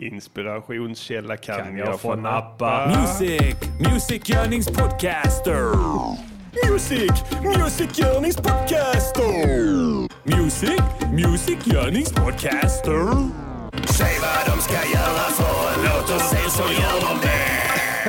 Inspirationskälla 0.00 1.36
kan, 1.36 1.56
Kan 1.58 1.76
jag 1.76 2.00
få 2.00 2.14
nappa? 2.14 2.86
Music, 3.00 3.56
musikgörningspodcaster. 3.92 5.74
Music, 6.70 7.12
musikgörningspodcaster. 7.42 10.08
Music, 10.36 10.80
musikgörningspodcaster. 11.12 13.06
Säg 13.86 14.16
vad 14.20 14.56
de 14.56 14.62
ska 14.62 14.74
göra 14.74 15.30
för 15.30 15.74
en 15.74 15.80
låt 15.84 16.10
och 16.14 16.20
sen 16.20 16.50
så 16.50 16.62
gör 16.62 17.00
de 17.00 17.18
det. 17.22 17.60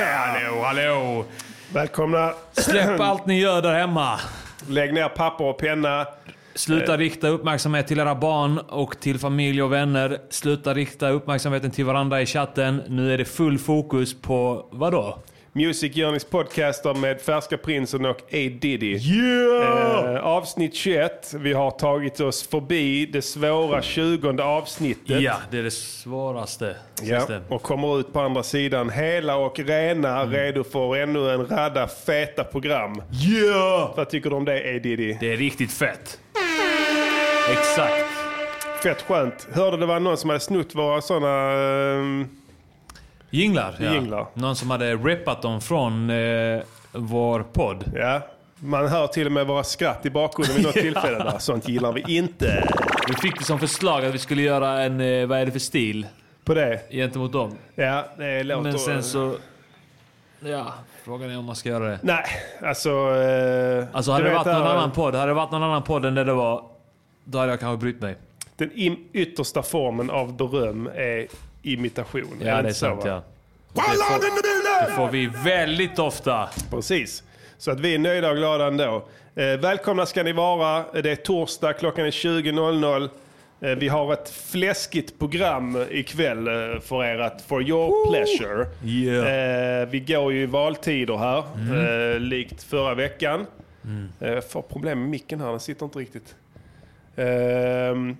Hallå, 0.04 0.62
hallå. 0.62 1.24
Välkomna! 1.72 2.32
Släpp 2.52 3.00
allt 3.00 3.26
ni 3.26 3.40
gör 3.40 3.62
där 3.62 3.78
hemma. 3.78 4.20
Lägg 4.68 4.94
ner 4.94 5.08
papper 5.08 5.44
och 5.44 5.58
penna. 5.58 6.06
Sluta 6.54 6.96
rikta 6.96 7.28
uppmärksamhet 7.28 7.86
till 7.86 7.98
era 7.98 8.14
barn 8.14 8.58
och 8.58 9.00
till 9.00 9.18
familj 9.18 9.62
och 9.62 9.72
vänner. 9.72 10.18
Sluta 10.30 10.74
rikta 10.74 11.10
uppmärksamheten 11.10 11.70
till 11.70 11.84
varandra 11.84 12.22
i 12.22 12.26
chatten. 12.26 12.82
Nu 12.88 13.14
är 13.14 13.18
det 13.18 13.24
full 13.24 13.58
fokus 13.58 14.20
på 14.20 14.66
vadå? 14.70 15.18
Music 15.54 15.96
Journeys 15.96 16.24
podcaster 16.24 16.94
med 16.94 17.20
Färska 17.20 17.56
Prinsen 17.58 18.04
och 18.04 18.16
A 18.20 18.24
Diddy. 18.60 18.96
Yeah! 18.98 20.14
Eh, 20.14 20.24
avsnitt 20.26 20.74
21. 20.74 21.34
Vi 21.38 21.52
har 21.52 21.70
tagit 21.70 22.20
oss 22.20 22.48
förbi 22.48 23.06
det 23.06 23.22
svåra 23.22 23.82
20 23.82 24.42
avsnittet. 24.42 25.20
Ja, 25.20 25.34
det 25.50 25.58
är 25.58 25.62
det 25.62 25.70
svåraste. 25.70 26.76
Ja, 27.02 27.26
och 27.48 27.62
kommer 27.62 28.00
ut 28.00 28.12
på 28.12 28.20
andra 28.20 28.42
sidan 28.42 28.90
hela 28.90 29.36
och 29.36 29.58
rena, 29.58 30.20
Mm. 30.22 30.34
redo 30.34 30.64
för 30.64 30.96
ännu 30.96 31.30
en 31.30 31.46
radda 31.46 31.88
feta 31.88 32.44
program. 32.44 33.02
Yeah! 33.28 33.96
Vad 33.96 34.10
tycker 34.10 34.30
du 34.30 34.36
om 34.36 34.44
det, 34.44 34.56
A 34.76 34.78
Diddy? 34.82 35.16
Det 35.20 35.32
är 35.32 35.36
riktigt 35.36 35.72
fett. 35.72 36.18
Exakt. 37.52 38.04
Fett 38.82 39.02
skönt. 39.02 39.48
Hörde 39.52 39.76
det 39.76 39.86
var 39.86 40.00
någon 40.00 40.16
som 40.16 40.30
hade 40.30 40.40
snott 40.40 40.74
våra 40.74 41.00
sådana... 41.00 41.52
ehm, 41.52 42.28
Jinglar, 43.34 43.74
ja. 43.80 43.94
Jinglar. 43.94 44.26
Någon 44.34 44.56
som 44.56 44.70
hade 44.70 44.94
rippat 44.96 45.42
dem 45.42 45.60
från 45.60 46.10
eh, 46.10 46.60
vår 46.92 47.42
podd. 47.52 47.84
ja, 47.94 48.20
man 48.58 48.88
hör 48.88 49.06
till 49.06 49.26
och 49.26 49.32
med 49.32 49.46
våra 49.46 49.64
skratt 49.64 50.06
i 50.06 50.10
bakgrunden 50.10 50.56
vid 50.56 50.64
något 50.66 50.76
Ja. 50.76 50.82
tillfälle. 50.82 51.18
Där. 51.18 51.38
Sånt 51.38 51.68
gillar 51.68 51.92
vi 51.92 52.16
inte. 52.16 52.68
Vi 53.08 53.14
fick 53.14 53.38
det 53.38 53.44
som 53.44 53.58
förslag 53.58 54.04
att 54.04 54.14
vi 54.14 54.18
skulle 54.18 54.42
göra 54.42 54.82
en, 54.82 55.00
eh, 55.00 55.26
vad 55.26 55.38
är 55.38 55.46
det 55.46 55.52
för 55.52 55.58
stil 55.58 56.06
På 56.44 56.54
det. 56.54 56.80
gentemot 56.90 57.32
dem. 57.32 57.56
Ja, 57.74 58.04
det 58.18 58.42
låter... 58.42 58.62
Men 58.62 58.78
sen 58.78 59.02
så... 59.02 59.34
Ja, 60.40 60.72
frågan 61.04 61.30
är 61.30 61.38
om 61.38 61.44
man 61.44 61.56
ska 61.56 61.68
göra 61.68 61.84
det. 61.88 61.98
Nej, 62.02 62.24
alltså... 62.62 62.90
eh, 62.90 63.84
Alltså 63.92 64.12
hade 64.12 64.24
det 64.24 64.34
varit 64.34 64.46
någon 64.46 64.54
här, 64.54 64.70
annan 64.74 64.90
podd, 64.90 65.14
hade 65.14 65.26
det 65.30 65.34
varit 65.34 65.50
någon 65.50 65.62
annan 65.62 65.82
podd 65.82 66.04
än 66.04 66.14
det 66.14 66.24
det 66.24 66.32
var, 66.32 66.64
då 67.24 67.38
hade 67.38 67.50
jag 67.52 67.60
kanske 67.60 67.80
brytt 67.84 68.00
mig. 68.00 68.16
Den 68.56 68.70
yttersta 69.12 69.62
formen 69.62 70.10
av 70.10 70.36
beröm 70.36 70.90
är 70.94 71.26
imitation. 71.62 72.36
Ja, 72.44 72.62
det 72.62 72.68
är 72.68 72.72
så, 72.72 72.78
sant 72.78 73.02
ja. 73.04 73.22
Det 73.72 73.80
får, 73.80 74.86
det 74.86 74.92
får 74.96 75.08
vi 75.08 75.30
väldigt 75.44 75.98
ofta. 75.98 76.48
Precis. 76.70 77.22
Så 77.58 77.70
att 77.70 77.80
vi 77.80 77.94
är 77.94 77.98
nöjda 77.98 78.30
och 78.30 78.36
glada 78.36 78.66
ändå. 78.66 79.04
Eh, 79.34 79.44
välkomna 79.46 80.06
ska 80.06 80.22
ni 80.22 80.32
vara. 80.32 80.84
Det 81.02 81.10
är 81.10 81.16
torsdag, 81.16 81.72
klockan 81.72 82.06
är 82.06 82.10
20.00. 82.10 83.08
Eh, 83.60 83.70
vi 83.70 83.88
har 83.88 84.12
ett 84.12 84.30
fläskigt 84.30 85.18
program 85.18 85.84
ikväll 85.90 86.48
eh, 86.48 86.80
för 86.80 87.04
er 87.04 87.18
att 87.18 87.42
for 87.42 87.62
your 87.62 88.10
pleasure. 88.10 88.66
Yeah. 88.84 89.80
Eh, 89.82 89.88
vi 89.88 90.00
går 90.00 90.32
ju 90.32 90.42
i 90.42 90.46
valtider 90.46 91.16
här, 91.16 91.44
Mm. 91.56 92.12
eh, 92.12 92.18
likt 92.20 92.62
förra 92.62 92.94
veckan. 92.94 93.46
Eh, 94.20 94.28
jag 94.32 94.50
får 94.50 94.62
problem 94.62 95.00
med 95.00 95.08
micken 95.08 95.40
här, 95.40 95.50
den 95.50 95.60
sitter 95.60 95.84
inte 95.84 95.98
riktigt. 95.98 96.34
Ehm, 97.16 98.16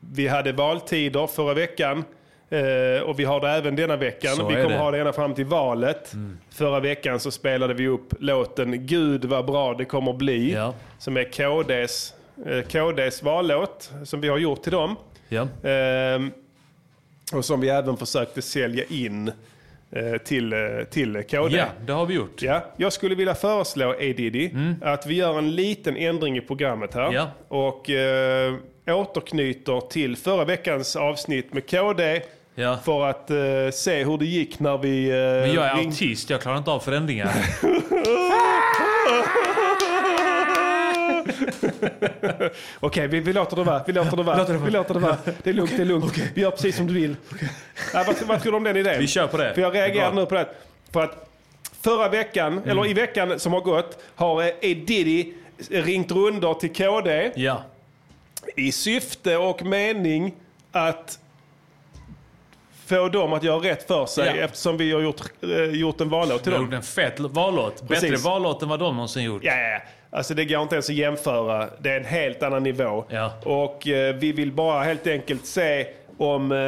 vi 0.00 0.28
hade 0.28 0.52
valtider 0.52 1.26
förra 1.26 1.54
veckan. 1.54 2.04
Eh, 2.50 3.02
och 3.02 3.18
vi 3.20 3.24
har 3.24 3.40
det 3.40 3.48
även 3.48 3.76
denna 3.76 3.96
veckan. 3.96 4.36
Så 4.36 4.48
vi 4.48 4.54
kommer 4.54 4.68
det. 4.68 4.78
ha 4.78 4.90
det 4.90 4.98
ända 4.98 5.12
fram 5.12 5.34
till 5.34 5.44
valet. 5.44 6.12
Förra 6.50 6.80
veckan 6.80 7.20
så 7.20 7.30
spelade 7.30 7.74
vi 7.74 7.88
upp 7.88 8.14
låten 8.18 8.86
Gud 8.86 9.24
vad 9.24 9.46
bra 9.46 9.74
det 9.74 9.84
kommer 9.84 10.12
bli. 10.12 10.52
Ja. 10.52 10.74
Som 10.98 11.16
är 11.16 11.24
KDs, 11.24 12.14
eh, 12.46 12.62
KDs 12.62 13.22
vallåt 13.22 13.92
som 14.04 14.20
vi 14.20 14.28
har 14.28 14.38
gjort 14.38 14.62
till 14.62 14.72
dem. 14.72 14.96
Ja. 15.28 15.48
Ehm, 15.68 16.30
och 17.32 17.44
som 17.44 17.60
vi 17.60 17.68
även 17.68 17.96
försökte 17.96 18.42
sälja 18.42 18.84
in 18.88 19.28
eh, 19.92 20.16
till, 20.24 20.52
eh, 20.52 20.58
till 20.90 21.22
KD. 21.30 21.56
ja, 21.56 21.66
det 21.86 21.92
har 21.92 22.06
vi 22.06 22.14
gjort. 22.14 22.42
Ja, 22.42 22.64
jag 22.76 22.92
skulle 22.92 23.14
vilja 23.14 23.34
föreslå, 23.34 23.90
A 23.90 23.96
Diddy, 23.98 24.50
att 24.82 25.06
vi 25.06 25.14
gör 25.14 25.38
en 25.38 25.50
liten 25.50 25.96
ändring 25.96 26.36
i 26.36 26.40
programmet 26.40 26.94
här. 26.94 27.12
Ja. 27.12 27.30
Och 27.48 27.90
eh, 27.90 28.54
återknyter 28.86 29.80
till 29.80 30.16
förra 30.16 30.44
veckans 30.44 30.96
avsnitt 30.96 31.52
med 31.52 31.70
KD. 31.70 32.22
Ja. 32.60 32.78
För 32.84 33.06
att 33.06 33.30
eh, 33.30 33.36
se 33.72 34.04
hur 34.04 34.18
det 34.18 34.26
gick 34.26 34.60
när 34.60 34.78
vi... 34.78 35.10
Eh, 35.10 35.16
Men 35.16 35.54
jag 35.54 35.66
är 35.66 35.74
ring- 35.74 35.86
autist, 35.88 36.30
jag 36.30 36.40
klarar 36.40 36.58
inte 36.58 36.70
av 36.70 36.80
förändringar. 36.80 37.30
Okej, 42.80 43.06
vi, 43.08 43.20
vi 43.20 43.32
låter 43.32 43.56
det 43.56 43.62
vara. 43.64 43.82
Vi 43.86 43.92
låter 43.92 44.16
det 44.16 44.22
vara. 44.22 44.36
Låter 44.36 44.52
det 44.52 44.58
vara. 44.58 44.66
Vi 44.66 44.70
låter 44.72 44.94
det 44.94 45.00
vara. 45.00 45.16
Det 45.42 45.50
är 45.50 45.54
lugnt, 45.54 45.72
det 45.76 45.82
är 45.82 45.86
lugnt. 45.86 46.18
Vi 46.34 46.42
gör 46.42 46.50
precis 46.50 46.76
som 46.76 46.86
du 46.86 46.94
vill. 46.94 47.16
Ja, 47.94 48.04
vad, 48.06 48.22
vad 48.22 48.42
tror 48.42 48.52
du 48.52 48.56
om 48.56 48.64
den 48.64 48.76
idén? 48.76 48.98
Vi 49.00 49.06
kör 49.06 49.26
på 49.26 49.36
det. 49.36 49.54
För 49.54 49.60
jag 49.62 49.74
reagerar 49.74 50.12
nu 50.12 50.26
på 50.26 50.34
det. 50.34 50.48
För 50.92 51.02
att 51.04 51.28
förra 51.82 52.08
veckan, 52.08 52.52
Mm. 52.52 52.68
eller 52.70 52.86
i 52.86 52.92
veckan 52.92 53.40
som 53.40 53.52
har 53.52 53.60
gått, 53.60 54.02
har 54.14 54.42
eh, 54.42 54.48
A 54.48 54.52
Diddy 54.62 55.32
ringt 55.70 56.12
rundor 56.12 56.54
till 56.54 56.72
KD 56.72 57.30
Ja. 57.34 57.62
i 58.56 58.72
syfte 58.72 59.36
och 59.36 59.62
mening 59.62 60.32
att 60.72 61.18
få 62.96 63.08
dem 63.08 63.32
att 63.32 63.42
göra 63.42 63.58
rätt 63.58 63.86
för 63.86 64.06
sig 64.06 64.26
Ja. 64.36 64.44
eftersom 64.44 64.76
vi 64.76 64.92
har 64.92 65.00
gjort, 65.00 65.20
eh, 65.42 65.64
gjort 65.80 66.00
en 66.00 66.08
vallåt 66.08 66.42
till 66.42 66.52
har 66.52 66.58
dem. 66.58 66.66
gjort 66.66 66.74
en 66.74 66.82
fet 66.82 67.20
vallåt. 67.20 67.88
Bättre 67.88 68.16
vallåt 68.16 68.62
än 68.62 68.68
vad 68.68 68.78
de 68.80 68.94
någonsin 68.94 69.22
gjort. 69.24 69.44
Ja, 69.44 69.52
ja, 69.56 69.68
ja. 69.68 69.80
Alltså 70.12 70.34
det 70.34 70.44
går 70.44 70.62
inte 70.62 70.74
ens 70.74 70.88
att 70.90 70.94
jämföra. 70.96 71.68
Det 71.80 71.90
är 71.90 71.96
en 72.00 72.04
helt 72.06 72.42
annan 72.42 72.62
nivå. 72.62 73.04
Ja. 73.08 73.32
Och 73.44 73.88
eh, 73.88 74.14
vi 74.14 74.32
vill 74.32 74.52
bara 74.52 74.82
helt 74.82 75.06
enkelt 75.06 75.46
se 75.46 75.86
om 76.18 76.52
eh, 76.52 76.58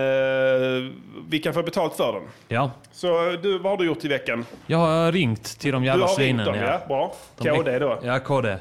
vi 1.28 1.38
kan 1.38 1.54
få 1.54 1.62
betalt 1.62 1.94
för 1.96 2.12
den. 2.12 2.22
Ja. 2.48 2.70
Så 2.92 3.26
eh, 3.30 3.32
du, 3.42 3.58
vad 3.58 3.72
har 3.72 3.76
du 3.76 3.84
gjort 3.86 4.04
i 4.04 4.08
veckan? 4.08 4.46
Jag 4.66 4.78
har 4.78 5.12
ringt 5.12 5.44
till 5.58 5.72
de 5.72 5.82
Du 5.82 5.86
jävla 5.88 6.02
har 6.06 6.08
ringt 6.08 6.16
svinen. 6.18 6.46
dem, 6.46 6.54
ja. 6.56 6.80
Bra. 6.88 7.14
De- 7.38 7.56
KD 7.56 7.78
då. 7.78 7.92
Mm. 7.92 8.06
Ja, 8.06 8.18
KD. 8.18 8.56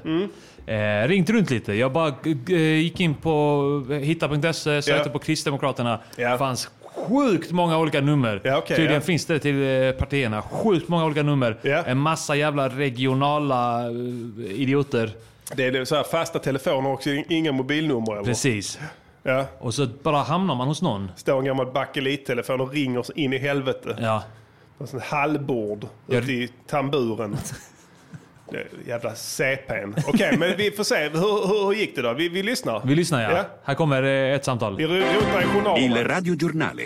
Eh, 0.68 1.08
ringt 1.08 1.30
runt 1.30 1.50
lite. 1.50 1.74
Jag 1.74 1.92
bara 1.92 2.08
eh, 2.50 2.58
gick 2.62 3.00
in 3.00 3.14
på 3.16 3.62
hitta.se, 4.02 4.82
sökte 4.82 4.92
Ja. 4.92 5.14
på 5.14 5.20
Kristdemokraterna. 5.20 6.00
Ja. 6.16 6.38
Fanns 6.38 6.70
sjukt 7.08 7.52
många 7.52 7.78
olika 7.78 8.02
nummer. 8.02 8.42
Ja, 8.44 8.58
okej, 8.58 8.76
Tydligen 8.76 8.94
ja. 8.94 9.02
finns 9.02 9.26
det 9.26 9.40
till 9.40 9.84
eh, 9.86 9.92
partierna. 9.92 10.42
Sjukt 10.42 10.88
många 10.88 11.06
olika 11.06 11.24
nummer. 11.24 11.58
Ja. 11.62 11.84
En 11.84 11.98
massa 11.98 12.36
jävla 12.36 12.70
regionala 12.70 13.86
eh, 13.86 13.92
idioter. 14.62 15.12
Det 15.56 15.66
är 15.68 15.86
så 15.86 15.96
här 15.96 16.04
fasta 16.04 16.40
telefoner 16.40 16.92
också, 16.92 17.10
inga 17.10 17.52
mobilnummer 17.52 18.12
eller? 18.14 18.24
Precis. 18.24 18.80
Ja. 19.24 19.46
Och 19.60 19.74
så 19.74 19.88
bara 20.04 20.18
hamnar 20.18 20.56
man 20.56 20.68
hos 20.68 20.82
någon. 20.82 21.12
Står 21.16 21.40
en 21.40 21.46
gammal 21.46 21.72
bakelittelefon 21.72 22.62
och 22.62 22.74
ringer 22.74 23.04
så 23.04 23.14
in 23.14 23.34
i 23.34 23.38
helvete. 23.38 23.98
Ja. 24.02 24.24
På 24.78 24.84
en 24.94 25.02
hallbord 25.04 25.88
Ja. 26.08 26.18
ute 26.18 26.32
i 26.32 26.50
tamburen. 26.68 27.38
Är 28.54 28.68
Jävla 28.88 29.16
CPn. 29.16 29.94
Okej, 30.08 30.38
men 30.38 30.58
vi 30.58 30.72
får 30.72 30.84
se. 30.84 30.96
Hur, 31.10 31.48
hur, 31.48 31.66
hur 31.66 31.74
gick 31.74 31.96
det 31.96 32.02
då? 32.02 32.14
Vi, 32.14 32.30
vi 32.30 32.44
lyssnar. 32.44 32.82
Vi 32.86 32.96
lyssnar 32.96 33.22
ja. 33.22 33.32
Ja. 33.32 33.46
Här 33.64 33.76
kommer 33.76 34.04
eh, 34.04 34.36
ett 34.36 34.46
samtal. 34.46 34.78
Vi 34.78 34.86
ro- 34.88 34.94
rotar 34.96 35.42
i 35.42 35.46
journalerna. 35.46 35.78
Il 36.00 36.08
radiogiornale. 36.08 36.84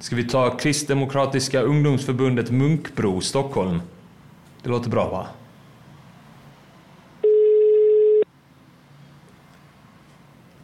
Ska 0.00 0.16
vi 0.16 0.24
ta 0.28 0.56
Kristdemokratiska 0.56 1.60
ungdomsförbundet 1.60 2.50
Munkbro, 2.50 3.20
Stockholm? 3.20 3.80
Det 4.62 4.68
låter 4.68 4.90
bra 4.90 5.08
va? 5.08 5.26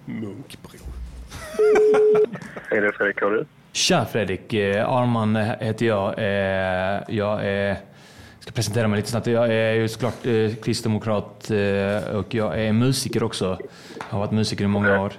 Munkbro. 0.05 0.79
Är 2.71 2.81
det 2.81 2.93
Fredrik 2.93 3.21
Kåre? 3.21 3.45
Tja 3.73 4.05
Fredrik, 4.13 4.53
eh, 4.53 4.89
Arman 4.89 5.37
heter 5.37 5.87
jag. 5.87 6.15
Eh, 6.19 7.01
jag 7.09 7.47
är, 7.47 7.77
ska 8.43 8.53
presentera 8.53 8.89
mig 8.89 8.97
lite 8.97 9.11
snabbt. 9.11 9.27
Jag 9.27 9.55
är 9.55 9.73
ju 9.73 9.89
såklart 9.89 10.27
eh, 10.27 10.55
kristdemokrat 10.63 11.51
eh, 11.51 12.17
och 12.17 12.35
jag 12.35 12.61
är 12.61 12.73
musiker 12.73 13.23
också. 13.23 13.59
Jag 13.99 14.05
har 14.09 14.19
varit 14.19 14.31
musiker 14.31 14.65
i 14.65 14.69
många 14.69 15.01
år. 15.01 15.13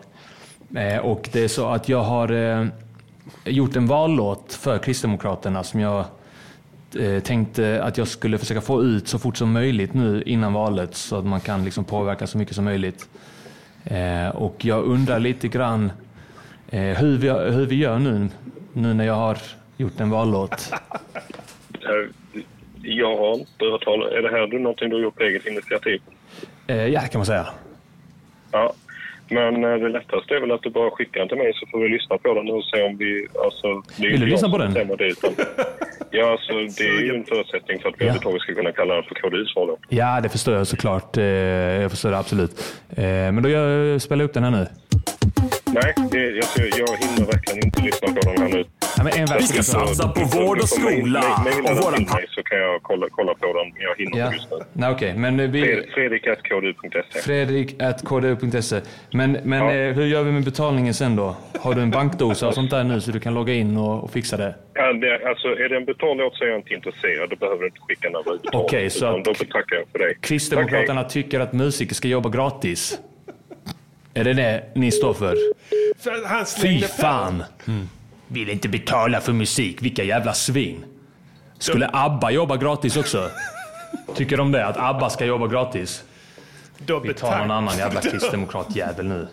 Eh, 0.76 0.98
och 0.98 1.30
det 1.32 1.44
är 1.44 1.48
så 1.48 1.70
att 1.70 1.90
jag 1.90 2.04
har 2.04 2.32
eh, 2.32 2.66
gjort 3.46 3.76
en 3.76 3.88
vallåt 3.88 4.54
för 4.54 4.78
Kristdemokraterna 4.78 5.64
som 5.64 5.80
jag 5.80 6.06
eh, 7.00 7.20
tänkte 7.20 7.84
att 7.84 7.98
jag 7.98 8.08
skulle 8.08 8.38
försöka 8.38 8.62
få 8.62 8.84
ut 8.84 9.08
så 9.08 9.20
fort 9.20 9.38
som 9.38 9.52
möjligt 9.52 9.94
nu 9.94 10.24
innan 10.26 10.54
valet 10.54 10.96
så 10.96 11.16
att 11.16 11.26
man 11.26 11.40
kan 11.40 11.66
liksom 11.66 11.84
påverka 11.84 12.28
så 12.28 12.38
mycket 12.38 12.56
som 12.56 12.66
möjligt. 12.66 13.10
Eh, 13.84 14.30
och 14.30 14.66
jag 14.66 14.84
undrar 14.84 15.20
lite 15.20 15.48
grann 15.48 15.92
eh, 16.70 16.82
hur, 16.82 17.18
vi, 17.18 17.30
hur 17.30 17.66
vi 17.66 17.76
gör 17.76 18.00
nu, 18.00 18.30
nu 18.74 18.94
när 18.94 19.06
jag 19.06 19.16
har 19.16 19.38
gjort 19.78 20.00
en 20.00 20.10
vallåt. 20.10 20.74
Jag 22.86 23.18
har 23.18 23.34
inte 23.34 23.66
hört 23.72 23.84
talas 23.84 24.12
Är 24.14 24.22
det 24.22 24.30
här 24.30 24.48
du, 24.48 24.60
någonting 24.60 24.90
du 24.90 24.96
har 24.96 25.04
gjort 25.04 25.16
på 25.16 25.24
eget 25.24 25.46
initiativ? 25.48 26.02
Eh, 26.68 26.88
ja, 26.88 27.02
det 27.02 27.08
kan 27.08 27.20
man 27.20 27.26
säga. 27.26 27.46
Ja. 28.52 28.74
Men 29.30 29.64
eh, 29.64 29.76
det 29.78 29.90
lättaste 29.90 30.36
är 30.36 30.40
väl 30.40 30.52
att 30.52 30.62
du 30.62 30.70
bara 30.70 30.92
skickar 30.92 31.20
den 31.20 31.28
till 31.30 31.38
mig 31.38 31.52
så 31.56 31.66
får 31.72 31.80
vi 31.80 31.90
lyssna 31.90 32.18
på 32.18 32.34
den 32.34 32.50
och 32.50 32.64
se 32.64 32.84
om 32.84 32.98
vi... 32.98 33.28
Alltså, 33.44 33.68
det 33.98 34.08
är 34.08 34.12
Vill 34.12 34.20
du 34.20 34.26
jag 34.26 34.32
lyssna 34.32 34.50
på 34.50 34.58
den? 34.58 34.74
Det, 34.74 35.06
utan, 35.08 35.32
ja, 36.12 36.32
alltså, 36.32 36.54
det 36.54 36.88
är 36.90 37.02
ju 37.04 37.16
en 37.16 37.24
förutsättning 37.26 37.80
för 37.82 37.90
att 37.90 37.96
vi 37.98 38.06
Ja. 38.06 38.12
överhuvudtaget 38.12 38.42
ska 38.42 38.54
kunna 38.54 38.72
kalla 38.72 38.94
den 38.96 39.04
för 39.04 39.16
KDU-svar. 39.16 39.68
då. 39.68 39.78
Ja, 39.90 40.20
det 40.24 40.30
förstår 40.30 40.54
jag 40.56 40.68
såklart. 40.68 41.18
Eh, 41.18 41.24
Jag 41.24 41.92
förstår 41.92 42.10
det 42.12 42.18
absolut. 42.18 42.76
Men 42.98 43.44
då 43.44 43.50
gör- 43.50 44.00
spelar 44.00 44.22
jag 44.22 44.28
upp 44.28 44.34
den 44.34 44.44
här 44.44 44.52
nu. 44.52 44.68
Nej, 45.74 45.94
det, 46.12 46.36
alltså, 46.36 46.62
jag 46.62 46.98
hinner 47.04 47.26
verkligen 47.32 47.66
inte 47.66 47.82
lyssna 47.82 48.08
på 48.08 48.20
den 48.30 48.38
här 48.42 48.50
nu. 48.50 48.64
Ja, 48.98 49.04
men 49.04 49.14
en 49.20 49.26
vers. 49.26 49.42
Vi 49.42 49.48
ska 49.48 49.64
satsa 49.64 50.08
på 50.08 50.22
vård 50.38 50.58
och 50.60 50.70
skola 50.70 51.20
och 51.20 51.66
den 51.66 51.76
våra 51.76 51.96
till 51.98 52.06
mig 52.08 52.26
så 52.30 52.44
kan 52.44 52.58
jag 52.58 52.84
kolla, 52.84 53.08
kolla 53.12 53.34
på 53.34 53.46
den. 53.54 53.74
Jag 53.80 53.96
hinner 53.98 54.18
Ja. 54.20 54.26
inte 54.26 54.36
just 54.38 54.52
nu. 54.52 54.58
Nej, 54.74 54.92
okej. 54.92 55.14
Men 55.18 55.52
vi... 55.52 55.62
Fred- 55.64 55.84
Fredrik.kdu.se. 55.94 57.20
Fredrik.kdu.se. 57.22 58.82
Men, 59.12 59.32
men 59.44 59.60
Ja. 59.60 59.72
eh, 59.72 59.94
hur 59.96 60.06
gör 60.06 60.24
vi 60.24 60.32
med 60.32 60.44
betalningen 60.44 60.94
sen 60.94 61.16
då? 61.16 61.36
Har 61.60 61.74
du 61.74 61.82
en 61.82 61.92
bankdosa 61.92 62.48
och 62.48 62.54
sånt 62.54 62.72
där 62.72 62.84
nu 62.84 63.02
så 63.02 63.12
du 63.12 63.20
kan 63.20 63.34
logga 63.34 63.54
in 63.54 63.78
och, 63.78 64.04
och 64.04 64.12
fixa 64.12 64.38
det? 64.38 64.56
Ja, 64.74 64.94
det, 64.94 65.28
alltså, 65.30 65.48
är 65.48 65.70
det 65.70 65.78
en 65.78 65.86
betallåt 65.86 66.36
så 66.36 66.44
är 66.44 66.48
jag 66.48 66.60
inte 66.60 66.74
intresserad. 66.74 67.30
Då 67.30 67.36
behöver 67.36 67.60
du 67.62 67.66
inte 67.68 67.80
skicka 67.88 68.08
en 68.08 68.16
över 68.16 68.40
Okej, 68.54 68.90
så 68.90 69.06
att- 69.06 69.26
Då 69.26 69.32
betackar 69.34 69.76
jag 69.76 69.86
för 69.92 70.00
dig. 70.00 70.18
Kristdemokraterna 70.22 71.04
tycker 71.04 71.40
att 71.40 71.54
musiker 71.54 71.96
ska 71.96 72.08
jobba 72.08 72.30
gratis. 72.30 73.00
Är 74.14 74.24
det 74.24 74.34
det 74.34 74.64
ni 74.76 74.92
står 74.92 75.14
för? 75.14 75.38
För 76.00 76.26
Han 76.26 76.46
Fy 76.46 76.82
fan! 76.82 77.44
Mm. 77.68 77.90
Vill 78.28 78.50
inte 78.50 78.70
betala 78.70 79.22
för 79.22 79.34
musik, 79.34 79.82
vilka 79.82 80.04
jävla 80.04 80.34
svin. 80.34 80.86
Skulle 81.60 81.90
ABBA 81.94 82.32
jobba 82.32 82.58
gratis 82.58 82.98
också? 82.98 83.30
Tycker 84.16 84.38
de 84.38 84.52
det? 84.52 84.66
Att 84.66 84.78
ABBA 84.78 85.10
ska 85.10 85.26
jobba 85.26 85.48
gratis? 85.48 86.04
Då 86.78 87.00
Vi 87.00 87.14
tar 87.14 87.38
någon 87.40 87.52
annan 87.52 87.78
jävla 87.78 88.02
kristdemokratjävel 88.12 89.06
nu. 89.06 89.28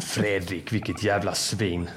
Fredrik, 0.00 0.72
vilket 0.72 1.02
jävla 1.02 1.34
svin. 1.34 1.90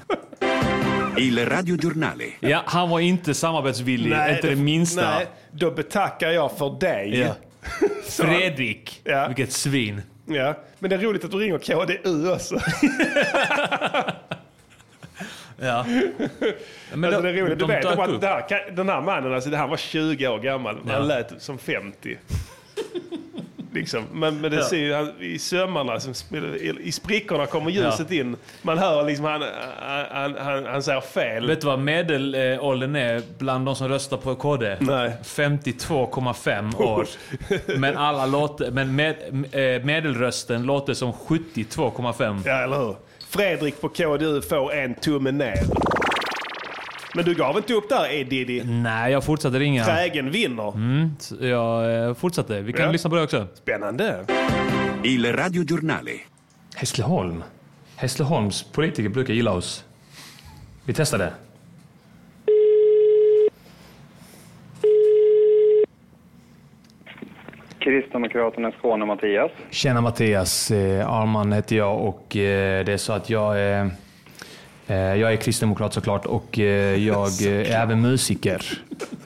Il 1.17 1.45
radiogiornale. 1.45 2.25
Ja, 2.39 2.61
han 2.65 2.89
var 2.89 2.99
inte 2.99 3.33
samarbetsvillig, 3.33 4.11
inte 4.29 4.49
det 4.49 4.55
minsta. 4.55 5.01
Nej, 5.01 5.27
då 5.51 5.71
betackar 5.71 6.29
jag 6.29 6.57
för 6.57 6.79
dig. 6.79 7.19
Ja. 7.19 7.35
Fredrik, 8.09 9.01
Ja. 9.03 9.27
vilket 9.27 9.51
svin. 9.51 10.01
Ja, 10.29 10.53
men 10.79 10.89
det 10.89 10.95
är 10.95 10.99
roligt 10.99 11.25
att 11.25 11.31
du 11.31 11.37
ringer 11.37 11.57
KDU 11.57 12.31
också. 12.31 12.59
Ja. 15.61 15.85
Men 16.93 17.03
alltså, 17.03 17.21
de- 17.21 17.33
det 17.33 17.39
är 17.39 17.43
roligt. 17.43 17.59
Du 17.59 17.65
de 17.65 17.67
vet 17.67 17.85
om 17.85 17.99
att 17.99 18.23
här, 18.23 18.71
den 18.71 18.89
här 18.89 19.01
mannen, 19.01 19.33
alltså, 19.33 19.49
det 19.49 19.57
här 19.57 19.67
var 19.67 19.77
20 19.77 20.27
år 20.27 20.39
gammal. 20.39 20.77
Han 20.87 21.07
lät 21.07 21.41
som 21.41 21.57
50. 21.57 22.17
Liksom. 23.73 24.03
Men, 24.13 24.41
men 24.41 24.51
det 24.51 24.57
Ja. 24.57 24.63
ser 24.63 24.77
ju 24.77 24.93
han, 24.93 25.11
i 25.19 25.39
sömmarna, 25.39 25.99
som 25.99 26.13
spelar, 26.13 26.55
i, 26.55 26.91
sprickorna 26.91 27.45
kommer 27.45 27.71
ljuset 27.71 28.11
in. 28.11 28.35
Man 28.61 28.77
hör 28.77 29.03
liksom 29.03 29.25
han, 29.25 29.43
han, 30.11 30.35
han, 30.39 30.65
han 30.65 30.83
säger 30.83 31.01
fel. 31.01 31.47
Vet 31.47 31.61
du 31.61 31.67
vad 31.67 31.79
medelåldern 31.79 32.95
är 32.95 33.21
bland 33.37 33.65
de 33.65 33.75
som 33.75 33.87
röstar 33.89 34.17
på 34.17 34.35
KD? 34.35 34.77
Nej. 34.79 35.11
52,5 35.23 36.81
år. 36.81 37.07
Men, 37.77 37.97
alla 37.97 38.25
låter, 38.25 38.71
men 38.71 38.95
med, 38.95 39.15
eh, 39.51 39.83
medelrösten 39.85 40.63
låter 40.63 40.93
som 40.93 41.11
72,5. 41.13 42.41
Ja, 42.45 42.51
eller 42.63 42.77
hur? 42.77 42.95
Fredrik 43.29 43.81
på 43.81 43.89
KDU 43.89 44.41
får 44.41 44.73
en 44.73 44.95
tumme 44.95 45.31
ner. 45.31 45.63
Men 47.15 47.25
du 47.25 47.33
gav 47.35 47.57
inte 47.57 47.73
upp 47.73 47.89
där, 47.89 48.11
E. 48.13 48.23
Diddy. 48.23 48.63
Nej, 48.63 49.11
jag 49.11 49.23
fortsatte 49.23 49.59
ringa. 49.59 49.85
Trägen 49.85 50.31
vinner. 50.31 50.73
Så 51.19 51.35
Jag 51.45 52.07
eh, 52.07 52.13
fortsatte. 52.13 52.61
Vi 52.61 52.73
kan 52.73 52.85
Ja. 52.85 52.91
lyssna 52.91 53.09
på 53.09 53.15
det 53.15 53.23
också. 53.23 53.47
Spännande. 53.53 54.25
Il 55.03 55.33
radiogiornale. 55.33 56.11
Hässleholm. 56.75 57.43
Hässleholms 57.95 58.63
politiker 58.63 59.09
brukar 59.09 59.33
gilla 59.33 59.51
oss. 59.51 59.85
Vi 60.85 60.93
testar 60.93 61.17
det. 61.17 61.33
Kristdemokraterna 67.79 68.71
Skåne, 68.71 69.05
Mattias. 69.05 69.51
Tjena 69.69 70.01
Mattias, 70.01 70.71
eh, 70.71 71.09
Arman 71.13 71.51
heter 71.53 71.75
jag 71.75 72.01
och 72.01 72.35
eh, 72.37 72.85
det 72.85 72.93
är 72.93 72.97
så 72.97 73.13
att 73.13 73.29
jag 73.29 73.59
är, 73.59 73.89
jag 74.95 75.31
är 75.33 75.35
kristdemokrat 75.35 75.93
såklart 75.93 76.25
och 76.25 76.59
eh, 76.59 76.95
jag 77.07 77.27
eh, 77.47 77.71
är 77.75 77.83
även 77.83 78.01
musiker. 78.01 78.61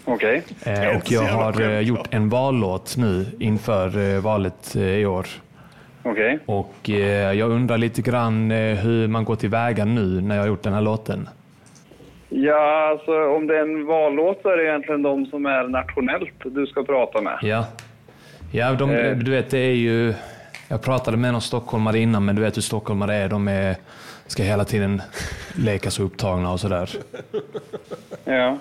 Okej. 0.05 0.43
Eh, 0.65 0.97
och 0.97 1.11
jag 1.11 1.21
har 1.21 1.61
eh, 1.61 1.79
gjort 1.79 2.07
en 2.13 2.29
vallåt 2.29 2.95
nu 2.97 3.25
inför 3.39 4.15
eh, 4.15 4.21
valet 4.21 4.75
eh, 4.75 4.81
i 4.83 5.05
år. 5.05 5.27
Okej. 6.03 6.39
Och 6.45 6.89
eh, 6.89 7.33
jag 7.33 7.51
undrar 7.51 7.77
lite 7.77 8.01
grann 8.01 8.51
eh, 8.51 8.75
hur 8.77 9.07
man 9.07 9.25
går 9.25 9.35
tillväga 9.35 9.85
nu 9.85 10.21
när 10.21 10.35
jag 10.35 10.41
har 10.43 10.47
gjort 10.47 10.63
den 10.63 10.73
här 10.73 10.81
låten. 10.81 11.29
Ja, 12.29 12.89
alltså 12.91 13.11
om 13.35 13.47
det 13.47 13.57
är 13.57 13.61
en 13.61 13.85
vallåt 13.85 14.39
så 14.41 14.49
är 14.49 14.57
det 14.57 14.63
egentligen 14.63 15.01
de 15.01 15.25
som 15.25 15.45
är 15.45 15.67
nationellt 15.67 16.33
du 16.45 16.65
ska 16.65 16.83
prata 16.83 17.21
med. 17.21 17.37
Ja, 17.41 17.65
ja 18.51 18.71
de, 18.73 18.89
Eh. 18.91 19.17
du 19.17 19.31
vet 19.31 19.49
det 19.49 19.57
är 19.59 19.75
ju... 19.75 20.13
Jag 20.67 20.81
pratade 20.81 21.17
med 21.17 21.31
någon 21.31 21.41
stockholmare 21.41 21.99
innan, 21.99 22.25
men 22.25 22.35
du 22.35 22.41
vet 22.41 22.57
hur 22.57 22.61
stockholmare 22.61 23.15
är. 23.15 23.29
De 23.29 23.47
är, 23.47 23.75
ska 24.33 24.43
hela 24.43 24.65
tiden 24.65 25.01
leka 25.55 25.91
så 25.91 26.03
upptagna 26.03 26.51
och 26.51 26.59
sådär. 26.59 26.89
Ja. 28.25 28.57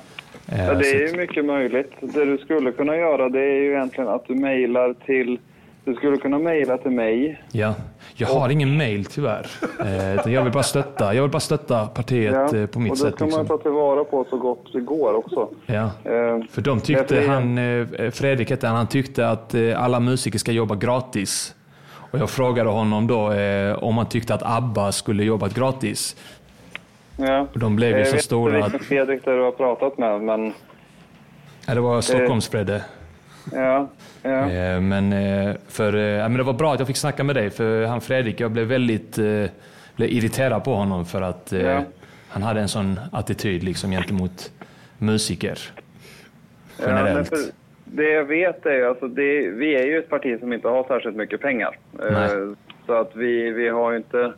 Eh, 0.49 0.65
ja, 0.67 0.75
det 0.75 0.91
är 0.91 1.09
ju 1.13 1.17
mycket 1.17 1.45
möjligt. 1.45 1.93
Det 2.01 2.25
du 2.25 2.39
skulle 2.39 2.73
kunna 2.73 2.97
göra 2.97 3.29
det 3.29 3.41
är 3.41 3.61
ju 3.63 3.71
egentligen 3.73 4.11
att 4.11 4.25
du 4.29 4.35
mejlar 4.35 4.95
till... 5.07 5.39
Du 5.85 5.95
skulle 5.95 6.17
kunna 6.17 6.39
mejla 6.39 6.79
till 6.79 6.91
mig. 6.91 7.43
Ja, 7.53 7.75
jag 8.15 8.29
har 8.29 8.49
ingen 8.49 8.77
mail 8.77 9.05
tyvärr. 9.05 9.47
Eh, 9.85 10.33
jag 10.33 10.43
vill 10.43 10.53
bara 10.53 10.63
stötta, 10.63 11.15
jag 11.15 11.23
vill 11.23 11.31
bara 11.31 11.41
stötta 11.41 11.87
partiet 11.87 12.35
Ja. 12.53 12.59
eh, 12.59 12.67
på 12.67 12.81
mitt 12.81 12.93
och 12.93 12.97
det 12.99 13.03
sätt. 13.03 13.15
ska 13.15 13.25
man 13.25 13.29
Liksom. 13.41 13.47
ta 13.47 13.59
tillvara 13.63 14.05
på 14.05 14.27
så 14.31 14.37
gott 14.37 14.73
det 14.73 14.81
går 14.81 15.15
också. 15.15 15.49
Ja. 15.67 15.83
Eh, 15.85 16.45
För 16.51 16.61
de 16.63 16.81
tyckte, 16.81 17.21
han, 17.29 17.59
eh, 17.59 18.11
Fredrik 18.11 18.51
hette 18.51 18.67
han, 18.67 18.77
han 18.77 18.87
tyckte 18.87 19.29
att 19.29 19.55
eh, 19.55 19.83
alla 19.85 20.01
musiker 20.01 20.39
ska 20.39 20.53
jobba 20.53 20.75
gratis. 20.75 21.55
Och 22.13 22.19
jag 22.19 22.31
frågade 22.31 22.71
honom 22.71 23.07
då 23.07 23.33
eh, 23.33 23.75
om 23.85 23.97
han 23.97 24.09
tyckte 24.09 24.35
att 24.35 24.43
ABBA 24.43 24.93
skulle 24.93 25.25
jobbat 25.25 25.55
gratis. 25.55 26.17
ja. 27.17 27.47
Och 27.53 27.59
de 27.59 27.77
blev 27.77 27.91
ju 27.91 27.99
Jag 27.99 28.07
så 28.09 28.15
vet 28.15 28.25
stora 28.25 28.55
inte 28.55 28.67
att... 28.67 28.73
vilken 28.73 28.89
Fredrik 28.89 29.25
du 29.25 29.41
har 29.43 29.53
pratat 29.53 29.99
med, 29.99 30.21
men... 30.21 30.53
Ja, 31.67 31.75
det 31.75 31.81
var 31.81 32.01
Stockholmsfredde. 32.01 32.85
Ja. 33.53 33.89
ja. 34.23 34.51
Eh, 34.51 34.81
Men, 34.81 35.13
eh, 35.13 35.55
för, 35.69 35.95
eh, 35.97 36.01
ja, 36.03 36.29
men 36.29 36.37
det 36.39 36.43
var 36.43 36.53
bra 36.53 36.73
att 36.73 36.79
jag 36.79 36.87
fick 36.87 36.97
snacka 36.97 37.25
med 37.25 37.37
dig, 37.37 37.51
för 37.51 37.85
han 37.87 38.01
Fredrik, 38.01 38.41
jag 38.41 38.51
blev 38.51 38.67
väldigt 38.67 39.19
eh, 39.19 39.45
blev 39.97 40.11
irriterad 40.11 40.65
på 40.65 40.75
honom 40.75 41.07
för 41.07 41.23
att 41.23 41.53
eh, 41.53 41.61
Ja. 41.63 41.83
han 42.29 42.43
hade 42.43 42.61
en 42.61 42.69
sån 42.69 43.01
attityd 43.13 43.63
liksom, 43.63 43.91
gentemot 43.91 44.51
musiker. 44.99 45.59
Generellt. 46.81 47.33
Det 47.93 48.11
jag 48.11 48.25
vet 48.25 48.67
är 48.67 48.75
ju 48.75 48.87
alltså 48.87 49.09
det, 49.09 49.49
vi 49.51 49.75
är 49.75 49.87
ju 49.87 49.99
ett 49.99 50.09
parti 50.09 50.41
som 50.41 50.53
inte 50.53 50.69
har 50.69 50.85
särskilt 50.85 51.17
mycket 51.17 51.41
pengar. 51.41 51.77
Nej. 51.93 52.25
Eh, 52.25 52.49
Så 52.87 52.93
att 52.93 53.17
vi, 53.17 53.51
vi 53.51 53.69
har 53.69 53.91
ju 53.91 53.97
inte 53.97 54.33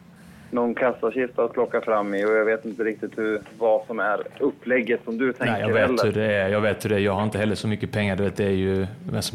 någon 0.51 0.75
kassakista 0.75 1.45
att 1.45 1.53
plocka 1.53 1.81
fram 1.81 2.15
i 2.15 2.25
och 2.25 2.31
jag 2.33 2.45
vet 2.45 2.65
inte 2.65 2.85
riktigt 2.85 3.19
hur, 3.19 3.41
vad 3.59 3.87
som 3.87 4.01
är 4.01 4.21
upplägget 4.41 5.01
som 5.05 5.19
du 5.19 5.33
tänker 5.33 5.53
Nej, 5.53 5.61
jag 5.61 5.89
vet 5.89 6.05
hur 6.05 6.13
det 6.13 6.33
är. 6.35 6.49
Jag 6.49 6.61
vet 6.61 6.85
hur 6.85 6.91
det 6.91 6.97
är. 6.97 7.01
Jag 7.01 7.13
har 7.13 7.23
inte 7.23 7.39
heller 7.39 7.55
så 7.55 7.69
mycket 7.69 7.93
pengar. 7.93 8.17
Vet, 8.17 8.37
det 8.37 8.45
är 8.45 8.51
ju, 8.51 8.87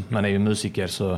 man 0.10 0.26
är 0.26 0.30
ju 0.30 0.40
musiker 0.40 0.88
så 0.88 1.18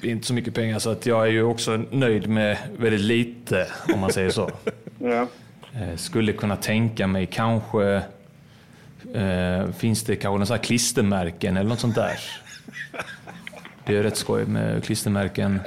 det 0.00 0.08
är 0.08 0.12
inte 0.12 0.26
så 0.26 0.34
mycket 0.34 0.54
pengar. 0.54 0.78
Så 0.78 0.90
att 0.90 1.06
jag 1.06 1.22
är 1.26 1.30
ju 1.30 1.42
också 1.42 1.80
nöjd 1.90 2.28
med 2.28 2.58
väldigt 2.78 3.00
lite, 3.00 3.66
om 3.94 4.00
man 4.00 4.10
säger 4.10 4.30
så. 4.30 4.50
Ja. 4.98 5.26
Eh, 5.74 5.96
Skulle 5.96 6.32
kunna 6.32 6.56
tänka 6.56 7.06
mig 7.06 7.26
kanske... 7.26 8.02
Eh, 9.14 9.72
finns 9.72 10.04
det 10.04 10.16
kanske 10.16 10.28
några 10.28 10.46
så 10.46 10.54
här 10.54 10.62
klistermärken 10.62 11.56
eller 11.56 11.70
något 11.70 11.80
sånt 11.80 11.94
där? 11.94 12.18
Det 13.86 13.96
är 13.96 14.02
rätt 14.02 14.16
skoj 14.16 14.44
med 14.44 14.84
klistermärken. 14.84 15.60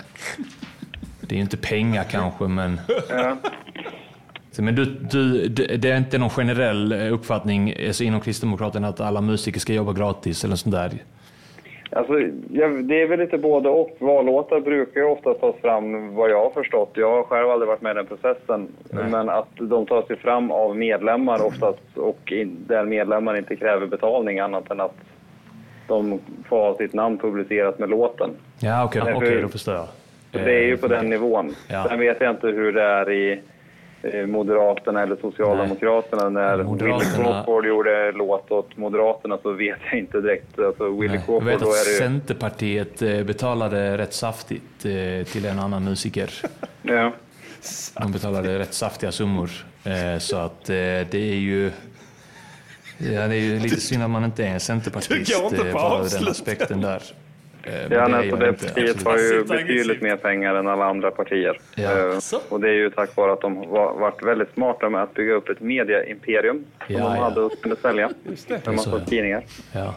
Det 1.21 1.35
är 1.35 1.37
ju 1.37 1.41
inte 1.41 1.57
pengar 1.57 2.03
kanske, 2.03 2.47
men... 2.47 2.81
Ja. 3.09 3.37
Men 4.57 4.75
du, 4.75 4.85
du, 4.85 5.47
det 5.77 5.91
är 5.91 5.97
inte 5.97 6.17
någon 6.17 6.29
generell 6.29 6.93
uppfattning 6.93 7.87
alltså 7.87 8.03
inom 8.03 8.21
Kristdemokraterna 8.21 8.87
att 8.87 8.99
alla 8.99 9.21
musiker 9.21 9.59
ska 9.59 9.73
jobba 9.73 9.93
gratis 9.93 10.43
eller 10.43 10.55
sånt 10.55 10.75
där? 10.75 10.91
Alltså, 11.91 12.13
ja, 12.51 12.67
det 12.67 13.01
är 13.01 13.07
väl 13.07 13.19
lite 13.19 13.37
både 13.37 13.69
och. 13.69 13.95
Vallåtar 13.99 14.59
brukar 14.59 14.99
ju 15.01 15.05
ofta 15.07 15.33
tas 15.33 15.55
fram 15.61 16.15
vad 16.15 16.29
jag 16.31 16.43
har 16.43 16.49
förstått. 16.49 16.91
Jag 16.93 17.11
har 17.15 17.23
själv 17.23 17.49
aldrig 17.49 17.67
varit 17.67 17.81
med 17.81 17.91
i 17.91 17.93
den 17.93 18.05
processen. 18.05 18.67
Nej. 18.89 19.03
Men 19.11 19.29
att 19.29 19.47
de 19.57 19.85
tas 19.85 20.05
ju 20.09 20.15
fram 20.15 20.51
av 20.51 20.77
medlemmar 20.77 21.45
oftast 21.45 21.97
och 21.97 22.31
in, 22.31 22.57
där 22.67 22.85
medlemmar 22.85 23.37
inte 23.37 23.55
kräver 23.55 23.87
betalning 23.87 24.39
annat 24.39 24.71
än 24.71 24.79
att 24.79 24.95
de 25.87 26.19
får 26.49 26.57
ha 26.57 26.75
sitt 26.77 26.93
namn 26.93 27.17
publicerat 27.17 27.79
med 27.79 27.89
låten. 27.89 28.29
Ja, 28.59 28.85
okej, 28.85 29.01
okej, 29.15 29.31
för- 29.31 29.41
då 29.41 29.47
förstår 29.47 29.73
jag. 29.75 29.85
Det 30.31 30.39
är 30.57 30.61
ju 30.61 30.73
Eh, 30.73 30.79
på 30.79 30.87
den 30.87 31.09
nivån. 31.09 31.55
Ja. 31.69 31.85
Sen 31.89 31.99
vet 31.99 32.21
jag 32.21 32.31
inte 32.31 32.47
hur 32.47 32.71
det 32.73 32.83
är 32.83 33.11
i 33.11 33.39
Moderaterna 34.27 35.01
eller 35.03 35.15
Socialdemokraterna. 35.15 36.29
När 36.29 36.57
Moderaterna- 36.63 36.97
Willy 36.99 37.23
Crawford 37.23 37.65
gjorde 37.65 38.11
låt 38.11 38.51
åt 38.51 38.77
Moderaterna 38.77 39.37
så 39.43 39.51
vet 39.51 39.77
jag 39.91 39.99
inte 39.99 40.21
direkt. 40.21 40.59
Alltså 40.59 40.83
Willy 40.89 41.07
Nej, 41.07 41.15
Jag 41.15 41.25
Crawford, 41.25 41.43
vet 41.43 41.59
då 41.59 41.69
att 41.69 41.75
är 41.75 41.85
det 41.85 41.91
ju... 41.91 41.97
Centerpartiet 41.97 43.01
eh, 43.01 43.23
betalade 43.23 43.97
rätt 43.97 44.13
saftigt 44.13 44.85
eh, 44.85 45.25
till 45.31 45.45
en 45.45 45.59
annan 45.59 45.83
musiker. 45.83 46.29
Ja. 46.81 47.11
De 48.01 48.11
betalade 48.11 48.59
rätt 48.59 48.73
saftiga 48.73 49.11
summor. 49.11 49.49
Eh, 49.83 50.19
så 50.19 50.37
att 50.37 50.69
eh, 50.69 50.73
det 50.75 51.13
är 51.15 51.35
ju... 51.35 51.71
Ja, 52.97 53.27
det 53.27 53.35
är 53.35 53.39
ju 53.39 53.59
lite 53.59 53.81
synd 53.81 54.03
att 54.03 54.09
man 54.09 54.23
inte 54.23 54.43
är 54.45 54.49
en 54.49 54.59
centerpartist. 54.59 55.09
Du 55.29 55.35
går 55.41 55.45
inte 55.45 55.71
på 55.71 55.77
eh, 55.79 56.19
den 56.19 56.27
aspekten 56.27 56.81
där. 56.81 57.01
Eh, 57.65 57.73
Ja, 57.81 57.87
det 57.89 58.07
nej, 58.07 58.29
så 58.29 58.35
det 58.35 58.53
partiet 58.53 59.03
har 59.05 59.17
ju 59.17 59.43
betydligt 59.43 60.01
mer 60.01 60.15
pengar 60.15 60.55
än 60.55 60.67
alla 60.67 60.85
andra 60.85 61.11
partier. 61.11 61.59
Ja. 61.75 62.11
Eh, 62.13 62.19
Så. 62.19 62.39
Och 62.49 62.59
det 62.59 62.69
är 62.69 62.73
ju 62.73 62.89
tack 62.89 63.15
vare 63.15 63.33
att 63.33 63.41
de 63.41 63.57
har 63.57 63.93
varit 63.99 64.23
väldigt 64.23 64.53
smarta 64.53 64.89
med 64.89 65.03
att 65.03 65.13
bygga 65.13 65.33
upp 65.33 65.49
ett 65.49 65.59
mediaimperium 65.61 66.65
som 66.87 66.95
Ja, 66.95 66.99
de 67.09 67.15
ja. 67.15 67.23
hade 67.23 67.41
och 67.41 67.61
kunde 67.61 67.75
sälja 67.81 68.09
Just 68.29 68.47
det. 68.47 68.53
med 68.53 68.67
en 68.67 68.77
Så, 68.79 68.89
massa 68.89 69.03
ja. 69.03 69.09
tidningar. 69.09 69.43
Ja. 69.71 69.95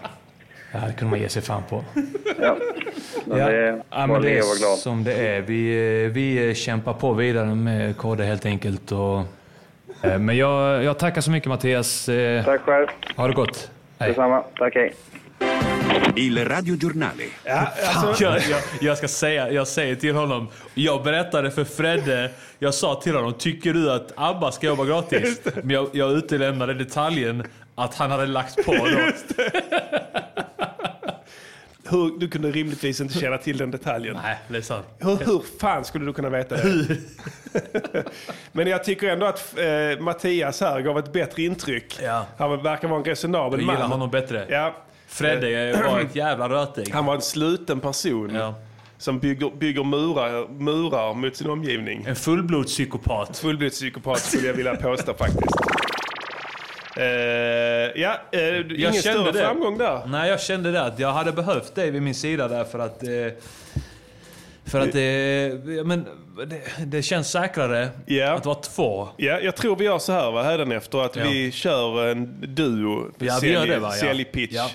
ja, 0.73 0.79
det 0.87 0.93
kunde 0.99 1.11
man 1.11 1.21
ge 1.21 1.29
sig 1.29 1.43
fan 1.43 1.63
på. 1.71 1.85
Ja. 2.41 2.57
Men 3.25 3.39
det 3.39 3.45
är 3.57 3.83
ja, 3.91 4.07
men 4.07 4.23
det 4.23 4.31
är 4.31 4.59
glad. 4.59 4.79
som 4.79 5.05
det 5.05 5.13
är. 5.15 5.41
Vi, 5.41 5.71
eh, 6.05 6.11
vi 6.11 6.55
kämpar 6.55 6.93
på 6.93 7.13
vidare 7.13 7.55
med 7.55 7.97
KD 7.97 8.25
helt 8.25 8.47
enkelt. 8.47 8.93
Och, 8.93 9.21
men 10.21 10.37
jag, 10.37 10.85
jag 10.85 10.99
tackar 10.99 11.21
så 11.21 11.31
mycket 11.31 11.49
Mattias. 11.49 12.07
Tack 12.45 12.61
själv. 12.61 12.87
Ha 13.17 13.29
det 13.29 13.35
gott. 13.35 13.71
Hej. 13.99 14.09
Detsamma. 14.09 14.43
Tack, 14.59 14.75
hej. 14.75 14.95
Il 16.17 16.49
radiogiornale. 16.49 17.25
Ja, 17.45 17.69
alltså, 17.95 18.25
Jag, 18.25 18.35
jag, 18.51 18.61
jag 18.81 18.99
ska 18.99 19.09
säga, 19.09 19.51
jag 19.51 19.69
säger 19.69 19.97
till 19.97 20.15
honom, 20.15 20.49
jag 20.75 21.03
berättade 21.05 21.51
för 21.51 21.65
Fredde, 21.65 22.31
jag 22.59 22.75
sa 22.75 22.95
till 22.95 23.15
honom, 23.15 23.35
tycker 23.35 23.73
du 23.73 23.93
att 23.93 24.13
ABBA 24.17 24.53
ska 24.53 24.67
jobba 24.67 24.85
gratis? 24.85 25.41
Men 25.55 25.71
jag, 25.71 25.89
jag 25.93 26.13
utelämnade 26.13 26.75
detaljen 26.75 27.45
att 27.75 27.95
han 27.95 28.11
hade 28.11 28.27
lagt 28.27 28.65
på 28.67 28.73
då. 28.73 28.89
hur, 31.91 32.19
du 32.19 32.29
kunde 32.29 32.51
rimligtvis 32.51 33.01
inte 33.01 33.19
känna 33.19 33.39
till 33.39 33.57
den 33.57 33.71
detaljen. 33.71 34.17
Nej, 34.23 34.39
det 34.49 34.57
är 34.57 34.63
sant. 34.63 34.87
Hur, 34.99 35.17
hur 35.17 35.59
fan 35.61 35.85
skulle 35.85 36.07
du 36.07 36.13
kunna 36.13 36.29
veta 36.31 36.57
det? 36.57 36.97
Men 38.53 38.67
jag 38.67 38.85
tycker 38.85 39.09
ändå 39.09 39.27
att 39.27 39.55
eh, 39.59 40.01
Mattias 40.01 40.61
här 40.61 40.81
gav 40.81 40.99
ett 40.99 41.13
bättre 41.13 41.43
intryck. 41.43 41.99
Ja. 42.03 42.27
Han 42.39 42.63
verkar 42.63 42.89
vara 42.89 42.99
en 42.99 43.05
resonabel 43.05 43.61
Jag 43.61 43.67
man. 43.67 43.75
gillar 43.75 43.89
honom 43.89 44.11
bättre. 44.11 44.47
Ja, 44.49 44.75
Fredde 45.19 45.83
var 45.89 46.01
ett 46.01 46.17
jävla 46.17 46.49
rötägg. 46.49 46.91
han 46.93 47.07
var 47.07 47.15
en 47.15 47.21
sluten 47.23 47.81
person 47.81 48.35
Ja. 48.35 48.55
som 48.99 49.19
bygger, 49.19 49.51
bygger 49.51 49.85
murar, 49.85 50.49
murar 50.49 51.15
mot 51.15 51.37
sin 51.37 51.51
omgivning. 51.51 52.05
En 52.09 52.17
fullblodspsykopat. 52.17 53.39
Fullblodspsykopat 53.39 54.19
skulle 54.21 54.47
jag 54.47 54.55
vilja 54.55 54.77
påstå 54.77 55.15
faktiskt. 55.15 55.57
Eh, 56.97 57.05
ja, 58.03 58.21
eh, 58.33 58.59
ingen 58.59 58.93
kände 58.93 59.01
större 59.01 59.33
det. 59.33 59.39
framgång 59.41 59.79
där. 59.79 60.03
Nej, 60.07 60.31
jag 60.31 60.41
kände 60.41 60.73
det 60.73 60.83
att 60.83 60.99
jag 60.99 61.13
hade 61.13 61.33
behövt 61.33 61.75
dig 61.75 61.91
vid 61.91 62.03
min 62.03 62.15
sida 62.15 62.49
där 62.49 62.65
för 62.65 62.79
att... 62.79 63.03
Eh, 63.03 63.09
för 64.67 64.81
att 64.81 64.93
det, 64.93 65.85
men, 65.85 66.07
det, 66.47 66.61
det 66.87 67.03
känns 67.03 67.31
säkrare 67.31 67.89
Ja. 68.07 68.33
att 68.33 68.47
vara 68.47 68.55
två. 68.61 69.09
Ja, 69.17 69.41
jag 69.41 69.57
tror 69.57 69.77
vi 69.77 69.85
gör 69.85 69.99
så 69.99 70.13
här 70.13 70.31
va, 70.31 70.43
hädanefter 70.43 70.99
att 71.05 71.17
Ja. 71.17 71.25
vi 71.31 71.53
kör 71.53 72.07
en 72.07 72.37
duo. 72.55 73.11
Ja, 73.19 73.39
vi 73.43 73.53
gör 73.53 73.67
det, 73.67 73.79
va, 73.79 73.89
ja. 73.89 74.01
Säljpitch. 74.01 74.53
Ja. 74.55 74.71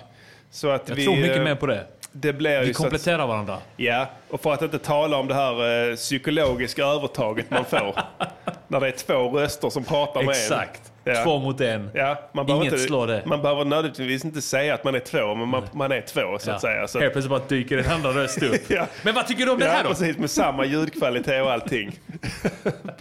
Så 0.54 0.70
att 0.70 0.90
Jag 0.90 0.96
vi, 0.96 1.06
tror 1.06 1.16
mycket 1.16 1.38
eh, 1.38 1.44
mer 1.44 1.56
på 1.56 1.66
det. 1.66 1.86
Det 2.12 2.34
blir 2.34 2.60
Vi 2.60 2.68
ju 2.68 2.74
så 2.74 2.78
att, 2.78 2.84
kompletterar 2.84 3.28
varandra. 3.28 3.58
Ja, 3.78 4.10
och 4.30 4.42
för 4.42 4.54
att 4.54 4.62
inte 4.62 4.80
tala 4.80 5.18
om 5.18 5.28
det 5.28 5.34
här 5.34 5.90
eh, 5.90 5.96
psykologiska 5.96 6.86
övertaget 6.86 7.52
man 7.52 7.66
får. 7.66 8.00
när 8.68 8.80
det 8.80 8.88
är 8.88 8.92
två 8.92 9.14
röster 9.14 9.70
som 9.70 9.84
pratar 9.84 10.22
med 10.22 10.30
en. 10.30 10.42
Exakt. 10.42 10.93
Ja. 11.06 11.24
Två 11.24 11.40
mot 11.40 11.62
en. 11.62 11.90
Ja, 11.94 12.30
man 12.34 12.50
Inget 12.50 12.66
inte, 12.66 12.78
slår 12.78 13.08
det. 13.08 13.24
Man 13.26 13.42
behöver 13.42 13.66
nödvändigtvis 13.66 14.26
inte 14.26 14.42
säga 14.42 14.74
att 14.74 14.84
man 14.84 14.96
är 14.96 15.00
två, 15.00 15.36
men 15.36 15.48
man, 15.48 15.64
man 15.74 15.92
är 15.92 16.02
två 16.02 16.40
så 16.40 16.52
att 16.52 16.62
säga. 16.62 16.88
Så, 16.88 17.00
Helt 17.00 17.14
plötsligt 17.14 17.30
bara 17.30 17.48
dyker 17.48 17.78
en 17.78 17.92
andra 17.92 18.10
röst 18.10 18.44
upp. 18.44 18.62
Ja. 18.70 18.88
Men 19.04 19.16
vad 19.16 19.28
tycker 19.28 19.46
du 19.46 19.52
om 19.52 19.60
det 19.60 19.66
Ja, 19.66 19.72
här 19.72 19.84
då? 19.84 19.90
precis. 19.90 20.18
Med 20.18 20.30
samma 20.30 20.66
ljudkvalitet 20.66 21.44
och 21.44 21.52
allting. 21.52 22.00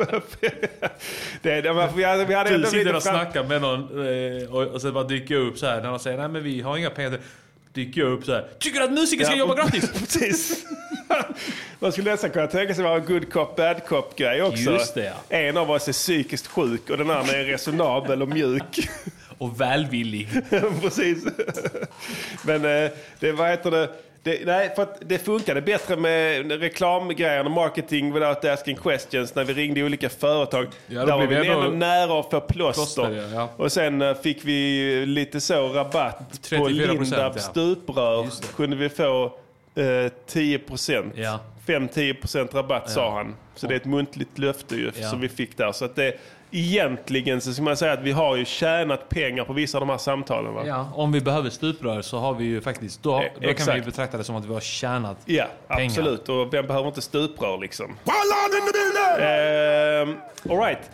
det, 1.42 1.60
det, 1.60 1.74
men 1.74 1.96
vi 1.96 2.04
hade, 2.04 2.24
vi 2.24 2.34
hade 2.34 2.58
Du 2.58 2.64
sitter 2.66 2.96
och 2.96 3.02
fram- 3.02 3.14
snackar 3.14 3.44
med 3.44 3.62
någon 3.62 4.06
eh, 4.06 4.54
och, 4.54 4.62
och 4.62 4.80
så 4.80 4.92
bara 4.92 5.04
dyker 5.04 5.34
upp 5.34 5.58
så 5.58 5.66
här 5.66 5.80
när 5.80 5.88
de 5.90 5.98
säger 5.98 6.18
nej 6.18 6.28
men 6.28 6.42
vi 6.42 6.60
har 6.60 6.76
inga 6.76 6.90
pengar. 6.90 7.18
Dyker 7.72 8.00
jag 8.00 8.12
upp 8.12 8.24
så 8.24 8.32
här. 8.32 8.48
Tycker 8.58 8.78
du 8.78 8.84
att 8.84 8.92
musiker 8.92 9.24
ska 9.24 9.32
Ja, 9.32 9.38
jobba 9.38 9.54
gratis? 9.54 9.90
Precis. 9.98 10.64
Man 11.78 11.92
skulle 11.92 12.10
nästan 12.10 12.30
kunna 12.30 12.46
tänka 12.46 12.74
sig 12.74 12.84
vara 12.84 12.96
en 12.96 13.06
good 13.06 13.32
cop, 13.32 13.56
bad 13.56 13.84
cop 13.86 14.16
grej 14.16 14.42
också. 14.42 14.70
Just 14.70 14.94
det, 14.94 15.04
ja. 15.04 15.36
En 15.36 15.56
av 15.56 15.70
oss 15.70 15.88
är 15.88 15.92
psykiskt 15.92 16.46
sjuk 16.46 16.90
och 16.90 16.98
den 16.98 17.10
andra 17.10 17.32
är 17.32 17.44
resonabel 17.44 18.22
och 18.22 18.28
mjuk. 18.28 18.88
Och 19.38 19.60
välvillig. 19.60 20.28
Precis. 20.82 21.24
Men 22.44 22.64
eh, 22.84 22.90
det, 23.20 23.32
vad 23.32 23.50
heter 23.50 23.70
det? 23.70 23.90
Det, 24.24 24.46
nej, 24.46 24.72
för 24.76 24.82
att 24.82 24.98
det 25.00 25.18
funkade 25.18 25.60
bättre 25.62 25.96
med 25.96 26.52
reklamgrejerna, 26.60 27.48
marketing 27.50 28.12
without 28.12 28.44
asking 28.44 28.76
questions 28.76 29.34
när 29.34 29.44
vi 29.44 29.52
ringde 29.54 29.82
olika 29.84 30.08
företag. 30.08 30.66
Ja, 30.86 31.04
Där 31.04 31.16
var 31.18 31.26
vi 31.26 31.36
ändå- 31.36 31.60
nära 31.70 32.20
att 32.20 32.30
få 32.30 32.40
plåster. 32.40 33.02
Plåster, 33.02 33.10
ja, 33.10 33.28
ja. 33.34 33.48
Och 33.56 33.72
sen 33.72 34.02
eh, 34.02 34.14
fick 34.14 34.44
vi 34.44 35.06
lite 35.06 35.40
så 35.40 35.68
rabatt 35.68 36.18
på 36.50 36.56
34%, 36.56 36.68
Lindab 36.68 37.32
ja. 37.36 37.40
stuprör. 37.40 38.26
Kunde 38.56 38.76
vi 38.76 38.88
få 38.88 39.24
eh, 39.74 40.12
10 40.26 40.58
procent. 40.58 41.12
Ja. 41.16 41.40
5-10 41.66 42.20
procent 42.20 42.54
rabatt 42.54 42.90
sa 42.90 43.10
han. 43.16 43.34
Så 43.54 43.66
det 43.66 43.74
är 43.74 43.76
ett 43.76 43.84
muntligt 43.84 44.38
löfte 44.38 44.76
ju, 44.76 44.90
Ja. 45.00 45.10
som 45.10 45.20
vi 45.20 45.28
fick 45.28 45.56
där. 45.56 45.72
Så 45.72 45.84
att 45.84 45.96
det, 45.96 46.14
egentligen 46.52 47.40
så 47.40 47.52
ska 47.52 47.62
man 47.62 47.76
säga 47.76 47.92
att 47.92 48.02
vi 48.02 48.12
har 48.12 48.36
ju 48.36 48.44
tjänat 48.44 49.08
pengar 49.08 49.44
på 49.44 49.52
vissa 49.52 49.78
av 49.78 49.80
de 49.80 49.88
här 49.90 49.98
samtalen. 49.98 50.54
Va? 50.54 50.62
Ja, 50.66 50.88
om 50.94 51.12
vi 51.12 51.20
behöver 51.20 51.50
stuprör 51.50 52.02
så 52.02 52.18
har 52.18 52.34
vi 52.34 52.44
ju 52.44 52.60
faktiskt... 52.60 53.02
Då, 53.02 53.16
Eh, 53.20 53.48
då 53.48 53.54
kan 53.54 53.74
vi 53.74 53.80
betrakta 53.80 54.16
det 54.18 54.24
som 54.24 54.36
att 54.36 54.44
vi 54.44 54.52
har 54.54 54.60
tjänat 54.60 55.16
Ja, 55.24 55.44
pengar. 55.68 55.84
absolut. 55.86 56.28
Och 56.28 56.54
vem 56.54 56.66
behöver 56.66 56.88
inte 56.88 57.02
stuprör 57.02 57.58
liksom? 57.58 57.86
Ehm, 59.20 60.16
all 60.50 60.58
right. 60.58 60.90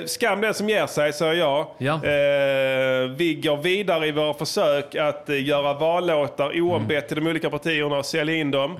Eh, 0.00 0.06
skam 0.06 0.40
den 0.40 0.54
som 0.54 0.68
ger 0.68 0.86
sig, 0.86 1.12
säger 1.12 1.34
jag. 1.34 1.66
Ja. 1.78 1.94
Eh, 1.94 3.10
vi 3.16 3.40
går 3.42 3.56
vidare 3.56 4.06
i 4.06 4.12
våra 4.12 4.34
försök 4.34 4.94
att 4.94 5.28
eh, 5.28 5.44
göra 5.44 5.74
vallåtar 5.74 6.60
oombett 6.60 7.08
till 7.08 7.16
de 7.24 7.26
olika 7.30 7.50
partierna 7.50 7.98
och 7.98 8.06
sälja 8.06 8.34
in 8.36 8.50
dem. 8.50 8.76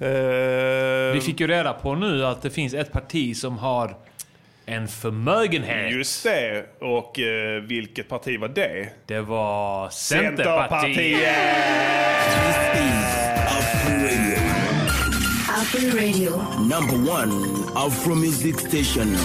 Eh, 0.00 0.08
Vi 1.12 1.20
fick 1.24 1.40
ju 1.40 1.46
reda 1.46 1.72
på 1.72 1.94
nu 1.94 2.26
att 2.26 2.42
det 2.42 2.50
finns 2.50 2.74
ett 2.74 2.92
parti 2.92 3.36
som 3.36 3.58
har 3.58 3.96
en 4.66 4.88
förmögenhet. 4.88 5.92
Just 5.92 6.24
det. 6.24 6.66
Och 6.80 7.18
eh, 7.18 7.62
vilket 7.62 8.08
parti 8.08 8.40
var 8.40 8.48
det? 8.48 8.88
Det 9.06 9.20
var 9.20 9.90
Centerpartiet. 9.90 11.28
Radio. 15.94 16.42
Number 16.58 16.94
one 17.10 17.32
Afro 17.74 18.14
Music 18.14 18.60
Station. 18.60 19.16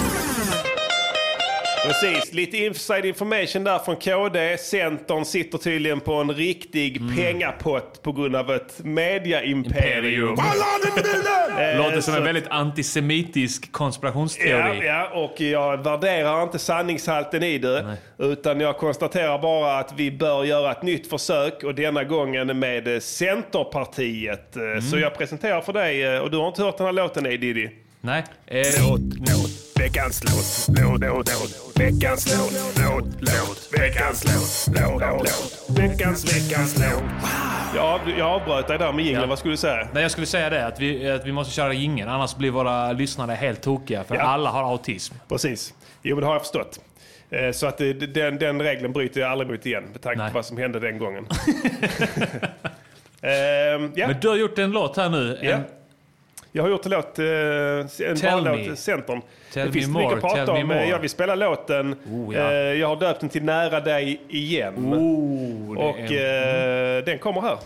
Precis, 1.85 2.33
lite 2.33 2.57
inside 2.57 3.05
information 3.05 3.63
där 3.63 3.79
från 3.79 3.95
KD. 3.95 4.57
Centern 4.57 5.25
sitter 5.25 5.57
tydligen 5.57 5.99
på 5.99 6.13
en 6.13 6.31
riktig 6.31 6.97
Mm. 6.97 7.15
pengapott 7.15 8.01
på 8.03 8.11
grund 8.11 8.35
av 8.35 8.51
ett 8.51 8.79
mediaimperium. 8.83 10.35
Eh, 10.39 11.77
Låter 11.77 12.01
som 12.01 12.13
så- 12.13 12.17
en 12.19 12.23
väldigt 12.23 12.47
antisemitisk 12.47 13.63
Ja, 13.65 13.69
konspirationsteori. 13.71 14.85
ja, 14.87 15.09
och 15.13 15.41
jag 15.41 15.83
värderar 15.83 16.43
inte 16.43 16.59
sanningshalten 16.59 17.43
i 17.43 17.57
det. 17.57 17.97
Utan 18.17 18.59
jag 18.59 18.77
konstaterar 18.77 19.39
bara 19.39 19.77
att 19.79 19.93
vi 19.97 20.11
bör 20.11 20.43
göra 20.43 20.71
ett 20.71 20.83
nytt 20.83 21.07
försök 21.09 21.63
och 21.63 21.75
denna 21.75 22.03
gången 22.03 22.59
med 22.59 23.03
Centerpartiet. 23.03 24.55
Eh, 24.55 24.61
Mm. 24.63 24.81
Så 24.81 24.97
jag 24.99 25.17
presenterar 25.17 25.61
för 25.61 25.73
dig, 25.73 26.03
eh, 26.03 26.19
och 26.19 26.31
du 26.31 26.37
har 26.37 26.47
inte 26.47 26.61
hört 26.63 26.77
den 26.77 26.85
här 26.85 26.93
låten 26.93 27.23
nej 27.23 27.37
Diddy? 27.37 27.69
Nej. 28.01 28.23
Eh, 28.47 28.57
Låt, 28.89 28.99
låt, 29.19 29.66
veckans 29.79 30.23
låt, 30.23 30.77
låt, 30.79 30.99
låt, 31.01 31.27
låt, 31.29 31.79
veckans 31.79 32.37
låt, 32.37 32.53
låt, 32.77 33.05
låt, 33.19 33.69
veckans 33.81 34.23
låt, 34.25 34.77
låt, 34.81 35.01
låt, 35.01 35.79
veckans, 35.79 36.35
veckans 36.35 36.77
låt. 36.77 37.03
Ja, 37.75 37.99
jag 38.17 38.27
avbröt 38.27 38.67
dig 38.67 38.77
där 38.77 38.93
med 38.93 39.05
jingeln, 39.05 39.21
Ja. 39.23 39.27
vad 39.29 39.39
skulle 39.39 39.53
du 39.53 39.57
säga? 39.57 39.87
nej, 39.93 40.01
jag 40.01 40.11
skulle 40.11 40.27
säga 40.27 40.49
det 40.49 40.65
att 40.67 40.79
vi, 40.79 41.09
att 41.09 41.25
vi 41.25 41.31
måste 41.31 41.53
köra 41.53 41.73
ingen 41.73 42.09
annars 42.09 42.35
blir 42.35 42.51
våra 42.51 42.91
lyssnare 42.91 43.31
helt 43.31 43.61
tokiga. 43.61 44.03
För 44.03 44.15
Ja. 44.15 44.21
alla 44.21 44.49
har 44.49 44.63
autism. 44.63 45.15
Precis. 45.29 45.73
Jo, 46.01 46.15
men 46.15 46.21
det 46.21 46.27
har 46.27 46.33
jag 46.33 46.41
förstått. 46.41 46.79
Eh, 47.29 47.51
Så 47.51 47.67
att 47.67 47.77
det- 47.77 47.93
den, 47.93 48.37
den 48.37 48.61
regeln 48.61 48.93
bryter 48.93 49.21
jag 49.21 49.31
aldrig 49.31 49.49
mot 49.51 49.65
igen 49.65 49.83
med 49.91 50.01
tanke 50.01 50.19
Nej. 50.19 50.31
på 50.31 50.37
vad 50.37 50.45
som 50.45 50.57
hände 50.57 50.79
den 50.79 50.97
gången. 50.97 51.27
Ehm, 53.21 53.91
ja, 53.95 54.07
Men 54.07 54.15
du 54.21 54.27
har 54.27 54.35
gjort 54.35 54.57
en 54.59 54.71
låt 54.71 54.97
här 54.97 55.09
nu. 55.09 55.39
ja. 55.41 55.51
En, 55.51 55.63
Jag 56.57 56.63
har 56.63 56.69
gjort 56.69 56.85
en 56.85 56.91
låt, 56.91 57.19
eh, 57.19 57.25
en 57.25 57.87
Tell 58.17 58.43
bara 58.43 58.55
me. 58.55 58.67
låt, 58.67 58.79
Centern. 58.79 59.21
Tell 59.53 59.67
det 59.67 59.73
finns 59.73 59.87
mycket 59.87 60.13
att 60.13 60.21
prata 60.21 60.51
om. 60.51 60.67
more. 60.67 60.85
Jag 60.87 60.99
vill 60.99 61.09
spela 61.09 61.35
låten. 61.35 61.93
Oh, 62.11 62.35
ja. 62.35 62.51
Eh, 62.51 62.57
Jag 62.57 62.87
har 62.87 62.95
döpt 62.95 63.19
den 63.19 63.29
till 63.29 63.43
Nära 63.43 63.79
dig 63.79 64.21
igen. 64.29 64.93
oh, 64.93 65.77
Och 65.77 65.99
är 65.99 66.93
en, 66.93 66.97
eh, 66.97 67.03
den 67.05 67.19
kommer 67.19 67.41
här. 67.41 67.57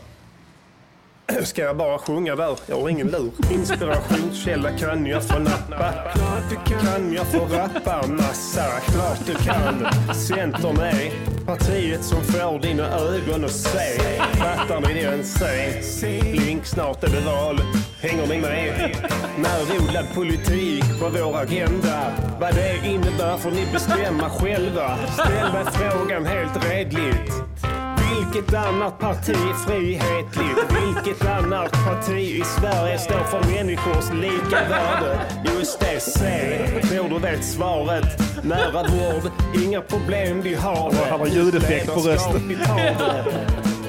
Ska 1.43 1.61
jag 1.61 1.77
bara 1.77 1.97
sjunga 1.97 2.35
där? 2.35 2.55
Jag 2.67 2.81
har 2.81 2.89
ingen 2.89 3.07
lur. 3.07 3.31
Inspirationskälla 3.51 4.69
kan 4.77 5.05
jag 5.05 5.23
få 5.23 5.39
nappa. 5.39 5.93
Klart 6.13 6.43
du 6.49 6.55
kan 6.75 7.13
jag 7.13 7.27
få 7.27 7.39
rappa 7.55 8.07
massa. 8.07 8.65
Klart 8.91 9.19
du 9.25 9.35
kan. 9.35 9.87
Centern 10.15 10.79
är 10.79 11.11
partiet 11.45 12.03
som 12.03 12.21
får 12.21 12.59
dina 12.59 12.87
ögon 12.99 13.45
att 13.45 13.51
se. 13.51 13.99
Fattar 14.33 14.81
ni 14.87 14.93
det 14.93 15.05
än? 15.07 15.23
Se. 15.23 16.21
Blink, 16.31 16.65
snart 16.65 17.03
är 17.03 17.07
det 17.07 17.21
val. 17.21 17.59
Hänger 18.01 18.27
ni 18.27 18.41
med? 18.41 18.95
Närodlad 19.37 20.05
politik 20.15 20.83
på 20.99 21.09
vår 21.09 21.37
agenda. 21.37 22.13
Vad 22.39 22.55
det 22.55 22.87
innebär 22.87 23.37
får 23.37 23.51
ni 23.51 23.65
bestämma 23.73 24.29
själva. 24.29 24.97
Ställ 25.13 25.53
mig 25.53 25.65
frågan 25.73 26.25
helt 26.25 26.65
redligt. 26.69 27.31
Vilket 28.15 28.53
annat 28.53 28.99
parti 28.99 29.29
är 29.29 29.67
frihetligt? 29.67 30.59
Vilket 30.69 31.27
annat 31.27 31.71
parti 31.71 32.19
i 32.19 32.43
Sverige 32.59 32.99
står 32.99 33.23
för 33.23 33.43
människors 33.55 34.13
lika 34.13 34.69
värde? 34.69 35.19
Just 35.55 35.79
det, 35.79 35.99
se. 35.99 36.57
Tror 36.81 37.09
du 37.09 37.19
vet 37.19 37.45
svaret? 37.45 38.21
Nära 38.43 38.83
vård, 38.83 39.31
inga 39.63 39.81
problem 39.81 40.41
vi 40.41 40.55
har. 40.55 40.93
Han 41.09 41.19
har 41.19 41.27
ljudeffekt 41.27 41.93
på 41.93 41.99
rösten. 41.99 42.57
Det. 42.65 43.25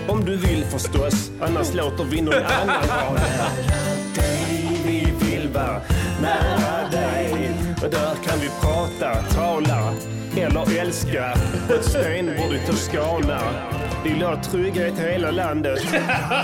Om 0.08 0.24
du 0.24 0.36
vill 0.36 0.64
förstås, 0.64 1.30
annars 1.40 1.74
låter 1.74 2.04
vi 2.04 2.20
någon 2.20 2.34
annan 2.34 2.88
ha 2.88 3.14
det. 3.14 4.01
Vara 5.62 5.80
nära 6.20 6.90
dig. 6.90 7.50
Och 7.82 7.90
där 7.90 8.14
kan 8.24 8.38
vi 8.40 8.48
prata, 8.60 9.22
tala 9.22 9.92
eller 10.36 10.80
älska. 10.80 11.32
Ett 11.74 11.84
stenbord 11.84 12.54
i 12.54 12.66
Toscana. 12.66 13.40
Vill 14.04 14.22
ha 14.22 14.42
trygghet 14.42 14.98
i 14.98 15.02
hela 15.02 15.30
landet. 15.30 15.78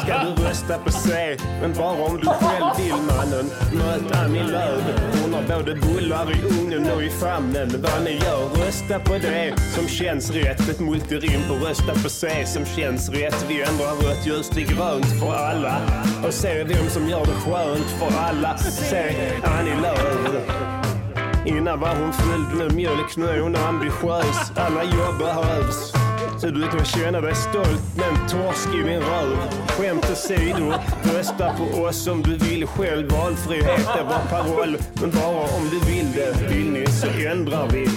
Ska 0.03 0.25
du 0.25 0.43
rösta 0.45 0.79
på 0.79 0.91
C, 0.91 1.37
men 1.61 1.73
bara 1.73 2.03
om 2.03 2.17
du 2.17 2.27
själv 2.27 2.77
vill 2.79 3.03
mannen. 3.17 3.51
Möt 3.73 4.17
Annie 4.17 4.43
Lööf. 4.43 4.83
Hon 5.23 5.35
har 5.35 5.43
både 5.59 5.75
bullar 5.75 6.31
i 6.31 6.61
ugnen 6.61 6.93
och 6.93 7.03
i 7.03 7.11
famnen. 7.11 7.69
Vad 7.83 8.05
ni 8.05 8.11
gör, 8.11 8.67
rösta 8.67 8.99
på 8.99 9.13
det 9.13 9.55
som 9.75 9.89
känns 9.89 10.31
rätt. 10.31 10.69
Ett 10.69 10.81
multirim 10.81 11.41
på 11.49 11.55
rösta 11.55 11.93
på 12.03 12.09
C 12.09 12.47
som 12.47 12.65
känns 12.65 13.09
rätt. 13.09 13.45
Vi 13.49 13.63
ändrar 13.63 14.09
rött 14.09 14.27
ljus 14.27 14.49
till 14.49 14.67
grönt 14.67 15.21
för 15.21 15.35
alla. 15.35 15.77
Och 16.27 16.35
se 16.35 16.65
vem 16.65 16.89
som 16.89 17.09
gör 17.09 17.25
det 17.25 17.51
skönt 17.51 17.91
för 17.99 18.19
alla. 18.19 18.59
Se 18.59 19.15
Annie 19.45 19.81
Lööf. 19.83 20.79
Innan 21.47 21.81
var 21.81 21.95
hon 21.95 22.13
fylld 22.13 22.59
med 22.59 22.75
mjölk, 22.75 23.17
nu 23.17 23.29
är 23.29 23.41
hon 23.41 23.57
ambitiös. 23.57 24.53
Alla 24.57 24.85
jobb 24.85 25.19
behövs. 25.19 26.08
Så 26.41 26.47
du 26.47 26.69
kan 26.69 26.85
känna 26.85 27.21
dig 27.21 27.35
stolt 27.35 27.83
men 27.97 28.29
torsk 28.29 28.69
i 28.75 28.77
din 28.77 29.01
röv. 29.01 29.39
Skämt 29.69 30.11
åsido, 30.13 30.73
rösta 31.15 31.55
på 31.55 31.83
oss 31.83 32.07
om 32.07 32.23
du 32.23 32.37
vill 32.37 32.67
själv. 32.67 33.11
Valfrihet 33.11 33.89
är 33.99 34.05
vår 34.05 34.31
paroll. 34.31 34.77
Men 35.01 35.11
bara 35.11 35.41
om 35.41 35.69
du 35.71 35.93
vill 35.93 36.13
det, 36.13 36.55
vill 36.55 36.71
ni 36.71 36.87
så 36.87 37.07
ändrar 37.07 37.69
vi. 37.73 37.89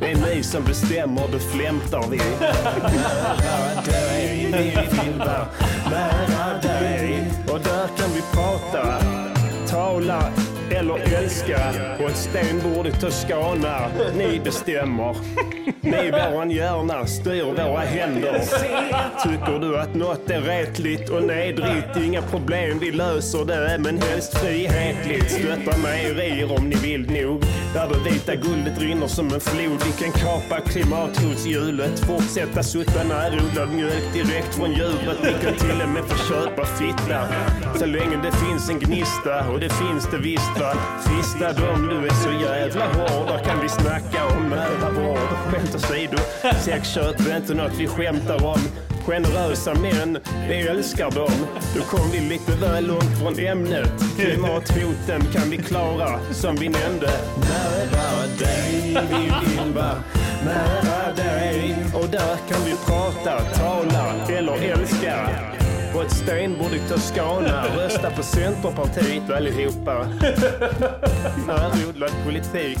Det 0.00 0.10
är 0.10 0.16
ni 0.16 0.42
som 0.42 0.64
bestämmer, 0.64 1.22
då 1.32 1.38
flämtar 1.38 2.04
vi. 2.10 2.16
Nära 2.16 3.82
dig, 3.84 4.46
vi 4.52 4.98
vill 5.02 5.18
vara 5.18 5.46
nära 5.90 6.58
dig. 6.62 7.32
Och 7.48 7.60
där 7.60 7.88
kan 7.98 8.10
vi 8.14 8.22
prata, 8.32 8.98
tala 9.68 10.22
eller 10.78 11.14
älska 11.14 11.58
på 11.98 12.04
ett 12.04 12.16
stenbord 12.16 12.86
i 12.86 12.92
Toscana. 12.92 13.78
Ni 14.16 14.40
bestämmer. 14.44 15.16
Ni 15.80 16.10
våran 16.10 16.50
hjärna 16.50 17.06
styr 17.06 17.42
våra 17.42 17.80
händer. 17.80 18.40
Tycker 19.22 19.58
du 19.58 19.78
att 19.78 19.94
något 19.94 20.30
är 20.30 20.40
retligt 20.40 21.10
och 21.10 21.22
nedrigt, 21.22 21.96
inga 22.04 22.22
problem, 22.22 22.78
vi 22.78 22.90
löser 22.90 23.44
det. 23.44 23.78
Men 23.78 23.98
helst 24.02 24.38
frihetligt. 24.38 25.30
Stötta 25.30 25.78
mejerier 25.78 26.58
om 26.58 26.68
ni 26.68 26.76
vill 26.76 27.22
nog. 27.22 27.42
Där 27.74 27.88
det 27.88 28.10
vita 28.10 28.34
guldet 28.34 28.78
rinner 28.80 29.06
som 29.06 29.34
en 29.34 29.40
flod. 29.40 29.82
Vi 29.84 29.92
kan 30.04 30.12
kapa 30.12 30.60
klimathotshjulet. 30.60 31.98
Fortsätta 32.00 32.62
sutta 32.62 33.04
närodlad 33.04 33.74
mjölk 33.74 34.12
direkt 34.12 34.54
från 34.54 34.72
djuret. 34.72 35.18
Vi 35.22 35.46
kan 35.46 35.54
till 35.54 35.82
och 35.82 35.88
med 35.88 36.04
få 36.04 36.34
köpa 36.34 36.64
fitta. 36.64 37.20
Så 37.78 37.86
länge 37.86 38.16
det 38.22 38.32
finns 38.32 38.70
en 38.70 38.78
gnista 38.78 39.48
och 39.52 39.60
det 39.60 39.72
finns 39.72 40.08
det 40.10 40.18
visst 40.18 40.60
va. 40.60 40.67
Fista 41.02 41.52
dom, 41.52 41.88
du 41.88 42.06
är 42.06 42.14
så 42.14 42.32
jävla 42.44 42.86
hård. 42.86 43.28
Där 43.28 43.44
kan 43.44 43.60
vi 43.62 43.68
snacka 43.68 44.26
om 44.36 44.48
nära 44.48 44.90
vård. 44.90 45.28
Skämt 45.50 45.74
åsido, 45.74 46.18
sexköp 46.64 47.20
är 47.20 47.36
inte 47.36 47.54
något 47.54 47.72
vi 47.78 47.86
skämtar 47.86 48.44
om. 48.44 48.60
Generösa 49.06 49.74
män, 49.74 50.18
vi 50.48 50.68
älskar 50.68 51.10
dem. 51.10 51.46
Då 51.76 51.82
kom 51.82 52.10
vi 52.10 52.20
lite 52.20 52.52
väl 52.52 52.86
långt 52.86 53.18
från 53.18 53.38
ämnet. 53.38 53.92
Klimathoten 54.16 55.20
kan 55.32 55.50
vi 55.50 55.56
klara, 55.56 56.20
som 56.32 56.56
vi 56.56 56.68
nämnde. 56.68 57.10
Nära 57.40 58.26
dig, 58.38 58.98
vi 59.10 59.16
vill 59.16 59.74
vara 59.74 60.02
nära 60.44 61.14
dig. 61.14 61.76
Och 61.94 62.08
där 62.08 62.36
kan 62.48 62.64
vi 62.64 62.74
prata, 62.86 63.40
tala 63.40 64.14
eller 64.28 64.72
älska. 64.72 65.28
På 65.92 66.02
ett 66.02 66.12
stenbord 66.12 66.72
i 66.72 66.80
Toscana. 66.88 67.64
Rösta 67.76 68.10
på 68.10 68.22
Centerpartiet 68.22 69.30
allihopa. 69.30 70.06
Närodlad 71.46 72.12
politik. 72.24 72.78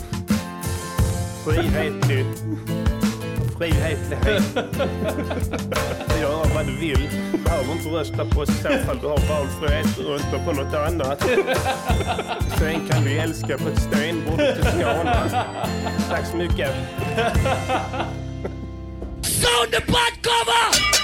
Frihetlig. 1.44 2.26
Frihetlighet. 3.58 4.42
Gör 6.20 6.54
vad 6.54 6.66
du 6.66 6.76
vill. 6.76 7.08
Behöver 7.44 7.72
inte 7.72 7.88
rösta 7.88 8.24
på 8.24 8.40
oss 8.40 8.48
i 8.48 8.52
så 8.52 8.68
fall. 8.68 8.98
Du 9.00 9.06
har 9.06 9.18
valfrihet. 9.28 9.98
Rösta 9.98 10.38
på 10.44 10.52
något 10.52 10.74
annat. 10.74 11.22
Sen 12.58 12.88
kan 12.88 13.04
du 13.04 13.18
älska 13.18 13.58
på 13.58 13.68
ett 13.68 13.80
stenbord 13.82 14.40
i 14.40 14.54
Toscana. 14.62 15.16
Tack 16.10 16.26
så 16.26 16.36
mycket. 16.36 16.70
Sound 19.22 19.70
the 19.72 19.80
butt 19.86 20.22
cover! 20.22 20.97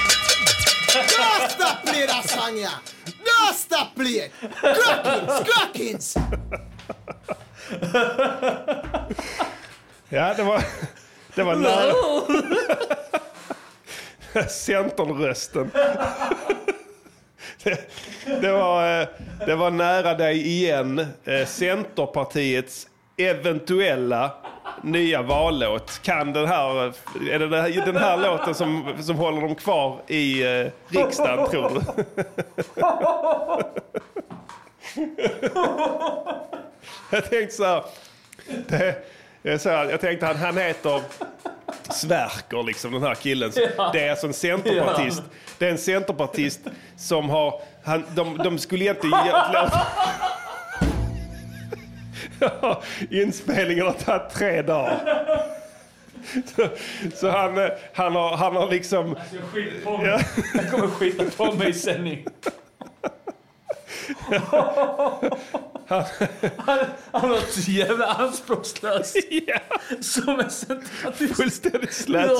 Stop 1.48 1.82
play. 1.84 2.06
Don't 2.06 3.54
stop 3.54 3.94
play 3.96 4.16
it. 4.16 4.32
Crackins, 4.60 5.44
crackins. 5.48 6.16
Ja, 10.08 10.34
det 10.34 10.42
var... 10.42 10.64
Det 11.34 11.42
var 11.42 11.56
nära. 11.56 11.94
Centerrösten. 14.48 15.70
Det, 17.62 17.78
det, 18.40 18.52
var, 18.52 19.00
eh, 19.00 19.08
det 19.46 19.54
var 19.54 19.70
nära 19.70 20.14
dig 20.14 20.46
igen. 20.46 20.98
Eh, 21.24 21.46
Centerpartiets 21.46 22.86
eventuella 23.16 24.32
nya 24.84 25.22
vallåt. 25.22 26.00
Kan 26.02 26.32
den 26.32 26.46
här, 26.46 26.92
är 27.30 27.38
det 27.38 27.84
den 27.84 27.96
här, 27.96 28.16
låten 28.16 28.54
som, 28.54 28.94
som 29.00 29.16
håller 29.16 29.40
dem 29.40 29.54
kvar 29.54 30.00
i 30.06 30.42
eh, 30.42 30.66
riksdagen, 30.88 31.50
tror 31.50 31.70
du? 31.70 32.24
Jag 37.10 37.30
tänkte 37.30 37.56
så 37.56 37.64
här. 37.64 37.84
Det, 38.68 38.96
jag, 39.42 39.60
så 39.60 39.70
här, 39.70 39.90
jag 39.90 40.00
tänkte 40.00 40.26
han, 40.26 40.36
han 40.36 40.58
heter 40.58 41.02
Sverker, 41.90 42.62
liksom, 42.62 42.92
den 42.92 43.02
här 43.02 43.14
killen. 43.14 43.52
Ja. 43.76 43.90
Det 43.92 44.06
är 44.06 44.10
alltså 44.10 44.26
en 44.26 44.32
centerpartist. 44.32 45.22
Det 45.58 45.66
är 45.66 45.70
en 45.70 45.78
centerpartist 45.78 46.60
som 46.96 47.30
har... 47.30 47.60
Han, 47.84 48.04
de, 48.14 48.38
de 48.38 48.58
skulle 48.58 48.84
egentligen. 48.84 49.18
Ja, 52.40 52.82
Inspelningen 53.10 53.86
har 53.86 53.92
tagit 53.92 54.30
tre 54.34 54.62
dagar. 54.62 55.00
Så, 56.56 56.68
så 57.14 57.30
han, 57.30 57.58
eh, 57.58 57.70
han, 57.92 58.12
har, 58.12 58.36
han 58.36 58.56
har 58.56 58.70
liksom... 58.70 59.16
Ja. 59.84 60.20
Jag 60.54 60.70
kommer 60.70 60.86
skita 60.86 61.24
på 61.36 61.52
mig 61.52 61.70
i 61.70 61.72
sändning. 61.72 62.26
Han, 65.86 66.04
han 67.12 67.30
var 67.30 67.50
så 67.50 67.70
jävla 67.70 68.06
anspråkslös. 68.06 69.14
Som 70.00 70.40
en 70.40 70.50
centerpartist. 70.50 71.36
Fullständigt 71.36 71.92
slät, 71.92 72.30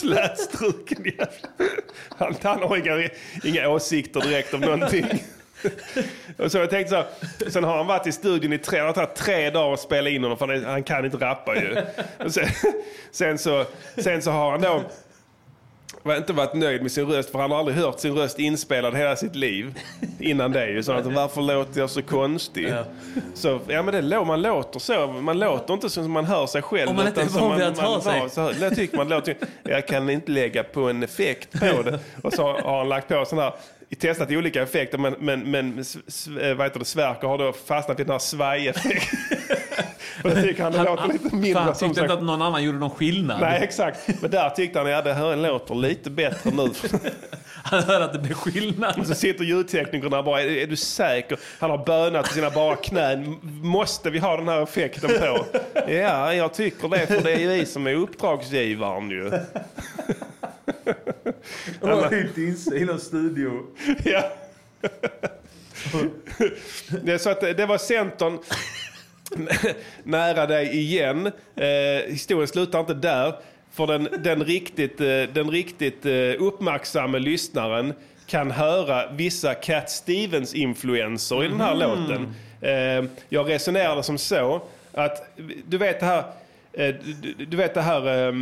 slätstruken 0.00 1.04
jävla. 1.04 1.72
Han, 2.18 2.34
han 2.42 2.62
har 2.62 2.76
inga, 2.76 3.08
inga 3.44 3.68
åsikter 3.68 4.20
direkt 4.20 4.54
om 4.54 4.60
någonting. 4.60 5.06
Och 6.44 6.52
så 6.52 6.58
jag 6.58 6.70
tänkte 6.70 6.90
så 6.90 6.96
här, 6.96 7.50
sen 7.50 7.64
har 7.64 7.76
han 7.76 7.86
varit 7.86 8.06
i 8.06 8.12
studion 8.12 8.52
i 8.52 8.58
tre, 8.58 8.80
det 8.80 8.86
har 8.86 8.92
tagit 8.92 9.14
tre 9.14 9.50
dagar 9.50 9.74
att 9.74 9.80
spela 9.80 10.10
in 10.10 10.22
honom 10.22 10.38
för 10.38 10.48
han, 10.48 10.64
han 10.64 10.82
kan 10.82 11.04
inte 11.04 11.16
rappa 11.16 11.56
ju. 11.56 11.76
Och 12.24 12.32
sen, 12.32 12.48
sen, 13.10 13.38
så, 13.38 13.64
sen 13.96 14.22
så 14.22 14.30
har 14.30 14.50
han 14.50 14.60
då 14.60 14.82
var 16.06 16.16
inte 16.16 16.32
varit 16.32 16.54
nöjd 16.54 16.82
med 16.82 16.92
sin 16.92 17.06
röst 17.06 17.30
för 17.30 17.38
han 17.38 17.50
har 17.50 17.58
aldrig 17.58 17.76
hört 17.76 18.00
sin 18.00 18.14
röst 18.14 18.38
inspelad 18.38 18.96
hela 18.96 19.16
sitt 19.16 19.36
liv 19.36 19.78
innan 20.20 20.52
det. 20.52 20.70
Ju. 20.70 20.82
Så 20.82 20.92
att, 20.92 21.06
varför 21.06 21.42
låter 21.42 21.80
jag 21.80 21.90
så 21.90 22.02
konstig? 22.02 22.74
Så, 23.34 23.60
ja 23.68 23.82
men 23.82 24.10
det, 24.10 24.24
man 24.24 24.42
låter 24.42 24.80
så. 24.80 25.06
Man 25.06 25.38
låter 25.38 25.74
inte 25.74 25.90
som 25.90 26.10
man 26.10 26.24
hör 26.24 26.46
sig 26.46 26.62
själv. 26.62 26.90
Om 26.90 26.96
man 26.96 27.06
inte 27.06 27.22
är 27.22 27.26
van 27.26 27.58
vid 27.58 27.66
att 27.66 27.78
höra 27.78 28.00
sig. 28.00 28.30
Så, 28.30 28.52
jag 28.60 28.76
tycker 28.76 28.96
man 28.96 29.08
låter, 29.08 29.36
jag 29.62 29.88
kan 29.88 30.10
inte 30.10 30.30
lägga 30.30 30.62
på 30.64 30.80
en 30.80 31.02
effekt 31.02 31.52
på 31.52 31.82
det. 31.82 31.98
Och 32.22 32.32
så 32.32 32.42
har 32.42 32.78
han 32.78 32.88
lagt 32.88 33.08
på 33.08 33.24
sån 33.24 33.38
här 33.38 33.52
testat 34.00 34.30
olika 34.30 34.62
effekter 34.62 34.98
men, 34.98 35.14
men, 35.18 35.50
men 35.50 35.78
eh, 35.78 36.54
vad 36.54 36.66
heter 36.66 36.78
det, 36.78 36.84
Sverker 36.84 37.28
har 37.28 37.38
då 37.38 37.52
fastnat 37.52 38.00
i 38.00 38.02
den 38.02 38.12
här 38.12 38.18
svajeffekten. 38.18 39.18
Tycker 40.42 40.62
han, 40.62 40.74
han 40.74 40.86
låter 40.86 41.08
lite 41.12 41.36
mindre 41.36 41.74
som 41.74 41.88
tyckte 41.88 42.02
inte 42.02 42.14
att 42.14 42.22
någon 42.22 42.42
annan 42.42 42.64
gjorde 42.64 42.78
någon 42.78 42.90
skillnad. 42.90 43.40
Nej, 43.40 43.62
exakt. 43.62 44.22
Men 44.22 44.30
där 44.30 44.50
tyckte 44.50 44.78
han, 44.78 44.88
ja 44.88 45.02
det 45.02 45.14
här 45.14 45.36
låter 45.36 45.74
lite 45.74 46.10
bättre 46.10 46.50
nu. 46.50 46.70
Han 47.62 47.82
hör 47.82 48.00
att 48.00 48.12
det 48.12 48.18
blir 48.18 48.34
skillnad. 48.34 48.98
Och 48.98 49.06
så 49.06 49.14
sitter 49.14 49.44
ljudteknikerna 49.44 50.22
bara, 50.22 50.42
är, 50.42 50.48
är 50.48 50.66
du 50.66 50.76
säker? 50.76 51.38
Han 51.58 51.70
har 51.70 51.84
bönat 51.84 52.28
på 52.28 52.32
sina 52.34 52.50
bara 52.50 52.76
knän. 52.76 53.38
Måste 53.62 54.10
vi 54.10 54.18
ha 54.18 54.36
den 54.36 54.48
här 54.48 54.62
effekten 54.62 55.10
på? 55.20 55.46
Ja, 55.88 56.34
jag 56.34 56.54
tycker 56.54 56.88
det, 56.88 57.06
för 57.06 57.20
det 57.20 57.32
är 57.32 57.38
ju 57.38 57.48
vi 57.48 57.66
som 57.66 57.86
är 57.86 57.94
uppdragsgivaren 57.94 59.10
ju. 59.10 59.30
De 61.80 61.90
har 61.90 62.10
hyrt 62.10 62.38
in 62.38 62.56
sig 62.56 62.82
i 62.82 62.84
någon 62.84 63.00
studio. 63.00 63.66
Ja. 64.04 64.32
Det, 67.02 67.12
är 67.12 67.18
så 67.18 67.30
att 67.30 67.40
det 67.40 67.66
var 67.66 67.78
Centern 67.78 68.38
nära 70.02 70.46
dig 70.46 70.76
igen. 70.76 71.26
Eh, 71.56 72.12
historien 72.12 72.48
slutar 72.48 72.80
inte 72.80 72.94
där. 72.94 73.34
För 73.72 73.86
den, 73.86 74.08
den 74.18 74.44
riktigt, 74.44 75.00
eh, 75.00 75.06
den 75.06 75.50
riktigt 75.50 76.06
eh, 76.06 76.12
uppmärksamma 76.38 77.18
lyssnaren 77.18 77.94
kan 78.26 78.50
höra 78.50 79.12
vissa 79.12 79.54
Cat 79.54 79.90
Stevens-influenser 79.90 81.44
i 81.44 81.48
den 81.48 81.60
här 81.60 81.74
låten. 81.74 82.34
Eh, 82.60 83.10
jag 83.28 83.50
resonerade 83.50 84.02
som 84.02 84.18
så 84.18 84.62
att, 84.92 85.36
du 85.66 85.78
vet 85.78 86.00
det 86.00 86.06
här, 86.06 86.24
eh, 86.72 86.94
du, 87.22 87.44
du 87.44 87.56
vet 87.56 87.74
det 87.74 87.82
här 87.82 88.06
eh, 88.06 88.34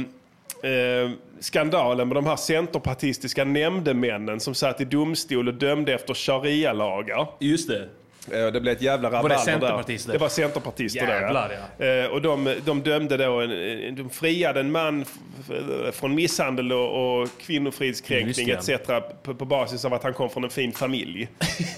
eh, 0.71 1.11
skandalen 1.41 2.09
med 2.09 2.17
de 2.17 2.27
här 2.27 2.37
centerpartistiska 2.37 3.45
nämndemännen 3.45 4.41
som 4.41 4.55
satt 4.55 4.81
i 4.81 4.85
domstol 4.85 5.49
och 5.49 5.55
dömde 5.55 5.95
efter 5.95 6.15
sharia-lagar. 6.15 7.27
Just 7.41 7.69
det. 7.69 7.89
Eh, 8.33 8.47
Det 8.53 8.61
blev 8.61 8.77
ett 8.77 8.83
jävla 8.83 9.11
det 9.11 9.17
rabalder 9.17 9.37
centerpartister? 9.37 10.09
där. 10.13 10.19
Det 10.19 10.23
var 10.23 10.29
centerpartister 10.29 11.09
Jävlar, 11.09 11.53
där. 11.79 12.05
Eh, 12.05 12.11
Och 12.11 12.23
de, 12.23 12.55
de 12.65 12.83
dömde 12.83 13.17
då, 13.17 13.41
en, 13.41 13.95
de 13.97 14.11
friade 14.11 14.61
en 14.61 14.73
man 14.73 15.05
från 15.93 16.15
misshandel 16.15 16.73
och, 16.73 17.21
och 17.23 17.29
kvinnofridskränkning 17.41 18.51
etc. 18.51 18.71
På, 19.23 19.35
på 19.35 19.45
basis 19.45 19.85
av 19.85 19.95
att 19.95 20.03
han 20.03 20.15
kom 20.15 20.31
från 20.31 20.45
en 20.45 20.51
fin 20.51 20.73
familj. 20.73 21.29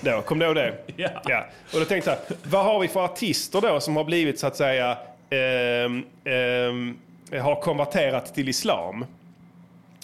Då, 0.01 0.21
kom 0.23 0.39
du 0.39 0.47
ihåg 0.47 0.55
det? 0.55 0.75
Ja. 1.29 1.47
Och 1.75 1.79
då 1.79 1.85
tänkte 1.85 2.11
jag, 2.11 2.37
vad 2.51 2.65
har 2.65 2.81
vi 2.81 2.89
för 2.89 3.05
artister 3.05 3.61
då 3.61 3.81
som 3.81 3.97
har 3.97 4.05
blivit 4.05 4.39
så 4.39 4.47
att 4.47 4.57
säga, 4.57 4.99
ehm, 5.31 6.03
ehm, 6.25 6.97
har 7.43 7.61
konverterat 7.61 8.35
till 8.35 8.49
islam? 8.49 9.05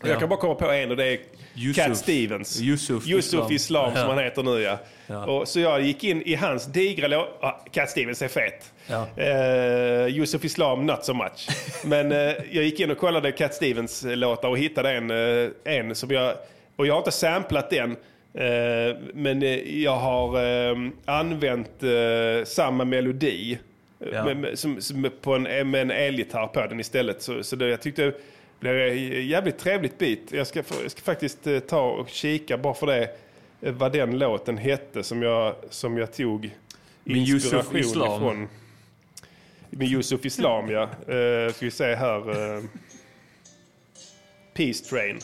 Ja. 0.03 0.09
Jag 0.09 0.19
kan 0.19 0.29
bara 0.29 0.41
komma 0.41 0.55
på 0.55 0.71
en 0.71 0.91
och 0.91 0.97
det 0.97 1.05
är 1.05 1.19
Yusuf. 1.55 1.85
Cat 1.85 1.97
Stevens. 1.97 2.61
Yusuf 2.61 3.07
Yusuf 3.07 3.51
Islam. 3.51 3.53
Islam, 3.53 3.95
som 3.95 4.09
han 4.09 4.19
heter 4.19 4.43
nu 4.43 4.61
ja. 4.61 4.79
Ja. 5.07 5.27
Och, 5.27 5.49
så 5.49 5.61
jag 5.61 5.81
gick 5.81 6.05
in 6.05 6.23
i 6.23 6.35
hans 6.35 6.67
digra 6.67 7.09
låt. 7.09 7.29
Ah, 7.41 7.65
Cat 7.73 7.91
Stevens 7.91 8.23
är 8.23 8.29
fet. 8.29 8.73
Ja. 8.87 9.09
Eh, 9.17 10.07
Yusuf 10.07 10.45
Islam 10.45 10.87
not 10.87 11.05
so 11.05 11.15
much. 11.15 11.49
Men 11.85 12.13
eh, 12.13 12.19
jag 12.51 12.65
gick 12.65 12.81
in 12.81 12.91
och 12.91 12.99
kollade 12.99 13.33
Cat 13.33 13.55
Stevens 13.55 14.05
eh, 14.05 14.17
låtar 14.17 14.49
och 14.49 14.59
hittade 14.59 14.91
en, 14.91 15.11
eh, 15.11 15.51
en 15.65 15.95
som 15.95 16.11
jag... 16.11 16.35
Och 16.77 16.87
jag 16.87 16.95
har 16.95 16.99
inte 16.99 17.13
samplat 17.13 17.71
den. 17.71 17.97
Men 19.15 19.43
jag 19.83 19.97
har 19.97 20.39
använt 21.05 21.83
samma 22.45 22.85
melodi. 22.85 23.59
Ja. 24.13 24.35
Med, 24.35 24.59
som, 24.59 24.81
som 24.81 25.11
på 25.23 25.35
en, 25.35 25.71
med 25.71 25.83
en 25.83 25.91
elgitarr 25.91 26.47
på 26.47 26.61
den 26.61 26.81
istället. 26.81 27.23
Så, 27.23 27.43
så 27.43 27.57
det, 27.57 27.69
jag 27.69 27.83
tyckte 27.83 28.13
blev 28.63 28.97
jävligt 29.21 29.59
trevligt 29.59 29.99
beat. 29.99 30.19
Jag 30.31 30.47
ska, 30.47 30.63
jag 30.83 30.91
ska 30.91 31.01
faktiskt 31.01 31.47
eh, 31.47 31.59
ta 31.59 31.83
och 31.91 32.09
kika 32.09 32.59
bara 32.59 32.75
för 32.75 32.87
det. 32.87 33.11
eh, 33.61 33.73
Vad 33.73 33.93
den 33.93 34.19
låten 34.19 34.59
hette 34.59 35.03
som 35.03 35.23
jag, 35.23 35.55
som 35.71 35.99
jag 35.99 36.13
tog 36.13 36.51
inspiration 37.05 37.77
Islam. 37.77 38.17
ifrån. 38.23 38.49
Min 39.71 39.89
Yusuf 39.89 40.25
Islam 40.27 40.71
ja. 40.71 40.83
Uh, 40.83 41.53
ska 41.53 41.65
vi 41.65 41.71
se 41.71 41.95
här. 41.95 42.57
eh, 42.57 42.63
Peace 44.55 44.85
Train. 44.85 45.19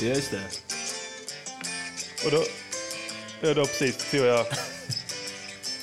Just 0.00 0.30
det. 0.30 0.42
Och 2.24 2.30
då, 2.30 3.54
då 3.54 3.60
precis 3.66 4.10
tog 4.10 4.20
jag... 4.26 4.46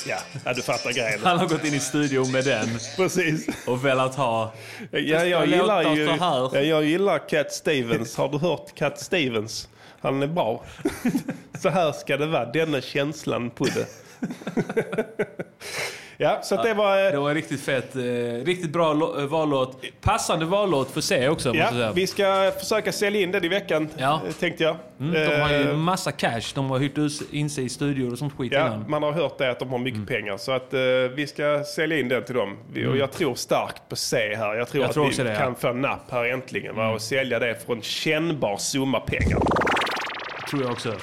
Ja, 0.07 0.17
ja, 0.45 0.53
du 0.53 0.61
fattar 0.61 0.91
grejen. 0.91 1.19
Han 1.23 1.37
har 1.37 1.47
gått 1.47 1.65
in 1.65 1.73
i 1.73 1.79
studion 1.79 2.31
med 2.31 2.45
den 2.45 2.79
Precis. 2.95 3.47
och 3.67 3.85
velat 3.85 4.15
ha... 4.15 4.53
Ja, 4.91 4.99
jag, 4.99 5.47
gillar 5.47 5.95
ju, 5.95 6.03
ja, 6.19 6.59
jag 6.59 6.83
gillar 6.83 7.29
Cat 7.29 7.51
Stevens. 7.51 8.17
Har 8.17 8.29
du 8.29 8.37
hört 8.37 8.75
Cat 8.75 8.99
Stevens? 8.99 9.69
Han 10.01 10.23
är 10.23 10.27
bra. 10.27 10.63
så 11.61 11.69
här 11.69 11.91
ska 11.91 12.17
det 12.17 12.25
vara. 12.25 12.45
Denna 12.45 12.81
känslan 12.81 13.49
på 13.49 13.65
det. 13.65 13.87
ja, 16.21 16.39
så 16.43 16.55
att 16.55 16.63
det 16.63 16.73
var... 16.73 17.05
eh, 17.05 17.11
Det 17.11 17.17
var 17.19 17.29
en 17.29 17.35
riktigt 17.35 17.61
fett, 17.61 17.95
eh, 17.95 18.01
riktigt 18.45 18.69
bra 18.69 18.91
eh, 18.91 19.25
vallåt. 19.25 19.81
Passande 20.01 20.45
vallåt 20.45 20.91
för 20.91 21.01
sig 21.01 21.29
också, 21.29 21.55
Ja, 21.55 21.91
vi 21.95 22.07
ska 22.07 22.51
försöka 22.59 22.91
sälja 22.91 23.21
in 23.21 23.31
den 23.31 23.43
i 23.43 23.47
veckan, 23.47 23.89
Ja. 23.97 24.21
tänkte 24.39 24.63
jag. 24.63 24.75
Mm, 24.99 25.13
de 25.29 25.39
har 25.41 25.49
ju 25.49 25.73
massa 25.73 26.11
cash. 26.11 26.41
De 26.55 26.69
har 26.69 26.79
hyrt 26.79 26.97
in 27.31 27.49
sig 27.49 27.65
i 27.65 27.69
studior 27.69 28.11
och 28.11 28.17
sånt 28.17 28.33
skit 28.37 28.51
Ja, 28.53 28.67
innan. 28.67 28.85
man 28.89 29.03
har 29.03 29.11
hört 29.11 29.37
det 29.37 29.51
att 29.51 29.59
de 29.59 29.69
har 29.69 29.77
mycket 29.79 29.95
Mm. 29.97 30.07
pengar. 30.07 30.37
Så 30.37 30.51
att 30.51 30.73
eh, 30.73 30.79
vi 31.15 31.27
ska 31.27 31.63
sälja 31.63 31.99
in 31.99 32.09
den 32.09 32.23
till 32.23 32.35
dem. 32.35 32.57
Och 32.89 32.97
jag 32.97 33.11
tror 33.11 33.35
starkt 33.35 33.81
på 33.89 33.95
C 33.95 34.35
här. 34.35 34.53
Jag 34.55 34.67
tror 34.69 34.81
Jag 34.83 34.87
att 34.89 34.93
tror 34.93 35.09
vi 35.09 35.23
det, 35.23 35.29
ja. 35.33 35.39
kan 35.39 35.55
få 35.55 35.73
napp 35.73 36.11
här 36.11 36.25
äntligen. 36.25 36.75
Va? 36.75 36.89
Och 36.89 37.01
sälja 37.01 37.39
det 37.39 37.65
för 37.65 37.73
en 37.73 37.81
kännbar 37.81 38.57
summa 38.57 38.99
pengar. 38.99 39.39
Tror 40.49 40.61
jag 40.63 40.71
också. 40.71 40.93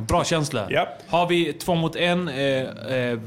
Bra 0.00 0.24
känsla. 0.24 0.66
Ja. 0.70 0.88
Har 1.08 1.26
vi 1.28 1.52
två 1.52 1.74
mot 1.74 1.96
en 1.96 2.28
eh, 2.28 2.36
eh, 2.36 3.18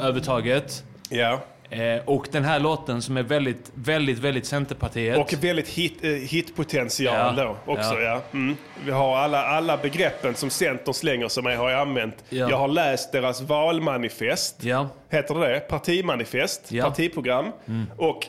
övertaget. 0.00 0.84
Ja. 1.08 1.40
Eh, 1.70 2.02
och 2.04 2.26
den 2.32 2.44
här 2.44 2.60
låten 2.60 3.02
som 3.02 3.16
är 3.16 3.22
väldigt, 3.22 3.70
väldigt, 3.74 4.18
väldigt 4.18 4.46
Centerpartiet. 4.46 5.18
Och 5.18 5.34
väldigt 5.44 5.68
hit, 5.68 6.04
eh, 6.04 6.10
hitpotential 6.10 7.34
Ja. 7.36 7.44
då 7.44 7.72
också. 7.72 7.94
Ja. 7.94 8.00
Ja. 8.00 8.20
Mm. 8.32 8.56
Vi 8.84 8.90
har 8.90 9.16
alla, 9.16 9.42
alla 9.44 9.76
begreppen 9.76 10.34
som 10.34 10.50
Centern 10.50 10.94
slänger 10.94 11.28
sig 11.28 11.42
med 11.42 11.58
har 11.58 11.70
jag 11.70 11.80
använt. 11.80 12.24
Ja. 12.28 12.50
Jag 12.50 12.56
har 12.56 12.68
läst 12.68 13.12
deras 13.12 13.40
valmanifest. 13.40 14.56
Ja. 14.64 14.88
Heter 15.10 15.34
det 15.34 15.48
det? 15.52 15.60
Partimanifest, 15.60 16.72
Ja. 16.72 16.84
partiprogram. 16.84 17.52
Och 17.96 18.26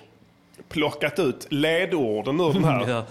plockat 0.69 1.19
ut 1.19 1.47
ledorden 1.49 2.39
ur 2.39 2.53
den 2.53 2.63
här. 2.63 2.89
Ja. 2.89 3.05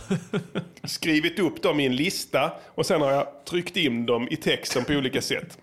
skrivit 0.84 1.38
upp 1.38 1.62
dem 1.62 1.80
i 1.80 1.86
en 1.86 1.96
lista 1.96 2.52
och 2.74 2.86
sen 2.86 3.00
har 3.00 3.10
jag 3.12 3.26
tryckt 3.44 3.76
in 3.76 4.06
dem 4.06 4.28
i 4.30 4.36
texten 4.36 4.84
på 4.84 4.92
olika 4.92 5.22
sätt. 5.22 5.58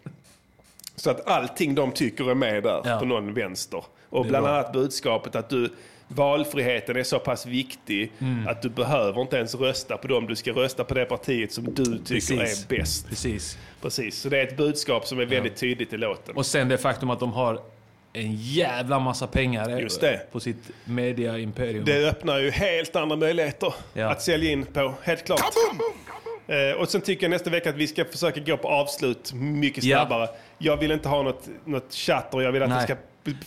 Så 0.95 1.10
att 1.10 1.27
allting 1.27 1.75
de 1.75 1.91
tycker 1.91 2.32
är 2.32 2.36
med 2.36 2.63
där 2.63 2.82
Ja. 2.86 2.99
på 2.99 3.06
någon 3.06 3.34
vänster. 3.34 3.84
Och 4.10 4.25
bland 4.25 4.47
annat 4.47 4.73
budskapet 4.73 5.36
att 5.36 5.49
du 5.49 5.69
valfriheten 6.08 6.97
är 6.97 7.04
så 7.04 7.19
pass 7.19 7.45
viktig 7.45 8.12
Mm. 8.19 8.47
att 8.47 8.62
du 8.62 8.69
behöver 8.69 9.21
inte 9.21 9.38
ens 9.38 9.56
rösta 9.56 9.97
på 9.97 10.08
dem. 10.08 10.27
Du 10.27 10.36
ska 10.36 10.51
rösta 10.51 10.84
på 10.84 10.93
det 10.93 11.06
partiet 11.06 11.51
som 11.54 11.63
du 11.73 11.86
tycker 11.86 12.13
Precis. 12.38 12.65
är 12.65 12.67
bäst. 12.77 13.10
Precis. 13.10 13.58
Precis. 13.82 14.15
Så 14.21 14.30
det 14.30 14.39
är 14.39 14.47
ett 14.47 14.58
budskap 14.58 15.08
som 15.08 15.19
är 15.19 15.25
väldigt 15.25 15.56
tydligt 15.56 15.93
i 15.93 15.97
låten. 15.97 16.36
Och 16.36 16.45
sen 16.45 16.67
det 16.69 16.77
faktum 16.77 17.10
att 17.10 17.19
de 17.19 17.32
har 17.34 17.60
en 18.13 18.36
jävla 18.36 19.00
massa 19.00 19.28
pengar 19.28 19.80
Just 19.80 20.02
det. 20.02 20.32
på 20.32 20.39
sitt 20.39 20.71
media-imperium. 20.86 21.86
Det 21.86 22.10
öppnar 22.10 22.39
ju 22.39 22.52
helt 22.52 22.95
andra 22.95 23.15
möjligheter 23.15 23.74
Ja. 23.93 24.10
att 24.10 24.21
sälja 24.21 24.52
in 24.52 24.65
på, 24.65 24.93
helt 25.04 25.26
klart. 25.26 25.41
Eh, 26.47 26.82
och 26.82 26.89
sen 26.89 27.02
tycker 27.02 27.24
jag 27.24 27.30
nästa 27.32 27.50
vecka 27.50 27.69
att 27.69 27.76
vi 27.76 27.88
ska 27.88 28.06
försöka 28.06 28.39
gå 28.39 28.58
på 28.58 28.67
avslut 28.67 29.32
mycket 29.34 29.84
Ja. 29.84 29.97
snabbare. 30.00 30.30
Jag 30.58 30.78
vill 30.78 30.91
inte 30.91 31.10
ha 31.10 31.21
något, 31.24 31.47
något 31.65 31.93
chatter, 31.93 32.41
jag 32.41 32.52
vill 32.52 32.63
att 32.63 32.69
Nej. 32.69 32.78
det 32.78 32.84
ska 32.84 32.95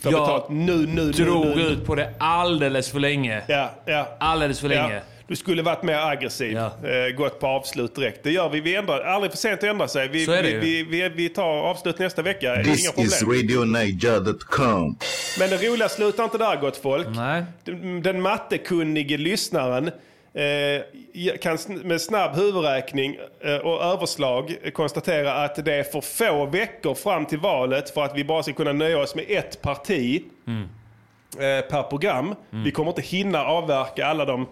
få 0.02 0.10
Jag 0.10 0.20
betalt 0.20 0.48
nu, 0.48 0.76
nu, 0.76 0.86
nu. 0.86 1.10
drog 1.12 1.46
nu. 1.46 1.62
ut 1.62 1.86
på 1.86 1.94
det 1.94 2.14
alldeles 2.18 2.90
för 2.90 3.00
länge. 3.00 3.42
Ja, 3.48 3.70
ja. 3.84 4.08
Alldeles 4.20 4.60
för 4.60 4.68
länge. 4.68 4.94
Ja. 4.94 5.00
Du 5.26 5.36
skulle 5.36 5.62
varit 5.62 5.82
mer 5.82 5.98
aggressiv, 5.98 6.52
Ja. 6.52 6.88
eh, 6.88 7.14
gått 7.16 7.40
på 7.40 7.46
avslut 7.46 7.94
direkt. 7.94 8.20
Det 8.24 8.30
gör 8.30 8.48
vi, 8.48 8.60
vi 8.60 8.76
ändrar, 8.76 9.00
aldrig 9.00 9.30
för 9.32 9.38
sent 9.38 9.62
att 9.62 9.68
ändra 9.70 9.88
sig. 9.88 10.08
Vi, 10.08 10.26
vi, 10.26 10.58
vi, 10.60 10.82
vi, 10.82 11.08
vi 11.08 11.28
tar 11.28 11.44
avslut 11.44 11.98
nästa 11.98 12.22
vecka, 12.22 12.54
This 12.64 12.80
inga 12.84 12.90
problem. 12.92 13.06
is 13.06 13.22
RadioNiger.com. 13.22 14.96
Men 15.38 15.50
det 15.50 15.56
roliga 15.68 15.88
slutar 15.88 16.24
inte 16.24 16.38
där 16.38 16.56
gott 16.56 16.76
folk. 16.76 17.06
Nej. 17.16 17.44
Den, 17.64 18.02
den 18.02 18.20
mattekunnige 18.22 19.16
lyssnaren 19.16 19.86
eh, 20.34 21.36
kan 21.40 21.58
med 21.84 22.00
snabb 22.00 22.36
huvudräkning 22.36 23.16
eh, 23.44 23.54
och 23.56 23.82
överslag 23.84 24.56
konstatera 24.74 25.32
att 25.34 25.64
det 25.64 25.74
är 25.74 25.82
för 25.82 26.00
få 26.00 26.46
veckor 26.46 26.94
fram 26.94 27.26
till 27.26 27.38
valet 27.38 27.90
för 27.90 28.04
att 28.04 28.16
vi 28.16 28.24
bara 28.24 28.42
ska 28.42 28.52
kunna 28.52 28.72
nöja 28.72 28.98
oss 28.98 29.14
med 29.14 29.24
ett 29.28 29.62
parti 29.62 30.22
eh, 30.48 31.70
per 31.70 31.82
program. 31.82 32.34
Vi 32.50 32.70
kommer 32.70 32.90
inte 32.90 33.02
hinna 33.02 33.44
avverka 33.44 34.06
alla 34.06 34.24
de 34.24 34.48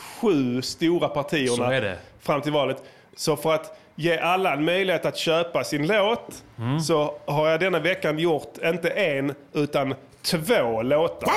sju 0.00 0.62
stora 0.62 1.08
Så 1.08 1.14
partierna 1.14 1.74
är 1.74 1.80
det. 1.80 1.96
fram 2.20 2.42
till 2.42 2.52
valet. 2.52 2.82
Så 3.16 3.36
för 3.36 3.54
att 3.54 3.76
ge 3.94 4.18
alla 4.18 4.52
en 4.52 4.64
möjlighet 4.64 5.04
att 5.06 5.16
köpa 5.16 5.64
sin 5.64 5.86
låt 5.86 6.42
Mm. 6.58 6.80
så 6.80 7.14
har 7.26 7.48
jag 7.48 7.60
denna 7.60 7.78
veckan 7.78 8.18
gjort 8.18 8.54
inte 8.64 8.90
en 8.90 9.34
utan 9.52 9.94
två 10.22 10.82
låtar. 10.82 11.28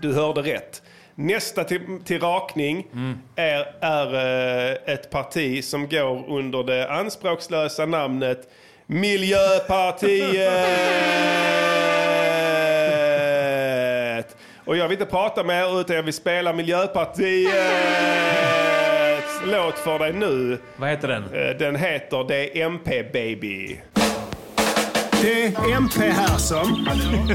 Du 0.00 0.14
hörde 0.14 0.42
rätt. 0.42 0.82
Nästa 1.14 1.64
till, 1.64 1.80
till 2.04 2.20
rakning 2.20 2.86
Mm. 2.92 3.18
är, 3.36 3.74
är 3.80 4.14
eh, 4.14 4.94
ett 4.94 5.10
parti 5.10 5.64
som 5.64 5.88
går 5.88 6.24
under 6.30 6.62
det 6.64 6.90
anspråkslösa 6.90 7.86
namnet 7.86 8.48
Miljöpartiet. 8.86 10.68
Och 14.64 14.76
jag 14.76 14.88
vill 14.88 15.00
inte 15.00 15.10
prata 15.10 15.44
med 15.44 15.64
er 15.64 15.80
utan 15.80 15.96
jag 15.96 16.02
vill 16.02 16.14
spela 16.14 16.52
Miljöpartiets 16.52 17.52
låt 19.46 19.78
för 19.78 19.98
dig 19.98 20.12
nu. 20.12 20.58
Vad 20.76 20.90
heter 20.90 21.08
den? 21.08 21.24
Eh, 21.24 21.56
Den 21.58 21.76
heter 21.76 22.24
Det 22.28 22.60
är 22.60 22.66
MP 22.66 23.02
Baby. 23.12 23.80
Det 25.22 25.44
är 25.44 25.76
MP 25.76 26.00
här 26.10 26.38
som 26.38 26.86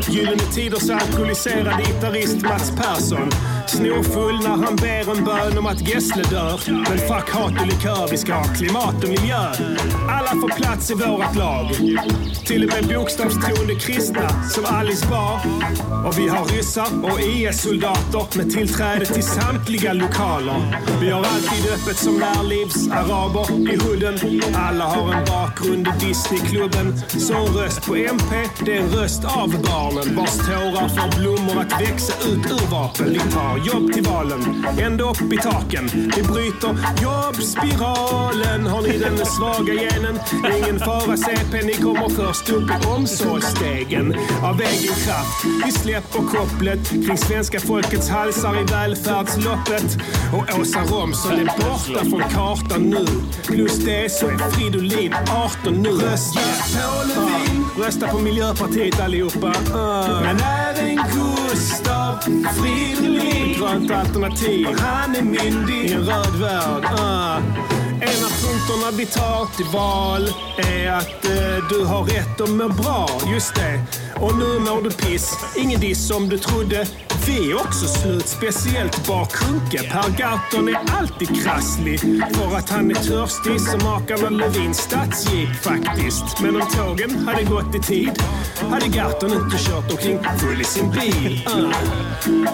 Gyllene 0.09 0.37
Tiders 0.39 0.89
alkoholiserade 0.89 1.83
gitarrist 1.83 2.41
Mats 2.41 2.71
Persson. 2.77 3.29
Snorfull 3.69 4.39
när 4.39 4.65
han 4.65 4.75
ber 4.75 5.17
en 5.17 5.23
bön 5.25 5.57
om 5.57 5.65
att 5.65 5.87
Gessle 5.87 6.23
dör. 6.23 6.59
Men 6.67 6.97
fuck 6.97 7.29
hat 7.29 7.61
och 7.61 7.67
likör, 7.67 8.07
vi 8.11 8.17
ska 8.17 8.33
ha 8.33 8.43
klimat 8.43 9.03
och 9.03 9.09
miljö. 9.09 9.43
Alla 10.09 10.29
får 10.41 10.49
plats 10.55 10.91
i 10.91 10.93
vårat 10.93 11.35
lag. 11.35 11.67
Till 12.45 12.63
och 12.63 12.69
med 12.73 12.97
bokstavstroende 12.97 13.75
kristna 13.75 14.43
som 14.43 14.65
Alice 14.65 15.07
Bar. 15.09 15.39
Och 16.07 16.17
vi 16.17 16.27
har 16.27 16.45
ryssar 16.45 16.87
och 17.03 17.19
IS-soldater 17.19 18.37
med 18.37 18.51
tillträde 18.51 19.05
till 19.05 19.23
samtliga 19.23 19.93
lokaler. 19.93 20.81
Vi 21.01 21.09
har 21.09 21.19
alltid 21.19 21.71
öppet 21.73 21.97
som 21.97 22.19
närlivsaraber 22.19 23.73
i 23.73 23.75
hooden. 23.75 24.41
Alla 24.55 24.85
har 24.85 25.13
en 25.13 25.25
bakgrund 25.25 25.87
i 25.87 26.05
Disneyklubben. 26.05 27.01
Så 27.07 27.33
en 27.33 27.53
röst 27.53 27.85
på 27.85 27.95
MP, 27.95 28.35
det 28.65 28.77
är 28.77 28.81
en 28.81 28.89
röst 28.89 29.25
av 29.25 29.49
barnen 29.49 30.15
vars 30.15 30.37
tårar 30.37 30.89
får 30.89 31.19
blommor 31.19 31.59
att 31.61 31.81
växa 31.81 32.13
ut 32.29 32.51
ur 32.51 32.71
vapen. 32.71 33.09
Vi 33.09 33.19
tar 33.19 33.58
jobb 33.65 33.93
till 33.93 34.03
valen, 34.03 34.65
ända 34.81 35.03
upp 35.03 35.33
i 35.33 35.37
taken. 35.37 35.89
Vi 36.15 36.23
bryter 36.23 36.77
jobbspiralen. 37.03 38.67
Har 38.67 38.81
ni 38.81 38.97
den 38.97 39.25
svaga 39.25 39.73
genen? 39.73 40.19
Ingen 40.57 40.79
fara 40.79 41.17
CP, 41.17 41.61
ni 41.65 41.73
kommer 41.73 42.09
först 42.09 42.49
upp 42.49 42.69
i 42.69 42.87
omsorgsstegen. 42.87 44.15
Av 44.43 44.61
egen 44.61 44.95
kraft, 44.95 45.45
vi 45.65 45.71
släpper 45.71 46.19
kopplet 46.19 46.89
kring 46.89 47.17
svenska 47.17 47.59
folkets 47.59 48.09
halsar 48.09 48.61
i 48.61 48.63
välfärdsloppet. 48.63 49.97
Och 50.33 50.59
Åsa 50.59 50.79
Romson 50.79 51.31
är 51.31 51.45
borta 51.45 52.05
från 52.09 52.21
kartan 52.21 52.81
nu. 52.81 53.05
Plus 53.47 53.85
det 53.85 54.11
så 54.11 54.27
är 54.27 54.37
Fridolin 54.37 55.13
18 55.63 55.73
nu. 55.73 55.89
Rösta 55.89 56.39
på 56.39 57.07
Lövin. 57.07 57.65
Rösta 57.77 58.07
på 58.07 58.19
Miljöpartiet 58.19 58.99
allihopa. 58.99 59.47
Uh. 59.47 60.21
Men 60.21 60.37
även 60.39 60.99
Gustav 61.13 62.19
Fridolin. 62.55 63.48
Grönt 63.57 63.91
alternativ. 63.91 64.67
Han 64.79 65.15
är 65.15 65.21
myndig 65.21 65.85
i 65.85 65.93
en 65.93 66.05
röd 66.05 66.35
värld. 66.35 66.83
Uh. 66.83 67.69
En 68.01 68.25
av 68.25 68.31
punkterna 68.41 68.91
vi 68.97 69.05
tar 69.05 69.55
till 69.55 69.65
val 69.65 70.29
är 70.57 70.91
att 70.91 71.25
eh, 71.25 71.69
du 71.69 71.85
har 71.85 72.03
rätt 72.03 72.41
att 72.41 72.49
må 72.49 72.69
bra. 72.69 73.09
Just 73.33 73.55
det. 73.55 73.81
Och 74.15 74.37
nu 74.37 74.59
mår 74.59 74.81
du 74.81 74.91
piss. 74.91 75.55
Ingen 75.57 75.79
diss 75.79 76.07
som 76.07 76.29
du 76.29 76.37
trodde. 76.37 76.87
Vi 77.29 77.51
är 77.51 77.55
också 77.55 77.87
slut, 77.87 78.27
speciellt 78.27 79.07
bakhunke. 79.07 79.77
Per 79.91 80.17
Gahrton 80.17 80.67
är 80.69 80.79
alltid 80.99 81.43
krasslig 81.43 81.99
för 82.35 82.57
att 82.57 82.69
han 82.69 82.91
är 82.91 82.95
törstig 82.95 83.61
som 83.61 83.79
makarna 83.83 84.29
Lövins 84.29 84.77
stadsjeep 84.77 85.63
faktiskt. 85.63 86.41
Men 86.41 86.55
om 86.55 86.67
tågen 86.69 87.27
hade 87.27 87.43
gått 87.43 87.75
i 87.75 87.79
tid 87.79 88.23
hade 88.71 88.87
Gahrton 88.87 89.33
inte 89.33 89.57
kört 89.57 89.91
omkring 89.91 90.19
full 90.39 90.61
i 90.61 90.63
sin 90.63 90.91
bil. 90.91 91.47
Uh. 91.47 91.71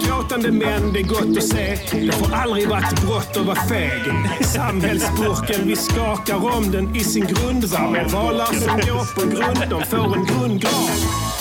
Gråtande 0.07 0.51
män, 0.51 0.93
det 0.93 0.99
är 0.99 1.03
gott 1.03 1.37
att 1.37 1.43
se. 1.43 1.79
Det 1.91 2.11
får 2.11 2.33
aldrig 2.33 2.69
varit 2.69 3.01
brott 3.01 3.37
att 3.37 3.45
vara 3.45 3.67
feg. 3.67 4.01
Samhällsburken, 4.41 5.67
vi 5.67 5.75
skakar 5.75 6.55
om 6.57 6.71
den 6.71 6.95
i 6.95 6.99
sin 6.99 7.25
grundval. 7.25 7.97
Valar 8.09 8.45
som 8.45 8.77
går 8.77 9.15
på 9.15 9.21
grund, 9.21 9.69
de 9.69 9.85
får 9.85 10.15
en 10.17 10.25
grundgrav. 10.25 10.89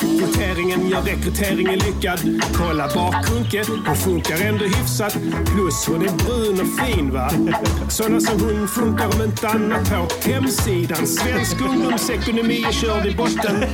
Voteringen 0.02 0.88
gör 0.88 1.02
rekryteringen 1.02 1.78
lyckad. 1.78 2.42
Kolla 2.54 2.88
Kunke, 3.24 3.64
hon 3.86 3.96
funkar 3.96 4.46
ändå 4.46 4.64
hyfsat. 4.64 5.16
Plus 5.54 5.86
hon 5.86 6.02
är 6.02 6.24
brun 6.24 6.60
och 6.60 6.86
fin 6.86 7.10
va. 7.10 7.30
Såna 7.88 8.20
som 8.20 8.40
hon 8.40 8.68
funkar 8.68 9.06
om 9.14 9.22
inte 9.22 9.48
annat 9.48 9.90
på 9.90 10.30
hemsidan. 10.30 11.06
Svensk 11.06 11.60
ungdomsekonomi 11.60 12.64
är 12.68 12.72
körd 12.72 13.06
i 13.06 13.14
botten 13.14 13.64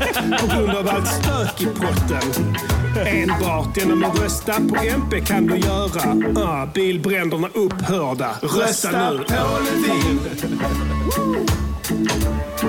på 0.41 0.47
grund 0.47 0.71
av 0.71 0.89
allt 0.89 1.09
stök 1.09 1.61
i 1.61 1.67
potten. 1.67 2.55
Enbart 3.07 3.77
genom 3.77 4.05
att 4.05 4.19
rösta 4.19 4.53
på 4.53 4.77
MP 4.77 5.21
kan 5.21 5.47
du 5.47 5.57
göra 5.57 6.15
uh, 6.15 6.73
bilbränderna 6.73 7.49
upphörda. 7.55 8.31
Rösta 8.43 9.11
nu! 9.11 9.19
på 9.19 9.59
Lövin. 9.65 10.21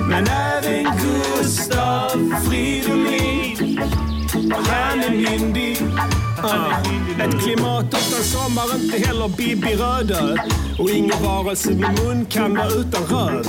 Men 0.08 0.26
även 0.26 0.86
Gustav 1.02 2.10
Fridolin 2.48 3.80
Han 4.50 5.00
är 5.00 5.10
myndig 5.10 5.78
ett 7.20 7.42
klimat 7.42 7.84
utan 7.84 8.24
sommar, 8.24 8.82
inte 8.82 8.98
heller 8.98 9.28
Bibi 9.28 9.74
Rödö. 9.76 10.36
Och 10.78 10.90
ingen 10.90 11.22
varelse 11.22 11.70
med 11.70 11.98
munkanna 12.04 12.66
utan 12.66 13.02
röv. 13.02 13.46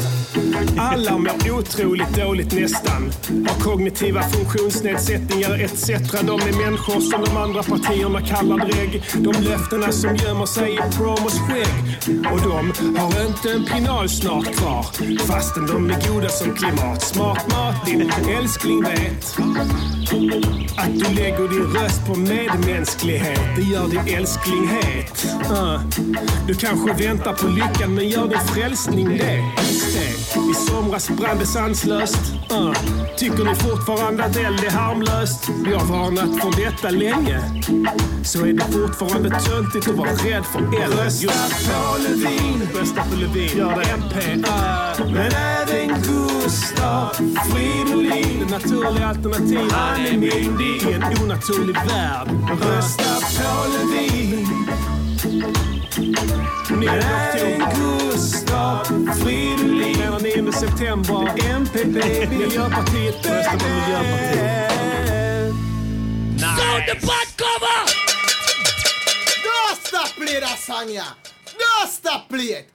Alla 0.77 1.17
mår 1.17 1.51
otroligt 1.51 2.15
dåligt 2.15 2.53
nästan. 2.53 3.11
Har 3.47 3.59
kognitiva 3.59 4.21
funktionsnedsättningar 4.23 5.63
etc. 5.63 5.87
De 6.11 6.41
är 6.41 6.65
människor 6.65 6.99
som 6.99 7.23
de 7.23 7.37
andra 7.37 7.63
partierna 7.63 8.21
kallar 8.21 8.57
drägg. 8.57 9.03
De 9.13 9.31
löftena 9.49 9.91
som 9.91 10.15
gömmer 10.15 10.45
sig 10.45 10.73
i 10.73 10.97
promos 10.97 11.39
skägg. 11.39 11.97
Och 12.31 12.41
de 12.41 12.73
har 12.97 13.27
inte 13.27 13.51
en 13.51 13.65
pinal 13.65 14.09
snart 14.09 14.55
kvar. 14.55 14.85
Fastän 15.27 15.67
de 15.67 15.89
är 15.89 16.09
goda 16.09 16.29
som 16.29 16.55
klimat. 16.55 17.01
Smart 17.01 17.47
mat, 17.51 17.85
din 17.85 18.11
älskling 18.39 18.83
vet. 18.83 19.35
Att 20.77 20.99
du 20.99 21.15
lägger 21.15 21.49
din 21.49 21.73
röst 21.73 22.07
på 22.07 22.15
medmänsklighet, 22.83 23.39
det 23.55 23.61
gör 23.61 23.87
din 23.87 24.17
älsklinghet. 24.17 25.25
Uh. 25.51 25.81
Du 26.47 26.53
kanske 26.53 27.07
väntar 27.07 27.33
på 27.33 27.47
lyckan, 27.47 27.95
men 27.95 28.09
gör 28.09 28.27
din 28.27 28.39
frälsning 28.39 29.09
det? 29.09 29.17
Det. 29.17 30.39
I 30.51 30.53
somras 30.69 31.09
brann 31.09 31.37
det 31.39 31.45
sanslöst. 31.45 32.33
Uh. 32.51 32.73
Tycker 33.17 33.43
ni 33.43 33.55
fortfarande 33.55 34.23
att 34.23 34.37
eld 34.37 34.63
är 34.63 34.71
harmlöst? 34.71 35.49
Vi 35.65 35.73
har 35.73 35.85
varnat 35.85 36.41
för 36.41 36.63
detta 36.65 36.89
länge. 36.89 37.39
Så 38.23 38.45
är 38.45 38.53
det 38.53 38.63
fortfarande 38.63 39.29
töntigt 39.29 39.89
att 39.89 39.95
vara 39.95 40.11
rädd 40.11 40.45
för 40.45 40.83
eld. 40.83 40.93
Rösta 40.93 41.33
på 41.65 41.97
Lövin. 41.97 42.67
Rösta 42.73 43.01
på 43.03 43.15
Lövin. 43.15 43.57
Gör 43.57 43.75
det. 43.75 43.89
MP. 43.91 44.47
Uh. 44.47 45.13
Men 45.13 45.31
även 45.31 46.01
Gustav 46.43 47.09
Fridolin. 47.51 48.39
Det 48.39 48.51
naturliga 48.51 49.07
alternativet. 49.07 49.71
Han 49.71 49.99
är 50.05 50.17
myndig 50.17 50.89
i 50.89 50.93
en 50.93 51.03
onaturlig 51.03 51.75
värld. 51.75 52.27
Rösta 52.61 53.03
på 53.37 53.67
Lövin. 53.73 54.47
Men 56.69 56.89
även 56.89 57.61
Gustav 57.75 58.85
Fridolin. 59.23 59.97
Den 59.99 60.45
9 60.45 60.51
september. 60.51 61.33
MP, 61.49 61.85
Miljöpartiet. 62.29 63.25
Rösta 63.25 63.51
på 63.51 63.65
Miljöpartiet. 63.65 64.73
Sound 66.39 66.85
the 66.87 66.95
butt 66.95 67.37
cover! 67.37 67.83
Don't 69.45 69.77
stop 69.87 70.15
play 70.15 70.39
that 70.39 70.59
song, 70.59 70.89
yeah. 70.89 71.13
Don't 71.45 71.89
stop 71.89 72.29
play 72.29 72.65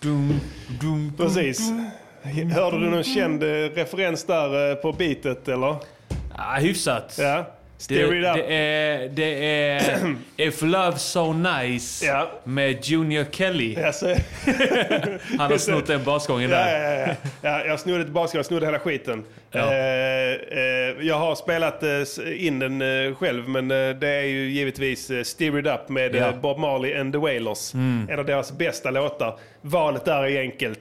crackins. 0.00 0.42
Yes, 0.70 0.82
yes. 0.82 1.16
Precis. 1.16 1.72
Hörde 2.54 2.78
du 2.80 2.90
någon 2.90 3.04
känd 3.04 3.42
eh, 3.42 3.46
referens 3.48 4.24
där 4.24 4.70
eh, 4.70 4.74
på 4.74 4.92
beatet 4.92 5.48
eller? 5.48 5.76
Ah, 6.36 6.54
hyfsat. 6.58 7.16
Ja. 7.18 7.46
Det, 7.78 7.84
Steer 7.84 8.14
it 8.14 8.26
up. 8.26 8.34
det 8.34 8.54
är, 8.54 9.08
det 9.08 9.44
är 9.60 10.14
If 10.36 10.62
Love 10.62 10.96
So 10.98 11.32
Nice 11.32 12.06
Ja. 12.06 12.30
med 12.44 12.84
Junior 12.84 13.24
Kelly. 13.32 13.76
Alltså, 13.82 14.06
Han 15.38 15.50
har 15.50 15.58
snott 15.58 15.86
den 15.86 16.04
basgången 16.04 16.50
ja, 16.50 16.56
där. 16.56 17.06
ja, 17.08 17.14
ja, 17.40 17.58
ja. 17.60 17.66
Jag 17.66 17.80
snodde 17.80 18.00
ett 18.02 18.08
basket, 18.08 18.36
jag 18.36 18.46
snodde 18.46 18.66
hela 18.66 18.78
skiten. 18.78 19.24
Ja. 19.50 19.58
Eh, 19.72 20.32
eh, 20.58 20.60
jag 21.00 21.14
har 21.18 21.34
spelat 21.34 21.82
eh, 21.82 22.46
in 22.46 22.58
den 22.58 23.14
själv, 23.14 23.48
men 23.48 23.68
det 23.68 24.08
är 24.08 24.22
ju 24.24 24.50
givetvis 24.50 25.10
Steer 25.24 25.58
It 25.58 25.66
Up 25.66 25.88
med 25.88 26.14
Ja. 26.14 26.26
Mm. 26.28 26.40
Bob 26.40 26.58
Marley 26.58 26.96
and 26.96 27.12
the 27.12 27.18
Wailers. 27.18 27.74
En 27.74 28.18
av 28.18 28.24
deras 28.26 28.52
bästa 28.52 28.90
låtar. 28.90 29.38
Valet 29.60 30.04
där 30.04 30.24
är 30.26 30.40
enkelt. 30.40 30.80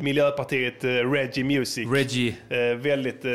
Miljöpartiet, 0.00 0.84
eh, 0.84 0.88
Reggie 0.90 1.44
Music. 1.44 1.88
Reggie. 1.92 2.34
Eh, 2.50 2.76
väldigt, 2.76 3.24
eh, 3.24 3.32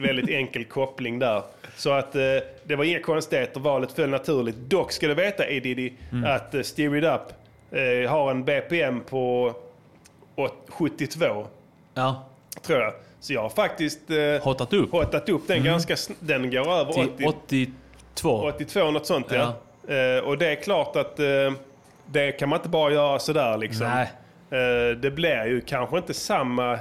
väldigt 0.00 0.28
enkel 0.30 0.64
koppling 0.64 1.18
där. 1.18 1.42
Så 1.76 1.90
att 1.92 2.12
det 2.12 2.76
var 2.76 2.84
inga 2.84 3.00
konstigheter, 3.00 3.60
valet 3.60 3.92
föll 3.92 4.10
naturligt. 4.10 4.56
Dock 4.56 4.92
ska 4.92 5.08
du 5.08 5.14
veta, 5.14 5.42
A. 5.42 5.46
Diddy, 5.62 5.92
Mm. 6.12 6.30
att 6.36 6.54
eh, 6.54 6.62
Steer 6.62 6.96
It 6.96 7.04
Up 7.04 7.20
har 8.08 8.30
en 8.30 8.44
BPM 8.44 9.00
på 9.00 9.54
åt- 10.36 10.66
72, 10.68 11.46
Ja. 11.94 12.28
tror 12.66 12.78
jag. 12.80 12.92
Så 13.20 13.32
jag 13.32 13.42
har 13.42 13.48
faktiskt 13.48 14.10
eh, 14.10 14.42
Hottat 14.44 14.72
upp. 14.72 14.92
hottat 14.92 15.28
upp 15.28 15.42
den 15.48 15.64
ganska 15.64 15.94
sn- 15.94 16.14
Den 16.20 16.50
går 16.50 16.72
över 16.72 16.92
Till 16.92 17.08
80, 17.26 17.72
82. 18.14 18.30
82, 18.54 18.90
något 18.90 19.06
sånt 19.06 19.26
ja. 19.30 19.54
Eh, 19.94 20.24
och 20.24 20.38
det 20.38 20.46
är 20.46 20.54
klart 20.54 20.96
att 20.96 21.18
eh, 21.20 21.26
det 22.06 22.32
kan 22.32 22.48
man 22.48 22.58
inte 22.58 22.68
bara 22.68 22.92
göra 22.92 23.18
sådär 23.18 23.56
liksom. 23.58 23.86
Nej. 23.86 24.10
Eh, 24.50 24.96
det 24.96 25.10
blir 25.10 25.44
ju 25.46 25.60
kanske 25.60 25.96
inte 25.98 26.14
samma... 26.14 26.78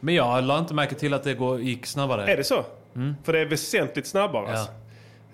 Men 0.00 0.14
jag 0.14 0.44
la 0.44 0.58
inte 0.58 0.74
märke 0.74 0.94
till 0.94 1.14
att 1.14 1.24
det 1.24 1.34
går, 1.34 1.60
gick 1.60 1.86
snabbare. 1.86 2.32
Är 2.32 2.36
det 2.36 2.44
så? 2.44 2.64
Mm. 2.96 3.14
För 3.24 3.32
det 3.32 3.38
är 3.38 3.44
väsentligt 3.46 4.06
snabbare. 4.06 4.44
Ja. 4.46 4.50
Alltså. 4.58 4.72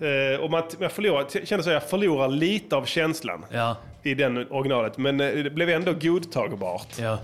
Eh, 0.05 0.39
och 0.39 0.51
man, 0.51 0.63
jag 0.79 0.91
förlorar, 0.91 1.45
känner 1.45 1.63
så 1.63 1.69
jag 1.69 1.83
förlorar 1.83 2.27
lite 2.27 2.75
av 2.75 2.85
känslan 2.85 3.45
Ja. 3.51 3.75
i 4.03 4.13
den 4.13 4.51
originalet. 4.51 4.97
Men 4.97 5.19
eh, 5.21 5.31
det 5.43 5.49
blev 5.49 5.69
ändå 5.69 5.93
godtagbart. 5.93 6.87
Ja. 6.99 7.19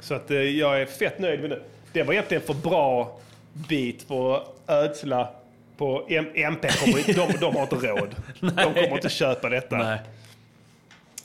Så 0.00 0.14
att 0.14 0.30
jag 0.30 0.80
är 0.80 0.86
fett 0.86 1.18
nöjd 1.18 1.40
med 1.40 1.50
det. 1.50 1.60
Det 1.92 2.02
var 2.02 2.12
egentligen 2.12 2.42
för 2.42 2.54
bra 2.54 3.18
bit 3.52 4.02
för 4.02 4.36
att 4.36 4.44
ödsla 4.66 5.28
på 5.76 6.06
M- 6.08 6.30
MP. 6.34 6.68
Kommer, 6.68 7.14
de, 7.32 7.38
de 7.40 7.54
har 7.56 7.62
inte 7.62 7.76
råd. 7.76 8.14
de 8.40 8.50
kommer 8.74 8.94
inte 8.94 9.08
köpa 9.08 9.48
detta. 9.48 9.76
Nej. 9.76 9.98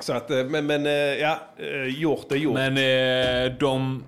Så 0.04 0.14
att, 0.14 0.32
eh, 0.32 0.44
men, 0.44 0.66
men 0.66 0.86
eh, 0.86 0.92
ja, 0.94 1.40
eh, 1.58 1.84
gjort 2.02 2.32
är 2.32 2.36
gjort. 2.36 2.54
Men 2.54 2.76
de... 3.60 4.04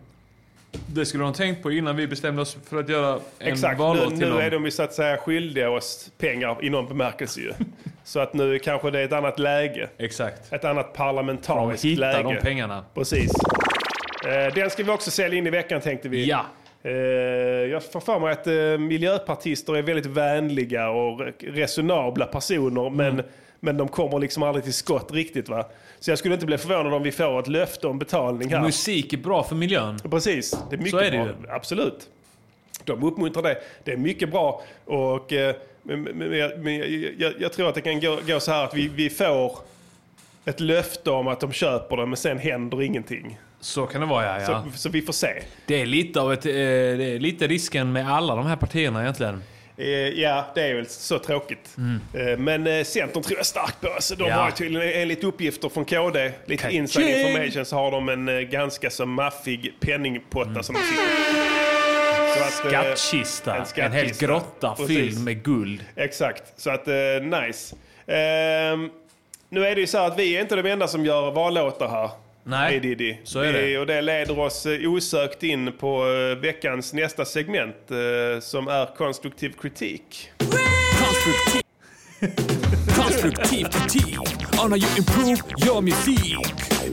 Det 0.88 1.05
skulle 1.05 1.23
de 1.23 1.34
tänkt 1.34 1.63
på 1.63 1.71
innan 1.71 1.95
vi 1.95 2.08
bestämde 2.08 2.41
oss 2.41 2.58
för 2.69 2.79
att 2.79 2.89
göra 2.89 3.19
en 3.39 3.47
Exakt, 3.53 3.79
nu, 3.79 4.10
till 4.10 4.17
nu 4.19 4.29
dem. 4.29 4.39
är 4.39 4.51
de 4.51 4.65
ju 4.65 4.71
så 4.71 4.84
att 4.84 4.93
säga 4.93 5.17
skyldiga 5.17 5.69
oss 5.69 6.12
pengar 6.17 6.58
i 6.62 6.69
någon 6.69 6.88
bemärkelse 6.88 7.39
ju. 7.41 7.53
Så 8.03 8.19
att 8.19 8.34
nu 8.34 8.60
kanske 8.60 8.91
det 8.91 8.99
är 8.99 9.05
ett 9.05 9.13
annat 9.13 9.39
läge. 9.39 9.89
Exakt. 9.97 10.53
Ett 10.53 10.65
annat 10.65 10.93
parlamentariskt 10.93 11.84
De 11.84 11.95
läge. 11.95 12.23
de 12.23 12.36
pengarna. 12.38 12.86
Precis. 12.93 13.31
Den 14.55 14.69
ska 14.69 14.84
vi 14.84 14.91
också 14.91 15.12
sälja 15.12 15.38
in 15.38 15.47
i 15.47 15.49
veckan 15.49 15.81
tänkte 15.81 16.10
vi. 16.10 16.25
Ja. 16.25 16.45
Jag 17.71 17.84
får 17.91 17.99
för 17.99 18.19
mig 18.19 18.31
att 18.31 18.79
miljöpartister 18.81 19.75
är 19.77 19.81
väldigt 19.81 20.05
vänliga 20.05 20.89
och 20.89 21.19
re- 21.19 21.51
resonabla 21.53 22.25
personer. 22.25 22.88
Mm. 22.88 22.95
men 23.15 23.25
de 23.73 23.88
kommer 23.88 24.19
liksom 24.19 24.43
aldrig 24.43 24.63
till 24.63 24.73
skott 24.73 25.12
riktigt. 25.12 25.49
va. 25.49 25.65
Så 25.99 26.12
jag 26.12 26.19
skulle 26.19 26.34
inte 26.34 26.45
bli 26.45 26.58
förvånad 26.58 26.93
om 26.93 27.04
vi 27.04 27.12
får 27.12 27.39
ett 27.39 27.47
löfte 27.47 27.88
om 27.88 27.99
betalning 27.99 28.49
här. 28.49 28.62
Musik 28.62 29.13
är 29.13 29.17
bra 29.17 29.43
för 29.43 29.56
miljön. 29.56 29.99
Precis, 30.12 30.58
det 30.69 30.75
är 30.75 30.78
mycket 30.78 30.91
Så 30.91 30.97
är 30.97 31.12
det 31.12 31.17
bra. 31.17 31.25
ju. 31.28 31.34
Absolut. 31.49 32.10
De 32.84 33.04
uppmuntrar 33.04 33.43
det. 33.43 33.58
Det 33.84 33.91
är 33.91 33.97
mycket 33.97 34.32
bra. 34.32 34.62
Och, 34.86 35.34
eh, 35.34 35.56
men, 35.84 36.01
men, 36.01 36.17
men, 36.17 36.38
jag- 36.38 36.60
men 36.60 36.78
jag, 36.78 36.89
jag, 37.17 37.34
jag 37.39 37.54
tror 37.54 37.69
att 37.69 37.75
det 37.75 37.82
kan 37.82 37.99
gå, 37.99 38.19
gå 38.28 38.39
så 38.39 38.51
här 38.51 38.63
att 38.63 38.73
vi, 38.73 38.88
vi 38.88 39.10
får 39.10 39.58
ett 40.45 40.60
löfte 40.60 41.12
om 41.12 41.28
att 41.28 41.39
de 41.39 41.51
köper 41.51 41.97
det 41.97 42.06
men 42.06 42.17
sen 42.17 42.38
händer 42.39 42.82
ingenting. 42.82 43.38
Så 43.60 43.86
kan 43.86 44.01
det 44.01 44.08
vara 44.08 44.25
ja. 44.25 44.41
ja. 44.51 44.63
Så, 44.73 44.78
så 44.78 44.89
vi 44.89 45.01
får 45.01 45.13
se. 45.13 45.28
Det 45.65 45.82
är 45.82 45.86
lite 45.86 46.21
av 46.21 46.34
ett, 46.34 46.45
eh, 46.45 46.51
det 46.51 46.60
är 47.15 47.19
lite 47.19 47.47
risken 47.47 47.91
med 47.91 48.10
alla 48.12 48.36
de 48.36 48.45
här 48.45 48.56
partierna 48.56 49.01
egentligen. 49.01 49.43
Eh, 49.77 49.88
ja, 50.21 50.45
det 50.55 50.61
är 50.61 50.75
väl 50.75 50.88
så 50.88 51.19
tråkigt. 51.19 51.75
Eh, 52.13 52.38
men 52.38 52.67
eh, 52.67 52.83
Centern 52.83 53.23
tror 53.23 53.38
jag 53.38 53.45
starkt 53.45 53.81
på. 53.81 53.88
Så 53.99 54.15
de 54.15 54.23
Mm. 54.23 54.38
Ja. 54.38 54.43
har 54.43 54.51
tydligen, 54.51 55.01
enligt 55.01 55.23
uppgifter 55.23 55.69
från 55.69 55.85
KD, 55.85 56.31
lite 56.45 56.63
Kaching! 56.63 56.77
inside 56.79 57.07
information, 57.25 57.65
så 57.65 57.75
har 57.75 57.91
de 57.91 58.09
en 58.09 58.49
ganska 58.49 58.89
så 58.89 59.05
maffig 59.05 59.73
penningpotta 59.79 60.63
som 60.63 60.75
de 60.75 60.81
sitter 60.81 61.05
Skattkista. 62.51 63.55
En, 63.55 63.65
skattkista. 63.65 63.89
hel 63.89 64.29
grotta 64.29 64.75
Precis. 64.77 64.97
fylld 64.97 65.23
med 65.23 65.43
guld. 65.43 65.85
Exakt, 65.95 66.43
så 66.57 66.69
att 66.69 66.88
nice. 67.21 67.75
Ehm, 68.07 68.89
nu 69.49 69.65
är 69.65 69.75
det 69.75 69.81
ju 69.81 69.88
så 69.88 69.97
här 69.97 70.07
att 70.07 70.19
vi 70.19 70.38
är 70.38 70.41
inte 70.41 70.55
de 70.55 70.71
enda 70.71 70.88
som 70.88 71.05
gör 71.05 71.31
vallåtar 71.31 71.88
här. 71.88 72.09
Nej, 72.47 72.79
Diddy. 72.79 73.15
så 73.23 73.39
är 73.39 73.53
det. 73.53 73.79
Och 73.79 73.88
det 73.88 74.01
leder 74.01 74.39
oss 74.39 74.65
eh, 74.65 74.91
osökt 74.91 75.43
in 75.43 75.71
på 75.79 76.08
eh, 76.08 76.38
veckans 76.38 76.93
nästa 76.93 77.25
segment 77.25 77.91
eh, 77.91 78.39
som 78.41 78.67
är 78.67 78.95
konstruktiv 78.95 79.53
kritik. 79.62 80.29
Konstruktiv. 80.99 81.62
Konstruktiv 82.95 83.65
kritik 83.65 84.19
on 84.63 84.71
how 84.71 84.77
you 84.77 84.88
improve 84.97 85.41
your 85.65 85.81
music. 85.81 86.38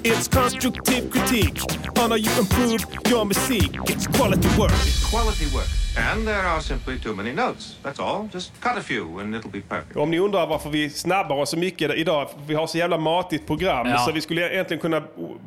It's 0.05 0.29
constructive 0.29 1.11
critique 1.11 1.61
on 2.03 2.11
how 2.11 2.17
you 2.17 2.31
improve 2.38 2.85
your 3.11 3.25
music. 3.25 3.71
It's 3.88 4.07
quality 4.07 4.49
work. 4.59 4.73
Quality 5.11 5.47
work. 5.55 5.82
And 5.97 6.27
there 6.27 6.43
are 6.49 6.61
simply 6.61 6.99
too 6.99 7.15
many 7.15 7.33
notes. 7.33 7.77
That's 7.83 8.01
all. 8.01 8.29
Just 8.33 8.53
cut 8.61 8.77
a 8.79 8.81
few 8.83 9.21
and 9.21 9.35
it'll 9.35 9.51
be 9.51 9.61
perfect. 9.61 9.97
Om 9.97 10.11
ni 10.11 10.19
undrar 10.19 10.47
varför 10.47 10.71
vi 10.71 10.91
snabbar 10.91 11.37
oss 11.37 11.51
så 11.51 11.57
mycket 11.57 11.91
idag, 11.95 12.29
vi 12.47 12.55
har 12.55 12.67
så 12.67 12.79
jävla 12.79 12.99
matigt 12.99 13.47
program, 13.47 13.87
Ja. 13.89 13.99
så 13.99 14.13
vi 14.13 14.21
skulle 14.21 14.53
egentligen 14.53 14.81
kunna 14.81 15.03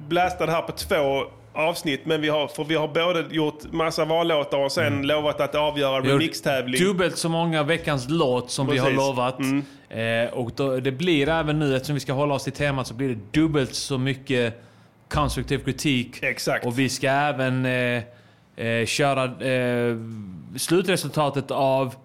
blästa 0.07 0.45
det 0.45 0.51
här 0.51 0.61
på 0.61 0.71
två 0.71 1.23
avsnitt, 1.53 2.05
men 2.05 2.21
vi 2.21 2.29
har, 2.29 2.47
för 2.47 2.63
vi 2.63 2.75
har 2.75 2.87
både 2.87 3.25
gjort 3.35 3.71
massa 3.71 4.05
vallåtar 4.05 4.57
och 4.57 4.71
sen 4.71 5.07
lovat 5.07 5.41
att 5.41 5.55
avgöra 5.55 5.99
remixtävling. 6.01 6.81
Dubbelt 6.83 7.17
så 7.17 7.29
många 7.29 7.63
veckans 7.63 8.05
låt 8.09 8.51
som 8.51 8.67
vi 8.67 8.77
har 8.77 8.85
Precis. 8.85 8.97
lovat. 8.97 9.39
Eh, 9.89 10.33
och 10.33 10.51
då, 10.55 10.79
det 10.79 10.91
blir 10.91 11.29
även 11.29 11.59
nu, 11.59 11.75
eftersom 11.75 11.93
vi 11.93 11.99
ska 11.99 12.13
hålla 12.13 12.33
oss 12.33 12.43
till 12.43 12.53
temat, 12.53 12.87
så 12.87 12.93
blir 12.93 13.09
det 13.09 13.19
dubbelt 13.39 13.73
så 13.75 13.97
mycket 13.97 14.61
konstruktiv 15.09 15.57
kritik. 15.57 16.23
Exakt. 16.23 16.65
Och 16.65 16.79
vi 16.79 16.89
ska 16.89 17.07
även 17.07 17.65
eh, 17.65 18.03
eh, 18.55 18.85
köra 18.85 19.23
eh, 19.23 19.95
slutresultatet 20.57 21.51
av 21.51 21.95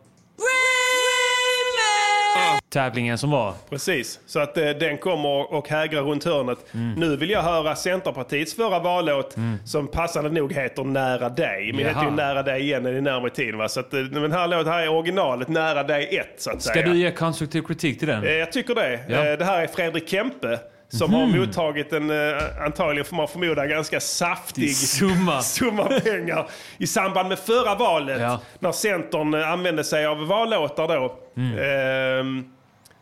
tävlingen 2.69 3.19
som 3.19 3.31
var. 3.31 3.55
Precis, 3.71 4.21
så 4.27 4.41
att 4.41 4.57
eh, 4.57 4.69
den 4.71 4.99
kommer 4.99 5.53
och 5.55 5.69
hägrar 5.69 6.03
runt 6.03 6.25
hörnet. 6.25 6.59
Mm. 6.75 6.93
Nu 6.93 7.17
vill 7.17 7.31
jag 7.31 7.43
höra 7.43 7.77
Centerpartiets 7.77 8.55
förra 8.55 8.79
vallåt 8.79 9.35
som 9.65 9.87
passande 9.89 10.31
nog 10.31 10.53
heter 10.53 10.85
Nära 10.85 11.29
dig. 11.29 11.73
Men 11.73 11.81
Jaha. 11.81 11.89
heter 11.89 12.05
ju 12.05 12.11
Nära 12.11 12.43
dig 12.43 12.61
igen 12.63 12.87
i 12.87 13.01
närmare 13.01 13.31
tiden. 13.31 13.59
Va? 13.59 13.69
Så 13.69 13.81
att, 13.81 13.95
eh, 13.95 14.01
den 14.01 14.33
här 14.33 14.47
låten 14.49 14.73
här 14.73 14.83
är 14.83 14.89
originalet 14.89 15.49
Nära 15.49 15.83
dig 15.83 16.17
1 16.17 16.27
så 16.39 16.51
att 16.51 16.63
Ska 16.63 16.73
säga. 16.73 16.87
du 16.87 16.97
ge 16.99 17.11
konstruktiv 17.13 17.63
kritik 17.63 17.99
till 17.99 18.09
den? 18.09 18.25
Eh, 18.25 18.33
Jag 18.33 18.53
tycker 18.53 18.75
det. 18.75 19.01
Ja. 19.09 19.27
Eh, 19.27 19.39
Det 19.39 19.45
här 19.45 19.63
är 19.63 19.67
Fredrik 19.67 20.09
Kempe 20.09 20.59
som 20.91 21.11
Mhm. 21.11 21.21
har 21.21 21.39
mottagit 21.39 21.93
en, 21.93 22.11
eh, 22.11 22.43
antagligen 22.65 23.05
får 23.05 23.17
man 23.17 23.29
förmoda, 23.29 23.67
ganska 23.67 24.01
saftig 24.01 24.77
Summa. 24.77 25.43
summa 25.43 25.85
pengar 25.85 26.49
i 26.79 26.87
samband 26.87 27.29
med 27.29 27.39
förra 27.39 27.75
valet. 27.75 28.21
Ja. 28.21 28.41
När 28.59 28.73
Centern 28.73 29.35
eh, 29.35 29.51
använde 29.53 29.85
sig 29.85 30.07
av 30.07 30.27
vallåtar 30.27 30.89
då. 30.89 31.17
Mm. 31.37 31.59
ehm, 31.59 32.45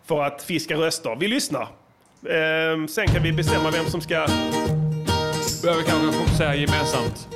för 0.07 0.23
att 0.25 0.43
fiska 0.43 0.75
röster. 0.75 1.17
Vi 1.21 1.29
lyssnar. 1.29 1.69
Ehm, 2.31 2.89
sen 2.89 3.07
kan 3.07 3.23
vi 3.23 3.33
bestämma 3.33 3.71
vem 3.71 3.87
som 3.87 4.01
ska... 4.01 4.27
Behöver 5.63 5.83
kanske 5.83 6.19
fokusera 6.19 6.55
gemensamt. 6.55 7.29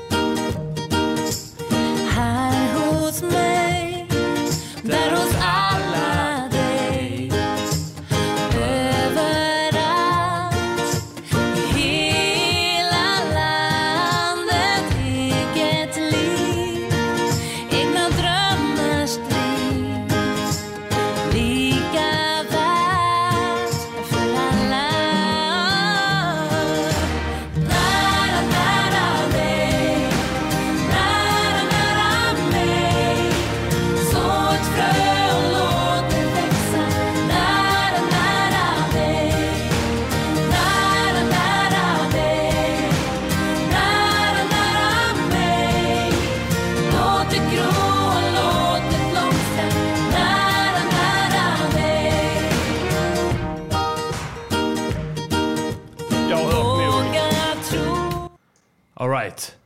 Right. 59.22 59.56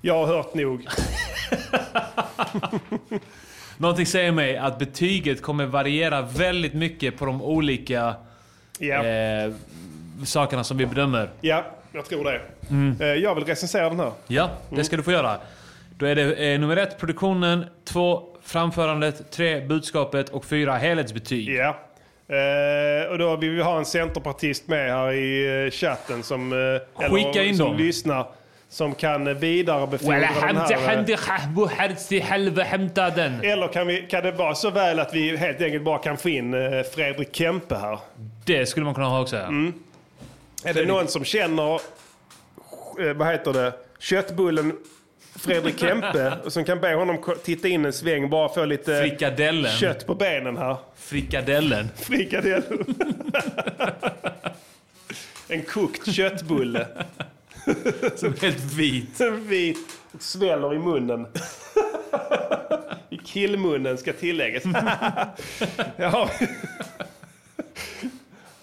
Jag 0.00 0.14
har 0.14 0.26
hört 0.26 0.54
nog. 0.54 0.86
Någonting 3.78 4.06
säger 4.06 4.32
mig 4.32 4.56
att 4.56 4.78
betyget 4.78 5.42
kommer 5.42 5.66
variera 5.66 6.22
väldigt 6.22 6.74
mycket 6.74 7.18
på 7.18 7.26
de 7.26 7.42
olika 7.42 8.14
eh, 8.80 9.52
sakerna 10.24 10.64
som 10.64 10.76
vi 10.78 10.86
bedömer. 10.86 11.30
Ja, 11.40 11.64
jag 11.92 12.04
tror 12.04 12.24
det. 12.24 12.40
Mm. 12.70 12.96
Eh, 13.00 13.06
Jag 13.06 13.34
vill 13.34 13.44
recensera 13.44 13.88
den 13.88 14.00
här. 14.00 14.12
Ja, 14.26 14.50
det 14.70 14.84
ska 14.84 14.96
du 14.96 15.02
få 15.02 15.12
göra. 15.12 15.36
Då 15.96 16.06
är 16.06 16.14
det 16.14 16.52
eh, 16.52 16.60
nummer 16.60 16.76
ett 16.76 16.98
produktionen, 16.98 17.64
två 17.84 18.22
framförandet, 18.44 19.30
tre 19.30 19.60
budskapet 19.60 20.28
och 20.28 20.44
fyra 20.44 20.76
helhetsbetyg. 20.76 21.48
Ja. 21.48 21.76
Eh, 22.36 23.10
och 23.10 23.18
då 23.18 23.36
vill 23.36 23.50
vi 23.50 23.62
ha 23.62 23.78
en 23.78 23.84
centerpartist 23.84 24.68
med 24.68 24.92
här 24.92 25.12
i 25.12 25.64
eh, 25.64 25.70
chatten 25.70 26.22
som, 26.22 26.52
eller 26.52 27.08
Skicka 27.10 27.42
in 27.42 27.56
som 27.56 27.66
dem. 27.66 27.76
lyssnar. 27.76 28.26
Som 28.70 28.94
kan 28.94 29.38
vidarebefordra 29.38 30.14
den 30.18 30.56
här. 30.56 30.68
eh, 33.44 33.50
Eller 33.50 33.68
kan, 33.68 33.86
vi, 33.86 34.06
kan 34.10 34.22
det 34.22 34.32
vara 34.32 34.54
så 34.54 34.70
väl 34.70 34.98
att 35.00 35.14
vi 35.14 35.36
helt 35.36 35.60
enkelt 35.60 35.84
bara 35.84 35.98
kan 35.98 36.16
få 36.16 36.28
in 36.28 36.54
eh, 36.54 36.82
Fredrik 36.94 37.36
Kempe 37.36 37.74
här? 37.76 37.98
Det 38.44 38.66
skulle 38.66 38.84
man 38.84 38.94
kunna 38.94 39.06
ha 39.06 39.20
också. 39.20 39.36
Ja. 39.36 39.42
Mm. 39.46 39.72
Är 40.64 40.74
det 40.74 40.84
någon 40.86 41.08
som 41.08 41.24
känner 41.24 41.74
eh, 41.74 43.12
vad 43.16 43.28
heter 43.28 43.52
det, 43.52 43.72
köttbullen 43.98 44.72
Fredrik 45.36 45.80
Kempe 45.80 46.32
och 46.44 46.52
som 46.52 46.64
kan 46.64 46.80
be 46.80 46.94
honom 46.94 47.18
titta 47.44 47.68
in 47.68 47.84
en 47.84 47.92
sväng 47.92 48.30
bara 48.30 48.48
få 48.48 48.64
lite 48.64 49.00
Frikadellen. 49.00 49.72
kött 49.72 50.06
på 50.06 50.14
benen 50.14 50.56
här. 50.56 50.76
Frikadellen. 50.96 51.88
Frikadellen. 51.96 52.84
en 55.48 55.62
kokt 55.62 56.12
köttbulle. 56.12 56.86
Som 58.16 58.32
är 58.32 58.42
helt 58.42 58.72
vit. 58.72 59.20
vit 59.30 59.78
och 60.12 60.22
sväller 60.22 60.74
i 60.74 60.78
munnen. 60.78 61.26
I 63.10 63.16
killmunnen 63.16 63.98
ska 63.98 64.12
tilläggas. 64.12 64.62
ja. 65.96 66.30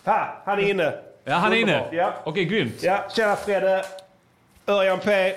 ha, 0.03 0.41
han 0.45 0.59
är 0.59 0.69
inne. 0.69 0.93
Ja, 1.23 1.35
han 1.35 1.53
är 1.53 1.57
inne. 1.57 1.89
Ja. 1.91 2.13
Okej, 2.23 2.45
grymt. 2.45 2.83
Ja, 2.83 3.05
tjena 3.15 3.35
Fredde. 3.35 3.85
Örjan 4.67 4.99
P. 4.99 5.33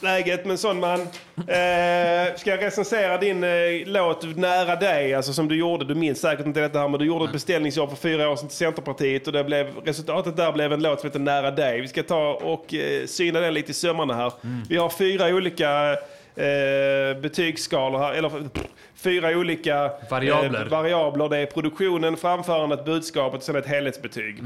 Läget 0.00 0.44
med 0.44 0.50
en 0.52 0.58
sån 0.58 0.80
man. 0.80 1.00
Eh, 1.00 2.36
ska 2.36 2.50
jag 2.50 2.62
recensera 2.62 3.18
din 3.18 3.44
eh, 3.44 3.50
låt 3.86 4.36
Nära 4.36 4.76
dig, 4.76 5.14
alltså 5.14 5.32
som 5.32 5.48
du 5.48 5.56
gjorde, 5.56 5.84
du 5.84 5.94
minns 5.94 6.20
säkert 6.20 6.46
inte 6.46 6.60
detta 6.60 6.78
här, 6.78 6.88
men 6.88 7.00
du 7.00 7.06
gjorde 7.06 7.24
ett 7.24 7.32
beställningsjobb 7.32 7.90
för 7.90 7.96
fyra 7.96 8.28
år 8.30 8.36
sedan 8.36 8.48
till 8.48 8.56
Centerpartiet 8.56 9.26
och 9.26 9.32
det 9.32 9.44
blev, 9.44 9.76
resultatet 9.84 10.36
där 10.36 10.52
blev 10.52 10.72
en 10.72 10.82
låt 10.82 11.00
som 11.00 11.06
heter 11.06 11.18
Nära 11.18 11.50
dig. 11.50 11.80
Vi 11.80 11.88
ska 11.88 12.02
ta 12.02 12.30
och 12.30 12.74
eh, 12.74 13.06
syna 13.06 13.40
den 13.40 13.54
lite 13.54 13.70
i 13.70 13.74
sömmarna 13.74 14.14
här. 14.14 14.32
Vi 14.68 14.76
har 14.76 14.88
fyra 14.88 15.26
olika 15.26 15.92
eh, 16.36 17.20
betygsskalor 17.20 17.98
här, 17.98 18.12
eller 18.12 18.28
pff, 18.28 18.66
fyra 18.96 19.28
olika 19.28 19.90
Variabler. 20.10 20.62
Eh, 20.62 20.68
variabler. 20.68 21.28
Det 21.28 21.38
är 21.38 21.46
produktionen, 21.46 22.16
framförandet, 22.16 22.84
budskapet 22.84 23.36
och 23.36 23.42
sen 23.42 23.56
ett 23.56 23.66
helhetsbetyg. 23.66 24.42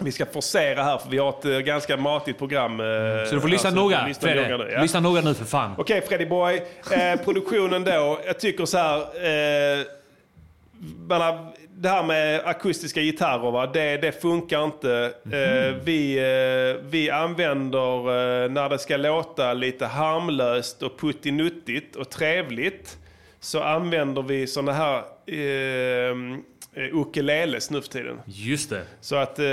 Vi 0.00 0.12
ska 0.12 0.26
forcera 0.26 0.82
här 0.82 0.98
för 0.98 1.08
vi 1.10 1.18
har 1.18 1.28
ett 1.28 1.44
eh, 1.44 1.58
ganska 1.58 1.96
matigt 1.96 2.38
program. 2.38 2.80
eh, 2.80 2.86
Så 3.28 3.34
du 3.34 3.40
får 3.40 3.48
lyssna 3.48 3.68
alltså, 3.68 3.82
noga, 3.82 4.06
lyssna 4.06 4.28
Fredde. 4.28 4.48
noga 4.48 4.64
nu, 4.64 4.70
ja. 4.72 4.82
Lyssna 4.82 5.00
noga 5.00 5.20
nu 5.20 5.34
för 5.34 5.44
fan. 5.44 5.74
Okej 5.78 6.00
Freddy 6.08 6.26
Boy, 6.26 6.62
eh, 6.90 7.20
produktionen 7.24 7.84
då. 7.84 8.20
Jag 8.26 8.40
tycker 8.40 8.64
så 8.64 8.78
här. 8.78 8.98
Eh, 9.80 9.86
har, 11.08 11.46
det 11.74 11.88
här 11.88 12.02
med 12.02 12.40
akustiska 12.44 13.00
gitarrer, 13.00 13.50
va? 13.50 13.66
Det, 13.66 13.96
det 13.96 14.22
funkar 14.22 14.64
inte. 14.64 15.12
Eh, 15.32 15.74
vi, 15.84 16.18
eh, 16.18 16.82
vi 16.90 17.10
använder, 17.10 17.98
eh, 18.44 18.50
när 18.50 18.68
det 18.68 18.78
ska 18.78 18.96
låta 18.96 19.52
lite 19.54 19.86
harmlöst 19.86 20.82
och 20.82 20.98
puttinuttigt 21.00 21.96
och 21.96 22.10
trevligt, 22.10 22.96
så 23.40 23.62
använder 23.62 24.22
vi 24.22 24.46
såna 24.46 24.72
här 24.72 25.02
ukuleles 26.76 27.70
nu 27.70 27.82
för 27.82 27.88
tiden. 27.88 28.20
Just 28.26 28.70
det. 28.70 28.82
Så 29.00 29.16
att 29.16 29.38
eh, 29.38 29.44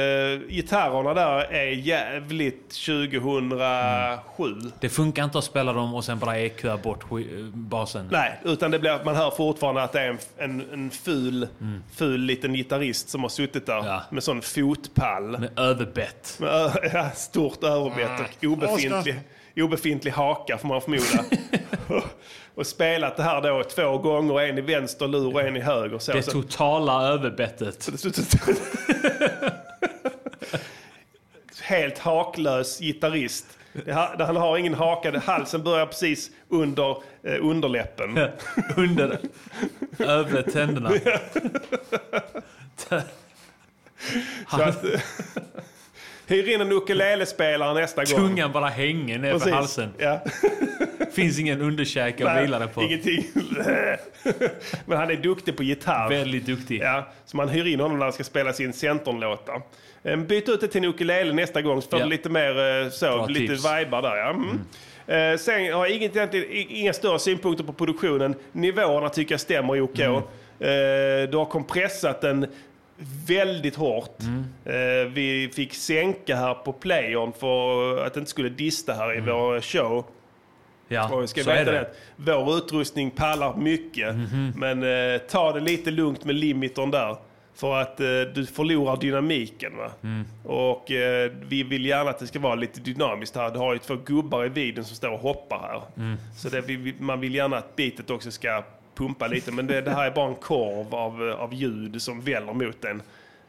gitarrerna 0.50 1.14
där 1.14 1.54
är 1.54 1.72
jävligt 1.72 2.70
2007. 2.70 4.72
Det 4.80 4.90
funkar 4.90 5.24
inte 5.24 5.38
att 5.38 5.44
spela 5.44 5.74
dem 5.74 5.96
och 5.96 6.06
sen 6.06 6.20
bara 6.20 6.40
EQa 6.40 6.78
bort 6.78 7.04
eh, 7.12 7.18
basen. 7.54 8.08
Nej, 8.12 8.40
utan 8.44 8.72
det 8.72 8.80
blir 8.80 8.92
att 8.92 9.06
man 9.06 9.16
hör 9.16 9.32
fortfarande 9.32 9.84
att 9.84 9.92
det 9.92 10.02
är 10.02 10.10
en, 10.10 10.18
en, 10.38 10.74
en 10.74 10.92
ful, 10.92 11.48
ful 11.96 12.22
liten 12.22 12.54
gitarrist 12.54 13.10
som 13.10 13.22
har 13.22 13.30
suttit 13.30 13.66
där 13.66 14.02
med 14.10 14.24
sån 14.24 14.42
fotpall. 14.42 15.40
Med 15.40 15.60
överbett. 15.60 16.38
Med 16.40 16.50
ö, 16.50 16.70
ja, 16.94 17.10
stort 17.10 17.64
överbett 17.64 18.20
och 18.20 18.44
obefintlig, 18.44 19.20
obefintlig 19.56 20.12
haka 20.12 20.58
får 20.58 20.68
man 20.68 20.82
förmoda. 20.82 21.26
och 22.60 22.68
spelat 22.68 23.18
det 23.18 23.24
här 23.24 23.42
då 23.42 23.64
två 23.64 23.98
gånger, 23.98 24.40
en 24.42 24.58
i 24.58 24.62
vänster 24.62 25.08
lur 25.08 25.34
och 25.34 25.42
en 25.42 25.58
i 25.58 25.60
höger. 25.60 26.00
Så, 26.00 26.12
Det 26.12 26.24
så- 26.24 26.32
totala 26.32 27.08
överbettet. 27.08 27.90
helt 31.62 31.98
haklös 31.98 32.80
gitarrist. 32.80 33.46
Ha- 33.86 34.26
Han 34.26 34.36
har 34.36 34.58
ingen 34.58 34.74
haka, 34.74 35.20
halsen 35.20 35.64
börjar 35.64 35.86
precis 35.86 36.32
under 36.50 36.92
eh, 37.24 37.46
underläppen. 37.46 38.20
Under 38.78 39.18
övre 40.00 40.44
tänderna. 40.44 40.90
Så 44.50 44.62
att, 44.62 44.84
hyr 46.30 46.50
in 46.50 46.62
en 46.62 46.72
ukulelespelare 46.72 47.74
nästa 47.82 48.04
gång. 48.04 48.28
Tungan 48.28 48.52
bara 48.52 48.68
hänger 48.68 49.20
ner 49.20 49.32
Precis, 49.32 49.44
för 49.50 49.56
halsen. 49.56 49.90
Ja. 49.98 50.20
Finns 51.12 51.40
ingen 51.40 51.62
underkäke 51.62 52.30
att 52.30 52.44
vila 52.44 52.68
på. 52.68 52.82
Ingenting. 52.84 53.26
Men 54.86 54.98
han 54.98 55.10
är 55.12 55.16
duktig 55.16 55.58
på 55.58 55.64
gitarr. 55.64 56.10
Väldigt 56.10 56.46
duktig. 56.46 56.82
Ja, 56.82 57.08
så 57.26 57.38
man 57.38 57.50
hyr 57.50 57.68
in 57.68 57.80
honom 57.80 57.98
när 57.98 58.06
han 58.06 58.14
ska 58.14 58.24
spela 58.24 58.54
sin 58.54 58.74
Centern-låtar. 58.74 59.62
Eh, 60.04 60.18
Byt 60.18 60.50
ut 60.50 60.62
det 60.62 60.68
till 60.68 60.84
en 60.84 60.90
ukulele 60.90 61.34
nästa 61.34 61.62
gång 61.62 61.82
så 61.82 61.90
får 61.90 62.00
Ja. 62.00 62.06
du 62.06 62.10
lite 62.12 62.30
mer 62.30 62.82
eh, 62.84 62.90
så, 62.90 63.06
Bra 63.06 63.26
lite 63.28 63.54
tips. 63.54 63.66
vibar 63.66 64.02
där. 64.02 64.16
Ja. 64.18 64.30
Mm. 64.30 64.60
Eh, 65.08 65.38
sen 65.38 65.74
har 65.74 65.86
jag 65.86 65.90
inget, 65.90 66.34
i- 66.36 66.68
inga 66.70 66.94
större 66.94 67.20
synpunkter 67.20 67.64
på 67.64 67.74
produktionen. 67.74 68.36
Nivåerna 68.52 69.10
tycker 69.10 69.34
jag 69.34 69.40
stämmer 69.42 69.82
OK. 69.82 70.00
Mm. 70.00 70.16
Eh, 70.62 71.30
du 71.32 71.38
har 71.38 71.46
kompressat 71.46 72.22
den 72.22 72.46
väldigt 73.28 73.76
hårt. 73.76 74.18
Mm. 74.22 74.46
Eh, 74.66 75.12
vi 75.14 75.50
fick 75.54 75.74
sänka 75.74 76.36
här 76.36 76.54
på 76.54 76.74
playern 76.74 77.34
för 77.34 77.98
att 78.06 78.14
det 78.14 78.20
inte 78.20 78.30
skulle 78.32 78.50
dista 78.50 78.94
här 78.94 79.18
i 79.18 79.20
vår 79.20 79.62
show. 79.62 79.92
Mm. 79.92 80.04
Ja, 80.88 81.16
Och 81.16 81.30
ska 81.30 81.44
så 81.44 81.50
är 81.50 81.66
det. 81.66 81.72
det. 81.72 81.90
Vår 82.16 82.58
utrustning 82.58 83.12
pallar 83.12 83.56
mycket. 83.56 84.16
Mhm. 84.16 84.54
Men 84.56 84.84
eh, 85.14 85.18
ta 85.18 85.52
det 85.54 85.60
lite 85.60 85.92
lugnt 85.92 86.26
med 86.26 86.36
limitern 86.36 86.92
där. 86.92 87.18
För 87.56 87.76
att 87.82 88.00
eh, 88.00 88.06
du 88.36 88.46
förlorar 88.46 88.98
dynamiken. 88.98 89.78
Va? 89.78 89.92
Mm. 90.04 90.26
Och 90.46 90.92
eh, 90.92 91.32
vi 91.48 91.64
vill 91.64 91.86
gärna 91.86 92.10
att 92.10 92.20
det 92.20 92.28
ska 92.28 92.40
vara 92.40 92.56
lite 92.56 92.80
dynamiskt 92.80 93.36
här. 93.36 93.52
Du 93.52 93.60
har 93.60 93.74
ju 93.74 93.80
två 93.80 93.96
gubbar 93.96 94.46
i 94.46 94.50
videon 94.50 94.86
som 94.86 94.96
står 94.96 95.10
och 95.12 95.20
hoppar 95.20 95.60
här. 95.60 95.82
Mm. 96.04 96.18
Så 96.38 96.50
det, 96.50 96.94
man 97.00 97.20
vill 97.20 97.36
gärna 97.36 97.58
att 97.58 97.76
bitet 97.76 98.10
också 98.10 98.32
ska 98.32 98.64
pumpa 99.00 99.28
lite. 99.28 99.52
Men 99.52 99.68
det, 99.68 99.82
det 99.82 99.92
här 99.92 100.06
är 100.06 100.12
bara 100.12 100.28
en 100.30 100.36
korv 100.36 100.96
av, 100.96 101.36
av 101.40 101.54
ljud 101.54 102.02
som 102.02 102.22
väller 102.22 102.54
mot 102.54 102.82
den. 102.82 103.02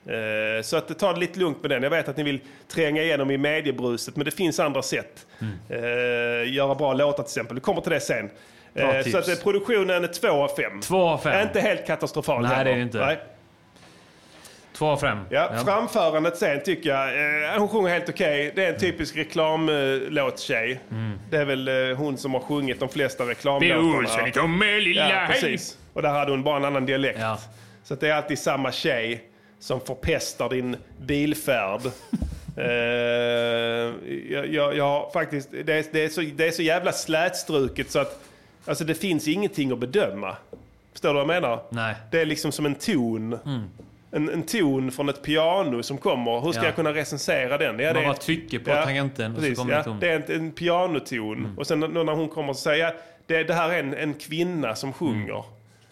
Eh, 0.06 0.62
Så 0.62 0.76
att 0.76 0.98
ta 0.98 1.12
det 1.12 1.20
lite 1.20 1.38
lugnt 1.38 1.62
med 1.62 1.70
den. 1.70 1.82
Jag 1.82 1.90
vet 1.90 2.08
att 2.08 2.16
ni 2.16 2.22
vill 2.22 2.40
tränga 2.68 3.02
igenom 3.02 3.30
i 3.30 3.38
mediebruset, 3.38 4.16
men 4.16 4.24
det 4.24 4.30
finns 4.30 4.60
andra 4.60 4.82
sätt. 4.82 5.26
Eh, 5.68 6.52
göra 6.54 6.74
bra 6.74 6.92
låtar 6.94 7.22
till 7.22 7.30
exempel. 7.30 7.54
Du 7.54 7.60
kommer 7.60 7.80
till 7.80 7.92
det 7.92 8.00
sen. 8.00 8.30
Eh. 8.74 9.02
Så 9.02 9.18
att 9.18 9.28
eh, 9.28 9.34
produktionen 9.34 10.04
är 10.04 10.08
2 10.08 10.28
av 10.28 10.48
5. 10.48 10.80
2 10.80 10.96
av 11.08 11.18
5. 11.18 11.42
Inte 11.42 11.60
helt 11.60 11.86
katastrofal 11.86 12.42
Nej, 12.42 12.50
heller. 12.50 12.64
det 12.64 12.70
är 12.70 12.76
det 12.76 12.82
inte. 12.82 12.98
Nej. 12.98 13.18
2 14.80 14.86
av 14.86 14.96
5. 14.96 15.18
Ja, 15.30 15.50
Framförandet 15.64 16.36
sen 16.36 16.60
tycker 16.64 16.90
jag, 16.90 17.08
eh, 17.54 17.58
hon 17.58 17.68
sjunger 17.68 17.88
helt 17.90 18.08
okej. 18.08 18.52
Det 18.54 18.64
är 18.64 18.72
en 18.72 18.78
typisk 18.80 19.16
reklamlåt-tjej. 19.16 20.80
Det 21.30 21.36
är 21.36 21.44
väl 21.44 21.68
eh, 21.68 21.96
hon 21.96 22.18
som 22.18 22.34
har 22.34 22.40
sjungit 22.40 22.80
de 22.80 22.88
flesta 22.88 23.24
reklamlåtarna. 23.24 24.08
Ja, 24.96 25.26
precis. 25.40 25.78
Och 25.92 26.02
där 26.02 26.08
hade 26.10 26.30
hon 26.30 26.42
bara 26.42 26.56
en 26.56 26.64
annan 26.64 26.86
dialekt. 26.86 27.18
Så 27.84 27.94
att 27.94 28.00
det 28.00 28.08
är 28.08 28.14
alltid 28.14 28.38
samma 28.38 28.72
tjej 28.72 29.24
som 29.58 29.80
förpestar 29.80 30.48
din 30.48 30.76
bilfärd. 30.98 31.80
Eh, 32.56 32.66
jag, 34.30 34.46
jag, 34.46 34.76
jag 34.76 35.12
faktiskt, 35.12 35.50
det 35.50 35.72
är, 35.72 35.84
det, 35.92 36.04
är 36.04 36.08
så, 36.08 36.20
det 36.20 36.46
är 36.46 36.50
så 36.50 36.62
jävla 36.62 36.92
slätstruket 36.92 37.90
så 37.90 37.98
att 37.98 38.20
alltså 38.66 38.84
det 38.84 38.94
finns 38.94 39.28
ingenting 39.28 39.72
att 39.72 39.78
bedöma. 39.78 40.36
Förstår 40.92 41.08
du 41.08 41.12
vad 41.14 41.20
jag 41.22 41.42
menar? 41.42 41.62
Nej. 41.70 41.94
Det 42.10 42.20
är 42.20 42.26
liksom 42.26 42.52
som 42.52 42.66
en 42.66 42.74
ton. 42.74 43.38
Mm. 43.46 43.70
En, 44.12 44.28
en 44.28 44.42
ton 44.42 44.90
från 44.90 45.08
ett 45.08 45.22
piano 45.22 45.82
som 45.82 45.98
kommer. 45.98 46.40
Hur 46.40 46.52
ska 46.52 46.60
Ja. 46.62 46.66
jag 46.66 46.74
kunna 46.76 46.94
recensera 46.94 47.58
den? 47.58 47.78
Ja, 47.78 47.86
Man 47.92 47.94
det 48.02 48.06
bara 48.06 48.14
ett- 48.14 48.20
trycker 48.20 48.58
på 48.58 48.64
tangenten 48.70 49.30
och 49.30 49.36
så 49.36 49.42
precis, 49.42 49.58
kommer 49.58 49.74
ja, 49.74 49.82
ton. 49.82 50.00
Det 50.00 50.08
är 50.10 50.16
en, 50.30 50.40
en 50.40 50.52
pianoton. 50.52 51.54
Och 51.58 51.66
sen 51.66 51.80
när 51.80 52.12
hon 52.14 52.28
kommer 52.28 52.50
och 52.50 52.56
säger 52.56 52.92
det, 53.26 53.42
det 53.44 53.54
här 53.54 53.70
är 53.72 53.78
en, 53.80 53.94
en 53.94 54.14
kvinna 54.14 54.74
som 54.74 54.92
sjunger. 54.92 55.32
Mm. 55.34 55.44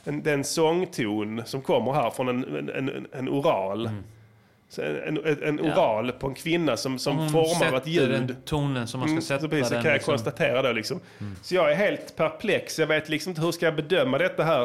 En, 0.04 0.22
det 0.22 0.32
en 0.32 0.44
sångton 0.44 1.42
som 1.46 1.62
kommer 1.62 1.92
här 1.92 2.10
från 2.10 2.28
en, 2.28 2.68
en, 2.74 3.06
en, 3.12 3.28
oral. 3.28 3.90
Så 4.68 4.82
En, 4.82 5.18
en, 5.26 5.42
Mm. 5.42 5.64
Ja. 5.66 5.72
oral 5.72 6.12
på 6.12 6.26
en 6.26 6.34
kvinna 6.34 6.76
som, 6.76 6.98
som 6.98 7.16
Hon 7.16 7.30
formar 7.30 7.76
ett 7.76 7.86
ljud. 7.86 8.10
den 8.10 8.36
tonen 8.44 8.86
som 8.88 9.00
man 9.00 9.08
ska 9.08 9.12
Mm, 9.12 9.22
sätta 9.22 9.40
så 9.40 9.48
precis, 9.48 9.68
så 9.68 9.74
kan 9.74 9.84
jag 9.84 9.92
liksom. 9.94 10.12
konstatera 10.12 10.62
det 10.62 10.72
liksom. 10.72 11.00
Så 11.42 11.54
jag 11.54 11.70
är 11.72 11.74
helt 11.76 12.16
perplex. 12.16 12.78
Jag 12.78 12.86
vet 12.86 13.08
liksom 13.08 13.30
inte 13.30 13.42
hur 13.42 13.52
ska 13.52 13.66
jag 13.66 13.76
bedöma 13.76 14.18
detta 14.18 14.44
här. 14.44 14.62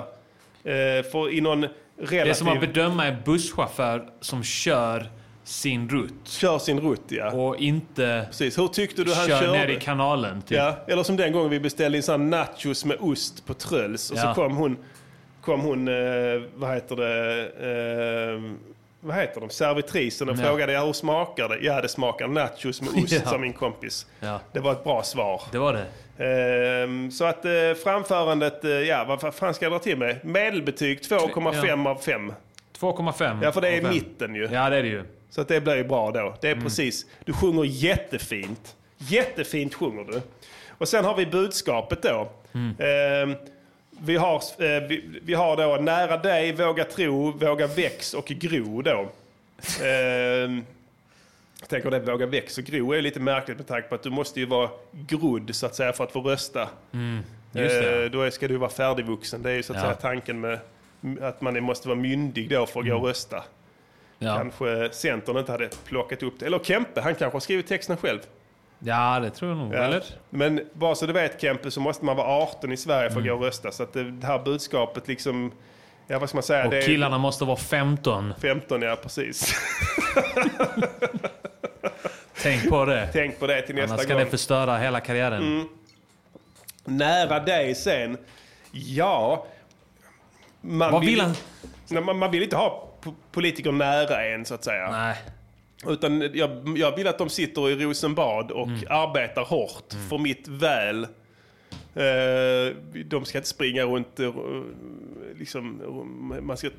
Eh, 0.63 1.03
för 1.11 1.33
i 1.33 1.41
någon 1.41 1.65
relativ... 1.97 2.23
Det 2.25 2.29
är 2.29 2.33
som 2.33 2.47
att 2.47 2.59
bedöma 2.59 3.05
en 3.07 3.15
busschaufför 3.25 4.09
som 4.21 4.43
kör 4.43 5.09
sin 5.43 5.89
rutt. 5.89 6.13
Kör 6.27 6.59
sin 6.59 6.79
rutt, 6.81 7.03
ja. 7.07 7.31
Och 7.31 7.57
inte 7.57 8.25
Precis. 8.29 8.57
Hur 8.57 8.67
tyckte 8.67 9.03
du 9.03 9.13
han 9.13 9.27
kör 9.27 9.39
körde? 9.39 9.51
ner 9.51 9.67
i 9.67 9.79
kanalen. 9.79 10.41
Typ. 10.41 10.57
Ja, 10.57 10.75
eller 10.87 11.03
som 11.03 11.17
den 11.17 11.31
gången 11.31 11.49
vi 11.49 11.59
beställde 11.59 11.97
in 11.97 12.03
sån 12.03 12.29
nachos 12.29 12.85
med 12.85 12.97
ost 12.99 13.45
på 13.45 13.53
Tröls 13.53 14.11
och 14.11 14.17
Ja. 14.17 14.21
så 14.21 14.41
kom 14.41 14.55
hon, 14.57 14.77
kom 15.41 15.61
hon 15.61 15.87
eh, 15.87 15.93
vad 16.55 16.73
heter 16.73 16.95
det, 16.95 17.41
eh, 18.35 18.51
vad 18.99 19.15
heter 19.15 19.41
de, 19.41 19.49
servitrisen 19.49 20.29
och 20.29 20.35
Ja. 20.37 20.43
frågade 20.43 20.79
hur 20.79 20.93
smakar 20.93 21.49
det? 21.49 21.57
Ja, 21.61 21.81
det 21.81 21.87
smakar 21.89 22.27
nachos 22.27 22.81
med 22.81 22.89
ost, 23.03 23.11
Ja. 23.13 23.29
sa 23.29 23.37
min 23.37 23.53
kompis. 23.53 24.05
Ja. 24.19 24.39
Det 24.53 24.59
var 24.59 24.71
ett 24.71 24.83
bra 24.83 25.03
svar. 25.03 25.41
Det 25.51 25.57
var 25.57 25.73
det. 25.73 25.85
Ehm, 26.17 27.11
så 27.11 27.25
att 27.25 27.45
eh, 27.45 27.51
framförandet, 27.83 28.63
eh, 28.65 28.71
ja 28.71 29.05
vad 29.21 29.33
fan 29.35 29.53
ska 29.53 29.65
jag 29.65 29.71
dra 29.71 29.79
till 29.79 29.97
med? 29.97 30.25
Medelbetyg 30.25 30.99
2,5 31.01 31.87
av 31.89 31.95
5. 31.95 32.33
2,5 32.79 33.39
Ja, 33.43 33.51
för 33.51 33.61
det 33.61 33.69
är 33.69 33.77
av 33.77 33.81
fem. 33.83 33.93
mitten 33.93 34.35
ju. 34.35 34.49
Ja, 34.51 34.69
det 34.69 34.77
är 34.77 34.83
det 34.83 34.89
ju. 34.89 35.03
Så 35.29 35.41
att 35.41 35.47
det 35.47 35.61
blir 35.61 35.75
ju 35.75 35.83
bra 35.83 36.11
då. 36.11 36.35
Det 36.41 36.47
är 36.47 36.51
Mm. 36.51 36.63
precis, 36.63 37.05
du 37.25 37.33
sjunger 37.33 37.63
jättefint. 37.63 38.75
Jättefint 38.97 39.73
sjunger 39.73 40.03
du. 40.03 40.21
Och 40.77 40.87
sen 40.87 41.05
har 41.05 41.15
vi 41.15 41.25
budskapet 41.25 42.01
då. 42.01 42.29
Eh, 42.79 43.29
vi, 44.01 44.15
har, 44.15 44.35
eh, 44.35 44.83
vi, 44.87 45.19
vi 45.23 45.33
har 45.33 45.57
då 45.57 45.77
nära 45.81 46.17
dig, 46.17 46.51
våga 46.51 46.83
tro, 46.83 47.31
våga 47.31 47.67
väx 47.67 48.13
och 48.13 48.25
gro 48.25 48.81
då. 48.81 49.09
Jag 51.63 51.69
tänker 51.69 51.91
det, 51.91 51.99
våga 51.99 52.25
väx 52.25 52.57
och 52.57 52.63
gro 52.63 52.91
är 52.93 53.01
lite 53.01 53.19
märkligt 53.19 53.57
med 53.57 53.67
tanke 53.67 53.87
på 53.87 53.95
att 53.95 54.03
du 54.03 54.09
måste 54.09 54.39
ju 54.39 54.45
vara 54.45 54.69
grodd 54.91 55.55
så 55.55 55.65
att 55.65 55.75
säga 55.75 55.93
för 55.93 56.03
att 56.03 56.11
få 56.11 56.21
rösta. 56.21 56.69
Mm. 56.93 57.19
Eh, 57.53 58.11
då 58.11 58.31
ska 58.31 58.47
du 58.47 58.57
vara 58.57 58.69
färdigvuxen. 58.69 59.41
Det 59.41 59.51
är 59.51 59.55
ju 59.55 59.63
så 59.63 59.73
att 59.73 59.77
Ja. 59.79 59.83
säga 59.83 59.95
tanken 59.95 60.39
med 60.41 60.59
att 61.21 61.41
man 61.41 61.63
måste 61.63 61.87
vara 61.87 61.99
myndig 61.99 62.49
då 62.49 62.65
för 62.65 62.79
att 62.79 62.85
gå 62.87 62.95
och 62.95 63.07
rösta. 63.07 63.35
Mm. 63.37 63.47
Ja. 64.19 64.37
Kanske 64.37 64.89
Centern 64.91 65.37
inte 65.37 65.51
hade 65.51 65.69
plockat 65.85 66.23
upp 66.23 66.39
det. 66.39 66.45
Eller 66.45 66.59
Kempe, 66.59 67.01
han 67.01 67.15
kanske 67.15 67.35
har 67.35 67.39
skrivit 67.39 67.67
texten 67.67 67.97
själv. 67.97 68.19
Ja, 68.79 69.19
det 69.19 69.29
tror 69.29 69.51
jag 69.51 69.57
nog. 69.57 69.73
Ja. 69.73 69.77
Eller? 69.77 70.03
Men 70.29 70.61
bara 70.73 70.95
så 70.95 71.05
du 71.05 71.13
vet 71.13 71.41
Kempe 71.41 71.71
så 71.71 71.79
måste 71.81 72.05
man 72.05 72.15
vara 72.17 72.27
18 72.27 72.71
i 72.71 72.77
Sverige 72.77 73.09
för 73.09 73.19
att 73.19 73.25
Mm. 73.25 73.27
gå 73.37 73.39
och 73.39 73.45
rösta. 73.45 73.71
Så 73.71 73.83
att 73.83 73.93
det, 73.93 74.11
det 74.11 74.27
här 74.27 74.39
budskapet 74.39 75.07
liksom, 75.07 75.51
ja 76.07 76.19
vad 76.19 76.29
ska 76.29 76.35
man 76.35 76.43
säga? 76.43 76.67
Och 76.67 76.73
är- 76.73 76.81
killarna 76.81 77.17
måste 77.17 77.45
vara 77.45 77.57
15. 77.57 78.33
15 78.41 78.81
ja, 78.81 78.95
precis. 79.03 79.53
Tänk 82.41 82.69
på 82.69 82.85
det. 82.85 83.09
Tänk 83.13 83.39
på 83.39 83.47
det 83.47 83.61
till 83.61 83.75
nästa 83.75 83.93
Annars 83.93 84.03
ska 84.05 84.13
gång. 84.13 84.23
det 84.23 84.29
förstöra 84.29 84.77
hela 84.77 84.99
karriären. 84.99 85.43
Mm. 85.43 85.67
Nära 86.85 87.39
dig 87.39 87.75
sen, 87.75 88.17
ja... 88.71 89.45
Man 90.61 90.91
Vad 90.91 91.05
vill 91.05 91.21
han? 91.21 91.33
Nej, 91.87 92.03
Man, 92.03 92.17
man 92.17 92.31
vill 92.31 92.43
inte 92.43 92.55
ha 92.55 92.89
po- 93.03 93.15
politiker 93.31 93.71
nära 93.71 94.25
en 94.25 94.45
så 94.45 94.53
att 94.53 94.63
säga. 94.63 94.91
Nej. 94.91 95.15
Utan 95.87 96.29
jag, 96.33 96.77
jag 96.77 96.95
vill 96.95 97.07
att 97.07 97.17
de 97.17 97.29
sitter 97.29 97.69
i 97.69 97.75
Rosenbad 97.85 98.51
och 98.51 98.67
Mm. 98.67 98.79
arbetar 98.89 99.43
hårt 99.43 99.93
för 100.09 100.17
mitt 100.17 100.47
väl. 100.47 101.03
Eh, 101.95 102.75
de 103.05 103.25
ska 103.25 103.37
inte 103.37 103.47
springa 103.49 103.83
runt, 103.83 104.19
eh, 104.19 104.31
liksom, 105.39 105.81
man 106.41 106.57
ska 106.57 106.69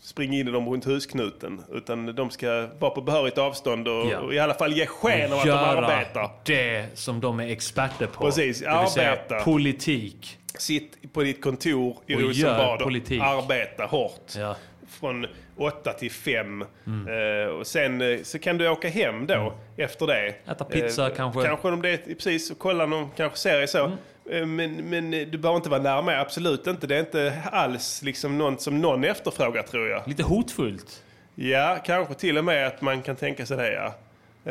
springa 0.00 0.38
in 0.38 0.48
i 0.48 0.50
dem 0.50 0.68
runt 0.68 0.84
husknuten. 0.86 1.62
Utan 1.72 2.14
de 2.14 2.30
ska 2.30 2.68
vara 2.78 2.90
på 2.90 3.00
behörigt 3.00 3.38
avstånd 3.38 3.88
och, 3.88 4.06
Ja. 4.06 4.18
och 4.18 4.34
i 4.34 4.38
alla 4.38 4.54
fall 4.54 4.72
ge 4.72 4.86
sken 4.86 5.32
av 5.32 5.38
att 5.38 5.44
de 5.46 5.50
arbetar. 5.52 6.30
det 6.44 6.86
som 6.94 7.20
de 7.20 7.40
är 7.40 7.48
experter 7.48 8.06
på. 8.06 8.24
Precis, 8.24 8.62
arbeta. 8.62 9.40
politik. 9.44 10.36
Sitt 10.58 11.12
på 11.12 11.22
ditt 11.22 11.42
kontor 11.42 11.96
i 12.06 12.14
Och 12.14 12.20
Rosenbad 12.20 12.82
och 12.82 12.90
arbeta 12.90 13.84
hårt. 13.84 14.32
Ja. 14.36 14.56
Från 14.88 15.26
8 15.56 15.92
till 15.92 16.10
5. 16.10 16.64
Mm. 16.86 17.42
Eh, 17.42 17.48
och 17.48 17.66
sen 17.66 18.00
eh, 18.00 18.22
så 18.22 18.38
kan 18.38 18.58
du 18.58 18.68
åka 18.68 18.88
hem 18.88 19.26
då 19.26 19.54
efter 19.76 20.06
det. 20.06 20.34
Äta 20.46 20.64
pizza 20.64 21.10
kanske. 21.10 21.42
Kanske 21.42 21.68
om 21.68 21.82
det 21.82 21.90
är 21.90 22.14
precis, 22.14 22.50
och 22.50 22.58
kolla 22.58 22.86
någon 22.86 23.10
kanske 23.16 23.38
serie 23.38 23.66
så. 23.66 23.84
Mm. 23.84 23.98
Eh, 24.30 24.46
Men, 24.46 24.74
men 24.76 25.14
eh, 25.14 25.26
du 25.26 25.38
behöver 25.38 25.56
inte 25.56 25.70
vara 25.70 25.82
nära 25.82 26.02
mig, 26.02 26.16
absolut 26.16 26.66
inte. 26.66 26.86
Det 26.86 26.96
är 26.96 27.00
inte 27.00 27.42
alls 27.52 28.02
liksom 28.02 28.38
något 28.38 28.60
som 28.62 28.80
någon 28.80 29.04
efterfrågar 29.04 29.62
tror 29.62 29.88
jag. 29.88 30.08
Lite 30.08 30.22
hotfullt. 30.22 31.02
Ja, 31.34 31.78
kanske 31.84 32.14
till 32.14 32.38
och 32.38 32.44
med 32.44 32.66
att 32.66 32.80
man 32.80 33.02
kan 33.02 33.16
tänka 33.16 33.46
sig 33.46 33.56
det 33.56 33.72
ja. 33.72 33.94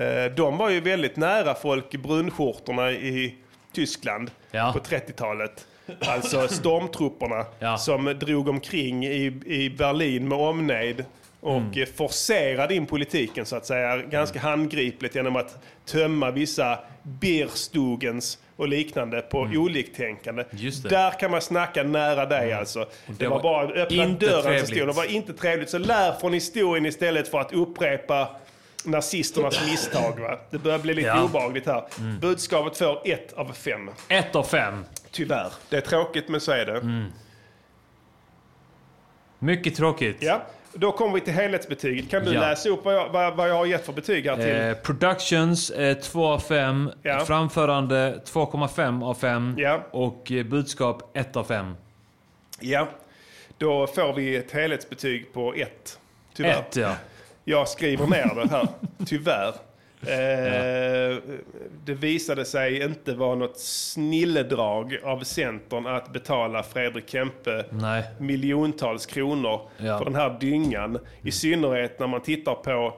Eh, 0.01 0.31
De 0.31 0.57
var 0.57 0.69
ju 0.69 0.79
väldigt 0.81 1.15
nära 1.17 1.55
folk 1.55 1.93
i 1.93 1.97
brunskjortorna 1.97 2.91
i 2.91 3.35
Tyskland 3.73 4.31
Ja. 4.51 4.71
på 4.73 4.79
30-talet. 4.79 5.65
Alltså 5.99 6.47
stormtrupperna 6.47 7.45
som 7.77 8.05
drog 8.19 8.47
omkring 8.47 9.05
i, 9.05 9.25
i 9.45 9.69
Berlin 9.77 10.27
med 10.27 10.37
omnejd 10.37 11.05
och 11.41 11.57
Mm. 11.57 11.85
forcerade 11.97 12.75
in 12.75 12.85
politiken 12.85 13.45
så 13.45 13.55
att 13.55 13.65
säga 13.65 13.97
ganska 13.97 14.39
handgripligt 14.39 15.15
genom 15.15 15.35
att 15.35 15.63
tömma 15.85 16.31
vissa 16.31 16.79
Bierstugens 17.03 18.37
och 18.59 18.67
liknande 18.67 19.21
på 19.21 19.39
oliktänkande. 19.39 20.43
Mm. 20.51 20.71
Det. 20.83 20.89
Där 20.89 21.11
kan 21.19 21.31
man 21.31 21.41
snacka 21.41 21.83
nära 21.83 22.25
dig 22.25 22.53
alltså. 22.53 22.79
Det, 22.79 23.13
det 23.13 23.27
var, 23.27 23.43
bara 23.43 23.67
öppna 23.67 24.07
dörren 24.07 24.41
trevligt. 24.43 24.67
stod 24.67 24.87
det 24.87 24.91
var 24.93 25.05
inte 25.11 25.33
trevligt. 25.33 25.69
Så 25.69 25.77
lär 25.77 26.13
från 26.13 26.33
historien 26.33 26.85
istället 26.85 27.27
för 27.27 27.39
att 27.39 27.53
upprepa 27.53 28.27
nazisternas 28.83 29.65
misstag. 29.65 30.19
Va? 30.19 30.39
Det 30.49 30.57
börjar 30.57 30.79
bli 30.79 30.93
lite 30.93 31.07
Ja. 31.07 31.23
obehagligt 31.23 31.65
här. 31.65 31.83
Mm. 31.99 32.19
Budskapet 32.19 32.77
får 32.77 33.01
ett 33.07 33.33
av 33.33 33.53
fem. 33.53 33.89
Ett 34.07 34.35
av 34.35 34.43
fem. 34.43 34.85
Tyvärr. 35.11 35.51
Det 35.69 35.77
är 35.77 35.81
tråkigt 35.81 36.29
men 36.29 36.41
så 36.41 36.51
är 36.51 36.65
det. 36.65 36.77
Mm. 36.77 37.05
Mycket 39.39 39.75
tråkigt. 39.75 40.17
Ja. 40.19 40.41
Då 40.73 40.91
kommer 40.91 41.13
vi 41.13 41.21
till 41.21 41.33
helhetsbetyget. 41.33 42.09
Kan 42.09 42.25
du 42.25 42.33
Ja. 42.33 42.41
läsa 42.41 42.69
upp 42.69 42.85
vad 42.85 42.95
jag, 42.95 43.09
vad, 43.09 43.35
vad 43.35 43.49
jag 43.49 43.55
har 43.55 43.65
gett 43.65 43.85
för 43.85 43.93
betyg 43.93 44.25
här 44.25 44.35
till? 44.35 44.67
Eh, 44.69 44.73
productions 44.73 45.69
eh, 45.69 45.97
2 45.97 46.25
av 46.27 46.39
5. 46.39 46.91
Ja. 47.03 47.19
Framförande 47.25 48.21
2,5 48.25 49.03
av 49.05 49.13
5. 49.13 49.55
Ja. 49.57 49.83
Och 49.91 50.31
eh, 50.31 50.43
budskap 50.45 51.11
1 51.17 51.35
av 51.35 51.43
5. 51.43 51.75
Ja. 52.59 52.87
Då 53.57 53.87
får 53.87 54.13
vi 54.13 54.35
ett 54.35 54.51
helhetsbetyg 54.51 55.33
på 55.33 55.53
ett. 55.53 55.99
Tyvärr. 56.33 56.51
Ett, 56.59 56.75
ja. 56.75 56.95
Jag 57.43 57.67
skriver 57.67 58.07
ner 58.07 58.35
det 58.35 58.49
här. 58.49 58.67
Tyvärr. 59.05 59.53
Eh, 60.01 61.17
Det 61.85 61.93
visade 61.93 62.45
sig 62.45 62.83
inte 62.83 63.13
vara 63.13 63.35
något 63.35 63.59
snilledrag 63.59 64.97
av 65.03 65.19
Centern 65.23 65.87
att 65.87 66.13
betala 66.13 66.63
Fredrik 66.63 67.09
Kempe 67.09 67.65
Nej. 67.71 68.03
miljontals 68.19 69.05
kronor 69.05 69.61
Ja. 69.77 69.97
för 69.97 70.05
den 70.05 70.15
här 70.15 70.37
dyngan. 70.39 70.99
I 71.21 71.31
synnerhet 71.31 71.99
när 71.99 72.07
man 72.07 72.21
tittar 72.21 72.55
på 72.55 72.93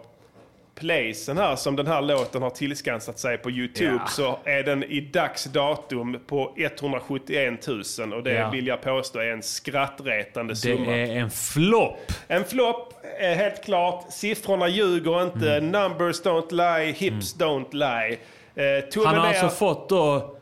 placen 0.75 1.37
här 1.37 1.55
som 1.55 1.75
den 1.75 1.87
här 1.87 2.01
låten 2.01 2.41
har 2.41 2.49
tillskansat 2.49 3.19
sig 3.19 3.37
på 3.37 3.51
Youtube 3.51 3.99
Ja. 3.99 4.07
så 4.07 4.39
är 4.43 4.63
den 4.63 4.83
i 4.83 5.01
dags 5.01 5.43
datum 5.43 6.19
på 6.27 6.53
171 6.57 7.67
000 7.99 8.13
och 8.13 8.23
det 8.23 8.33
Ja. 8.33 8.49
vill 8.49 8.67
jag 8.67 8.81
påstå 8.81 9.19
är 9.19 9.25
en 9.31 9.41
skrattretande 9.43 10.51
Det 10.51 10.57
summa. 10.57 10.95
är 10.97 11.15
en 11.15 11.29
flopp. 11.31 12.11
En 12.27 12.43
flopp, 12.43 12.93
eh, 13.21 13.37
helt 13.37 13.63
klart. 13.63 14.05
Siffrorna 14.09 14.67
ljuger 14.67 15.23
inte. 15.23 15.55
Mm. 15.55 15.71
Numbers 15.71 16.21
don't 16.23 16.51
lie, 16.51 16.91
hips 16.91 17.35
don't 17.37 17.73
lie. 17.73 18.17
Eh, 18.55 19.05
Han 19.05 19.15
har 19.17 19.27
alltså 19.27 19.49
fått 19.49 19.89
då 19.89 20.35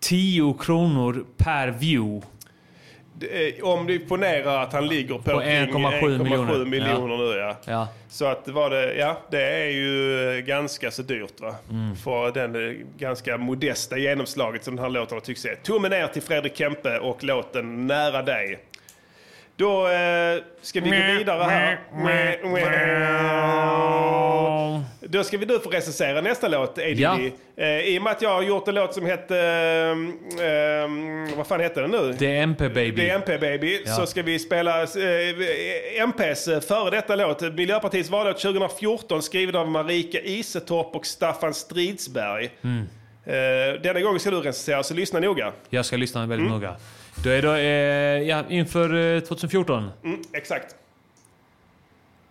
10 0.00 0.54
kronor 0.60 1.24
per 1.36 1.68
view. 1.68 2.26
Eh, 3.20 3.64
Om 3.64 3.86
du 3.86 3.98
ponerar 3.98 4.62
att 4.62 4.72
han 4.72 4.88
ligger 4.88 5.14
på, 5.14 5.22
På 5.22 5.40
kring 5.40 5.50
1,7 5.50 6.18
miljoner. 6.22 6.64
miljoner 6.64 7.16
nu 7.16 7.38
ja. 7.38 7.56
Ja. 7.64 7.88
Så 8.08 8.24
att 8.26 8.48
var 8.48 8.70
det, 8.70 8.94
ja, 8.94 9.18
det 9.30 9.42
är 9.42 9.70
ju 9.70 10.28
eh, 10.38 10.44
ganska 10.44 10.90
så 10.90 11.02
dyrt 11.02 11.40
va. 11.40 11.54
Mm. 11.70 11.96
För 11.96 12.30
den 12.32 12.68
eh, 12.68 12.76
ganska 12.98 13.38
modesta 13.38 13.98
genomslaget 13.98 14.64
som 14.64 14.76
den 14.76 14.84
här 14.84 14.90
låten 14.90 15.16
har 15.16 15.20
tycks 15.20 15.40
se. 15.40 15.56
Tummen 15.56 15.90
ner 15.90 16.06
till 16.06 16.22
Fredrik 16.22 16.56
Kempe 16.56 16.98
och 16.98 17.24
låten 17.24 17.86
Nära 17.86 18.22
dig. 18.22 18.58
Då 19.56 19.88
eh, 19.88 20.42
ska 20.62 20.80
vi 20.80 20.90
gå 20.90 20.96
vidare 21.18 21.42
här. 21.42 21.80
Då 25.00 25.24
ska 25.24 25.38
vi 25.38 25.46
nu 25.46 25.58
få 25.58 25.70
recensera 25.70 26.20
nästa 26.20 26.48
låt, 26.48 26.78
ADD. 26.78 26.98
Ja. 26.98 27.18
Eh, 27.56 27.66
I 27.80 27.98
och 27.98 28.02
med 28.02 28.10
att 28.12 28.22
jag 28.22 28.30
har 28.34 28.42
gjort 28.42 28.68
en 28.68 28.74
låt 28.74 28.94
som 28.94 29.06
hette... 29.06 29.38
Eh, 29.38 30.46
eh, 30.46 31.36
vad 31.36 31.46
fan 31.46 31.60
heter 31.60 31.82
den 31.82 31.90
nu? 31.90 32.14
Det 32.18 32.36
är 32.36 32.42
MP 32.42 32.68
Baby. 32.68 32.90
Det 32.90 33.10
är 33.10 33.14
MP 33.14 33.38
Baby. 33.38 33.82
Ja. 33.86 33.92
Så 33.92 34.06
ska 34.06 34.22
vi 34.22 34.38
spela 34.38 34.82
eh, 34.82 34.88
MPs 36.02 36.48
eh, 36.48 36.60
före 36.60 36.90
detta 36.90 37.16
låt. 37.16 37.40
Miljöpartiets 37.40 38.10
vallåt 38.10 38.38
2014 38.40 39.22
skriven 39.22 39.56
av 39.56 39.68
Marika 39.70 40.20
Isetorp 40.20 40.96
och 40.96 41.06
Staffan 41.06 41.54
Stridsberg. 41.54 42.50
Mm. 42.64 42.84
Eh, 43.26 43.80
denna 43.82 44.00
gången 44.00 44.20
ska 44.20 44.30
du 44.30 44.36
recensera, 44.36 44.82
så 44.82 44.94
lyssna 44.94 45.20
noga. 45.20 45.52
Jag 45.70 45.84
ska 45.84 45.96
lyssna 45.96 46.20
väldigt 46.26 46.48
Mm. 46.48 46.60
noga. 46.60 46.76
Då 47.22 47.30
är 47.30 47.42
det 47.42 47.60
eh, 47.60 48.28
ja, 48.28 48.44
inför 48.48 49.14
eh, 49.16 49.20
2014. 49.20 49.90
Mm, 50.04 50.22
exakt. 50.32 50.74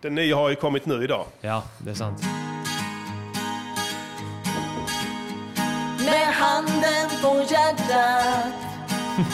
Den 0.00 0.14
nya 0.14 0.36
har 0.36 0.50
ju 0.50 0.56
kommit 0.56 0.86
nu 0.86 1.04
idag. 1.04 1.26
Ja, 1.40 1.62
det 1.78 1.90
är 1.90 1.94
sant. 1.94 2.22
Med 6.04 6.26
handen 6.34 7.10
på 7.22 7.44
hjärtat 7.52 8.54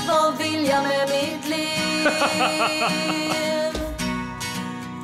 Vad 0.08 0.38
vill 0.38 0.66
jag 0.66 0.82
med 0.82 1.08
mitt 1.08 1.48
liv? 1.48 2.08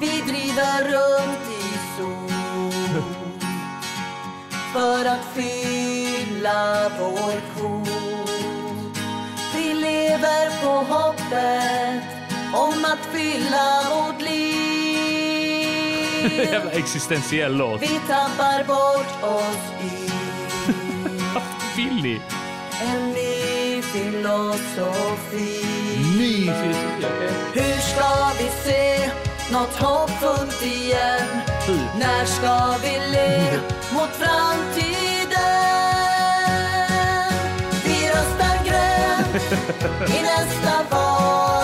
Vi 0.00 0.32
driver 0.32 0.84
runt 0.84 1.48
i 1.50 1.78
sol 1.98 3.02
För 4.72 5.04
att 5.04 5.24
fylla 5.34 6.90
vår 6.98 7.40
kvot 7.54 7.95
lever 10.16 10.50
på 10.62 10.68
hoppet 10.94 12.02
om 12.54 12.84
att 12.84 13.06
fylla 13.12 13.82
vårt 13.90 14.22
liv 14.22 15.66
Jävla 16.52 16.70
existentiell 16.70 17.56
låt. 17.56 17.82
Vi 17.82 18.00
tappar 18.08 18.64
bort 18.64 19.22
oss 19.32 19.84
i 19.84 20.10
Billy. 21.76 22.20
en 22.82 23.08
ny 23.08 23.82
filosofi. 23.82 25.64
Ny 26.18 26.34
filosofi. 26.44 27.30
Hur 27.54 27.80
ska 27.80 28.30
vi 28.38 28.50
se 28.70 29.10
något 29.52 29.76
hoppfullt 29.76 30.62
igen? 30.62 31.40
När 31.98 32.24
ska 32.24 32.76
vi 32.82 32.98
le 33.12 33.58
mot 33.92 34.10
framtiden? 34.10 35.15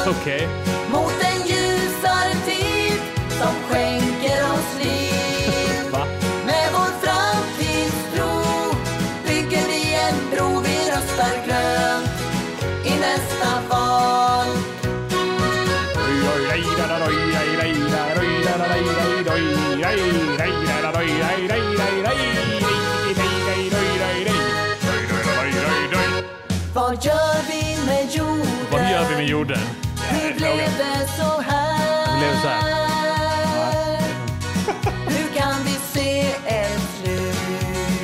I 0.07 0.72
vi 29.23 29.27
med 29.27 29.31
jorden? 29.33 29.59
Hur 30.11 30.35
blev 30.35 30.57
det 30.57 31.09
så 31.17 31.41
här? 31.41 32.07
Hur 32.07 32.19
blev 32.19 32.31
det 32.31 32.41
så 32.43 32.49
här? 32.49 32.63
Hur 35.07 35.41
kan 35.41 35.65
vi 35.65 36.01
se 36.01 36.21
ett 36.47 36.81
slut? 37.03 37.35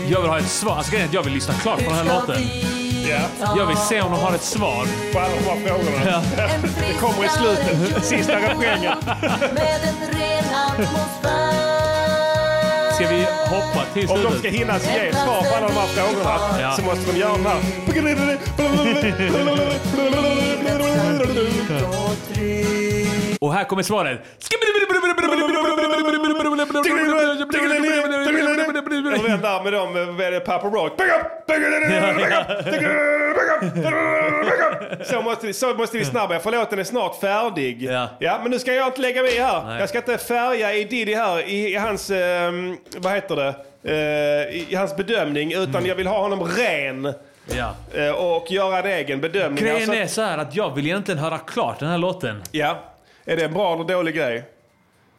Jag 0.09 0.21
vill 0.21 0.31
ha 0.31 0.39
ett 0.39 0.49
svar. 0.49 0.77
Alltså, 0.77 0.93
grejen 0.93 1.05
är 1.05 1.09
att 1.09 1.15
jag 1.15 1.23
vill 1.23 1.33
lyssna 1.33 1.55
klart 1.55 1.85
på 1.85 1.91
den 1.91 1.95
här 1.95 2.05
låten. 2.05 2.43
Jag 3.57 3.67
vill 3.67 3.77
se 3.77 4.01
om 4.01 4.13
de 4.13 4.21
har 4.21 4.35
ett 4.35 4.45
svar. 4.45 4.87
På 5.13 5.19
alla 5.19 5.35
de 5.35 5.45
här 5.45 5.67
frågorna. 5.67 6.23
Det 6.63 6.95
kommer 7.01 7.25
i 7.25 7.29
slutet. 7.29 8.05
Sista 8.05 8.37
refrängen. 8.37 8.99
Med 9.55 9.81
en 9.85 10.19
ren 10.19 10.45
atmosfär. 10.67 11.48
Ska 12.99 13.09
vi 13.09 13.27
hoppa 13.51 13.85
till 13.95 14.11
Om 14.11 14.17
slutet? 14.17 14.33
de 14.33 14.39
ska 14.39 14.49
hinna 14.49 14.75
ge 14.79 15.13
svar 15.13 15.43
på 15.51 15.57
alla 15.57 15.67
de 15.69 15.75
här 15.75 15.87
frågorna 15.87 16.61
Ja. 16.61 16.73
så 16.77 16.83
måste 16.83 17.13
de 17.13 17.19
göra 17.19 17.33
den 17.33 17.47
här. 17.47 18.69
Och 23.41 23.53
här 23.55 23.65
kommer 23.65 23.83
svaret. 23.83 24.19
Och 29.13 29.29
den 29.29 29.41
där 29.41 29.63
med 29.63 29.73
dem 29.73 30.17
med 30.17 30.45
Papa 30.45 30.67
Rock. 30.69 30.97
Pick 30.97 31.07
up, 31.07 31.47
pick 31.47 31.57
up, 31.57 31.89
pick 32.17 32.33
up, 32.33 32.65
pick 32.65 32.83
up. 33.83 35.07
Så 35.07 35.23
måste, 35.23 35.47
vi, 35.47 35.53
så 35.53 35.75
måste 35.75 35.99
vi 35.99 36.05
snabbare 36.05 36.41
för 36.41 36.53
låten 36.53 36.79
är 36.79 36.85
snart 36.85 37.21
färdig. 37.21 37.83
Ja. 38.19 38.39
men 38.43 38.51
nu 38.51 38.59
ska 38.59 38.73
jag 38.75 38.87
inte 38.87 39.01
lägga 39.01 39.23
mig 39.23 39.37
i 39.37 39.41
här. 39.41 39.65
Nej. 39.65 39.81
Jag 39.81 39.89
ska 39.89 39.99
inte 39.99 40.19
färga 40.19 40.75
i 40.75 40.85
Diddy 40.85 41.15
här 41.15 41.49
i, 41.49 41.73
i 41.73 41.75
hans, 41.77 42.11
ehm, 42.11 42.77
vad 42.97 43.13
heter 43.13 43.37
det, 43.37 43.55
Eh, 43.85 43.95
i, 44.57 44.67
i 44.69 44.75
hans 44.75 44.97
bedömning. 44.97 45.53
Utan 45.53 45.87
jag 45.87 45.95
vill 45.95 46.07
ha 46.07 46.19
honom 46.19 46.45
ren. 46.45 47.15
Ja. 47.57 47.75
Eh, 47.95 48.11
och 48.11 48.51
göra 48.51 48.79
en 48.79 48.87
egen 48.87 49.21
bedömning. 49.21 49.65
Grejen 49.65 49.77
Alltså- 49.77 49.95
är 49.95 50.07
så 50.07 50.23
här 50.23 50.39
att 50.39 50.55
jag 50.57 50.75
vill 50.75 50.87
egentligen 50.87 51.19
höra 51.19 51.39
klart 51.39 51.79
den 51.79 51.89
här 51.89 51.99
låten. 51.99 52.43
Ja. 52.53 52.79
Är 53.25 53.37
det 53.37 53.45
en 53.45 53.53
bra 53.55 53.75
eller 53.75 53.85
dålig 53.85 54.15
grej? 54.15 54.37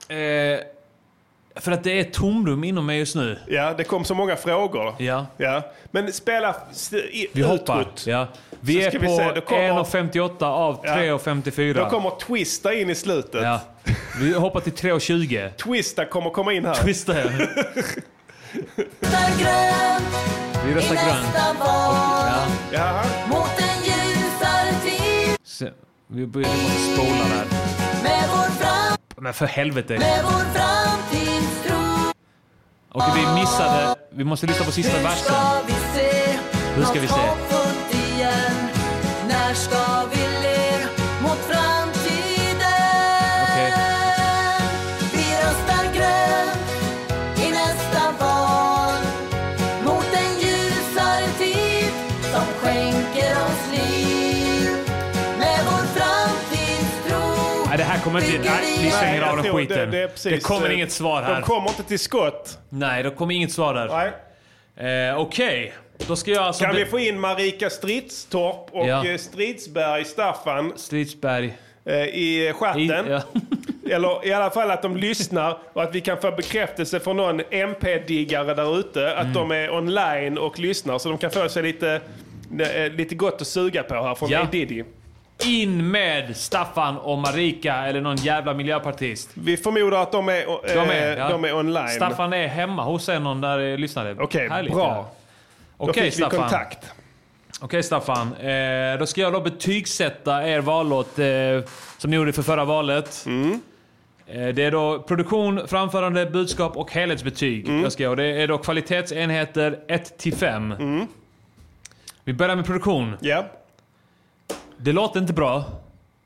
Eh, 0.10 0.60
för 1.56 1.72
att 1.72 1.84
det 1.84 1.92
är 1.92 2.02
ett 2.02 2.14
tomrum 2.14 2.64
inom 2.64 2.86
mig 2.86 3.00
just 3.00 3.16
nu. 3.16 3.40
Ja, 3.48 3.74
det 3.78 3.84
kom 3.84 4.06
så 4.06 4.16
många 4.16 4.36
frågor. 4.36 4.96
Ja. 4.98 5.26
Ja. 5.38 5.62
Men 5.92 6.14
spela 6.14 6.56
i, 7.12 7.28
Vi 7.34 7.42
hoppar. 7.42 7.86
Ja. 8.06 8.28
Vi 8.60 8.74
Så 8.82 8.88
är 8.88 8.92
på 8.92 9.00
vi 9.00 9.08
se, 9.08 9.42
kommer- 9.42 9.84
1.58 9.84 10.44
av 10.44 10.80
Ja. 10.84 10.96
3.54. 10.96 11.74
Då 11.74 11.90
kommer 11.90 12.10
Twista 12.10 12.74
in 12.74 12.90
i 12.90 12.96
slutet. 12.96 13.44
Ja. 13.44 13.60
Vi 14.20 14.34
hoppar 14.34 14.60
till 14.60 14.74
3.20. 14.74 15.50
Twista 15.64 16.06
kommer 16.06 16.30
komma 16.30 16.54
in 16.54 16.66
här. 16.66 16.74
Twista, 16.74 17.14
ja. 17.20 17.24
Röstar 19.00 19.40
grönt 19.40 20.16
Vi 20.66 20.72
i 20.72 20.76
röstar 20.76 20.96
grönt. 20.96 21.34
nästa 21.34 21.54
val. 21.60 22.26
Ja. 22.28 22.46
Jaha. 22.74 23.04
Mot 23.28 23.60
en 23.60 23.84
ljusare 23.84 24.74
tid. 24.84 25.38
Se, 25.44 25.70
vi 26.08 26.26
börjar 26.28 26.50
måste 26.50 26.94
spola 26.94 27.24
där. 27.36 27.46
Med 28.04 28.30
vår, 28.30 28.50
fram, 28.64 28.98
Men 29.18 29.34
för 29.34 29.46
helvete. 29.46 29.94
med 30.00 30.20
vår 30.24 30.32
framtidstro. 30.32 31.29
Okej, 32.92 33.10
vi 33.16 33.40
missade. 33.40 33.96
Vi 34.10 34.24
måste 34.24 34.48
lyssna 34.48 34.66
på 34.66 34.72
sista 34.72 34.98
versen. 34.98 35.18
ska 35.18 35.62
vi 35.68 35.74
se 35.74 36.40
Hur 36.76 36.84
ska 36.84 37.00
vi 37.00 37.08
se? 37.08 37.59
Kommer 58.10 58.36
inte... 58.36 58.50
Nej, 58.50 58.78
vi 58.84 58.92
stänger 58.92 59.22
av 59.22 59.44
den 59.44 59.54
skiten. 59.56 59.92
det- 59.92 60.24
Det, 60.24 60.30
det 60.30 60.44
kommer 60.44 60.68
eh, 60.68 60.74
inget 60.74 60.92
svar 60.92 61.22
här. 61.22 61.34
De 61.36 61.42
kommer 61.42 61.70
inte 61.70 61.84
till 61.84 62.00
skott. 62.00 62.58
Nej, 62.70 63.04
det 63.04 63.10
kommer 63.10 63.34
inget 63.36 63.52
svar 63.52 63.74
där. 63.74 64.12
Nej. 64.78 65.10
Eh, 65.10 65.20
Okej, 65.20 65.74
då 66.08 66.16
ska 66.16 66.32
jag 66.32 66.44
alltså... 66.44 66.64
Kan 66.66 66.76
vi 66.76 66.86
få 66.86 67.00
in 67.00 67.20
Marika 67.20 67.70
Stridstorp 67.70 68.68
och 68.72 68.88
Ja. 68.88 69.06
eh, 69.06 69.18
Stridsberg 69.18 70.06
Staffan 70.06 70.74
Stridsberg. 70.76 71.54
eh, 71.86 71.96
i 71.96 72.54
chatten? 72.60 73.08
I, 73.08 73.12
ja. 73.12 73.22
Eller 73.96 74.28
i 74.28 74.34
alla 74.34 74.50
fall 74.50 74.72
att 74.72 74.82
de 74.82 74.98
lyssnar 74.98 75.58
och 75.74 75.84
att 75.84 75.96
vi 75.96 76.02
kan 76.02 76.22
få 76.22 76.32
bekräftelse 76.32 77.00
från 77.00 77.18
någon 77.18 77.42
MP-diggare 77.52 78.54
där 78.54 78.80
ute 78.80 79.14
att 79.16 79.22
Mm. 79.22 79.34
de 79.34 79.52
är 79.52 79.72
online 79.74 80.38
och 80.38 80.60
lyssnar 80.60 80.98
så 80.98 81.10
de 81.10 81.18
kan 81.18 81.32
få 81.32 81.50
sig 81.50 81.64
lite, 81.64 82.02
lite 82.98 83.16
gott 83.16 83.42
att 83.42 83.48
suga 83.48 83.84
på 83.84 83.94
här 83.96 84.16
från 84.16 84.30
Ja. 84.30 84.48
Diddy. 84.52 84.84
In 85.46 85.92
med 85.92 86.38
Staffan 86.38 86.98
och 86.98 87.18
Marika 87.18 87.76
eller 87.76 88.02
någon 88.02 88.16
jävla 88.16 88.54
miljöpartist. 88.54 89.30
Vi 89.34 89.58
förmodar 89.58 90.02
att 90.02 90.12
de 90.12 90.30
är, 90.30 90.42
eh, 90.42 90.46
De 90.86 90.90
är, 90.90 91.18
ja. 91.18 91.30
de 91.30 91.46
är 91.46 91.56
online. 91.56 91.88
Staffan 91.90 92.34
är 92.34 92.48
hemma 92.48 92.84
hos 92.84 93.10
en 93.10 93.24
någon 93.24 93.42
där 93.42 93.60
eh, 93.72 93.78
lyssnade. 93.78 94.16
Okej, 94.20 94.50
Härligt, 94.50 94.74
bra. 94.74 94.88
ja. 94.88 95.12
Då 95.78 95.90
Okej 95.90 96.04
fick 96.04 96.14
vi 96.14 96.18
Staffan. 96.18 96.40
kontakt. 96.40 96.92
Okej 97.62 97.84
Staffan. 97.84 98.34
Eh, 98.36 99.00
då 99.00 99.06
ska 99.06 99.22
jag 99.22 99.34
då 99.34 99.40
betygsätta 99.42 100.48
er 100.48 100.60
vallåt 100.62 101.20
eh, 101.20 101.26
som 101.98 102.10
ni 102.12 102.16
gjorde 102.16 102.34
för 102.34 102.44
förra 102.44 102.66
valet. 102.66 103.24
Mm. 103.28 103.62
Eh, 104.28 104.48
det 104.48 104.64
är 104.64 104.72
då 104.72 105.00
produktion, 105.00 105.68
framförande, 105.68 106.26
budskap 106.26 106.78
och 106.78 106.92
helhetsbetyg. 106.92 107.68
Mm. 107.70 107.84
Jag 107.84 107.92
ska, 107.92 108.10
och 108.10 108.16
det 108.18 108.26
är 108.26 108.48
då 108.48 108.58
kvalitetsenheter 108.58 109.80
1 109.88 110.18
till 110.18 110.34
5. 110.36 110.72
Mm. 110.72 111.08
Vi 112.24 112.34
börjar 112.34 112.56
med 112.56 112.66
produktion. 112.66 113.18
Ja. 113.20 113.46
Det 114.82 114.92
låter 114.92 115.20
inte 115.20 115.34
bra. 115.34 115.58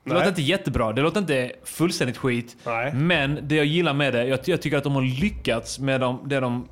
Det 0.04 0.10
Nej. 0.10 0.14
låter 0.14 0.30
inte 0.30 0.41
jättebra. 0.41 0.93
Det 0.93 1.01
låter 1.01 1.20
inte 1.20 1.51
fullständigt 1.64 2.18
skit. 2.18 2.58
Nej. 2.66 2.93
Men 2.93 3.39
det 3.41 3.56
jag 3.56 3.66
gillar 3.66 3.93
med 3.93 4.14
det, 4.14 4.26
jag, 4.26 4.39
jag 4.45 4.62
tycker 4.62 4.78
att 4.78 4.84
de 4.84 4.95
har 4.95 5.22
lyckats 5.22 5.80
med, 5.80 6.01
dem, 6.01 6.20
det 6.26 6.39
de, 6.39 6.68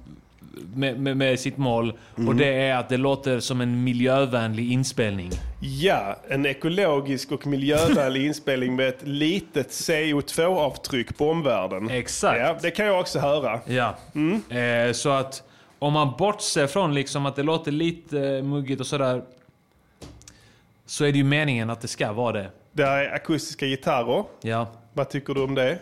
med, 0.74 1.00
med, 1.00 1.18
med 1.18 1.40
sitt 1.40 1.58
mål. 1.58 1.94
Mm. 2.18 2.30
Och 2.30 2.36
det 2.36 2.54
är 2.54 2.76
att 2.76 2.90
det 2.90 2.98
låter 2.98 3.40
som 3.40 3.62
en 3.62 3.84
miljövänlig 3.84 4.72
inspelning. 4.72 5.32
Ja, 5.62 6.18
en 6.30 6.46
ekologisk 6.46 7.32
och 7.32 7.48
miljövänlig 7.48 8.26
inspelning 8.28 8.76
med 8.76 8.88
ett 8.88 9.08
litet 9.08 9.70
CO2-avtryck 9.70 11.18
på 11.18 11.30
omvärlden. 11.30 11.90
Exakt. 11.90 12.40
Ja, 12.40 12.58
det 12.62 12.72
kan 12.72 12.86
jag 12.86 13.00
också 13.00 13.20
höra. 13.20 13.60
Ja. 13.66 13.96
Eh, 14.58 14.92
så 14.94 15.10
att 15.10 15.44
om 15.80 15.94
man 15.94 16.14
bortser 16.20 16.68
från 16.68 16.94
liksom 16.94 17.26
att 17.26 17.36
det 17.36 17.44
låter 17.44 17.72
lite 17.72 18.20
eh, 18.20 18.44
muggigt 18.44 18.82
och 18.82 18.88
sådär. 18.88 19.22
Så 20.92 21.06
är 21.06 21.12
det 21.12 21.18
ju 21.18 21.24
meningen 21.24 21.70
att 21.70 21.82
det 21.82 21.88
ska 21.88 22.14
vara 22.14 22.32
det. 22.32 22.50
Det 22.72 22.84
är 22.84 23.14
akustiska 23.14 23.66
gitarrer. 23.66 24.24
Ja. 24.42 24.68
Vad 24.94 25.10
tycker 25.10 25.34
du 25.34 25.44
om 25.44 25.56
det? 25.56 25.78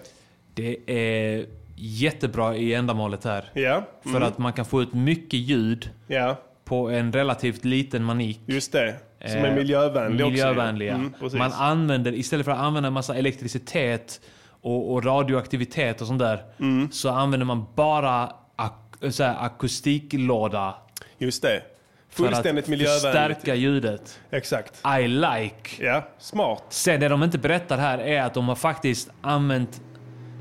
Det 0.54 0.78
är 0.88 1.46
jättebra 1.76 2.56
i 2.56 2.74
ändamålet 2.74 3.24
här. 3.24 3.50
Ja. 3.54 3.84
För 4.04 4.10
Mm. 4.10 4.24
att 4.24 4.38
man 4.38 4.54
kan 4.54 4.66
få 4.66 4.82
ut 4.82 4.94
mycket 4.94 5.40
ljud 5.40 5.90
Ja, 6.08 6.36
på 6.66 6.90
en 6.90 7.14
relativt 7.14 7.66
liten 7.66 8.04
manik. 8.04 8.40
just 8.46 8.72
det. 8.72 8.96
Som 9.26 9.30
är 9.40 9.48
Eh, 9.48 9.56
miljövänlig 9.56 10.26
också. 10.26 10.32
miljövänlig, 10.32 10.88
ja. 10.88 10.94
Mm. 10.94 11.14
Man 11.34 11.52
använder, 11.54 12.14
istället 12.14 12.46
för 12.46 12.52
att 12.52 12.60
använda 12.60 12.88
en 12.88 12.94
massa 12.94 13.16
elektricitet 13.16 14.22
och, 14.62 14.94
och 14.94 15.06
radioaktivitet 15.06 16.02
och 16.02 16.08
sånt 16.08 16.20
där. 16.20 16.44
Mm. 16.60 16.92
Så 16.92 17.10
använder 17.10 17.46
man 17.46 17.66
bara 17.76 18.34
ak 18.56 18.96
så 19.12 19.24
här, 19.24 19.46
akustiklåda. 19.46 20.76
Just 21.18 21.42
det. 21.42 21.62
För 22.10 22.24
att 22.24 22.30
Fullständigt 22.30 22.68
miljövänligt. 22.68 23.02
förstärka 23.02 23.56
ljudet. 23.56 24.20
Exakt. 24.32 24.82
I 25.02 25.08
like. 25.08 25.86
Ja, 25.86 26.08
smart. 26.20 26.64
Sen 26.70 27.00
det 27.00 27.08
de 27.08 27.24
inte 27.24 27.38
berättar 27.38 27.78
här 27.78 27.98
är 27.98 28.22
att 28.22 28.34
de 28.34 28.48
har 28.48 28.56
faktiskt 28.56 29.10
använt 29.22 29.82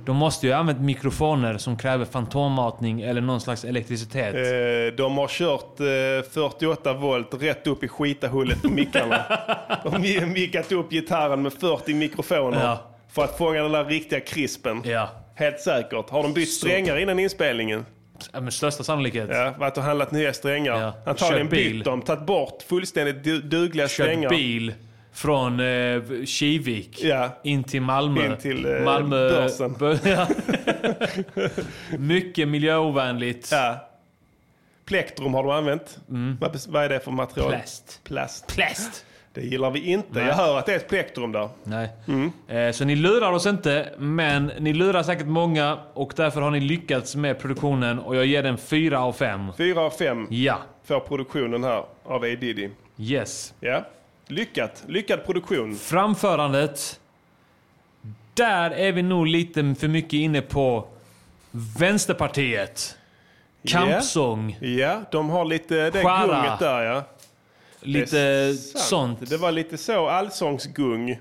de 0.08 0.16
måste 0.16 0.46
ju 0.46 0.52
ha 0.52 0.60
använt 0.60 0.80
mikrofoner 0.80 1.58
som 1.58 1.76
kräver 1.76 2.04
fantommatning 2.04 3.00
eller 3.00 3.20
någon 3.20 3.40
slags 3.40 3.64
elektricitet. 3.64 4.34
Eh, 4.34 4.96
de 4.96 5.18
har 5.18 5.28
kört 5.28 5.80
eh, 5.80 6.30
48 6.32 6.92
volt 6.92 7.42
rätt 7.42 7.66
upp 7.66 7.84
i 7.84 7.88
skitahullet 7.88 8.62
på 8.62 8.68
mickarna. 8.68 9.24
De 9.82 9.92
har 9.92 10.26
mickat 10.26 10.72
upp 10.72 10.90
gitarren 10.90 11.42
med 11.42 11.52
40 11.52 11.94
mikrofoner. 11.94 12.60
Ja. 12.60 12.78
För 13.12 13.24
att 13.24 13.38
fånga 13.38 13.62
den 13.62 13.72
där 13.72 13.84
riktiga 13.84 14.20
krispen. 14.20 14.82
Ja. 14.84 15.10
Helt 15.34 15.60
säkert. 15.60 16.10
Har 16.10 16.22
de 16.22 16.34
bytt 16.34 16.52
strängar 16.52 16.98
innan 16.98 17.18
inspelningen? 17.18 17.86
Ja, 18.32 18.40
med 18.40 18.52
största 18.52 18.84
sannolikhet. 18.84 19.28
Ja, 19.32 19.54
varit 19.58 19.76
och 19.76 19.82
handlat 19.82 20.10
nya 20.12 20.32
strängar. 20.32 20.80
Ja. 20.80 20.92
Antagligen 21.06 21.48
bytt 21.48 21.84
dem, 21.84 22.02
tagit 22.02 22.26
bort 22.26 22.62
fullständigt 22.62 23.24
du- 23.24 23.42
dugliga 23.42 23.84
Kört 23.88 23.90
strängar. 23.92 24.30
bil 24.30 24.74
Från 25.12 25.60
eh, 25.60 26.24
Kivik 26.24 27.02
Ja. 27.04 27.30
in 27.44 27.64
till 27.64 27.82
Malmö. 27.82 28.26
In 28.26 28.36
till, 28.36 28.66
eh, 28.66 28.80
Malmö 28.84 29.30
börsen. 29.30 29.72
bör- 29.74 29.98
ja. 30.08 30.26
Mycket 31.98 32.48
miljöovänligt. 32.48 33.48
Ja. 33.52 33.88
Plektrum 34.84 35.34
har 35.34 35.44
du 35.44 35.52
använt. 35.52 35.98
Vad, 36.40 36.52
bes- 36.54 36.66
vad 36.72 36.84
är 36.84 36.88
det 36.88 37.00
för 37.00 37.10
material? 37.10 37.50
Plast. 37.50 38.00
Plast. 38.04 38.46
Plast. 38.46 39.04
Det 39.40 39.46
gillar 39.46 39.70
vi 39.70 39.80
inte. 39.90 40.08
Nej. 40.18 40.26
Jag 40.26 40.34
hör 40.34 40.58
att 40.58 40.66
det 40.66 40.72
är 40.72 40.76
ett 40.76 40.88
plektrum 40.88 41.32
där. 41.32 41.48
Nej. 41.64 41.88
Eh, 42.48 42.72
Så 42.72 42.84
ni 42.84 42.96
lurar 42.96 43.32
oss 43.32 43.46
inte, 43.46 43.88
men 43.98 44.46
ni 44.58 44.72
lurar 44.72 45.02
säkert 45.02 45.26
många 45.26 45.78
och 45.94 46.12
därför 46.16 46.40
har 46.40 46.50
ni 46.50 46.60
lyckats 46.60 47.16
med 47.16 47.38
produktionen 47.40 47.98
och 47.98 48.16
jag 48.16 48.26
ger 48.26 48.42
den 48.42 48.58
4 48.58 49.00
av 49.00 49.12
5. 49.12 49.52
Fyra 49.56 49.80
av 49.80 49.90
fem 49.90 50.26
Ja. 50.30 50.58
får 50.84 51.00
produktionen 51.00 51.64
här 51.64 51.84
av 52.04 52.22
A. 52.22 52.26
Diddy. 52.40 52.68
Yes. 52.98 53.54
Ja. 53.60 53.84
Lyckat. 54.26 54.84
Lyckad 54.88 55.24
produktion. 55.26 55.74
Framförandet. 55.76 57.00
Där 58.34 58.70
är 58.70 58.92
vi 58.92 59.02
nog 59.02 59.26
lite 59.26 59.74
för 59.80 59.88
mycket 59.88 60.12
inne 60.12 60.40
på 60.40 60.86
Vänsterpartiet. 61.78 62.94
Kampsång. 63.68 64.58
Ja, 64.60 65.00
de 65.10 65.30
har 65.30 65.44
lite 65.44 65.74
det 65.74 66.02
gunget 66.02 66.58
där 66.58 66.82
ja. 66.82 67.02
Lite 67.80 68.54
sånt. 68.74 69.30
Det 69.30 69.36
var 69.36 69.52
lite 69.52 69.78
så 69.78 70.08
allsångsgung. 70.08 71.18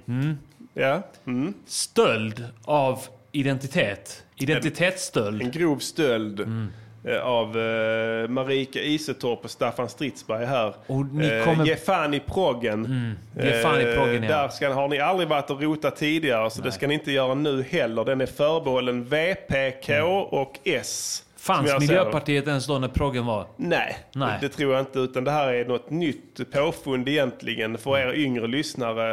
Ja. 0.73 1.01
Mm. 1.27 1.53
Stöld 1.65 2.45
av 2.65 2.99
identitet. 3.31 4.23
Identitetsstöld. 4.35 5.41
En 5.41 5.51
grov 5.51 5.77
stöld. 5.79 6.39
Mm. 6.39 6.67
eh, 7.03 7.17
Av 7.21 7.57
eh, 7.59 8.27
Marika 8.27 8.79
Isetorp 8.81 9.43
och 9.43 9.51
Staffan 9.51 9.89
Stridsberg 9.89 10.45
här. 10.45 10.73
Och 10.87 11.05
ni 11.05 11.27
Eh, 11.27 11.43
kommer- 11.45 11.65
Ge 11.65 11.75
fan 11.75 12.13
i 12.13 12.19
proggen. 12.19 13.15
Ge 13.43 13.51
fan 13.61 13.81
i 13.81 13.83
Eh, 13.83 13.95
proggen, 13.95 14.23
ja. 14.23 14.29
Där 14.29 14.49
ska, 14.49 14.73
har 14.73 14.87
ni 14.87 14.99
aldrig 14.99 15.29
varit 15.29 15.49
och 15.49 15.61
rotat 15.61 15.95
tidigare 15.95 16.49
så 16.49 16.61
det 16.61 16.71
ska 16.71 16.87
ni 16.87 16.93
inte 16.93 17.11
göra 17.11 17.33
nu 17.33 17.63
heller. 17.63 18.05
Den 18.05 18.21
är 18.21 18.25
förbehållen 18.25 19.03
VPK 19.03 19.89
och 20.31 20.59
S. 20.63 21.23
Fanns. 21.47 21.79
Miljöpartiet 21.79 22.47
ens 22.47 22.67
då 22.67 22.79
när 22.79 22.87
proggen 22.87 23.25
var? 23.25 23.47
Nej, 23.57 23.97
Nej. 24.13 24.37
det 24.41 24.49
tror 24.49 24.73
jag 24.73 24.81
inte. 24.81 24.99
Utan 24.99 25.23
det 25.23 25.31
här 25.31 25.53
är 25.53 25.65
något 25.65 25.89
nytt 25.89 26.51
påfund 26.51 27.09
egentligen 27.09 27.77
för 27.77 27.97
er 27.97 28.13
yngre 28.13 28.47
lyssnare. 28.47 29.11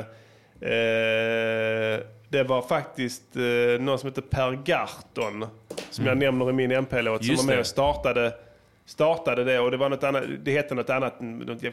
Eh, 0.60 2.00
det 2.28 2.42
var 2.48 2.62
faktiskt 2.62 3.36
eh, 3.36 3.82
någon 3.82 3.98
som 3.98 4.08
heter 4.08 4.22
Per 4.22 4.52
Garton, 4.64 5.46
som 5.90 6.06
jag 6.06 6.18
nämner 6.18 6.50
i 6.50 6.52
min 6.52 6.70
MP-låt, 6.70 7.24
som 7.24 7.34
Mm. 7.34 7.46
Var 7.46 7.52
med 7.52 7.60
och 7.60 7.66
startade, 7.66 8.32
startade 8.86 9.44
det. 9.44 9.58
Och 9.60 9.70
det, 9.70 9.76
var 9.76 9.88
något 9.88 10.04
annat, 10.04 10.22
det 10.44 10.52
hette 10.52 10.74
något 10.74 10.90
annat, 10.90 11.14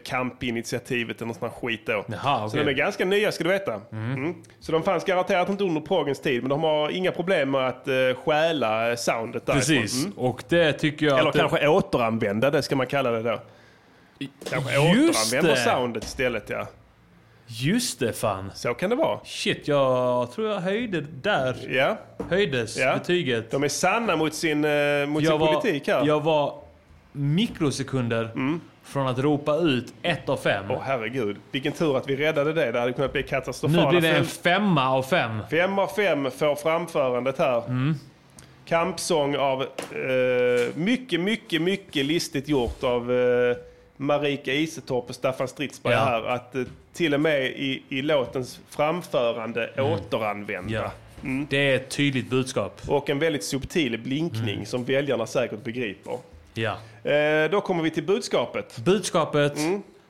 kampinitiativet 0.04 1.18
eller 1.18 1.28
något 1.28 1.38
sånt 1.38 1.54
skit 1.54 1.82
då. 1.86 2.06
Jaha, 2.08 2.40
Så 2.40 2.46
okej. 2.58 2.66
de 2.66 2.72
är 2.72 2.76
ganska 2.76 3.06
nya 3.06 3.32
ska 3.32 3.44
du 3.44 3.50
veta. 3.50 3.82
Mm. 3.92 4.36
Så 4.60 4.72
de 4.72 4.84
fanns 4.84 5.04
garanterat 5.06 5.50
inte 5.50 5.64
under 5.64 5.82
proggens 5.82 6.20
tid, 6.20 6.42
men 6.44 6.50
de 6.50 6.64
har 6.64 6.90
inga 6.90 7.12
problem 7.12 7.52
med 7.52 7.68
att 7.68 7.88
uh, 7.88 8.16
stjäla 8.16 8.90
eh, 8.90 8.96
soundet 8.96 9.46
därifrån. 9.46 9.78
Precis. 9.82 10.06
Mm. 10.06 10.18
Och 10.18 10.44
det 10.50 10.74
tycker 10.74 11.06
jag 11.06 11.20
Eller 11.20 11.28
att 11.30 11.34
det- 11.34 11.40
kanske 11.40 11.68
återanvända 11.68 12.50
det 12.52 12.62
ska 12.62 12.76
man 12.76 12.88
kalla 12.88 13.12
det 13.12 13.22
då. 13.24 13.40
Kanske 14.50 14.74
Just 14.74 15.34
återanvända 15.34 15.52
det. 15.60 15.72
soundet 15.72 16.04
istället 16.04 16.50
ja. 16.50 16.68
Just 17.48 18.00
det 18.00 18.14
fan. 18.14 18.52
Så 18.56 18.74
kan 18.74 18.90
det 18.90 18.96
vara. 18.96 19.20
Shit, 19.26 19.68
jag 19.68 20.32
tror 20.32 20.50
jag 20.50 20.60
höjde 20.60 21.02
där. 21.02 21.56
Ja. 21.70 21.98
Höjdes 22.30 22.78
Ja. 22.78 22.94
betyget. 22.94 23.52
De 23.52 23.64
är 23.64 23.68
sanna 23.68 24.16
mot 24.16 24.34
sin, 24.34 24.66
eh, 24.66 25.06
mot 25.08 25.24
sin 25.24 25.32
var, 25.40 25.54
politik 25.54 25.88
här. 25.88 25.96
Mm. 25.96 26.08
Jag 26.08 26.24
var 26.24 26.62
mikrosekunder 27.12 28.30
från 28.84 29.08
att 29.08 29.20
ropa 29.20 29.56
ut 29.56 29.94
ett 30.02 30.30
av 30.30 30.38
fem. 30.38 30.66
Åh 30.70 30.82
herregud. 30.84 31.38
Vilken 31.52 31.72
tur 31.74 31.98
att 31.98 32.10
vi 32.10 32.16
räddade 32.16 32.54
det. 32.54 32.72
Det 32.72 32.80
hade 32.80 32.94
kunnat 32.94 33.12
bli 33.14 33.22
nu 33.22 33.28
katastrofala 33.28 33.90
blir 33.90 34.02
det 34.02 34.12
en 34.18 34.26
femma 34.26 34.90
av 34.90 35.04
fem. 35.04 35.40
Fem 35.52 35.80
av 35.80 35.88
fem 35.88 36.32
får 36.32 36.56
framförandet 36.56 37.38
här. 37.38 37.66
Mm. 37.68 37.96
Kampsång 38.66 39.36
av 39.36 39.62
eh, 39.62 39.68
mycket, 40.76 41.20
mycket, 41.20 41.62
mycket 41.62 42.06
listigt 42.06 42.48
gjort 42.48 42.84
av 42.84 43.12
eh, 43.12 43.58
Marika 43.98 44.54
Isetorp 44.54 45.10
och 45.10 45.16
Staffan 45.16 45.48
Stridsberg 45.48 45.94
Ja. 45.94 46.00
här. 46.00 46.24
Att 46.24 46.56
eh, 46.56 46.64
till 46.94 47.14
och 47.14 47.20
med 47.22 47.46
i, 47.46 47.84
i 47.90 48.02
låtens 48.02 48.60
framförande 48.70 49.70
återanvända. 49.78 50.74
Ja. 50.74 50.92
Det 51.50 51.58
är 51.72 51.76
ett 51.76 51.90
tydligt 51.90 52.30
budskap. 52.30 52.82
Och 52.88 53.10
en 53.10 53.20
väldigt 53.20 53.44
subtil 53.44 53.98
blinkning 54.00 54.54
Mm. 54.56 54.66
som 54.66 54.84
väljarna 54.84 55.26
säkert 55.26 55.64
begriper. 55.64 56.18
Ja. 56.54 56.78
Eh, 57.12 57.52
då 57.52 57.62
kommer 57.62 57.84
vi 57.84 57.92
till 57.92 58.04
budskapet. 58.04 58.78
Budskapet, 58.86 59.58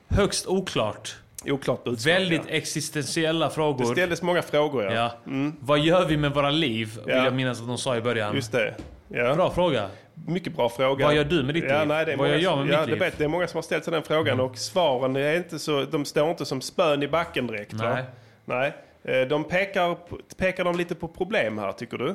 högst 0.08 0.46
oklart. 0.46 1.16
Oklart 1.46 1.84
budskap. 1.84 2.14
Väldigt 2.14 2.42
ja. 2.48 2.54
existentiella 2.54 3.48
Det 3.48 3.54
frågor. 3.54 3.84
ställdes 3.92 4.22
många 4.22 4.42
frågor 4.42 4.84
ja. 4.84 4.92
Ja. 4.92 5.12
Vad 5.60 5.78
gör 5.78 6.06
vi 6.06 6.16
med 6.16 6.34
våra 6.34 6.50
liv? 6.50 6.98
Vill 7.06 7.14
Ja. 7.16 7.24
jag 7.24 7.34
minnas 7.34 7.60
att 7.60 7.66
de 7.66 7.78
sa 7.78 7.96
i 7.96 8.00
början. 8.00 8.34
Just 8.34 8.52
det. 8.52 8.74
Ja. 9.08 9.34
Bra 9.34 9.50
fråga. 9.50 9.88
Mycket 10.26 10.56
bra 10.56 10.68
fråga. 10.68 11.06
Vad 11.06 11.14
gör 11.14 11.24
du 11.24 11.42
med 11.42 11.54
ditt 11.54 11.64
ja, 11.68 11.78
liv? 11.78 11.88
Nej, 11.88 12.04
det 12.06 12.12
är 12.12 12.16
Vad 12.16 12.26
många, 12.26 12.38
gör 12.38 12.50
jag 12.50 12.58
med 12.58 12.74
ja, 12.74 12.80
mitt 12.80 12.86
liv? 12.88 12.94
Mm. 12.94 12.98
Det, 12.98 13.04
vet, 13.04 13.18
det 13.18 13.24
är 13.24 13.28
många 13.28 13.46
som 13.46 13.56
har 13.58 13.62
ställt 13.62 13.84
sig 13.84 13.92
den 13.92 14.02
frågan 14.02 14.40
och 14.40 14.58
svaren 14.58 15.16
är 15.16 15.36
inte 15.36 15.58
så, 15.58 15.84
de 15.84 16.04
står 16.04 16.30
inte 16.30 16.44
som 16.44 16.60
spön 16.60 17.02
i 17.02 17.08
backen 17.08 17.46
direkt. 17.46 17.72
va? 17.72 17.94
Nej. 18.44 18.72
Nej. 19.04 19.22
Eh, 19.22 19.28
De 19.28 19.44
pekar, 19.44 19.96
pekar 20.36 20.64
de 20.64 20.76
lite 20.76 20.94
på 20.94 21.08
problem 21.08 21.58
här, 21.58 21.72
tycker 21.72 21.98
du? 21.98 22.14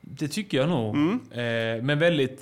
Det 0.00 0.28
tycker 0.28 0.58
jag 0.58 0.68
nog. 0.68 0.94
Mm. 0.94 1.20
Eh, 1.32 1.82
men 1.82 1.98
väldigt 1.98 2.40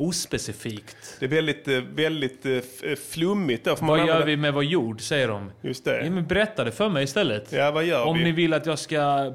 ospecifikt. 0.00 1.16
Det 1.20 1.24
är 1.26 1.30
väldigt, 1.30 1.68
eh, 1.68 1.74
väldigt 1.94 2.46
eh, 2.46 2.52
eh, 2.52 2.96
flummigt. 3.10 3.66
Man 3.66 3.76
Vad 3.86 4.06
gör 4.06 4.24
vi 4.26 4.36
med 4.36 4.54
vår 4.54 4.64
jord, 4.64 5.00
säger 5.00 5.28
de. 5.28 5.50
Just 5.60 5.84
det. 5.84 6.04
Ja, 6.04 6.10
men 6.10 6.26
berätta 6.26 6.64
det 6.64 6.72
för 6.72 6.88
mig 6.88 7.04
istället. 7.04 7.52
Ja, 7.52 7.70
vad 7.70 7.84
gör 7.84 8.04
Om 8.04 8.18
vi? 8.18 8.24
ni 8.24 8.32
vill 8.32 8.54
att 8.54 8.66
jag 8.66 8.78
ska 8.78 9.32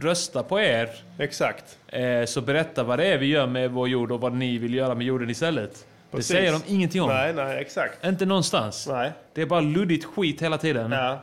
rösta 0.00 0.42
på 0.42 0.60
er, 0.60 0.88
Exakt. 1.18 1.78
eh, 1.86 2.24
så 2.24 2.40
berätta 2.40 2.82
vad 2.82 2.98
det 2.98 3.04
är 3.06 3.18
vi 3.18 3.26
gör 3.26 3.46
med 3.46 3.70
vår 3.70 3.88
jord 3.88 4.12
och 4.12 4.20
vad 4.20 4.32
ni 4.32 4.58
vill 4.58 4.74
göra 4.74 4.94
med 4.94 5.06
jorden 5.06 5.30
istället. 5.30 5.86
Precis. 6.10 6.28
Det 6.28 6.34
säger 6.34 6.52
de 6.52 6.60
ingenting 6.66 7.02
om. 7.02 7.08
Nej, 7.08 7.32
nej, 7.34 7.58
exakt. 7.60 8.04
Inte 8.06 8.26
någonstans. 8.26 8.86
Nej. 8.90 9.12
Det 9.34 9.42
är 9.42 9.46
bara 9.46 9.60
luddigt 9.60 10.04
skit 10.04 10.42
hela 10.42 10.58
tiden. 10.58 10.92
Ja. 10.92 11.20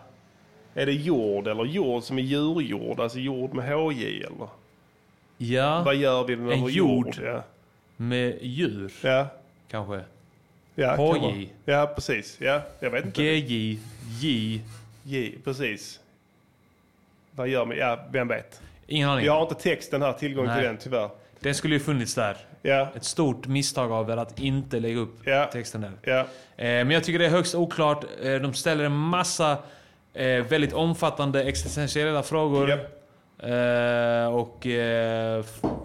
Är 0.73 0.86
det 0.86 0.91
jord 0.91 1.47
eller 1.47 1.65
jord 1.65 2.03
som 2.03 2.17
är 2.17 2.23
djurjord? 2.23 2.99
Alltså 2.99 3.19
jord 3.19 3.53
med 3.53 3.65
HJ 3.65 4.17
eller? 4.23 4.47
Ja, 5.38 5.82
Vad 5.86 5.95
gör 5.95 6.23
vi 6.23 6.36
med 6.36 6.53
en 6.53 6.61
vår 6.61 6.71
jord. 6.71 7.05
jord? 7.05 7.19
Ja. 7.26 7.43
Med 7.97 8.37
djur 8.41 8.91
Ja. 9.01 9.27
kanske. 9.67 10.01
Ja, 10.75 10.95
HJ. 10.95 11.49
Ja, 11.65 11.91
precis. 11.95 12.37
Ja, 12.41 12.61
jag 12.79 12.89
vet 12.89 13.05
inte. 13.05 13.21
GJ, 13.23 13.79
J. 14.21 14.61
J, 15.03 15.35
precis. 15.43 15.99
Vad 17.31 17.47
gör 17.47 17.65
vi? 17.65 17.79
Ja, 17.79 17.99
vem 18.11 18.27
vet? 18.27 18.61
Ingen 18.87 19.09
aning. 19.09 19.25
Jag 19.25 19.33
har 19.33 19.41
inte 19.41 19.55
texten 19.55 20.01
här, 20.01 20.13
tillgång 20.13 20.45
Nej. 20.45 20.55
till 20.55 20.63
den 20.67 20.77
tyvärr. 20.77 21.09
Den 21.39 21.55
skulle 21.55 21.73
ju 21.75 21.79
funnits 21.79 22.15
där. 22.15 22.37
Ja, 22.61 22.87
Ett 22.95 23.03
stort 23.03 23.47
misstag 23.47 23.91
av 23.91 24.09
er 24.09 24.17
att 24.17 24.39
inte 24.39 24.79
lägga 24.79 24.99
upp 24.99 25.15
Ja. 25.23 25.49
texten 25.53 25.81
där. 25.81 25.91
ja. 26.01 26.19
Eh, 26.19 26.25
Men 26.57 26.91
jag 26.91 27.03
tycker 27.03 27.19
det 27.19 27.25
är 27.25 27.29
högst 27.29 27.55
oklart. 27.55 28.03
Eh, 28.23 28.33
De 28.35 28.53
ställer 28.53 28.83
en 28.83 28.91
massa 28.95 29.57
eh, 30.13 30.27
väldigt 30.45 30.73
omfattande 30.73 31.43
existentiella 31.43 32.23
frågor. 32.23 32.69
Japp. 32.69 33.01
Eh, 33.39 34.36
och... 34.36 34.57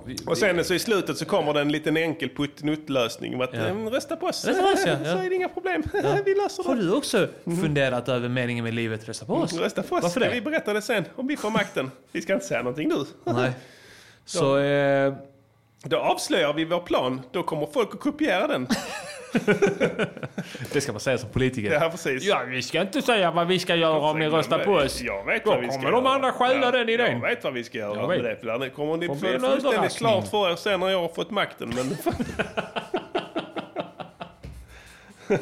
vi- 0.05 0.17
Och 0.27 0.39
sen 0.39 0.65
så 0.65 0.75
i 0.75 0.79
slutet 0.79 1.19
så 1.19 1.25
kommer 1.25 1.53
det 1.55 1.61
en 1.61 1.73
liten 1.73 1.97
enkel 1.97 2.29
puttinuttlösning 2.29 3.35
om 3.35 3.41
att 3.41 3.51
Ja. 3.55 3.61
"Mm, 3.61 3.91
rösta 3.91 4.17
på 4.17 4.27
oss. 4.27 4.45
Rösta 4.47 4.63
på 4.63 4.69
oss, 4.69 4.83
ja. 4.87 4.97
så 5.05 5.19
är 5.19 5.29
det 5.31 5.35
inga 5.37 5.49
problem. 5.49 5.83
Ja. 6.03 6.17
vi 6.25 6.35
löser 6.35 6.65
Har 6.65 6.77
det. 6.77 6.83
du 6.83 6.93
också 6.95 7.29
funderat 7.45 8.09
över 8.09 8.29
meningen 8.29 8.65
med 8.65 8.75
livet? 8.75 9.09
Rösta 9.09 9.27
på 9.27 9.35
oss. 9.35 9.53
Rösta 9.53 9.83
på 9.83 9.95
oss. 9.97 10.03
Varför 10.03 10.21
det? 10.21 10.31
vi 10.31 10.41
berätta 10.41 10.73
det 10.73 10.83
sen 10.83 11.05
om 11.17 11.27
vi 11.27 11.37
får 11.37 11.51
makten. 11.51 11.91
Vi 12.13 12.23
ska 12.23 12.35
inte 12.35 12.47
säga 12.47 12.63
någonting 12.63 12.89
nu. 12.89 13.05
Nej. 13.33 13.51
Så... 14.25 14.59
Eh, 14.59 15.15
Då 15.85 15.97
avslöjar 15.99 16.53
vi 16.53 16.65
vår 16.65 16.81
plan. 16.81 17.21
Då 17.33 17.43
kommer 17.43 17.67
folk 17.67 17.95
att 17.95 18.01
kopiera 18.01 18.47
den. 18.47 18.67
det 20.73 20.81
ska 20.81 20.93
man 20.93 21.01
säga 21.01 21.19
som 21.19 21.31
politiker. 21.31 21.73
Ja, 21.73 21.91
precis. 21.91 22.25
Ja, 22.25 22.43
vi 22.49 22.63
ska 22.63 22.81
inte 22.81 23.03
säga 23.03 23.31
vad 23.31 23.47
vi 23.47 23.59
ska 23.59 23.75
göra 23.75 23.99
om 23.99 24.19
ni 24.19 24.29
röstar 24.29 24.59
på 24.59 24.73
oss. 24.73 25.01
Jag 25.03 25.25
vet 25.25 25.45
Då 25.45 25.51
vad 25.51 25.61
vi 25.61 25.67
ska 25.67 25.77
kommer 25.77 25.93
de 25.93 26.07
andra 26.07 26.33
stjäla 26.33 26.71
den 26.71 26.89
idén. 26.89 27.13
Jag 27.13 27.29
vet 27.29 27.45
vad 27.45 27.53
vi 27.53 27.65
ska 27.65 27.79
göra 27.79 28.07
med 28.07 28.25
det. 28.25 28.59
Det 28.59 28.71
kommer 28.71 28.97
ni 28.97 29.07
få 29.07 29.15
fullständigt 29.15 29.97
klart 29.97 30.29
för 30.29 30.51
er 30.51 30.57
sen 30.57 30.81
när 30.81 30.89
jag 30.89 31.01
har 31.01 31.09
fått 31.09 31.31
makten. 31.31 31.73
Men... 31.77 31.97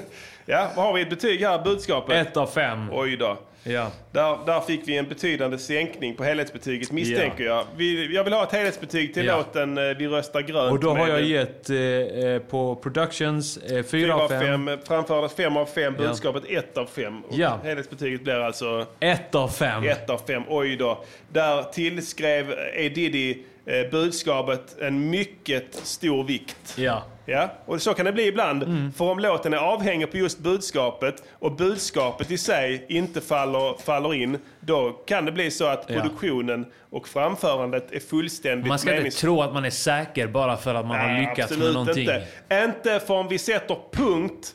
ja, 0.47 0.71
vad 0.77 0.85
har 0.85 0.93
vi 0.93 1.03
ett 1.03 1.11
betyg 1.11 1.41
här? 1.41 1.65
Budskapet? 1.65 2.29
Ett 2.29 2.37
av 2.37 2.47
fem. 2.47 2.89
Oj 2.93 3.17
då. 3.17 3.39
Ja. 3.69 3.91
Där, 4.13 4.39
där 4.47 4.61
fick 4.61 4.89
vi 4.89 4.97
en 4.97 5.09
betydande 5.09 5.59
sänkning 5.59 6.15
på 6.17 6.25
helhetsbetyget 6.25 6.93
misstänker 6.93 7.45
jag. 7.45 7.65
Vi, 7.77 8.15
jag 8.15 8.25
vill 8.25 8.33
ha 8.33 8.43
ett 8.43 8.53
helhetsbetyg 8.53 9.15
till 9.15 9.27
Ja. 9.27 9.37
låten 9.37 9.79
eh, 9.79 9.85
Vi 9.99 10.07
röstar 10.09 10.41
grönt. 10.41 10.73
Och 10.73 10.81
då 10.81 10.91
har 10.95 11.09
jag 11.09 11.23
gett 11.23 11.71
eh, 11.71 11.77
eh, 11.79 12.39
på 12.43 12.75
Productions 12.77 13.57
eh, 13.57 13.69
4 13.71 13.83
fyra 13.83 14.15
av 14.15 14.21
av 14.21 14.29
5. 14.29 14.41
fem. 14.67 14.79
Framfördes 14.87 15.33
fem 15.35 15.57
av 15.57 15.67
fem. 15.67 15.95
Ja. 15.99 16.07
Budskapet 16.09 16.43
ett 16.49 16.79
av 16.79 16.87
fem. 16.87 17.25
Och 17.25 17.35
Ja. 17.39 17.59
Helhetsbetyget 17.65 18.25
blir 18.25 18.35
alltså 18.35 18.87
1 19.01 19.35
av 19.35 19.49
5. 19.49 19.85
ett 19.85 20.11
av 20.11 20.19
fem. 20.27 20.43
Oj 20.49 20.77
då. 20.77 21.05
Där 21.33 21.63
tillskrev 21.63 22.53
E. 22.75 22.89
Diddy 22.89 23.37
eh, 23.67 23.91
budskapet 23.91 24.77
en 24.81 25.11
mycket 25.11 25.75
stor 25.75 26.25
vikt. 26.25 26.75
Ja. 26.77 27.03
Ja, 27.31 27.49
och 27.67 27.83
så 27.83 27.95
kan 27.95 28.07
det 28.07 28.13
bli 28.13 28.27
ibland. 28.27 28.93
För 28.97 29.05
om 29.05 29.19
låten 29.19 29.53
är 29.53 29.59
avhängig 29.59 30.11
på 30.11 30.17
just 30.17 30.39
budskapet 30.39 31.23
och 31.33 31.53
budskapet 31.57 32.31
i 32.31 32.39
sig 32.39 32.87
inte 32.89 33.21
faller, 33.21 33.83
faller 33.83 34.15
in, 34.15 34.39
då 34.61 34.91
kan 34.91 35.25
det 35.25 35.33
bli 35.33 35.51
så 35.51 35.67
att 35.67 35.87
produktionen 35.87 36.67
och 36.91 37.09
framförandet 37.09 37.93
är 37.93 38.01
fullständigt 38.01 38.69
Man 38.69 38.79
ska 38.79 38.97
inte 38.97 39.11
tro 39.17 39.43
att 39.43 39.55
man 39.55 39.65
är 39.65 39.71
säker 39.71 40.27
bara 40.27 40.57
för 40.57 40.75
att 40.75 40.87
man 40.87 40.99
har 40.99 41.07
Nej, 41.07 41.21
lyckats 41.21 41.41
absolut 41.53 41.65
med 41.65 41.73
någonting. 41.73 42.03
Inte. 42.03 42.27
inte 42.65 43.07
för 43.07 43.15
om 43.15 43.29
vi 43.29 43.39
sätter 43.39 43.77
punkt 43.93 44.55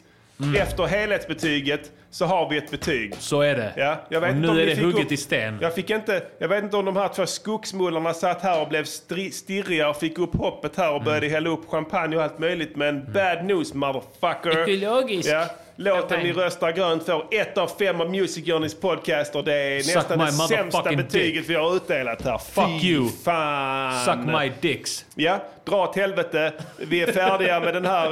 efter 0.58 0.84
helhetsbetyget 0.84 1.92
så 2.12 2.26
har 2.26 2.50
vi 2.50 2.58
ett 2.58 2.72
betyg. 2.72 3.16
Så 3.20 3.42
är 3.42 3.56
det. 3.56 3.74
Ja, 3.78 3.96
jag 4.10 4.22
vet 4.22 4.30
och 4.30 4.36
inte 4.36 4.42
nu 4.48 4.54
om 4.54 4.58
är 4.58 4.66
vi 4.66 4.74
det 4.74 4.82
hugget 4.82 5.06
upp- 5.06 5.12
i 5.12 5.18
sten. 5.18 5.58
Jag, 5.62 5.76
fick 5.76 5.90
inte, 5.90 6.24
jag 6.40 6.48
vet 6.48 6.64
inte 6.64 6.78
om 6.78 6.86
de 6.86 6.96
här 6.98 7.08
två 7.08 7.26
skogsmullarna 7.26 8.14
satt 8.14 8.42
här 8.42 8.62
och 8.62 8.68
blev 8.70 8.84
stri, 8.84 9.32
stirriga 9.32 9.90
och 9.90 9.96
fick 10.00 10.20
upp 10.20 10.36
hoppet 10.36 10.76
här 10.78 10.90
och 10.90 10.96
Mm. 10.96 11.06
började 11.06 11.28
hälla 11.28 11.50
upp 11.50 11.70
champagne 11.70 12.16
och 12.18 12.24
allt 12.24 12.40
möjligt. 12.40 12.76
Men 12.76 13.14
bad 13.14 13.46
news 13.46 13.74
motherfucker. 13.74 14.70
Ekologiskt. 14.70 15.30
Ja. 15.32 15.46
Låten. 15.76 16.20
Ni 16.20 16.34
röstar 16.34 16.72
grönt 16.72 17.06
får 17.06 17.28
ett 17.32 17.58
av 17.58 17.68
fem 17.80 18.02
av 18.02 18.10
Music 18.12 18.46
Journeys 18.48 18.76
podcaster. 18.80 19.44
Det 19.44 19.54
är 19.54 19.82
Suck 19.82 19.96
nästan 19.96 20.20
det 20.20 20.32
sämsta 20.32 20.84
betyget 20.84 21.12
dick. 21.12 21.50
vi 21.50 21.56
har 21.56 21.76
utdelat 21.76 22.22
här. 22.22 22.38
Fuck 22.38 22.82
Fy 22.82 22.88
you. 22.88 23.10
fan. 23.26 24.06
Suck 24.06 24.26
my 24.42 24.52
dicks. 24.62 25.06
Ja, 25.16 25.40
dra 25.66 25.76
åt 25.84 25.96
helvete. 25.96 26.54
Vi 26.78 27.02
är 27.02 27.12
färdiga 27.12 27.60
med 27.60 27.74
den 27.74 27.86
här... 27.86 28.06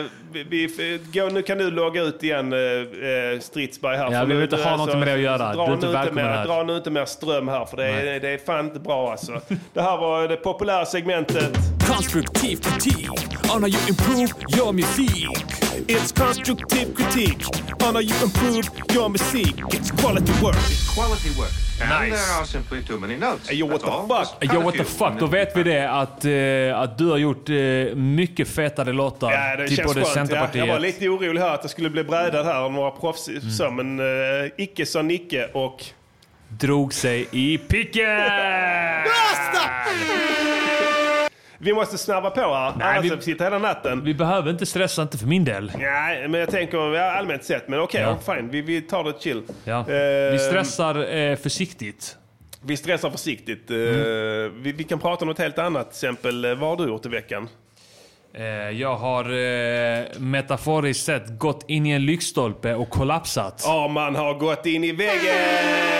eh, 0.00 0.04
vi, 0.32 0.66
vi, 0.66 1.00
gå, 1.12 1.26
nu 1.28 1.42
kan 1.42 1.58
du 1.58 1.70
logga 1.70 2.02
ut 2.02 2.22
igen, 2.22 2.52
uh, 2.52 3.40
Stridsberg. 3.40 3.96
Här, 3.96 4.04
Ja, 4.04 4.10
För 4.10 4.20
vi 4.20 4.26
vill 4.26 4.36
nu- 4.36 4.42
inte 4.44 4.56
ha 4.56 4.70
alltså, 4.70 4.86
något 4.86 4.98
med 4.98 5.08
det 5.08 5.14
att 5.14 5.20
göra. 5.20 5.54
Dra, 5.54 5.66
Du 5.66 5.70
är 5.70 5.74
inte 5.74 5.86
nu 5.86 5.92
välkommen 5.92 6.24
mer, 6.24 6.32
här. 6.32 6.46
dra 6.46 6.62
nu 6.62 6.76
inte 6.76 6.90
mer 6.90 7.04
ström 7.04 7.48
här, 7.48 7.64
för 7.64 7.76
det 7.76 7.84
är, 7.86 8.04
Nej. 8.04 8.20
det 8.20 8.28
är 8.28 8.38
fan 8.38 8.64
inte 8.66 8.80
bra 8.80 9.10
alltså. 9.10 9.40
Det 9.74 9.80
här 9.82 9.96
var 9.96 10.28
det 10.28 10.36
populära 10.36 10.86
segmentet. 10.86 11.56
Konstruktiv 11.88 12.56
kritik 12.56 13.08
on 13.54 13.62
how 13.62 13.68
you 13.68 13.80
improve 13.88 14.28
your 14.58 14.72
music. 14.72 15.26
It's 15.88 16.12
constructive 16.24 16.86
critique 16.96 17.44
on 17.88 17.94
how 17.94 18.00
you 18.02 18.14
improve 18.24 18.62
your 18.94 19.08
music. 19.08 19.54
It's 19.76 19.90
quality 20.02 20.32
work. 20.42 20.56
Quality 20.94 21.30
work. 21.40 21.52
And 21.80 21.90
Nice. 21.90 22.16
there 22.16 22.40
are 22.40 22.46
simply 22.46 22.82
too 22.82 22.98
many 22.98 23.16
notes. 23.16 23.52
Yo, 23.52 23.66
what 23.66 23.80
the 23.80 23.86
fuck? 23.86 24.54
Yo 24.54 24.60
what 24.60 24.74
the 24.74 24.84
fuck, 24.84 25.18
då 25.18 25.26
vet 25.26 25.56
vi 25.56 25.62
det 25.62 25.90
att, 25.90 26.24
eh, 26.24 26.80
att 26.80 26.98
du 26.98 27.06
har 27.06 27.16
gjort 27.16 27.48
eh, 27.48 27.54
mycket 27.96 28.48
fetare 28.48 28.92
låtar 28.92 29.32
Ja, 29.32 29.56
det 29.56 29.68
till 29.68 29.76
känns 29.76 29.94
både 29.94 30.06
skönt. 30.06 30.30
Ja, 30.30 30.48
jag 30.52 30.66
var 30.66 30.78
lite 30.78 31.08
orolig 31.08 31.40
här 31.40 31.54
att 31.54 31.60
jag 31.62 31.70
skulle 31.70 31.90
bli 31.90 32.04
brädad 32.04 32.46
här 32.46 32.54
av 32.60 32.72
några 32.72 32.90
proffs. 32.90 33.28
Mm. 33.28 33.50
Så, 33.50 33.70
men 33.70 34.00
uh, 34.00 34.50
icke 34.56 34.86
sa 34.86 35.02
Nicke 35.02 35.48
och... 35.52 35.84
Drog 36.48 36.94
sig 36.94 37.28
i 37.30 37.58
picken! 37.58 38.06
Vi 41.58 41.72
måste 41.72 41.98
snabba 41.98 42.30
på 42.30 42.40
här, 42.40 42.72
Nej, 42.78 42.98
annars 42.98 43.12
vi- 43.12 43.22
sitter 43.22 43.44
hela 43.44 43.58
natten. 43.58 44.04
Vi 44.04 44.14
behöver 44.14 44.50
inte 44.50 44.66
stressa, 44.66 45.02
inte 45.02 45.18
för 45.18 45.26
min 45.26 45.44
del. 45.44 45.72
Nej, 45.78 46.28
men 46.28 46.40
jag 46.40 46.50
tänker 46.50 46.94
allmänt 46.98 47.44
sett. 47.44 47.68
Men 47.68 47.80
okej, 47.80 48.00
Ja. 48.00 48.18
ja. 48.26 48.34
fine. 48.34 48.48
Vi, 48.50 48.60
vi 48.62 48.80
tar 48.82 49.04
det 49.04 49.12
chill. 49.22 49.42
Ja. 49.64 49.78
Eh, 49.80 50.32
Vi 50.32 50.38
stressar 50.38 51.14
eh, 51.16 51.36
försiktigt. 51.36 52.16
Vi 52.64 52.76
stressar 52.76 53.10
försiktigt. 53.10 53.70
Eh, 53.70 53.76
Mm. 53.76 54.62
vi, 54.62 54.72
vi 54.72 54.84
kan 54.84 54.98
prata 54.98 55.24
om 55.24 55.28
något 55.28 55.38
helt 55.38 55.58
annat. 55.58 55.90
Till 55.90 55.96
exempel, 56.08 56.56
vad 56.56 56.68
har 56.68 56.76
du 56.76 56.92
gjort 56.92 57.06
i 57.06 57.08
veckan? 57.08 57.48
Jag 58.72 58.96
har 58.96 59.24
eh, 59.24 60.04
metaforiskt 60.18 61.04
sett 61.04 61.38
gått 61.38 61.64
in 61.70 61.86
i 61.86 61.90
en 61.90 62.06
lyktstolpe 62.06 62.74
och 62.74 62.90
kollapsat. 62.90 63.62
Ja, 63.64 63.88
man 63.88 64.14
har 64.16 64.34
gått 64.34 64.66
in 64.66 64.84
i 64.84 64.92
väggen! 64.92 65.95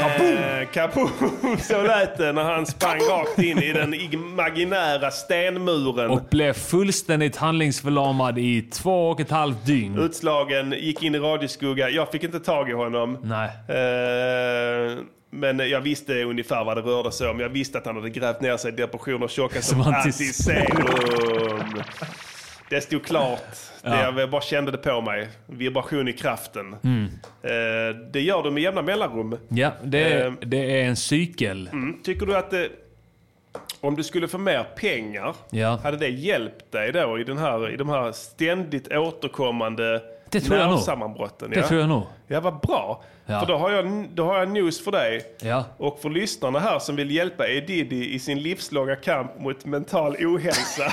Kaboom! 0.00 0.66
Kaboom! 0.72 1.56
Så 1.60 1.82
lät 1.82 2.18
det 2.18 2.32
när 2.32 2.42
han 2.44 2.66
sprang 2.66 2.98
rakt 3.00 3.38
in 3.38 3.58
i 3.58 3.72
den 3.72 3.94
imaginära 3.94 5.10
stenmuren. 5.10 6.10
Och 6.10 6.22
blev 6.30 6.52
fullständigt 6.52 7.36
handlingsförlamad 7.36 8.38
i 8.38 8.62
två 8.62 9.10
och 9.10 9.20
ett 9.20 9.30
halvt 9.30 9.66
dygn. 9.66 9.98
Utslagen, 9.98 10.72
gick 10.78 11.02
in 11.02 11.14
i 11.14 11.18
radioskugga. 11.18 11.88
Jag 11.90 12.10
fick 12.12 12.24
inte 12.24 12.40
tag 12.40 12.70
i 12.70 12.72
honom. 12.72 13.18
Nej. 13.22 13.48
Eh, 13.48 14.98
men 15.30 15.58
jag 15.58 15.80
visste 15.80 16.22
ungefär 16.22 16.64
vad 16.64 16.76
det 16.76 16.80
rörde 16.82 17.12
sig 17.12 17.28
om. 17.28 17.40
Jag 17.40 17.48
visste 17.48 17.78
att 17.78 17.86
han 17.86 17.96
hade 17.96 18.10
grävt 18.10 18.40
ner 18.40 18.56
sig 18.56 18.72
i 18.72 18.76
depressioner 18.76 19.28
tjocka 19.28 19.62
som 19.62 19.82
Som 19.84 19.92
antis- 19.92 20.06
antiserum. 20.06 21.82
Det 22.70 22.80
stod 22.80 23.04
klart. 23.04 23.56
Det, 23.82 23.88
Ja. 23.90 24.20
jag 24.20 24.30
bara 24.30 24.40
kände 24.42 24.70
det 24.70 24.78
på 24.78 25.00
mig. 25.00 25.28
Vibration 25.46 26.08
i 26.08 26.12
kraften. 26.12 26.76
Mm. 26.84 27.04
Eh, 27.42 27.96
det 28.12 28.20
gör 28.20 28.42
du 28.42 28.50
med 28.50 28.62
jämna 28.62 28.82
mellanrum. 28.82 29.36
Ja, 29.48 29.70
det 29.84 30.02
är, 30.12 30.26
Eh, 30.26 30.32
det 30.40 30.80
är 30.80 30.84
en 30.84 30.96
cykel. 30.96 31.68
Mm. 31.72 31.98
Tycker 32.02 32.26
du 32.26 32.36
att 32.36 32.50
det, 32.50 32.68
om 33.80 33.96
du 33.96 34.04
skulle 34.04 34.28
få 34.28 34.38
mer 34.38 34.64
pengar, 34.76 35.34
Ja. 35.50 35.80
hade 35.82 35.96
det 35.96 36.08
hjälpt 36.08 36.72
dig 36.72 36.92
då 36.92 37.18
i, 37.18 37.24
den 37.24 37.38
här, 37.38 37.70
i 37.70 37.76
de 37.76 37.88
här 37.88 38.12
ständigt 38.12 38.92
återkommande 38.92 40.02
Det 40.30 40.40
tror 40.40 40.58
jag 40.58 40.66
nog. 40.66 40.74
nervsammanbrotten? 40.74 41.50
Det 41.50 41.62
tror 41.62 41.80
jag 41.80 41.88
nog. 41.88 42.02
Ja, 42.26 42.40
vad 42.40 42.60
bra. 42.60 43.02
Ja. 43.26 43.40
För 43.40 43.46
då 43.46 43.56
har, 43.56 43.70
jag, 43.70 44.06
då 44.14 44.24
har 44.24 44.38
jag 44.38 44.48
news 44.50 44.84
för 44.84 44.92
dig. 44.92 45.22
Ja. 45.42 45.64
Och 45.76 45.98
för 46.02 46.10
lyssnarna 46.10 46.58
här 46.58 46.78
som 46.78 46.96
vill 46.96 47.10
hjälpa 47.10 47.48
E. 47.48 47.60
Diddy 47.60 48.14
i 48.14 48.18
sin 48.18 48.42
livslånga 48.42 48.96
kamp 48.96 49.38
mot 49.40 49.64
mental 49.64 50.16
ohälsa. 50.26 50.92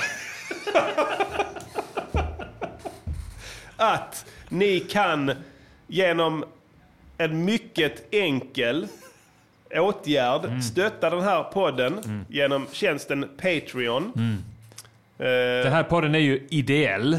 att 3.76 4.26
ni 4.48 4.80
kan 4.80 5.32
genom 5.86 6.44
en 7.18 7.44
mycket 7.44 8.14
enkel 8.14 8.86
åtgärd 9.74 10.44
Mm. 10.44 10.62
stötta 10.62 11.10
den 11.10 11.20
här 11.22 11.42
podden 11.42 12.24
genom 12.28 12.66
tjänsten 12.72 13.28
Patreon. 13.36 14.12
Mm. 14.16 14.36
Eh, 15.18 15.64
Den 15.64 15.72
här 15.72 15.82
podden 15.82 16.14
är 16.14 16.18
ju 16.18 16.46
ideell. 16.50 17.18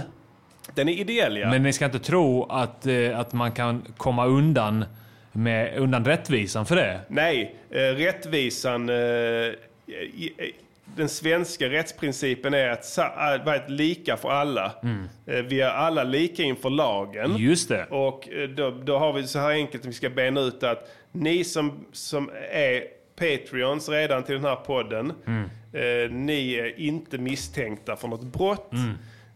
Den 0.75 0.89
är 0.89 0.93
ideell 0.93 1.37
ja. 1.37 1.49
Men 1.49 1.63
ni 1.63 1.73
ska 1.73 1.85
inte 1.85 1.99
tro 1.99 2.43
att, 2.49 2.85
eh, 2.87 3.19
att 3.19 3.33
man 3.33 3.51
kan 3.51 3.81
komma 3.97 4.25
undan, 4.25 4.85
med, 5.31 5.77
undan 5.77 6.05
rättvisan 6.05 6.65
för 6.65 6.75
det. 6.75 6.99
Nej, 7.07 7.55
eh, 7.69 7.77
rättvisan... 7.79 8.89
Den 10.97 11.09
svenska 11.09 11.69
rättsprincipen 11.69 12.53
är 12.53 12.69
att 12.69 12.97
vara 13.45 13.67
lika 13.67 14.17
för 14.17 14.29
alla. 14.29 14.73
Eh, 15.25 15.41
vi 15.41 15.61
är 15.61 15.69
alla 15.69 16.03
lika 16.03 16.43
inför 16.43 16.69
lagen. 16.69 17.35
Just 17.37 17.69
det. 17.69 17.85
Och 17.85 18.29
eh, 18.29 18.49
då, 18.49 18.71
då 18.71 18.97
har 18.97 19.13
vi 19.13 19.27
så 19.27 19.39
här 19.39 19.49
enkelt 19.49 19.83
att 19.83 19.89
vi 19.89 19.93
ska 19.93 20.09
bena 20.09 20.41
ut 20.41 20.63
att 20.63 20.91
ni 21.11 21.43
som, 21.43 21.85
som 21.91 22.29
är 22.51 22.83
Patreons 23.15 23.89
redan 23.89 24.23
till 24.23 24.35
den 24.35 24.43
här 24.43 24.55
podden, 24.55 25.13
eh, 25.73 26.11
ni 26.11 26.53
är 26.53 26.79
inte 26.79 27.17
misstänkta 27.17 27.95
för 27.95 28.07
något 28.07 28.23
brott. 28.23 28.71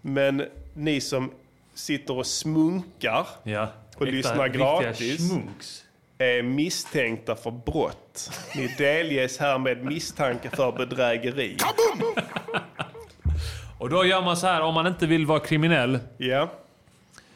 Men 0.01 0.43
ni 0.73 1.01
som 1.01 1.31
sitter 1.73 2.13
och 2.17 2.25
smunkar 2.25 3.27
Ja. 3.43 3.67
och 3.95 4.01
Äkta, 4.01 4.05
lyssnar 4.15 4.47
gratis 4.47 5.29
schmunks. 5.31 5.85
Är 6.23 6.43
misstänkta 6.43 7.35
för 7.35 7.51
brott. 7.51 8.31
Ni 8.55 8.75
delges 8.77 9.39
härmed 9.39 9.85
misstanke 9.85 10.49
för 10.49 10.71
bedrägeri. 10.71 11.57
Och 13.79 13.89
då 13.89 14.05
gör 14.05 14.21
man 14.21 14.37
så 14.37 14.47
här, 14.47 14.61
om 14.61 14.73
man 14.73 14.87
inte 14.87 15.07
vill 15.07 15.25
vara 15.25 15.39
kriminell. 15.39 15.99
Ja. 16.17 16.49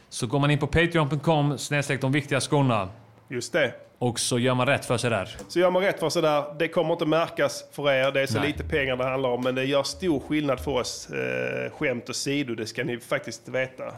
Så 0.09 0.27
går 0.27 0.39
man 0.39 0.51
in 0.51 0.59
på 0.59 0.67
patreon.com 0.67 1.57
snedstreck 1.57 2.01
de 2.01 2.11
viktiga 2.11 2.39
skorna. 2.39 2.89
Just 3.29 3.53
det. 3.53 3.73
Och 3.99 4.19
så 4.19 4.39
gör 4.39 4.53
man 4.53 4.67
rätt 4.67 4.85
för 4.85 4.97
sig 4.97 5.09
där. 5.09 5.37
Så 5.47 5.59
gör 5.59 5.71
man 5.71 5.81
rätt 5.81 5.99
för 5.99 6.09
sig 6.09 6.21
där. 6.21 6.43
Det 6.59 6.67
kommer 6.67 6.93
inte 6.93 7.05
märkas 7.05 7.63
för 7.71 7.91
er. 7.91 8.11
Det 8.11 8.21
är 8.21 8.27
så 8.27 8.39
Nej. 8.39 8.47
lite 8.47 8.63
pengar 8.63 8.95
det 8.95 9.03
handlar 9.03 9.29
om. 9.29 9.43
Men 9.43 9.55
det 9.55 9.63
gör 9.63 9.83
stor 9.83 10.19
skillnad 10.19 10.59
för 10.59 10.71
oss. 10.71 11.09
Eh, 11.09 11.71
skämt 11.71 12.09
åsido, 12.09 12.55
det 12.55 12.65
ska 12.65 12.83
ni 12.83 12.99
faktiskt 12.99 13.47
veta. 13.47 13.83
Eh, 13.85 13.91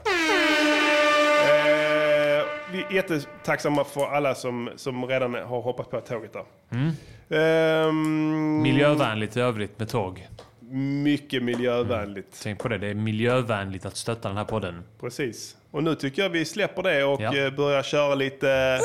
vi 2.71 2.83
är 2.83 2.91
jättetacksamma 2.91 3.83
för 3.83 4.05
alla 4.05 4.35
som, 4.35 4.69
som 4.75 5.05
redan 5.05 5.33
har 5.33 5.61
hoppat 5.61 5.91
på 5.91 6.01
tåget 6.01 6.33
där. 6.33 6.43
Mm. 6.71 6.91
Ehm, 7.29 8.61
Miljövänligt 8.61 9.37
i 9.37 9.39
övrigt 9.41 9.79
med 9.79 9.89
tåg. 9.89 10.27
Mycket 11.03 11.43
miljövänligt. 11.43 12.39
Tänk 12.43 12.59
på 12.59 12.67
det, 12.67 12.77
det 12.77 12.87
är 12.87 12.93
miljövänligt 12.93 13.85
att 13.85 13.95
stötta 13.97 14.27
den 14.27 14.37
här 14.37 14.45
podden. 14.45 14.83
Precis. 14.99 15.55
Och 15.71 15.83
nu 15.83 15.95
tycker 15.95 16.21
jag 16.21 16.29
vi 16.29 16.45
släpper 16.45 16.83
det 16.83 17.03
och 17.03 17.21
Ja. 17.21 17.37
eh, 17.37 17.51
börjar 17.53 17.83
köra 17.83 18.15
lite... 18.15 18.79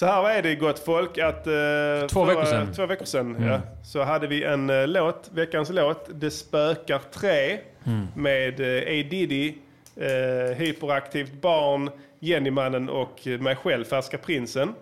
Så 0.00 0.06
här 0.06 0.30
är 0.30 0.42
det 0.42 0.54
gott 0.54 0.78
folk 0.78 1.18
att... 1.18 1.46
eh, 1.46 2.06
Två 2.08 2.24
veckor 2.24 2.44
sedan. 2.44 2.72
Två 2.74 2.86
veckor 2.86 3.04
sedan, 3.04 3.36
Mm. 3.36 3.48
ja. 3.48 3.60
Så 3.84 4.02
hade 4.02 4.26
vi 4.26 4.44
en 4.44 4.70
eh, 4.70 4.86
låt, 4.86 5.30
veckans 5.34 5.70
låt, 5.70 6.08
Det 6.14 6.30
spökar 6.30 7.00
3 7.12 7.58
Mm. 7.86 8.06
med 8.16 8.60
eh, 8.60 8.82
A 8.82 9.06
Diddy, 9.10 9.54
eh, 9.96 10.56
Hyperaktivt 10.56 11.32
barn, 11.32 11.90
Jennymannen 12.18 12.88
och 12.88 13.26
mig 13.40 13.56
själv, 13.56 13.84
Färska 13.84 14.18
Prinsen. 14.18 14.74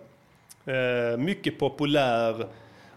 Eh, 0.65 1.17
mycket 1.17 1.59
populär 1.59 2.45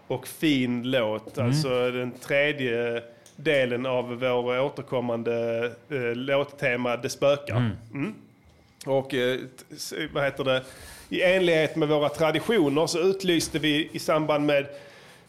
och 0.07 0.27
fin 0.27 0.91
låt. 0.91 1.37
Mm. 1.37 1.47
Alltså 1.49 1.91
den 1.91 2.11
tredje 2.11 3.03
delen 3.35 3.85
av 3.85 4.19
vår 4.19 4.59
återkommande 4.59 5.65
eh, 5.89 6.15
låttema 6.15 6.97
Det 6.97 7.09
spökar. 7.09 7.57
Mm. 7.57 7.71
Mm. 7.93 8.13
Och 8.85 9.13
eh, 9.13 9.39
vad 10.13 10.23
heter 10.23 10.43
det? 10.43 10.61
I 11.13 11.21
enlighet 11.21 11.75
med 11.75 11.87
våra 11.87 12.09
traditioner 12.09 12.87
så 12.87 12.99
utlyste 12.99 13.59
vi 13.59 13.89
i 13.91 13.99
samband 13.99 14.45
med 14.45 14.65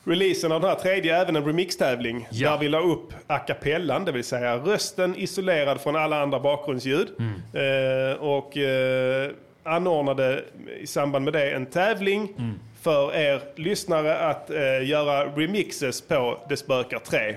releasen 0.05 0.53
av 0.53 0.61
den 0.61 0.71
här 0.71 0.77
tredje 0.77 1.17
även 1.21 1.37
en 1.37 1.45
remixtävling. 1.45 2.29
Ja. 2.31 2.51
Där 2.51 2.59
vi 2.59 2.69
la 2.69 2.81
upp 2.81 3.13
a 3.27 3.39
cappellan, 3.39 4.05
det 4.05 4.13
vill 4.13 4.25
säga 4.25 4.57
rösten 4.57 5.17
isolerad 5.17 5.81
från 5.81 5.97
alla 5.97 6.23
andra 6.23 6.41
bakgrundsljud. 6.41 7.09
Eh, 7.53 8.23
och 8.23 8.57
eh, 8.57 9.31
anordnade 9.63 10.45
i 10.81 10.87
samband 10.87 11.25
med 11.25 11.33
det 11.35 11.51
en 11.51 11.67
tävling 11.67 12.35
för 12.83 13.15
er 13.15 13.41
lyssnare 13.57 14.19
att 14.19 14.51
eh, 14.51 14.89
göra 14.89 15.25
remixes 15.25 16.01
på 16.01 16.39
Det 16.49 16.57
spökar 16.57 16.99
3. 16.99 17.37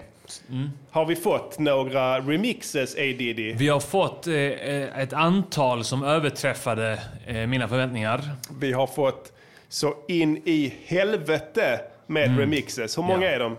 Har 0.91 1.05
vi 1.05 1.15
fått 1.15 1.59
några 1.59 2.19
remixes, 2.19 2.95
A. 2.95 2.99
Diddy? 2.99 3.53
Vi 3.53 3.67
har 3.69 3.80
fått 3.80 4.28
eh, 4.28 4.34
eh, 4.36 4.99
ett 4.99 5.13
antal 5.13 5.84
som 5.84 6.03
överträffade 6.03 6.99
eh, 7.25 7.47
mina 7.47 7.67
förväntningar. 7.67 8.21
Vi 8.59 8.73
har 8.73 8.88
fått 8.88 9.32
så 9.69 9.95
in 10.07 10.38
i 10.45 10.73
helvete 10.86 11.80
med 12.07 12.39
remixes. 12.39 12.97
Hur 12.97 13.03
många 13.03 13.15
Mm. 13.15 13.28
Ja. 13.30 13.36
är 13.36 13.39
de? 13.39 13.57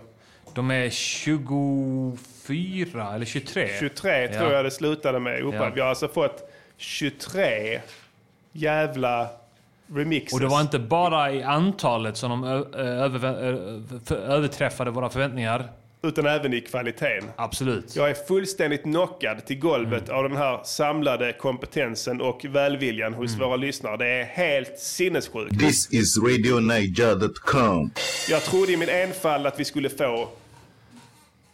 De 0.53 0.71
är 0.71 0.89
24 0.89 3.13
eller 3.15 3.25
23. 3.25 3.67
23 3.79 4.27
tror 4.27 4.47
Ja. 4.49 4.53
jag 4.53 4.65
det 4.65 4.71
slutade 4.71 5.19
med. 5.19 5.41
Uppe. 5.43 5.57
Ja. 5.57 5.71
Vi 5.75 5.81
har 5.81 5.87
alltså 5.87 6.07
fått 6.07 6.51
23 6.77 7.79
jävla 8.51 9.27
remixes. 9.93 10.33
Och 10.33 10.39
det 10.39 10.47
var 10.47 10.61
inte 10.61 10.79
bara 10.79 11.31
i 11.31 11.43
antalet 11.43 12.17
som 12.17 12.41
de 12.41 12.65
överträffade 14.13 14.91
våra 14.91 15.09
förväntningar. 15.09 15.67
Utan 16.01 16.25
även 16.25 16.53
i 16.53 16.61
kvaliteten. 16.61 17.29
Absolut. 17.35 17.95
Jag 17.95 18.09
är 18.09 18.13
fullständigt 18.13 18.83
knockad 18.83 19.45
till 19.45 19.59
golvet 19.59 20.09
av 20.09 20.23
den 20.29 20.37
här 20.37 20.61
samlade 20.63 21.33
kompetensen 21.33 22.21
och 22.21 22.45
välviljan 22.45 23.13
hos 23.13 23.35
Mm. 23.35 23.47
våra 23.47 23.55
lyssnare. 23.55 23.97
Det 23.97 24.07
är 24.07 24.23
helt 24.25 24.79
sinnessjukt. 24.79 25.59
This 25.59 25.93
is 25.93 26.17
RadioNiger.com. 26.17 27.91
Jag 28.29 28.43
trodde 28.43 28.71
i 28.71 28.77
min 28.77 28.89
enfald 28.89 29.47
att 29.47 29.59
vi 29.59 29.65
skulle 29.65 29.89
få 29.89 30.29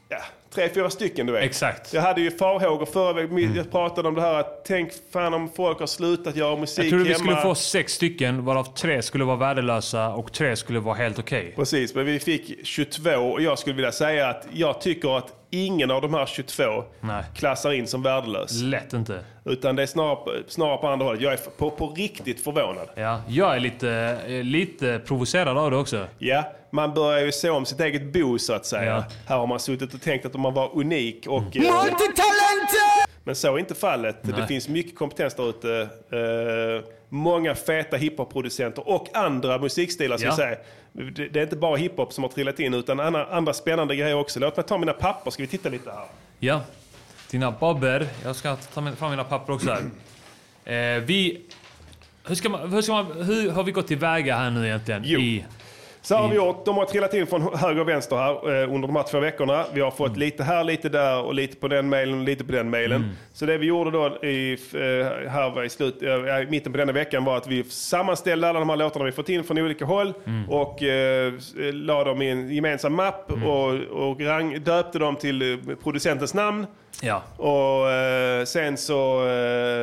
ja, 0.09 0.21
tre, 0.55 0.69
fyra 0.73 0.89
stycken 0.89 1.25
du 1.27 1.33
vet. 1.33 1.43
Exakt. 1.43 1.93
Jag 1.93 2.01
hade 2.01 2.21
ju 2.21 2.31
farhågor 2.31 2.85
förra 2.85 3.13
veckan. 3.13 3.55
Jag 3.55 3.71
pratade 3.71 4.07
om 4.07 4.15
det 4.15 4.21
här 4.21 4.39
att 4.39 4.65
tänk 4.65 4.91
fan 5.13 5.33
om 5.33 5.49
folk 5.55 5.79
har 5.79 5.87
slutat 5.87 6.35
göra 6.35 6.55
musik 6.55 6.83
Jag 6.85 6.89
trodde 6.89 7.03
vi 7.03 7.09
hemma. 7.13 7.19
skulle 7.23 7.41
få 7.41 7.55
sex 7.55 7.93
stycken, 7.93 8.45
varav 8.45 8.63
tre 8.63 9.01
skulle 9.01 9.23
vara 9.23 9.37
värdelösa 9.37 10.07
och 10.09 10.33
tre 10.33 10.55
skulle 10.55 10.79
vara 10.79 10.95
helt 10.95 11.19
okej. 11.19 11.53
Precis, 11.55 11.95
men 11.95 12.05
vi 12.05 12.19
fick 12.19 12.67
22 12.67 13.09
och 13.11 13.41
jag 13.41 13.59
skulle 13.59 13.75
vilja 13.75 13.91
säga 13.91 14.29
att 14.29 14.47
jag 14.51 14.81
tycker 14.81 15.17
att 15.17 15.33
ingen 15.49 15.91
av 15.91 16.01
de 16.01 16.13
här 16.13 16.25
22 16.25 16.83
Nej. 17.01 17.23
klassar 17.35 17.71
in 17.71 17.87
som 17.87 18.01
värdelös. 18.03 18.61
Lätt 18.61 18.93
inte. 18.93 19.19
Utan 19.45 19.75
det 19.75 19.83
är 19.83 19.87
snarare, 19.87 20.43
snarare 20.47 20.77
på 20.77 20.87
andra 20.87 21.05
hållet. 21.05 21.21
Jag 21.21 21.33
är 21.33 21.37
på, 21.37 21.69
på 21.71 21.87
riktigt 21.87 22.43
förvånad. 22.43 22.89
Ja, 22.95 23.21
jag 23.27 23.55
är 23.55 23.59
lite, 23.59 24.17
eh, 24.27 24.43
lite 24.43 24.99
provocerad 25.05 25.57
av 25.57 25.71
det 25.71 25.77
också. 25.77 26.05
Ja, 26.17 26.43
man 26.75 26.93
börjar 26.93 27.25
ju 27.25 27.31
se 27.31 27.49
om 27.49 27.65
sitt 27.65 27.79
eget 27.79 28.13
bo 28.13 28.39
så 28.39 28.53
att 28.53 28.65
säga. 28.65 28.91
Ja. 28.95 29.03
Här 29.27 29.37
har 29.37 29.47
man 29.47 29.59
suttit 29.59 29.93
och 29.93 30.01
tänkt 30.01 30.25
att 30.25 30.33
man 30.33 30.53
var 30.53 30.77
unik 30.77 31.27
och... 31.27 31.55
Mm. 31.55 31.67
eh! 31.67 31.83
Men 33.23 33.35
så 33.35 33.55
är 33.55 33.59
inte 33.59 33.75
fallet. 33.75 34.17
Det 34.21 34.31
Nej. 34.37 34.47
finns 34.47 34.67
mycket 34.67 34.97
kompetens 34.97 35.33
där 35.33 35.49
ute. 35.49 35.89
Eh, 36.11 36.89
många 37.09 37.55
feta 37.55 37.97
hiphop-producenter 37.97 38.89
och 38.89 39.07
andra 39.13 39.57
musikstilar 39.57 40.17
ska 40.17 40.27
Ja. 40.27 40.35
säga. 40.35 40.57
Det, 40.91 41.27
det 41.27 41.39
är 41.39 41.43
inte 41.43 41.55
bara 41.55 41.75
hiphop 41.75 42.13
som 42.13 42.23
har 42.23 42.31
trillat 42.31 42.59
in 42.59 42.73
utan 42.73 42.99
andra, 42.99 43.25
andra 43.25 43.53
spännande 43.53 43.95
grejer 43.95 44.15
också. 44.15 44.39
Låt 44.39 44.57
mig 44.57 44.65
ta 44.65 44.77
mina 44.77 44.93
papper 44.93 45.31
ska 45.31 45.43
vi 45.43 45.47
titta 45.47 45.69
lite 45.69 45.91
här. 45.91 46.05
Ja. 46.39 46.61
Dina 47.31 47.51
babber. 47.51 48.07
Jag 48.23 48.35
ska 48.35 48.55
ta 48.55 48.91
fram 48.95 49.11
mina 49.11 49.23
papper 49.23 49.53
också 49.53 49.69
här. 49.69 50.95
Eh, 50.95 51.01
vi... 51.03 51.41
Hur, 52.27 52.35
ska 52.35 52.49
man, 52.49 52.71
hur, 52.73 52.81
ska 52.81 52.93
man, 52.93 53.23
hur 53.23 53.51
har 53.51 53.63
vi 53.63 53.71
gått 53.71 53.87
tillväga 53.87 54.35
här 54.37 54.49
nu 54.51 54.65
egentligen? 54.65 55.01
Jo. 55.05 55.19
I, 55.19 55.45
Så 56.05 56.15
har 56.15 56.27
vi 56.29 56.35
gjort. 56.35 56.65
De 56.65 56.77
har 56.77 56.85
trillat 56.85 57.13
in 57.13 57.27
från 57.27 57.41
höger 57.57 57.81
och 57.81 57.87
vänster 57.89 58.15
här 58.15 58.31
eh, 58.61 58.73
under 58.73 58.87
de 58.87 58.95
här 58.95 59.03
två 59.03 59.19
veckorna. 59.19 59.65
Vi 59.73 59.81
har 59.81 59.91
fått 59.91 60.07
Mm. 60.07 60.19
lite 60.19 60.43
här, 60.43 60.63
lite 60.63 60.89
där 60.89 61.21
och 61.23 61.33
lite 61.33 61.55
på 61.57 61.67
den 61.67 61.89
mailen 61.89 62.19
och 62.19 62.23
lite 62.25 62.43
på 62.43 62.51
den 62.51 62.69
mailen. 62.69 63.01
Mm. 63.03 63.09
Så 63.33 63.45
det 63.45 63.57
vi 63.57 63.65
gjorde 63.65 63.91
då 63.91 64.25
i, 64.25 64.51
eh, 64.73 65.29
här 65.31 65.63
i, 65.63 65.69
slut, 65.69 66.01
eh, 66.03 66.49
mitten 66.49 66.71
på 66.71 66.77
denna 66.77 66.91
veckan 66.91 67.25
var 67.25 67.37
att 67.37 67.47
vi 67.47 67.63
sammanställde 67.63 68.49
alla 68.49 68.59
de 68.59 68.69
här 68.69 68.77
låtarna 68.77 69.05
vi 69.05 69.11
fått 69.11 69.29
in 69.29 69.43
från 69.43 69.57
olika 69.57 69.85
håll 69.85 70.13
Mm. 70.25 70.49
och 70.49 70.83
eh, 70.83 71.33
la 71.73 72.03
dem 72.03 72.21
i 72.21 72.29
en 72.29 72.49
gemensam 72.53 72.93
mapp 72.93 73.31
och, 73.45 73.73
och 74.09 74.21
rang, 74.21 74.59
döpte 74.63 74.99
dem 74.99 75.15
till 75.15 75.51
eh, 75.69 75.75
producentens 75.83 76.33
namn. 76.33 76.67
ja. 77.01 77.21
Och 77.37 77.91
eh, 77.91 78.43
sen 78.45 78.77
så, 78.77 79.21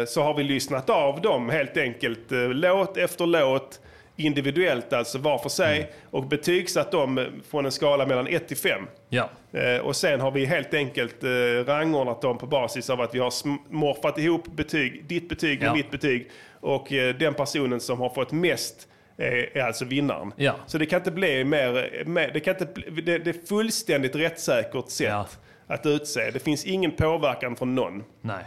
så 0.08 0.22
har 0.22 0.34
vi 0.36 0.42
lyssnat 0.42 0.90
av 0.90 1.20
dem 1.20 1.48
helt 1.50 1.76
enkelt. 1.76 2.18
Låt 2.30 2.96
efter 2.96 3.26
låt. 3.26 3.80
Individuellt 4.16 4.92
alltså 4.92 5.18
var 5.18 5.38
för 5.38 5.48
sig. 5.48 5.76
Mm. 5.78 5.90
Och 6.10 6.26
betygsatt 6.26 6.92
dem 6.92 7.18
eh, 7.18 7.24
från 7.50 7.64
en 7.64 7.72
skala 7.72 8.06
mellan 8.06 8.26
1 8.26 8.48
till 8.48 8.56
5. 8.56 8.86
Ja. 9.08 9.30
Eh, 9.52 9.76
och 9.80 9.96
sen 9.96 10.20
har 10.20 10.30
vi 10.30 10.44
helt 10.44 10.74
enkelt 10.74 11.24
eh, 11.24 11.28
rangordnat 11.66 12.22
dem 12.22 12.38
på 12.38 12.46
basis 12.46 12.90
av 12.90 13.00
att 13.00 13.14
vi 13.14 13.18
har 13.18 13.32
morfat 13.72 14.18
ihop 14.18 14.46
betyg, 14.46 15.04
ditt 15.04 15.28
betyg 15.28 15.60
med 15.60 15.68
Ja. 15.68 15.74
mitt 15.74 15.90
betyg. 15.90 16.30
Och 16.60 16.92
eh, 16.92 17.14
den 17.14 17.34
personen 17.34 17.80
som 17.80 18.00
har 18.00 18.08
fått 18.08 18.32
mest 18.32 18.88
är, 19.16 19.56
är 19.58 19.62
alltså 19.62 19.84
vinnaren. 19.84 20.32
Ja. 20.36 20.54
Så 20.66 20.78
det 20.78 20.86
kan 20.86 20.98
inte 21.00 21.10
bli 21.10 21.44
mer, 21.44 22.02
mer 22.06 22.30
det, 22.34 22.40
kan 22.40 22.54
inte, 22.54 22.66
bli- 22.66 23.02
det, 23.02 23.18
det 23.18 23.30
är 23.30 23.46
fullständigt 23.46 24.16
rättssäkert 24.16 24.88
sätt 24.90 25.38
att 25.66 25.86
utse. 25.86 26.30
Det 26.30 26.38
finns 26.38 26.64
ingen 26.64 26.90
påverkan 26.90 27.56
från 27.56 27.74
någon. 27.74 28.04
Nej. 28.20 28.44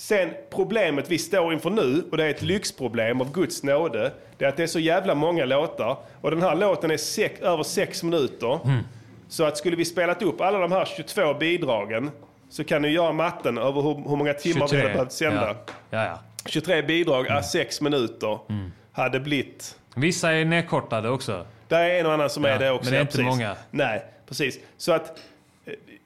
Sen 0.00 0.30
problemet 0.50 1.10
vi 1.10 1.18
står 1.18 1.52
inför 1.52 1.70
nu, 1.70 2.04
och 2.10 2.16
det 2.16 2.24
är 2.24 2.30
ett 2.30 2.42
lyxproblem 2.42 3.20
av 3.20 3.32
Guds 3.32 3.62
nåde, 3.62 4.12
det 4.38 4.44
är 4.44 4.48
att 4.48 4.56
det 4.56 4.62
är 4.62 4.66
så 4.66 4.78
jävla 4.78 5.14
många 5.14 5.44
låtar. 5.44 5.96
Och 6.20 6.30
den 6.30 6.42
här 6.42 6.54
låten 6.54 6.90
är 6.90 6.96
sex, 6.96 7.40
över 7.40 7.62
sex 7.62 8.02
minuter. 8.02 8.58
Så 9.28 9.44
att 9.44 9.58
skulle 9.58 9.76
vi 9.76 9.84
spelat 9.84 10.22
upp 10.22 10.40
alla 10.40 10.58
de 10.58 10.72
här 10.72 10.84
22 10.84 11.34
bidragen 11.34 12.10
så 12.50 12.64
kan 12.64 12.82
ni 12.82 12.88
göra 12.88 13.12
matten 13.12 13.58
över 13.58 13.82
hur, 13.82 13.94
hur 14.08 14.16
många 14.16 14.34
timmar 14.34 14.66
vi 14.66 14.68
23. 14.68 14.80
hade 14.82 14.92
behövt 14.92 15.12
sända. 15.12 15.46
Ja. 15.46 15.74
Ja, 15.90 16.04
ja. 16.04 16.18
23 16.46 16.82
bidrag, 16.82 17.26
mm. 17.26 17.42
sex 17.42 17.80
minuter, 17.80 18.38
hade 18.92 19.20
blivit... 19.20 19.76
Vissa 19.94 20.32
är 20.32 20.44
nedkortade 20.44 21.10
också. 21.10 21.46
Det 21.68 21.76
är 21.76 22.00
en 22.00 22.06
och 22.06 22.12
annan 22.12 22.30
som 22.30 22.44
är 22.44 22.58
det 22.58 22.70
också. 22.70 22.84
men 22.84 22.92
det 22.92 22.98
är 22.98 23.00
inte 23.00 23.16
precis. 23.16 23.26
många. 23.26 23.56
Nej, 23.70 24.04
precis. 24.28 24.58
Så 24.76 24.92
att 24.92 25.18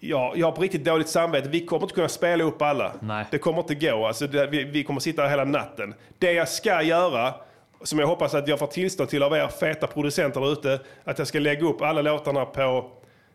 ja, 0.01 0.33
jag 0.37 0.47
har 0.47 0.53
på 0.53 0.63
riktigt 0.63 0.85
dåligt 0.85 1.09
samvete. 1.09 1.49
Vi 1.49 1.67
kommer 1.67 1.83
inte 1.83 1.95
kunna 1.95 2.09
spela 2.09 2.45
upp 2.45 2.63
alla. 2.63 2.93
Nej. 3.01 3.25
Det 3.31 3.39
kommer 3.39 3.59
inte 3.59 3.75
gå. 3.75 4.07
Alltså, 4.07 4.27
det, 4.27 4.47
vi, 4.47 4.65
vi 4.65 4.85
kommer 4.85 5.01
sitta 5.01 5.23
här 5.23 5.29
hela 5.31 5.45
natten. 5.45 5.95
Det 6.19 6.33
jag 6.33 6.49
ska 6.49 6.83
göra, 6.83 7.35
som 7.83 7.99
jag 7.99 8.07
hoppas 8.07 8.35
att 8.35 8.49
jag 8.49 8.59
får 8.59 8.67
tillstånd 8.67 9.09
till 9.09 9.23
av 9.23 9.33
er 9.33 9.49
feta 9.49 9.87
producenter 9.87 10.41
där 10.41 10.53
ute, 10.53 10.81
att 11.05 11.19
jag 11.19 11.29
ska 11.29 11.39
lägga 11.39 11.67
upp 11.67 11.83
alla 11.83 12.03
låtarna 12.03 12.45
på, 12.45 12.91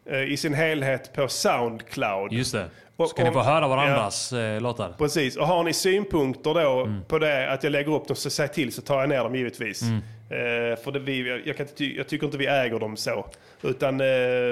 eh, 0.10 0.24
i 0.24 0.38
sin 0.38 0.54
helhet 0.54 1.14
på 1.14 1.28
Soundcloud. 1.28 2.32
Just 2.34 2.52
det. 2.54 2.66
Och- 2.96 3.10
Så 3.10 3.16
kan 3.16 3.26
ni 3.26 3.32
få 3.32 3.42
höra 3.42 3.68
varandras 3.68 4.34
eh, 4.34 4.62
låtar. 4.62 4.94
Precis, 4.98 5.38
och 5.38 5.48
har 5.48 5.64
ni 5.64 5.74
synpunkter 5.74 6.54
då 6.54 6.82
Mm. 6.82 7.04
på 7.08 7.20
det, 7.20 7.52
att 7.52 7.64
jag 7.64 7.72
lägger 7.72 7.94
upp 7.96 8.08
dem, 8.08 8.16
så 8.16 8.30
säg 8.30 8.48
till 8.48 8.74
så 8.74 8.82
tar 8.82 9.00
jag 9.00 9.10
ner 9.10 9.24
dem 9.24 9.36
givetvis. 9.36 9.82
Mm. 9.82 10.00
Eh, 10.32 10.80
för 10.84 10.92
det, 10.92 11.00
vi, 11.00 11.42
jag, 11.46 11.58
kan 11.58 11.68
jag 11.78 12.08
tycker 12.08 12.26
inte 12.26 12.38
vi 12.38 12.48
äger 12.48 12.80
dem 12.80 12.98
så. 12.98 13.26
Utan, 13.62 14.02
eh, 14.02 14.08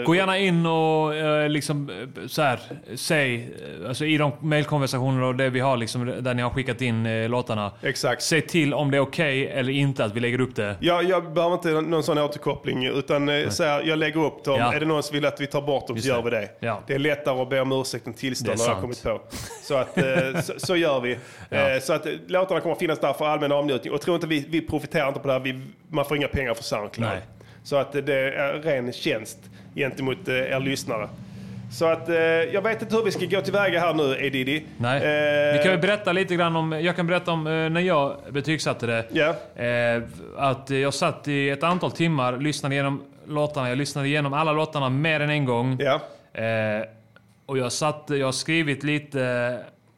Gå 0.06 0.16
gärna 0.16 0.38
in 0.38 0.66
och 0.66 1.16
eh, 1.16 1.50
liksom 1.50 1.90
eh, 1.90 2.28
så 2.28 2.42
här, 2.42 2.60
säg, 2.96 3.36
eh, 3.82 3.88
alltså 3.88 4.06
i 4.06 4.18
de 4.18 4.32
mailkonversationer 4.40 5.24
och 5.24 5.36
det 5.36 5.50
vi 5.50 5.60
har 5.60 5.78
liksom, 5.78 6.06
där 6.20 6.34
ni 6.34 6.42
har 6.42 6.50
skickat 6.50 6.82
in 6.82 7.06
eh, 7.06 7.30
låtarna. 7.30 7.72
Exakt. 7.82 8.22
Säg 8.22 8.42
till 8.42 8.74
om 8.74 8.92
det 8.92 8.98
är 8.98 9.02
okej 9.02 9.48
eller 9.48 9.74
inte 9.74 10.06
att 10.06 10.16
vi 10.16 10.20
lägger 10.20 10.42
upp 10.42 10.56
det. 10.56 10.76
Jag, 10.80 11.04
jag 11.04 11.34
behöver 11.34 11.56
inte 11.56 11.82
någon 11.82 12.04
sån 12.04 12.18
återkoppling, 12.18 12.86
utan 12.86 13.30
eh, 13.30 13.50
så 13.50 13.64
här, 13.64 13.84
jag 13.84 14.00
lägger 14.00 14.26
upp 14.26 14.44
dem. 14.44 14.60
Ja. 14.60 14.74
Är 14.74 14.80
det 14.80 14.86
någon 14.86 15.04
som 15.04 15.14
vill 15.16 15.26
att 15.26 15.42
vi 15.42 15.48
tar 15.48 15.62
bort 15.62 15.88
dem 15.88 15.96
Just 15.96 16.08
så 16.08 16.14
gör 16.14 16.24
det. 16.24 16.30
vi 16.30 16.36
det. 16.36 16.50
Ja. 16.60 16.84
Det 16.88 16.94
är 16.94 17.00
lättare 17.00 17.42
att 17.42 17.50
be 17.50 17.62
om 17.62 17.72
ursäkt 17.72 18.08
än 18.08 18.14
tillstånd 18.14 18.60
har 18.60 18.68
jag 18.68 18.82
kommit 18.82 19.04
på. 19.04 19.22
Så, 19.64 19.76
att, 19.76 19.98
så, 20.46 20.54
så 20.58 20.76
gör 20.76 21.00
vi. 21.00 21.18
Ja. 21.50 21.80
Så 21.80 21.94
att 21.94 22.08
låtarna 22.28 22.60
kommer 22.62 22.74
att 22.74 22.80
finnas 22.80 23.00
där 23.00 23.14
för 23.14 23.26
allmän 23.26 23.52
avnjutning. 23.52 23.94
Och 23.94 24.02
tro 24.02 24.16
inte 24.16 24.28
vi, 24.28 24.46
vi 24.50 24.62
profiterar 24.62 25.08
inte 25.08 25.20
på 25.20 25.28
det 25.28 25.34
här. 25.34 25.40
Vi, 25.40 25.62
man 25.90 26.06
får 26.06 26.18
inga 26.18 26.28
pengar 26.28 26.54
för 26.54 26.64
Soundcloud. 26.64 27.10
Nej. 27.10 27.22
Så 27.64 27.76
att 27.76 27.92
det 27.92 28.14
är 28.14 28.54
ren 28.54 28.94
tjänst 28.94 29.38
gentemot 29.76 30.28
eh, 30.28 30.36
er 30.36 30.60
lyssnare. 30.60 31.08
Så 31.72 31.86
att 31.86 32.10
eh, 32.10 32.16
jag 32.16 32.62
vet 32.62 32.82
inte 32.82 32.96
hur 32.96 33.04
vi 33.04 33.12
ska 33.12 33.26
gå 33.26 33.42
tillväga 33.42 33.80
här 33.80 33.94
nu, 33.94 34.18
Edidi. 34.26 34.64
Nej. 34.78 34.98
Eh, 34.98 35.58
Vi 35.58 35.64
kan 35.64 35.72
väl 35.72 35.82
berätta 35.82 36.12
lite 36.12 36.36
grann 36.36 36.56
om, 36.56 36.72
jag 36.72 36.96
kan 36.96 37.08
berätta 37.08 37.32
om 37.32 37.48
eh, 37.48 37.70
när 37.70 37.82
jag 37.82 38.16
betygsatte 38.32 38.86
det. 38.88 39.00
Eh, 39.56 40.04
att 40.38 40.70
jag 40.70 40.94
satt 40.94 41.28
i 41.28 41.50
ett 41.50 41.64
antal 41.64 41.92
timmar, 41.92 42.38
lyssnade 42.38 42.76
igenom 42.76 43.04
låtarna. 43.28 43.70
Jag 43.70 43.78
lyssnade 43.78 44.08
igenom 44.08 44.34
alla 44.34 44.52
låtarna 44.54 44.90
mer 44.90 45.20
än 45.20 45.30
en 45.30 45.46
gång. 45.46 45.80
Eh, 45.82 46.86
och 47.46 47.58
jag, 47.58 47.72
satt, 47.72 48.04
jag 48.08 48.26
har 48.28 48.32
skrivit 48.32 48.84
lite, 48.84 49.58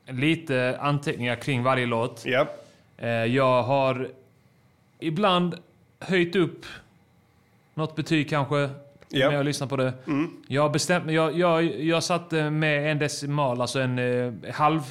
lite 0.09 0.77
anteckningar 0.79 1.35
kring 1.35 1.63
varje 1.63 1.85
låt. 1.85 2.25
Eh, 2.97 3.09
jag 3.09 3.63
har 3.63 4.07
ibland 4.99 5.55
höjt 5.99 6.35
upp 6.35 6.65
något 7.73 7.95
betyg 7.95 8.29
kanske. 8.29 8.69
Ja. 9.09 9.29
När 9.29 9.35
jag 9.35 9.45
lyssnar 9.45 9.67
på 9.67 9.77
det. 9.77 9.93
Mm. 10.07 10.31
Jag 10.47 10.71
bestämt. 10.71 11.11
Jag, 11.11 11.37
jag, 11.37 11.63
jag 11.63 12.03
satte 12.03 12.49
med 12.49 12.91
en 12.91 12.99
decimal, 12.99 13.61
alltså 13.61 13.79
en 13.79 13.99
eh, 13.99 14.53
halv 14.53 14.81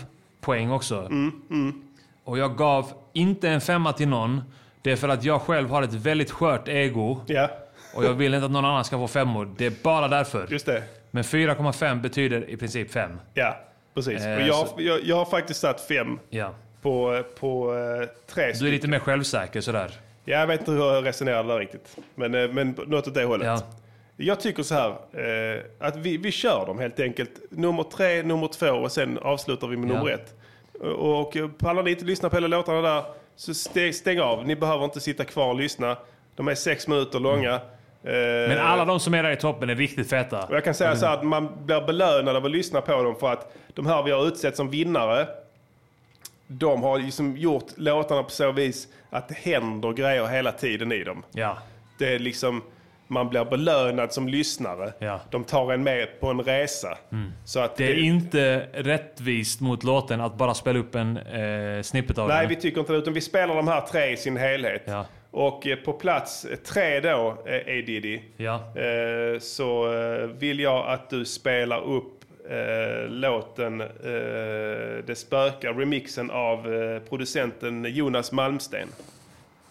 poäng 0.40 0.70
också. 0.70 0.96
Mm, 1.00 1.32
mm. 1.50 1.82
och 2.24 2.38
jag 2.38 2.56
gav 2.56 2.92
inte 3.12 3.48
en 3.48 3.60
femma 3.60 3.92
till 3.92 4.08
någon. 4.08 4.42
Det 4.82 4.92
är 4.92 4.96
för 4.96 5.08
att 5.08 5.24
jag 5.24 5.42
själv 5.42 5.70
har 5.70 5.82
ett 5.82 5.94
väldigt 5.94 6.30
skört 6.30 6.68
ego. 6.68 7.20
Ja. 7.26 7.50
Och 7.94 8.04
jag 8.04 8.14
vill 8.14 8.34
inte 8.34 8.46
att 8.46 8.52
någon 8.52 8.64
annan 8.64 8.84
ska 8.84 8.98
få 8.98 9.08
femmor. 9.08 9.54
Det 9.58 9.66
är 9.66 9.72
bara 9.82 10.08
därför. 10.08 10.46
Just 10.50 10.66
det. 10.66 10.82
Men 11.10 11.22
4,5 11.22 12.00
betyder 12.00 12.50
i 12.50 12.56
princip 12.56 12.90
5. 12.90 13.10
Ja, 13.34 13.56
precis. 13.94 14.24
Eh, 14.24 14.34
och 14.34 14.42
jag, 14.42 14.68
jag, 14.78 15.04
jag 15.04 15.16
har 15.16 15.24
faktiskt 15.24 15.60
satt 15.60 15.80
fem 15.80 16.18
Ja. 16.30 16.54
På, 16.82 17.22
på 17.40 17.74
eh, 17.76 18.08
tre 18.34 18.52
Du 18.52 18.66
är 18.66 18.70
lite 18.70 18.88
mer 18.88 18.98
självsäker 18.98 19.60
sådär. 19.60 19.90
Ja, 20.24 20.38
jag 20.38 20.46
vet 20.46 20.60
inte 20.60 20.72
hur 20.72 20.78
jag 20.92 21.06
resonerar 21.06 21.44
där 21.44 21.58
riktigt. 21.58 21.96
Men, 22.14 22.34
eh, 22.34 22.48
men 22.48 22.70
något 22.86 23.08
åt 23.08 23.14
det 23.14 23.24
hållet. 23.24 23.46
Ja. 23.46 23.60
Jag 24.16 24.40
tycker 24.40 24.62
så 24.62 24.74
här, 24.74 24.88
eh, 24.88 25.62
att 25.78 25.96
vi, 25.96 26.16
vi 26.16 26.30
kör 26.30 26.66
dem 26.66 26.78
helt 26.78 27.00
enkelt. 27.00 27.30
Nummer 27.50 27.82
tre, 27.82 28.22
nummer 28.22 28.48
två 28.48 28.70
och 28.70 28.92
sen 28.92 29.18
avslutar 29.18 29.66
vi 29.68 29.76
med 29.76 29.90
Ja. 29.90 29.94
nummer 29.94 30.10
ett. 30.10 30.34
Och, 30.80 31.20
och 31.20 31.36
eh, 31.36 31.48
pallar 31.48 31.82
ni 31.82 31.90
inte 31.90 32.04
lyssna 32.04 32.30
på 32.30 32.36
hela 32.36 32.46
låtarna 32.46 32.80
där, 32.82 33.02
så 33.36 33.54
stäng, 33.54 33.92
stäng 33.92 34.20
av. 34.20 34.46
Ni 34.46 34.56
behöver 34.56 34.84
inte 34.84 35.00
sitta 35.00 35.24
kvar 35.24 35.48
och 35.48 35.54
lyssna. 35.56 35.96
De 36.36 36.48
är 36.48 36.54
sex 36.54 36.88
minuter 36.88 37.18
långa. 37.20 37.52
Eh, 37.54 37.60
Mm. 38.04 38.48
Men 38.48 38.58
alla 38.58 38.84
de 38.84 39.00
som 39.00 39.14
är 39.14 39.22
där 39.22 39.30
i 39.30 39.36
toppen 39.36 39.70
är 39.70 39.74
riktigt 39.74 40.10
feta. 40.10 40.42
och 40.44 40.56
jag 40.56 40.64
kan 40.64 40.74
säga 40.74 40.96
så 40.96 41.06
här 41.06 41.14
att 41.14 41.22
man 41.22 41.48
blir 41.66 41.80
belönad 41.86 42.36
av 42.36 42.44
att 42.44 42.50
lyssna 42.50 42.80
på 42.80 43.02
dem 43.02 43.16
för 43.16 43.32
att 43.32 43.52
de 43.74 43.86
här 43.86 44.02
vi 44.02 44.10
har 44.10 44.26
utsett 44.28 44.56
som 44.56 44.70
vinnare, 44.70 45.28
de 46.48 46.82
har 46.82 46.98
liksom 46.98 47.36
gjort 47.36 47.66
låtarna 47.76 48.22
på 48.22 48.30
så 48.30 48.52
vis 48.52 48.88
att 49.10 49.28
det 49.28 49.34
händer 49.38 49.92
grejer 49.92 50.26
hela 50.26 50.52
tiden 50.52 50.92
i 50.92 51.04
dem. 51.04 51.22
Ja. 51.32 51.58
Det 51.98 52.14
är 52.14 52.18
liksom, 52.18 52.62
man 53.06 53.28
blir 53.28 53.44
belönad 53.44 54.12
som 54.12 54.28
lyssnare. 54.28 54.92
Ja. 54.98 55.20
De 55.30 55.44
tar 55.44 55.72
en 55.72 55.82
med 55.82 56.20
på 56.20 56.26
en 56.28 56.40
resa. 56.40 56.98
Så 57.44 57.60
att 57.60 57.76
Det 57.76 57.84
är 57.90 57.98
inte 58.04 58.68
rättvist 58.72 59.60
mot 59.60 59.84
låten 59.84 60.20
att 60.20 60.34
bara 60.38 60.54
spela 60.54 60.78
upp 60.78 60.94
en 60.94 61.16
eh, 61.16 61.82
snippet 61.82 62.18
av 62.18 62.28
Nej, 62.28 62.40
den. 62.40 62.48
vi 62.48 62.56
tycker 62.56 62.80
inte 62.80 62.92
det. 62.92 62.98
Utan 62.98 63.12
vi 63.14 63.20
spelar 63.20 63.54
de 63.56 63.68
här 63.68 63.80
tre 63.80 64.10
i 64.12 64.16
sin 64.16 64.36
helhet. 64.36 64.82
Och 65.30 65.66
eh, 65.66 65.76
på 65.76 65.92
plats 65.92 66.46
tre 66.72 67.00
då, 67.00 67.28
eh, 67.46 67.56
A 67.56 67.82
Diddy, 67.86 68.20
Ja. 68.36 68.54
eh, 68.54 69.38
så 69.40 69.92
eh, 69.94 70.26
vill 70.26 70.60
jag 70.60 70.86
att 70.88 71.10
du 71.10 71.24
spelar 71.24 71.80
upp 71.84 72.14
eh, 72.48 73.08
låten 73.08 73.80
eh, 73.80 73.86
Det 75.06 75.18
spökar, 75.18 75.74
remixen 75.74 76.30
av 76.30 76.74
eh, 76.74 77.00
producenten 77.02 77.84
Jonas 77.84 78.32
Malmsten. 78.32 78.88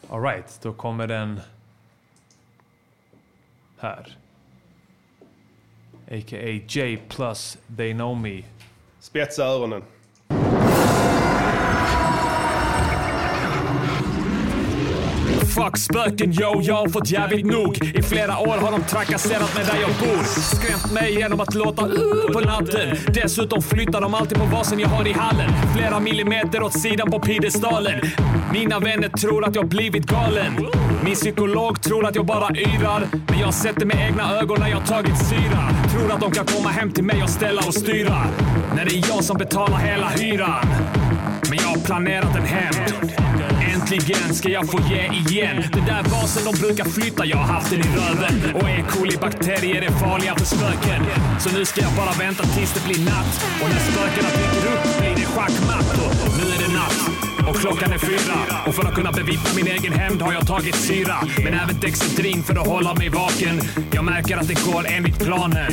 Alright, 0.09 0.59
då 0.61 0.73
kommer 0.73 1.07
den 1.07 1.39
här. 3.77 4.17
A.k.a. 6.11 6.61
J 6.67 6.97
plus 7.09 7.57
They 7.77 7.93
Know 7.93 8.17
Me. 8.17 8.43
Spetsa 8.99 9.45
öronen. 9.45 9.83
Fuck 15.57 15.77
spöken 15.77 16.31
yo, 16.31 16.61
jag 16.61 16.75
har 16.75 16.89
fått 16.89 17.11
jävligt 17.11 17.45
nog. 17.45 17.95
I 17.95 18.03
flera 18.03 18.39
år 18.39 18.57
har 18.57 18.71
de 18.71 18.83
trakasserat 18.83 19.55
mig 19.55 19.65
där 19.65 19.81
jag 19.81 19.89
bor. 19.89 20.23
Skrämt 20.23 20.91
mig 20.93 21.13
genom 21.13 21.39
att 21.39 21.53
låta 21.53 21.85
uh 21.87 22.33
på 22.33 22.39
natten. 22.39 22.97
Dessutom 23.13 23.61
flyttar 23.61 24.01
de 24.01 24.13
alltid 24.13 24.37
på 24.37 24.45
vasen 24.45 24.79
jag 24.79 24.87
har 24.87 25.07
i 25.07 25.13
hallen. 25.13 25.49
Flera 25.75 25.99
millimeter 25.99 26.63
åt 26.63 26.73
sidan 26.73 27.11
på 27.11 27.19
piedestalen. 27.19 28.01
Mina 28.53 28.79
vänner 28.79 29.09
tror 29.09 29.45
att 29.45 29.55
jag 29.55 29.67
blivit 29.67 30.05
galen. 30.05 30.67
Min 31.03 31.15
psykolog 31.15 31.81
tror 31.81 32.05
att 32.05 32.15
jag 32.15 32.25
bara 32.25 32.55
yrar. 32.55 33.07
Men 33.27 33.39
jag 33.39 33.45
har 33.47 33.51
sett 33.51 33.75
det 33.79 33.85
med 33.85 34.07
egna 34.07 34.39
ögon 34.39 34.59
när 34.59 34.69
jag 34.69 34.85
tagit 34.85 35.17
syra. 35.17 35.69
Tror 35.91 36.11
att 36.11 36.21
de 36.21 36.31
kan 36.31 36.45
komma 36.45 36.69
hem 36.69 36.91
till 36.91 37.03
mig 37.03 37.23
och 37.23 37.29
ställa 37.29 37.61
och 37.67 37.73
styra. 37.73 38.23
När 38.75 38.85
det 38.85 38.95
är 38.95 39.03
jag 39.09 39.23
som 39.23 39.37
betalar 39.37 39.77
hela 39.77 40.07
hyran. 40.07 40.67
Men 41.49 41.57
jag 41.61 41.67
har 41.67 41.85
planerat 41.85 42.35
en 42.35 42.45
hämnd. 42.45 43.13
Äntligen 43.91 44.35
ska 44.35 44.49
jag 44.49 44.71
få 44.71 44.79
ge 44.89 45.01
igen. 45.05 45.63
Den 45.73 45.85
där 45.85 46.03
vasen 46.03 46.43
de 46.45 46.59
brukar 46.59 46.85
flytta, 46.85 47.25
jag 47.25 47.37
har 47.37 47.53
haft 47.53 47.71
den 47.71 47.79
i 47.79 47.83
röven. 47.83 48.55
Och 48.55 48.69
E. 48.69 48.83
coli-bakterier 48.89 49.81
är 49.81 49.91
farliga 49.91 50.35
för 50.35 50.45
spöken. 50.45 51.05
Så 51.39 51.49
nu 51.57 51.65
ska 51.65 51.81
jag 51.81 51.93
bara 51.93 52.11
vänta 52.11 52.43
tills 52.43 52.73
det 52.73 52.85
blir 52.87 53.05
natt. 53.05 53.45
Och 53.61 53.69
när 53.69 53.79
spökena 53.79 54.29
dyker 54.29 54.67
upp 54.73 54.99
blir 54.99 55.15
det 55.15 55.25
schackmatt. 55.25 55.91
Och 56.27 56.37
nu 56.37 56.53
är 56.53 56.67
det 56.67 56.73
natt. 56.73 57.26
Och 57.47 57.55
klockan 57.55 57.91
är 57.91 57.97
fyra. 57.97 58.37
Och 58.65 58.75
för 58.75 58.83
att 58.83 58.93
kunna 58.93 59.11
bevittna 59.11 59.49
min 59.55 59.67
egen 59.67 59.93
hämnd 59.93 60.21
har 60.21 60.33
jag 60.33 60.47
tagit 60.47 60.75
syra. 60.75 61.15
Men 61.43 61.53
även 61.53 61.79
Dexedrin 61.79 62.43
för 62.43 62.53
att 62.53 62.67
hålla 62.67 62.93
mig 62.93 63.09
vaken. 63.09 63.61
Jag 63.91 64.05
märker 64.05 64.37
att 64.37 64.47
det 64.47 64.65
går 64.65 64.85
enligt 64.87 65.19
planen. 65.19 65.71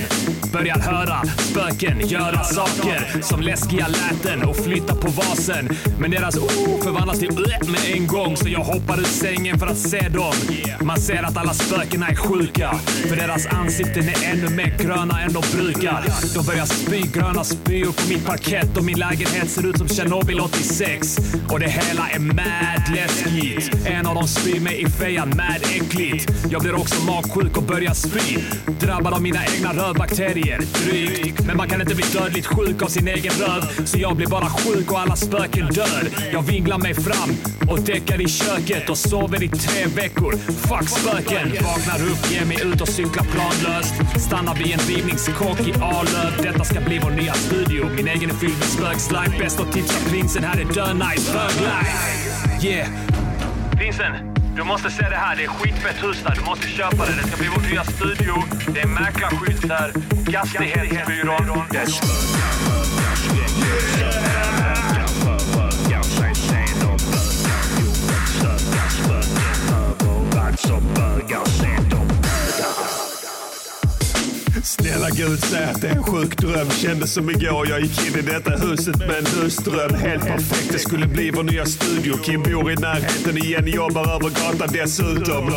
Börjar 0.53 0.79
höra 0.79 1.23
spöken 1.39 2.09
göra 2.09 2.45
saker 2.45 3.23
som 3.23 3.41
läskiga 3.41 3.87
läten 3.89 4.43
och 4.45 4.57
flytta 4.57 4.95
på 4.95 5.09
vasen. 5.09 5.69
Men 5.99 6.11
deras 6.11 6.37
oh 6.37 6.83
förvandlas 6.83 7.19
till 7.19 7.31
uh 7.31 7.71
med 7.71 7.81
en 7.93 8.07
gång 8.07 8.37
så 8.37 8.49
jag 8.49 8.61
hoppar 8.61 9.01
ur 9.01 9.05
sängen 9.05 9.59
för 9.59 9.67
att 9.67 9.79
se 9.79 10.09
dem. 10.09 10.35
Man 10.81 11.01
ser 11.01 11.23
att 11.23 11.37
alla 11.37 11.55
spökena 11.55 12.09
är 12.09 12.17
sjuka 12.17 12.75
för 13.09 13.17
deras 13.17 13.47
ansikten 13.47 14.09
är 14.09 14.33
ännu 14.33 14.49
mer 14.49 14.77
gröna 14.79 15.21
än 15.21 15.33
de 15.33 15.43
brukar. 15.57 16.05
De 16.35 16.47
börjar 16.47 16.67
spy 16.67 17.01
gröna 17.01 17.45
spyor 17.45 17.93
på 17.93 18.09
mitt 18.09 18.27
parkett 18.27 18.77
och 18.77 18.85
min 18.85 18.99
lägenhet 18.99 19.51
ser 19.51 19.67
ut 19.67 19.79
som 19.79 19.89
Tjernobyl 19.89 20.41
86. 20.41 21.19
Och 21.49 21.61
det 21.65 21.71
hela 21.71 22.09
är 22.09 22.19
mad 22.19 22.97
läskigt. 22.97 23.87
En 23.87 24.07
av 24.07 24.15
dem 24.15 24.29
spyr 24.29 24.61
mig 24.61 24.83
i 24.83 24.87
fejan, 24.87 25.29
mad 25.29 25.63
äckligt. 25.63 26.33
Jag 26.51 26.63
blir 26.63 26.75
också 26.75 27.05
magsjuk 27.05 27.57
och 27.57 27.63
börjar 27.63 27.95
spy. 27.95 28.39
Drabbad 28.81 29.15
av 29.15 29.23
mina 29.23 29.39
egna 29.55 29.73
rövbakterier, 29.73 30.61
drygt. 30.85 31.47
Men 31.47 31.57
man 31.57 31.69
kan 31.69 31.81
inte 31.81 31.95
bli 31.95 32.05
dödligt 32.13 32.47
sjuk 32.47 32.83
av 32.83 32.87
sin 32.87 33.09
egen 33.09 33.33
röv. 33.33 33.87
Så 33.87 33.99
jag 33.99 34.17
blir 34.17 34.27
bara 34.27 34.49
sjuk 34.51 34.93
och 34.93 35.01
alla 35.01 35.17
spöken 35.17 35.67
dör. 35.67 36.09
Jag 36.33 36.43
vinglar 36.43 36.79
mig 36.79 36.95
fram 36.95 37.31
och 37.71 37.81
däckar 37.81 38.21
i 38.21 38.29
köket 38.29 38.91
och 38.91 38.99
sover 38.99 39.43
i 39.43 39.49
tre 39.49 39.87
veckor. 39.87 40.33
Fuck 40.69 40.89
spöken! 40.89 41.53
Vaknar 41.65 42.07
upp, 42.11 42.33
ger 42.33 42.45
mig 42.45 42.59
ut 42.65 42.81
och 42.81 42.89
cyklar 42.89 43.25
planlöst. 43.25 43.95
Stannar 44.27 44.55
vid 44.55 44.73
en 44.73 44.79
rivningskock 44.79 45.61
i 45.61 45.73
Arlöv. 45.73 46.33
Detta 46.43 46.65
ska 46.65 46.81
bli 46.81 47.01
vår 47.03 47.11
nya 47.11 47.35
studio. 47.35 47.89
Min 47.97 48.09
egen 48.09 48.31
är 48.31 48.35
fylld 48.35 48.59
med 48.59 48.69
spökslime. 48.69 49.39
Bäst 49.39 49.61
att 49.61 49.73
tipsa 49.73 50.11
prinsen, 50.11 50.45
här 50.45 50.61
är 50.61 50.75
dö 50.75 50.95
böglife. 51.59 52.67
Yeah. 52.67 52.89
Prinsen, 53.77 54.35
du 54.57 54.65
måste 54.65 54.91
se 54.91 55.09
det 55.09 55.17
här. 55.17 55.37
Det 55.37 55.45
är 55.45 55.49
skitfett 55.49 56.05
hus 56.05 56.23
där. 56.23 56.35
Du 56.35 56.41
måste 56.41 56.69
köpa 56.69 57.07
det. 57.07 57.13
Det 57.23 57.29
ska 57.29 57.37
bli 57.37 57.49
vår 57.57 57.63
nya 57.71 57.85
studio. 57.85 58.35
Det 58.75 58.81
är 58.81 58.87
mäklarskydd 58.87 59.69
där. 59.69 59.93
Gastighetsbyrån. 60.33 61.45
Snälla 74.65 75.11
gud, 75.11 75.45
säg 75.45 75.65
att 75.65 75.81
det 75.81 75.89
är 75.89 75.97
en 75.97 76.03
sjuk 76.03 76.37
dröm. 76.37 76.71
Kändes 76.71 77.13
som 77.13 77.31
igår 77.31 77.69
jag 77.69 77.81
gick 77.81 78.07
in 78.07 78.19
i 78.19 78.23
detta 78.23 78.51
huset 78.51 78.99
med 78.99 79.19
en 79.19 79.27
husdröm. 79.27 79.95
Helt 79.95 80.27
perfekt, 80.27 80.73
det 80.73 80.79
skulle 80.79 81.07
bli 81.07 81.31
vår 81.31 81.43
nya 81.43 81.67
studio. 81.67 82.15
Kim 82.23 82.43
bor 82.43 82.73
i 82.73 82.75
närheten 82.75 83.39
igen, 83.39 83.67
jobbar 83.67 84.15
över 84.15 84.31
gatan 84.31 84.69
dessutom. 84.73 85.53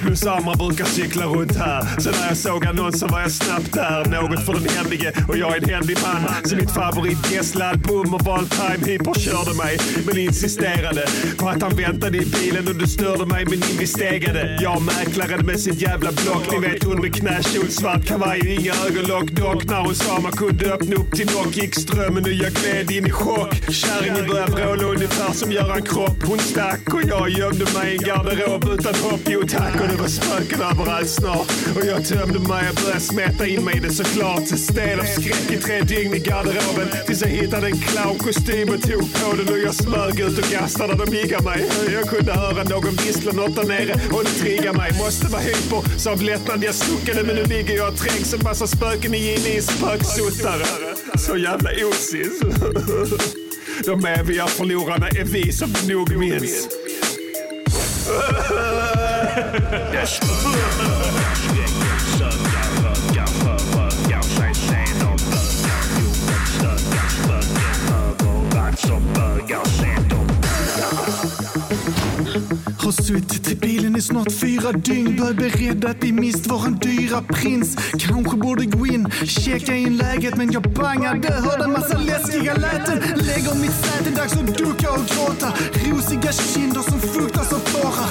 Plus 0.00 0.26
andra 0.26 0.54
brukar 0.54 0.84
cykla 0.84 1.26
runt 1.26 1.56
här. 1.56 2.00
Så 2.00 2.10
när 2.10 2.26
jag 2.28 2.36
såg 2.36 2.66
annonsen 2.66 3.08
var 3.12 3.20
jag 3.20 3.30
snabbt 3.30 3.72
där. 3.72 4.04
Något 4.04 4.46
för 4.46 4.52
den 4.52 4.68
händige 4.68 5.12
och 5.28 5.36
jag 5.36 5.56
är 5.56 5.62
en 5.62 5.68
händig 5.68 5.96
man. 6.02 6.44
Så 6.44 6.56
mitt 6.56 6.70
favorit 6.70 7.32
Gessle-album 7.32 8.14
och 8.14 8.24
Valtime 8.24 8.86
hiphop 8.86 9.18
körde 9.18 9.54
mig. 9.54 9.78
Men 10.06 10.18
insisterade 10.18 11.06
på 11.36 11.48
att 11.48 11.62
han 11.62 11.76
väntade 11.76 12.18
i 12.18 12.26
bilen 12.26 12.68
och 12.68 12.74
du 12.74 12.86
störde 12.86 13.26
mig 13.26 13.44
men 13.44 13.70
investerade. 13.70 14.58
Jag 14.62 14.82
mäklaren 14.82 15.46
med 15.46 15.60
sitt 15.60 15.82
jävla 15.82 16.12
block. 16.12 16.52
Ni 16.52 16.58
vet 16.68 16.84
hon 16.84 17.00
med 17.00 17.14
knäkjol, 17.14 17.68
svart 17.68 18.04
kavaj 18.04 18.47
inga 18.54 18.72
ögonlock. 18.86 19.30
Dock 19.30 19.64
när 19.64 19.80
hon 19.80 19.94
sa 19.94 20.20
man 20.20 20.32
kunde 20.32 20.72
öppna 20.74 20.96
upp 20.96 21.10
till 21.12 21.26
lock 21.34 21.56
gick 21.56 21.74
strömmen 21.74 22.24
och 22.24 22.30
jag 22.30 22.52
gled 22.52 22.90
in 22.90 23.06
i 23.06 23.10
chock. 23.10 23.54
Kärringen 23.70 24.26
började 24.26 24.52
vråla 24.52 24.82
ungefär 24.82 25.32
som 25.32 25.52
Göran 25.52 25.82
Kropp. 25.82 26.22
Hon 26.24 26.38
stack 26.38 26.94
och 26.94 27.02
jag 27.02 27.30
gömde 27.30 27.64
mig 27.74 27.92
i 27.92 27.96
en 27.96 28.02
garderob 28.04 28.64
utan 28.78 28.94
hopp. 28.94 29.20
Jo 29.26 29.42
tack 29.48 29.80
och 29.80 29.88
det 29.88 29.96
var 29.96 30.08
spöken 30.08 30.60
överallt 30.60 31.08
snart. 31.08 31.52
Och 31.76 31.84
jag 31.86 32.04
tömde 32.04 32.38
mig 32.38 32.68
och 32.70 32.76
började 32.82 33.00
smeta 33.00 33.46
in 33.46 33.64
mig 33.64 33.76
i 33.76 33.80
det 33.80 33.90
såklart. 33.90 34.48
Stel 34.48 35.00
av 35.00 35.04
skräck 35.04 35.50
i 35.50 35.56
tre 35.56 35.80
dygn 35.80 36.14
i 36.14 36.18
garderoben. 36.18 36.88
Tills 37.06 37.22
jag 37.22 37.28
hittade 37.28 37.66
en 37.66 37.78
clownkostym 37.78 38.68
och 38.68 38.82
tog 38.82 39.06
på 39.14 39.36
den 39.36 39.48
och 39.48 39.58
jag 39.58 39.74
smög 39.74 40.20
ut 40.20 40.38
och 40.38 40.50
gastade 40.52 40.94
när 40.94 41.06
de 41.06 41.12
higgade 41.16 41.44
mig. 41.44 41.68
Jag 41.92 42.08
kunde 42.08 42.32
höra 42.32 42.64
någon 42.64 42.94
vissla 42.94 43.32
något 43.32 43.56
där 43.56 43.64
nere 43.64 43.94
och 44.12 44.24
det 44.24 44.30
triggade 44.30 44.78
mig. 44.78 44.90
Måste 44.98 45.26
vara 45.26 45.42
hyper, 45.42 45.98
sa 45.98 46.10
av 46.10 46.22
lättnad 46.22 46.64
jag 46.64 46.74
suckade 46.74 47.22
men 47.24 47.36
nu 47.36 47.44
ligger 47.44 47.76
jag 47.76 47.88
och 47.88 47.96
trängs 47.96 48.34
en 48.38 48.44
massa 48.44 48.66
spöken 48.66 49.14
i 49.14 49.56
en 49.56 49.62
spöksottare. 49.62 50.66
Så 51.18 51.36
jävla 51.36 51.70
osis. 51.70 52.40
De 53.84 54.04
eviga 54.04 54.46
förlorarna 54.46 55.08
är 55.08 55.24
vi 55.24 55.52
som 55.52 55.74
nog 55.88 56.16
minns. 56.16 56.68
sutt 72.92 73.44
till 73.44 73.56
bilen 73.56 73.96
i 73.96 74.02
snart 74.02 74.32
fyra 74.32 74.72
dygn. 74.72 75.16
Bör 75.16 75.32
beredd 75.32 75.84
att 75.84 76.00
bli 76.00 76.12
mist 76.12 76.46
våran 76.46 76.78
dyra 76.78 77.22
prins. 77.22 77.76
Kanske 77.98 78.36
borde 78.36 78.64
gå 78.64 78.86
in, 78.86 79.10
checka 79.24 79.74
in 79.74 79.96
läget. 79.96 80.36
Men 80.36 80.52
jag 80.52 80.62
bangade, 80.62 81.32
hörde 81.32 81.66
massa 81.66 81.98
läskiga 81.98 82.54
läten. 82.54 82.98
Lägger 83.16 83.54
mitt 83.60 83.76
säte, 83.84 84.10
dags 84.10 84.32
att 84.32 84.58
ducka 84.58 84.90
och 84.90 85.06
gråta. 85.06 85.52
Rosiga 85.86 86.32
kinder 86.32 86.80
som 86.80 87.00
fuktas 87.00 87.52
av 87.52 87.58
tårar. 87.58 88.08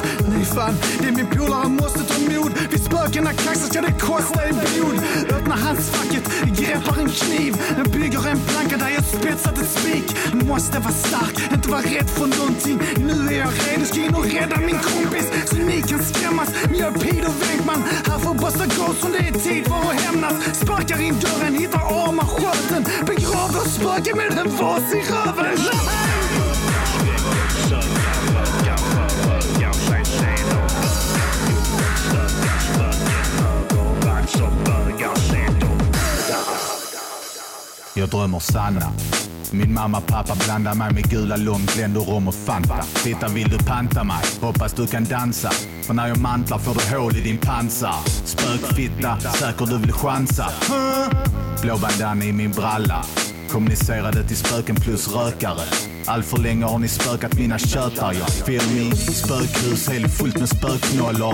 Fan, 0.56 0.76
det 1.00 1.08
är 1.08 1.12
min 1.12 1.28
polare, 1.28 1.70
måste 1.70 2.04
ta 2.04 2.20
mod. 2.20 2.52
Vid 2.72 2.84
spökena 2.84 3.34
kaxar 3.34 3.68
ska 3.68 3.82
det 3.82 4.00
kosta 4.00 4.50
i 4.50 4.54
blod. 4.54 4.98
Öppnar 5.30 5.58
handskfacket, 5.58 6.24
greppar 6.60 7.00
en 7.02 7.10
kniv. 7.10 7.56
Bygger 7.94 8.28
en 8.28 8.40
planka 8.40 8.78
där 8.78 8.90
jag 8.90 9.04
spetsat 9.04 9.58
ett 9.58 9.70
spik. 9.70 10.08
Måste 10.34 10.80
vara 10.80 10.94
stark, 10.94 11.54
inte 11.54 11.70
vara 11.70 11.82
rädd 11.82 12.10
för 12.10 12.28
någonting. 12.40 12.80
Nu 12.98 13.36
är 13.36 13.40
jag 13.40 13.52
redo, 13.68 13.86
ska 13.86 14.00
in 14.02 14.16
och 14.16 14.26
rädda 14.26 14.58
min 14.58 14.80
kompis. 14.90 15.28
Så 15.46 15.56
ni 15.56 15.82
kan 15.82 16.00
skrämmas, 16.04 16.50
men 16.70 16.80
jag 16.80 16.96
är 16.96 17.00
Peter 17.00 17.34
Wenkman, 17.42 17.84
Här 18.08 18.20
för 18.20 18.34
Busta 18.34 18.66
Ghost 18.66 19.08
det 19.12 19.28
är 19.28 19.32
tid 19.32 19.68
för 19.68 19.76
att 19.76 20.02
hämnas. 20.02 20.60
Sparkar 20.60 21.02
in 21.02 21.16
dörren, 21.20 21.54
hittar 21.56 21.80
armar 21.80 22.26
sköten. 22.26 22.84
Begraver 23.06 23.64
spöken 23.70 24.18
med 24.18 24.38
en 24.38 24.58
vas 24.58 24.94
i 24.94 25.02
röven. 25.12 26.07
Jag 37.98 38.10
drömmer 38.10 38.40
sanna. 38.40 38.92
Min 39.52 39.74
mamma 39.74 40.02
pappa 40.02 40.36
blandar 40.46 40.76
mig 40.76 40.94
med 40.94 41.10
gula 41.10 41.36
långländer, 41.36 42.02
rom 42.02 42.28
och 42.28 42.36
Fanta. 42.36 42.84
Titta 43.04 43.28
vill 43.28 43.50
du 43.50 43.58
panta 43.58 44.04
mig? 44.04 44.24
Hoppas 44.42 44.74
du 44.74 44.88
kan 44.88 45.04
dansa. 45.04 45.50
För 45.84 45.94
när 45.94 46.08
jag 46.08 46.18
mantlar 46.18 46.58
får 46.58 46.74
du 46.74 46.98
hål 46.98 47.18
i 47.18 47.22
din 47.22 47.38
pansar. 47.38 47.96
Spökfitta, 48.26 49.20
säker 49.20 49.66
du 49.66 49.78
vill 49.78 49.92
chansa. 49.92 50.46
Blå 51.62 51.78
bandana 51.78 52.26
i 52.26 52.34
min 52.34 52.52
bralla. 52.52 53.06
Kommunicerade 53.50 54.24
till 54.28 54.38
spöken 54.38 54.76
plus 54.76 55.16
rökare. 55.16 55.64
Allt 56.06 56.26
för 56.26 56.38
länge 56.38 56.66
har 56.66 56.80
ni 56.80 56.88
spökat 56.88 57.34
mina 57.40 57.58
tjötar. 57.60 58.14
Jag 58.14 58.30
feel 58.30 58.62
me, 58.76 58.96
spökhus 58.96 59.90
helt 59.90 60.14
fullt 60.18 60.40
med 60.40 60.50
spöknollor. 60.50 61.34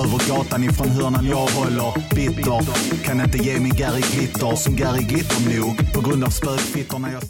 Över 0.00 0.28
gatan 0.28 0.64
ifrån 0.64 0.88
hörnan 0.88 1.26
jag 1.26 1.46
håller. 1.46 2.14
Bitter, 2.14 2.60
kan 3.04 3.20
inte 3.20 3.38
ge 3.38 3.60
min 3.60 3.72
Gary 3.74 4.02
Glitter 4.12 4.56
som 4.56 4.76
Gary 4.76 5.04
Glitter 5.04 5.60
nog. 5.60 5.94
På 5.94 6.00
grund 6.10 6.24
av 6.24 6.28
spökfittorna 6.30 7.08
jag... 7.12 7.22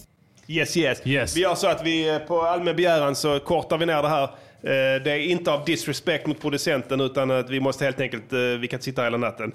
Yes, 0.49 0.77
yes. 0.77 1.37
Vi 1.37 1.41
gör 1.41 1.55
så 1.55 1.67
att 1.67 1.83
vi 1.85 2.09
eh, 2.09 2.19
på 2.19 2.43
allmän 2.43 2.77
begäran 2.77 3.17
så 3.17 3.41
kortar 3.41 3.79
vi 3.79 3.87
ner 3.87 4.03
det 4.03 4.09
här. 4.09 4.23
Eh, 4.25 5.03
Det 5.05 5.11
är 5.13 5.19
inte 5.31 5.53
av 5.53 5.65
disrespect 5.65 6.27
mot 6.27 6.41
producenten 6.41 7.01
utan 7.01 7.31
att 7.31 7.51
vi 7.51 7.61
måste 7.61 7.85
helt 7.85 8.01
enkelt, 8.01 8.33
eh, 8.33 8.39
vi 8.39 8.69
kan 8.69 8.77
inte 8.77 8.85
sitta 8.85 9.03
hela 9.03 9.17
natten. 9.17 9.53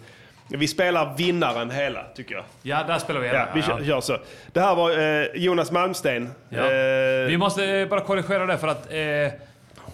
Vi 0.58 0.68
spelar 0.68 1.14
vinnaren 1.18 1.72
hela, 1.72 2.04
tycker 2.16 2.36
jag. 2.36 2.44
Ja, 2.62 2.84
där 2.88 3.00
spelar 3.00 3.20
vi 3.20 3.28
hela. 3.28 3.40
Ja, 3.40 3.46
vi 3.56 3.62
kör, 3.62 3.84
kör 3.86 4.02
så. 4.02 4.18
Det 4.54 4.60
här 4.62 4.76
var 4.76 4.92
eh, 5.00 5.26
Jonas 5.34 5.72
Malmsten. 5.72 6.30
Ja. 6.50 6.60
Eh, 6.60 7.28
Vi 7.28 7.38
måste 7.38 7.66
eh, 7.66 7.88
bara 7.88 8.02
korrigera 8.02 8.46
det 8.46 8.58
för 8.58 8.68
att 8.68 8.92
eh, 8.92 9.40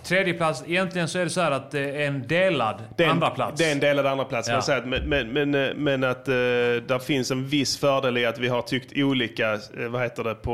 tredje 0.03 0.33
plats 0.33 0.63
egentligen 0.67 1.07
så 1.07 1.19
är 1.19 1.23
det 1.23 1.29
så 1.29 1.41
här 1.41 1.51
att 1.51 1.71
det 1.71 1.79
är 2.03 2.07
en 2.07 2.27
delad 2.27 2.75
andra 3.09 3.29
plats. 3.29 3.57
Det 3.57 3.65
är 3.67 3.71
en 3.71 3.79
delad 3.79 4.05
andra 4.05 4.25
plats, 4.25 4.49
Ja. 4.49 4.61
säga. 4.61 4.81
Men, 4.85 5.09
men, 5.09 5.27
men, 5.33 5.55
eh, 5.55 5.73
men 5.75 6.03
att 6.03 6.27
eh, 6.27 6.33
där 6.33 6.99
finns 6.99 7.31
en 7.31 7.47
viss 7.47 7.77
fördel 7.79 8.17
i 8.17 8.25
att 8.25 8.37
vi 8.39 8.47
har 8.47 8.61
tyckt 8.61 8.91
olika, 8.95 9.53
eh, 9.53 9.59
vad 9.89 10.01
heter 10.01 10.23
det, 10.23 10.35
på... 10.35 10.51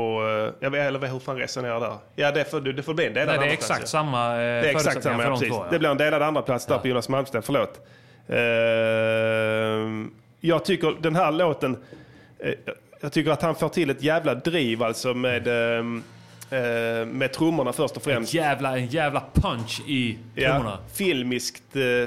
Eh, 0.48 0.64
jag 0.64 0.70
vet, 0.70 0.86
eller 0.88 1.06
hur 1.08 1.18
fan 1.18 1.36
resonerar 1.38 1.80
där? 1.80 1.92
Ja, 2.14 2.30
det 2.30 2.50
får, 2.50 2.60
det 2.60 2.82
får 2.82 2.94
bli 2.94 3.06
en 3.06 3.14
delad 3.14 3.28
Nej, 3.28 3.38
det 3.38 3.44
är 3.44 3.48
plats, 3.56 3.64
exakt 3.64 3.80
ja. 3.80 3.86
samma 3.86 4.32
eh, 4.32 4.38
Det 4.38 4.44
är 4.44 4.64
exakt 4.64 5.02
samma, 5.02 5.16
för 5.16 5.24
ja, 5.24 5.36
de 5.40 5.48
två. 5.48 5.54
Ja. 5.56 5.66
Det 5.70 5.78
blir 5.78 5.88
en 5.90 5.96
delad 5.98 6.22
andra 6.22 6.42
plats 6.42 6.66
där 6.66 6.78
på 6.78 6.88
Jonas 6.88 7.08
Malmsten, 7.08 7.42
förlåt. 7.42 7.80
Eh, 8.28 8.36
jag 10.40 10.64
tycker 10.64 11.02
den 11.02 11.16
här 11.16 11.32
låten, 11.32 11.76
eh, 12.38 12.52
jag 13.00 13.12
tycker 13.12 13.30
att 13.30 13.42
han 13.42 13.54
får 13.54 13.68
till 13.68 13.90
ett 13.90 14.02
jävla 14.02 14.34
driv 14.34 14.82
alltså 14.82 15.14
med, 15.14 15.46
eh, 15.46 15.84
med 17.06 17.32
trummorna 17.32 17.72
först 17.72 17.96
och 17.96 18.02
främst. 18.02 18.34
En 18.34 18.40
jävla, 18.40 18.78
en 18.78 18.86
jävla 18.86 19.22
punch 19.34 19.82
i 19.86 20.18
trummorna. 20.34 20.78
Ja, 20.82 20.94
filmiskt, 20.94 21.62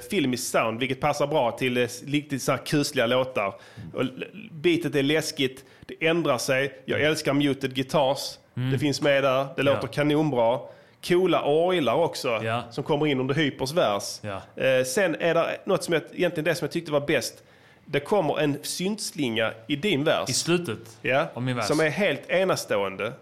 filmiskt 0.10 0.52
sound, 0.52 0.80
vilket 0.80 1.00
passar 1.00 1.28
bra 1.28 1.52
till 1.52 1.88
riktigt 2.08 2.44
så 2.44 2.52
här 2.52 2.60
kusliga 2.66 3.06
låtar. 3.08 3.54
Och 3.94 4.04
beatet 4.52 4.96
är 4.96 5.04
läskigt, 5.04 5.66
det 5.86 6.08
ändrar 6.08 6.38
sig. 6.38 6.82
Jag 6.86 7.02
älskar 7.02 7.34
muted 7.34 7.76
guitars. 7.76 8.38
Mm. 8.58 8.72
Det 8.72 8.80
finns 8.80 9.02
med 9.02 9.24
där, 9.24 9.48
det 9.56 9.64
låter 9.64 9.80
Ja. 9.84 9.88
kanonbra. 9.88 10.60
Coola 11.06 11.44
orglar 11.44 11.94
också, 11.94 12.42
som 12.72 12.84
kommer 12.84 13.08
in 13.08 13.20
under 13.20 13.36
Hypers 13.36 13.74
vers. 13.74 14.20
Ja. 14.22 14.64
Eh, 14.64 14.84
sen 14.86 15.16
är 15.20 15.34
det 15.34 15.58
något 15.66 15.84
som 15.84 15.94
jag, 15.94 16.04
egentligen 16.14 16.46
det 16.46 16.56
som 16.56 16.66
jag 16.66 16.72
tyckte 16.72 16.92
var 16.92 17.00
bäst. 17.08 17.44
Det 17.86 18.00
kommer 18.00 18.40
en 18.40 18.58
syntslinga 18.64 19.54
i 19.68 19.76
din 19.76 20.04
vers. 20.04 20.30
I 20.30 20.34
slutet 20.34 20.98
ja, 21.02 21.28
av 21.34 21.42
min 21.44 21.56
vers. 21.56 21.66
Som 21.66 21.80
är 21.80 21.90
helt 21.90 22.30
enastående. 22.30 23.14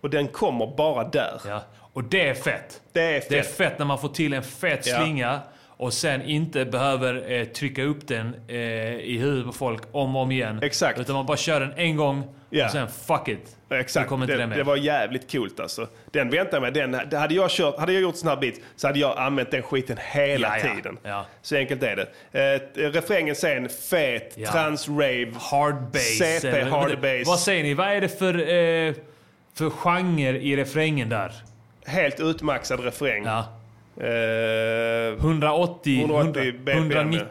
Och 0.00 0.10
den 0.10 0.28
kommer 0.28 0.66
bara 0.76 1.04
där. 1.08 1.40
Ja. 1.46 1.62
Och 1.92 2.04
det 2.04 2.28
är 2.28 2.34
fett. 2.34 2.80
Det 2.92 3.00
är 3.02 3.20
fett. 3.20 3.28
Det 3.28 3.38
är 3.38 3.42
fett 3.42 3.78
när 3.78 3.86
man 3.86 3.98
får 3.98 4.08
till 4.08 4.32
en 4.32 4.42
fet 4.42 4.86
Ja. 4.86 4.96
slinga 4.96 5.40
och 5.76 5.92
sen 5.92 6.22
inte 6.22 6.64
behöver 6.64 7.32
eh, 7.32 7.44
trycka 7.44 7.82
upp 7.82 8.08
den 8.08 8.34
eh, 8.48 8.56
i 8.94 9.18
huvudet 9.20 9.46
på 9.46 9.52
folk 9.52 9.82
om 9.92 10.16
och 10.16 10.22
om 10.22 10.32
igen. 10.32 10.58
Exakt. 10.62 10.98
Utan 11.00 11.14
man 11.14 11.26
bara 11.26 11.36
kör 11.36 11.60
den 11.60 11.72
en 11.76 11.96
gång 11.96 12.24
Ja. 12.54 12.64
och 12.64 12.70
sen 12.70 12.88
fuck 12.88 13.28
it. 13.28 13.56
Exakt, 13.70 14.04
Det 14.04 14.08
kommer 14.08 14.24
inte 14.24 14.36
det, 14.36 14.46
med. 14.46 14.58
det 14.58 14.62
var 14.64 14.76
jävligt 14.76 15.32
coolt 15.32 15.60
alltså. 15.60 15.86
Den 16.10 16.30
väntar 16.30 16.52
jag 16.56 16.62
mig. 16.62 16.70
Den, 16.72 16.94
hade, 17.20 17.34
jag 17.34 17.50
kört, 17.50 17.78
hade 17.78 17.92
jag 17.92 18.02
gjort 18.02 18.16
sån 18.16 18.28
här 18.28 18.36
beat 18.36 18.54
så 18.76 18.86
hade 18.86 18.98
jag 18.98 19.18
använt 19.18 19.50
den 19.50 19.62
skiten 19.62 19.96
hela 20.12 20.58
Ja, 20.58 20.64
ja. 20.68 20.74
tiden. 20.74 20.98
Ja. 21.02 21.26
Så 21.42 21.56
enkelt 21.56 21.82
är 21.82 21.96
det. 22.32 22.62
Eh, 22.84 22.90
refrängen 22.90 23.34
sen, 23.36 23.68
fet, 23.68 24.34
Ja. 24.36 24.50
trans-rave, 24.52 25.32
hard 25.40 25.74
bass. 25.92 26.18
CP, 26.18 26.48
eller- 26.48 26.70
hard 26.70 27.00
bass. 27.00 27.26
Vad 27.26 27.38
säger 27.40 27.62
ni? 27.62 27.74
Vad 27.74 27.86
är 27.88 28.00
det 28.00 28.18
för, 28.18 28.34
eh, 28.34 28.94
för 29.54 29.70
genre 29.70 30.38
i 30.38 30.56
refrängen 30.56 31.08
där? 31.08 31.32
Helt 31.86 32.20
utmaxad 32.20 32.84
refräng. 32.84 33.24
Ja. 33.24 33.58
Eh, 33.96 35.14
180, 35.20 36.00
180 36.00 36.52
BPM. 36.64 36.78
190, 36.78 37.26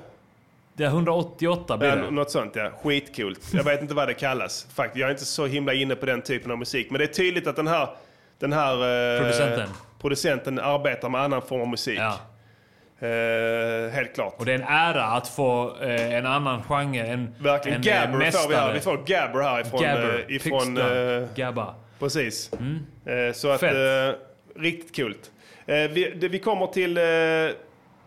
det 0.74 0.84
är 0.84 0.88
188 0.88 1.78
blir 1.78 1.90
Ja, 1.90 1.96
det. 1.96 2.12
något 2.12 2.32
sånt 2.32 2.56
ja. 2.56 2.70
Skitcoolt. 2.84 3.40
Jag 3.54 3.64
vet 3.64 3.82
inte 3.82 3.94
vad 3.94 4.08
det 4.08 4.14
kallas. 4.14 4.68
Faktiskt, 4.76 4.98
jag 5.00 5.08
är 5.08 5.12
inte 5.12 5.26
så 5.26 5.46
himla 5.46 5.74
inne 5.74 5.96
på 5.96 6.06
den 6.06 6.22
typen 6.22 6.52
av 6.52 6.58
musik. 6.58 6.88
Men 6.92 7.00
det 7.00 7.06
är 7.06 7.14
tydligt 7.14 7.48
att 7.48 7.56
den 7.56 7.68
här, 7.68 7.90
den 8.40 8.54
här 8.54 8.74
eh, 9.16 9.20
Producenten. 9.22 9.70
producenten 10.02 10.60
arbetar 10.60 11.10
med 11.10 11.22
annan 11.22 11.42
form 11.42 11.62
av 11.62 11.68
musik. 11.68 12.00
Eh, 13.00 13.90
helt 13.94 14.14
klart. 14.16 14.36
Och 14.38 14.46
det 14.46 14.52
är 14.52 14.56
en 14.56 14.64
ära 14.68 15.04
att 15.04 15.28
få 15.28 15.76
eh, 15.82 16.14
en 16.14 16.26
annan 16.26 16.64
genre. 16.64 17.00
En, 17.08 17.36
Verkligen. 17.40 17.76
en 17.78 17.82
Gabber 17.84 18.26
eh, 18.26 18.32
får 18.32 18.50
vi 18.50 18.56
här. 18.56 18.74
mästare. 18.74 18.74
Vi 18.74 18.80
får 18.80 18.98
Gabber 19.06 19.42
här 19.42 19.62
ifrån... 19.62 19.82
Gabber. 19.82 20.26
eh, 20.30 20.36
ifrån 20.36 20.78
eh, 20.78 21.28
Gabba. 21.36 21.76
Precis. 22.00 22.52
Eh, 23.06 23.34
så 23.34 23.50
att, 23.50 23.60
Fett. 23.60 24.16
riktigt 24.56 24.96
kul. 24.96 25.16
Eh, 25.66 25.76
vi, 25.92 26.14
det, 26.16 26.28
vi 26.28 26.40
kommer 26.40 26.68
till 26.68 26.98
eh, 26.98 27.04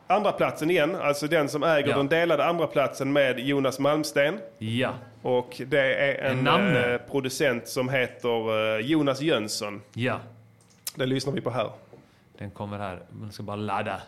andra 0.06 0.32
platsen 0.32 0.70
igen. 0.70 0.94
Alltså 0.96 1.26
den 1.26 1.48
som 1.48 1.62
äger 1.62 1.88
Ja. 1.90 1.96
den 1.96 2.08
delade 2.08 2.44
andra 2.44 2.66
platsen 2.66 3.12
med 3.12 3.38
Jonas 3.40 3.78
Malmsten. 3.78 4.38
Ja. 4.58 4.94
Och 5.22 5.62
det 5.66 5.94
är 5.94 6.30
en, 6.30 6.46
En 6.46 6.76
eh, 6.92 6.98
producent 6.98 7.68
som 7.68 7.88
heter 7.88 8.78
Jonas 8.78 9.20
Jönsson. 9.20 9.82
Ja. 9.94 10.20
Den 10.94 11.08
lyssnar 11.08 11.32
vi 11.32 11.40
på 11.40 11.50
här. 11.50 11.70
Den 12.38 12.50
kommer 12.50 12.78
här. 12.78 12.98
Man 13.10 13.32
ska 13.32 13.42
bara 13.42 13.56
ladda. 13.56 14.00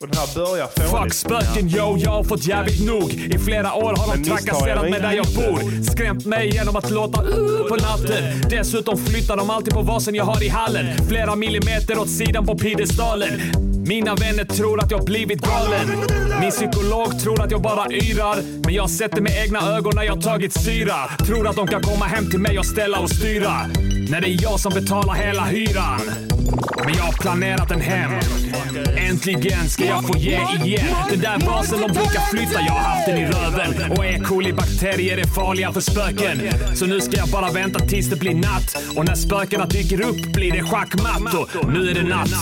Och 0.00 0.08
den 0.08 0.18
här 0.18 0.34
börjar 0.34 0.66
fånigt. 0.66 0.90
Fuck 0.90 1.14
spöken 1.14 1.68
yo, 1.68 1.96
jag 1.98 2.10
har 2.10 2.24
fått 2.24 2.46
jävligt 2.46 2.86
nog. 2.86 3.12
I 3.12 3.38
flera 3.38 3.74
år 3.74 3.94
har 3.96 4.16
de 4.16 4.24
trakasserat 4.24 4.90
mig 4.90 5.00
där 5.00 5.12
jag 5.12 5.26
bor. 5.26 5.82
Skrämt 5.82 6.26
mig 6.26 6.50
genom 6.54 6.76
att 6.76 6.90
låta 6.90 7.22
uh, 7.22 7.68
på 7.68 7.76
natten. 7.76 8.50
Dessutom 8.50 8.98
flyttar 8.98 9.36
de 9.36 9.50
alltid 9.50 9.74
på 9.74 9.82
vasen 9.82 10.14
jag 10.14 10.24
har 10.24 10.42
i 10.44 10.48
hallen. 10.48 11.06
Flera 11.08 11.36
millimeter 11.36 11.98
åt 11.98 12.10
sidan 12.10 12.46
på 12.46 12.58
piedestalen. 12.58 13.30
Mina 13.86 14.14
vänner 14.14 14.44
tror 14.44 14.80
att 14.80 14.90
jag 14.90 15.04
blivit 15.04 15.40
galen. 15.40 15.88
Min 16.40 16.50
psykolog 16.50 17.20
tror 17.20 17.42
att 17.42 17.50
jag 17.50 17.62
bara 17.62 17.92
yrar. 17.92 18.36
Men 18.64 18.74
jag 18.74 18.90
sätter 18.90 19.20
med 19.20 19.32
egna 19.44 19.76
ögon 19.76 19.92
när 19.96 20.02
jag 20.02 20.22
tagit 20.22 20.52
syra. 20.52 20.96
Tror 21.26 21.48
att 21.48 21.56
de 21.56 21.66
kan 21.66 21.82
komma 21.82 22.04
hem 22.04 22.30
till 22.30 22.40
mig 22.40 22.58
och 22.58 22.66
ställa 22.66 22.98
och 22.98 23.10
styra. 23.10 23.52
När 24.10 24.20
det 24.20 24.28
är 24.28 24.42
jag 24.42 24.60
som 24.60 24.72
betalar 24.72 25.14
hela 25.14 25.44
hyran. 25.44 26.00
Men 26.84 26.94
jag 26.94 27.02
har 27.02 27.12
planerat 27.12 27.70
en 27.70 27.80
hem. 27.80 28.12
Äntligen 28.96 29.68
ska 29.68 29.84
jag 29.84 30.06
få 30.06 30.18
ge 30.18 30.40
igen. 30.64 30.94
Den 31.10 31.20
där 31.20 31.46
vasen 31.46 31.80
de 31.80 31.86
brukar 31.86 32.30
flytta, 32.30 32.60
jag 32.60 32.72
har 32.72 32.80
haft 32.80 33.06
den 33.06 33.18
i 33.18 33.26
röven. 33.26 33.92
Och 33.92 34.06
E. 34.06 34.20
coli-bakterier 34.24 35.18
är 35.18 35.24
farliga 35.26 35.72
för 35.72 35.80
spöken. 35.80 36.40
Så 36.74 36.86
nu 36.86 37.00
ska 37.00 37.16
jag 37.16 37.28
bara 37.28 37.50
vänta 37.52 37.78
tills 37.78 38.10
det 38.10 38.16
blir 38.16 38.34
natt. 38.34 38.76
Och 38.96 39.04
när 39.04 39.14
spökena 39.14 39.66
dyker 39.66 40.00
upp 40.00 40.32
blir 40.32 40.52
det 40.52 40.62
schackmatt. 40.62 41.34
Och 41.34 41.72
nu 41.72 41.90
är 41.90 41.94
det 41.94 42.08
natt. 42.08 42.32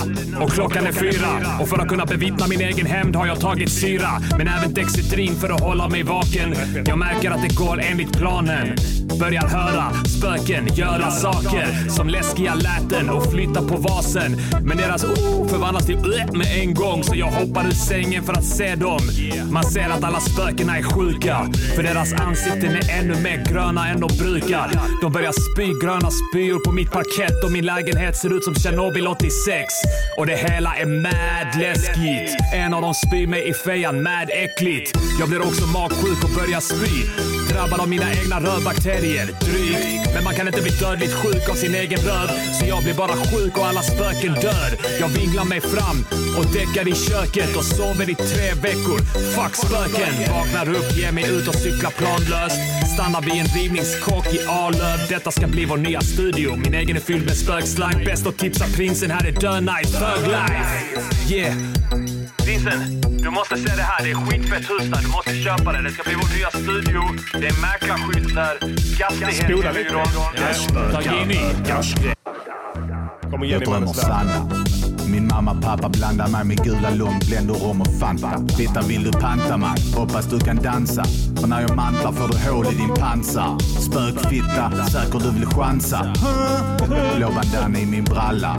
Och 0.40 0.50
klockan 0.50 0.86
är 0.86 0.92
fyra. 0.92 1.58
Och 1.60 1.68
för 1.68 1.78
att 1.78 1.88
kunna 1.88 2.06
bevittna 2.06 2.46
min 2.46 2.60
egen 2.60 2.86
hämnd 2.86 3.16
har 3.16 3.26
jag 3.26 3.40
tagit 3.40 3.72
syra. 3.72 4.10
Men 4.38 4.48
även 4.48 4.74
Dexedrin 4.74 5.34
för 5.34 5.48
att 5.48 5.60
hålla 5.60 5.88
mig 5.88 6.02
vaken. 6.02 6.54
Jag 6.86 6.98
märker 6.98 7.30
att 7.30 7.42
det 7.42 7.54
går 7.54 7.80
enligt 7.82 8.12
planen. 8.12 8.76
Börjar 9.20 9.46
höra 9.48 9.92
spöken 10.04 10.66
göra 10.74 11.10
saker 11.10 11.55
skriker 11.56 11.90
som 11.90 12.08
läskiga 12.08 12.54
läten 12.54 13.10
och 13.10 13.30
flyttar 13.30 13.68
på 13.68 13.76
vasen. 13.76 14.36
Men 14.62 14.76
deras 14.76 15.04
oh 15.04 15.48
förvandlas 15.48 15.86
till 15.86 15.96
uh 15.96 16.32
med 16.32 16.46
en 16.60 16.74
gång 16.74 17.02
så 17.04 17.16
jag 17.16 17.26
hoppar 17.26 17.66
ur 17.66 17.70
sängen 17.70 18.24
för 18.24 18.32
att 18.32 18.44
se 18.44 18.74
dem. 18.74 19.00
Man 19.50 19.64
ser 19.64 19.88
att 19.90 20.04
alla 20.04 20.20
spökena 20.20 20.78
är 20.78 20.82
sjuka 20.82 21.46
för 21.76 21.82
deras 21.82 22.12
ansikten 22.12 22.76
är 22.76 22.98
ännu 22.98 23.22
mer 23.22 23.44
gröna 23.52 23.88
än 23.88 24.00
de 24.00 24.16
brukar. 24.18 24.70
De 25.02 25.12
börjar 25.12 25.32
spy 25.32 25.86
gröna 25.86 26.10
spyor 26.10 26.58
på 26.64 26.72
mitt 26.72 26.90
parkett 26.90 27.44
och 27.44 27.52
min 27.52 27.66
lägenhet 27.66 28.16
ser 28.16 28.36
ut 28.36 28.44
som 28.44 28.54
Tjernobyl 28.54 29.06
86. 29.06 29.74
Och 30.16 30.26
det 30.26 30.36
hela 30.36 30.74
är 30.76 30.86
mad 30.86 31.60
läskigt. 31.60 32.36
En 32.54 32.74
av 32.74 32.82
dem 32.82 32.94
spyr 32.94 33.26
mig 33.26 33.48
i 33.48 33.54
fejan, 33.54 34.02
mad 34.02 34.28
äckligt. 34.30 34.98
Jag 35.20 35.28
blir 35.28 35.40
också 35.40 35.66
magsjuk 35.66 36.24
och 36.24 36.30
börjar 36.30 36.60
spy. 36.60 37.35
Drabbad 37.56 37.80
av 37.80 37.88
mina 37.88 38.12
egna 38.12 38.40
rövbakterier. 38.40 39.26
Drygt. 39.40 40.14
Men 40.14 40.24
man 40.24 40.34
kan 40.34 40.46
inte 40.46 40.62
bli 40.62 40.70
dödligt 40.70 41.14
sjuk 41.14 41.48
av 41.48 41.54
sin 41.54 41.74
egen 41.74 42.00
röv. 42.00 42.28
Så 42.58 42.66
jag 42.66 42.82
blir 42.82 42.94
bara 42.94 43.16
sjuk 43.16 43.58
och 43.58 43.66
alla 43.66 43.82
spöken 43.82 44.34
dör. 44.34 44.70
Jag 45.00 45.08
vinglar 45.08 45.44
mig 45.44 45.60
fram 45.60 46.04
och 46.38 46.46
däckar 46.52 46.88
i 46.88 46.94
köket 46.94 47.56
och 47.56 47.64
sover 47.64 48.10
i 48.10 48.14
tre 48.14 48.48
veckor. 48.62 48.98
Fuck 49.34 49.54
spöken. 49.66 50.14
Vaknar 50.34 50.68
upp, 50.68 50.96
ger 50.96 51.12
mig 51.12 51.24
ut 51.30 51.48
och 51.48 51.54
cyklar 51.54 51.90
planlöst. 51.90 52.60
Stannar 52.94 53.20
vid 53.20 53.40
en 53.40 53.46
rivningskock 53.46 54.26
i 54.26 54.38
Arlöv. 54.48 55.08
Detta 55.08 55.30
ska 55.30 55.46
bli 55.46 55.64
vår 55.64 55.76
nya 55.76 56.00
studio. 56.00 56.56
Min 56.56 56.74
egen 56.74 56.96
är 56.96 57.00
fylld 57.00 57.24
med 57.24 57.36
spökslang. 57.36 58.04
Bäst 58.04 58.26
att 58.26 58.38
tipsa 58.38 58.64
prinsen. 58.64 59.10
Här 59.10 59.26
är 59.26 59.32
dö-night, 59.32 59.92
Thug 59.92 60.26
Life. 60.26 61.34
Yeah. 61.34 62.15
Prinsen, 62.66 63.00
du 63.00 63.30
måste 63.30 63.56
se 63.56 63.76
det 63.76 63.82
här. 63.82 64.04
Det 64.04 64.10
är 64.10 64.14
skitfett 64.14 64.70
hus 64.70 64.90
där. 64.90 65.02
Du 65.02 65.08
måste 65.08 65.34
köpa 65.34 65.72
det. 65.72 65.82
Det 65.82 65.90
ska 65.90 66.02
bli 66.02 66.14
vår 66.14 66.36
nya 66.36 66.50
studio. 66.50 67.02
Det 67.32 67.46
är 67.46 67.60
mäklarskyltar, 67.60 68.56
Spola 68.56 69.72
lite. 69.72 69.94
Gastighetsbyrån. 69.94 70.92
Ta 70.92 71.02
Gini. 71.02 71.40
Kommer 73.30 73.46
Jenny 73.46 73.64
drömmer 73.64 73.80
Malmsland. 73.80 74.30
Min 75.08 75.26
mamma 75.26 75.54
pappa 75.62 75.88
blandar 75.88 76.28
mig 76.28 76.44
med 76.44 76.64
gula 76.64 76.90
lång, 76.90 77.18
Blend 77.28 77.50
och 77.50 77.60
rom 77.60 77.80
och 77.80 78.00
Fanta. 78.00 78.42
Titta 78.56 78.80
vill 78.82 79.02
du 79.04 79.12
panta 79.12 79.56
mig? 79.56 79.76
Hoppas 79.94 80.26
du 80.26 80.40
kan 80.40 80.56
dansa. 80.56 81.04
För 81.36 81.46
när 81.46 81.60
jag 81.60 81.76
mantlar 81.76 82.12
får 82.12 82.28
du 82.28 82.50
hål 82.50 82.66
i 82.66 82.76
din 82.76 82.94
pansar. 82.94 83.58
Spökfitta, 83.80 84.86
säker 84.86 85.18
du 85.18 85.30
vill 85.30 85.46
chansa. 85.46 86.06
Blå 87.16 87.30
bandana 87.30 87.78
i 87.78 87.86
min 87.86 88.04
bralla. 88.04 88.56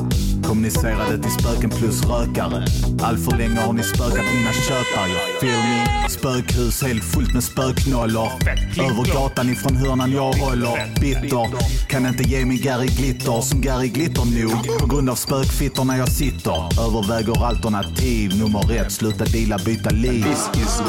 Kommunicerade 0.47 1.17
till 1.23 1.31
spöken 1.31 1.69
plus 1.69 2.05
rökare. 2.05 2.65
Allt 3.01 3.25
för 3.25 3.37
länge 3.37 3.59
har 3.59 3.73
ni 3.73 3.83
spökat 3.83 4.25
mina 4.35 4.53
köpare. 4.53 5.09
Jag 5.09 5.39
feel 5.41 5.57
me. 5.57 6.09
Spökhus 6.09 6.83
helt 6.83 7.03
fullt 7.03 7.33
med 7.33 7.43
spöknollor. 7.43 8.29
Över 8.79 9.13
gatan 9.13 9.49
ifrån 9.49 9.75
hörnan 9.75 10.11
jag 10.11 10.33
håller. 10.33 10.99
Bitter. 11.01 11.47
Kan 11.87 12.05
inte 12.05 12.23
ge 12.23 12.45
mig 12.45 12.57
Gary 12.57 12.87
Glitter 12.87 13.41
som 13.41 13.61
Gary 13.61 13.87
Glitter 13.87 14.25
nog. 14.43 14.79
På 14.79 14.87
grund 14.87 15.09
av 15.09 15.15
spökfittorna 15.15 15.97
jag 15.97 16.11
sitter. 16.11 16.36
Överväger 16.45 17.45
alternativ. 17.45 18.37
Nummer 18.37 18.71
ett, 18.71 18.91
sluta 18.91 19.25
deala, 19.25 19.57
byta 19.65 19.89
liv. 19.89 20.25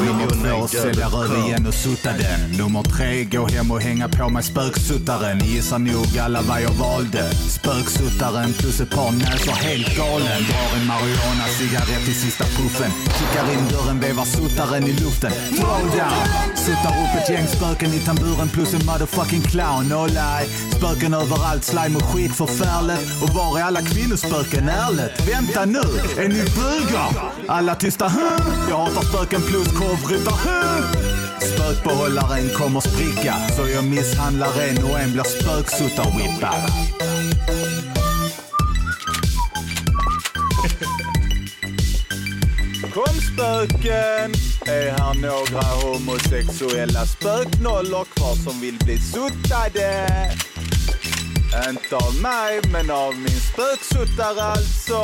Nummer 0.05 0.27
två, 0.27 0.67
sälja 0.67 1.07
röv 1.07 1.45
igen 1.45 1.67
och 1.67 1.73
sutta 1.73 2.09
den. 2.11 2.57
Nummer 2.57 2.83
tre, 2.83 3.23
gå 3.23 3.47
hem 3.47 3.71
och 3.71 3.81
hänga 3.81 4.09
på 4.09 4.29
mig 4.29 4.43
spöksuttaren. 4.43 5.37
Ni 5.37 5.47
gissar 5.47 5.79
nog 5.79 6.17
alla 6.19 6.41
vad 6.41 6.61
jag 6.61 6.71
valde. 6.71 7.31
Spöksuttaren 7.33 8.53
plus 8.53 8.81
ett 8.81 8.89
par 8.95 9.11
näsor 9.11 9.51
helt 9.51 9.97
galen. 9.97 10.43
Drar 10.49 10.79
en 10.79 10.87
marijuana 10.87 11.45
cigarett 11.57 12.07
i 12.07 12.13
sista 12.13 12.43
puffen. 12.43 12.91
Kickar 13.19 13.53
in 13.53 13.67
dörren, 13.71 13.99
vevar 13.99 14.25
suttaren 14.25 14.83
i 14.83 14.91
luften. 14.93 15.31
Throw 15.31 15.81
down! 15.97 16.27
Suttar 16.55 16.89
upp 17.03 17.23
ett 17.23 17.29
gäng 17.29 17.47
spöken 17.47 17.93
i 17.93 17.99
tamburen 17.99 18.49
plus 18.49 18.73
en 18.73 18.85
motherfucking 18.85 19.41
clown. 19.41 19.87
No 19.89 20.05
lie. 20.07 20.45
Spöken 20.77 21.13
överallt, 21.13 21.63
slime 21.63 21.95
och 21.95 22.03
skit 22.03 22.35
förfärligt. 22.35 23.23
Och 23.23 23.29
var 23.29 23.59
är 23.59 23.63
alla 23.63 23.81
kvinnospöken? 23.81 24.69
Ärligt. 24.69 25.27
Vänta 25.39 25.65
nu, 25.65 25.79
är 26.23 26.29
ni 26.29 26.43
bögar? 26.43 27.31
Alla 27.47 27.75
tysta 27.75 28.07
hm? 28.07 28.69
Jag 28.69 28.77
hatar 28.77 29.01
spöken 29.01 29.41
plus 29.41 29.67
korvryttar 29.67 30.31
hm? 30.31 30.83
Spökbehållaren 31.39 32.49
kommer 32.49 32.79
spricka 32.79 33.35
så 33.55 33.67
jag 33.67 33.83
misshandlar 33.83 34.47
en 34.61 34.83
och 34.83 34.99
en 34.99 35.11
blir 35.11 35.23
spöksuttarwippad. 35.23 36.71
Kom 42.93 43.15
spöken! 43.15 44.33
Är 44.65 44.91
här 44.91 45.13
några 45.13 45.61
homosexuella 45.61 47.05
spöknollor 47.05 48.05
kvar 48.05 48.35
som 48.35 48.61
vill 48.61 48.77
bli 48.77 48.97
suttade? 48.97 50.07
Inte 51.67 51.95
av 51.95 52.15
mig, 52.21 52.61
men 52.71 52.91
av 52.91 53.13
min 53.15 53.39
spöksuttare 53.49 54.41
alltså. 54.41 54.99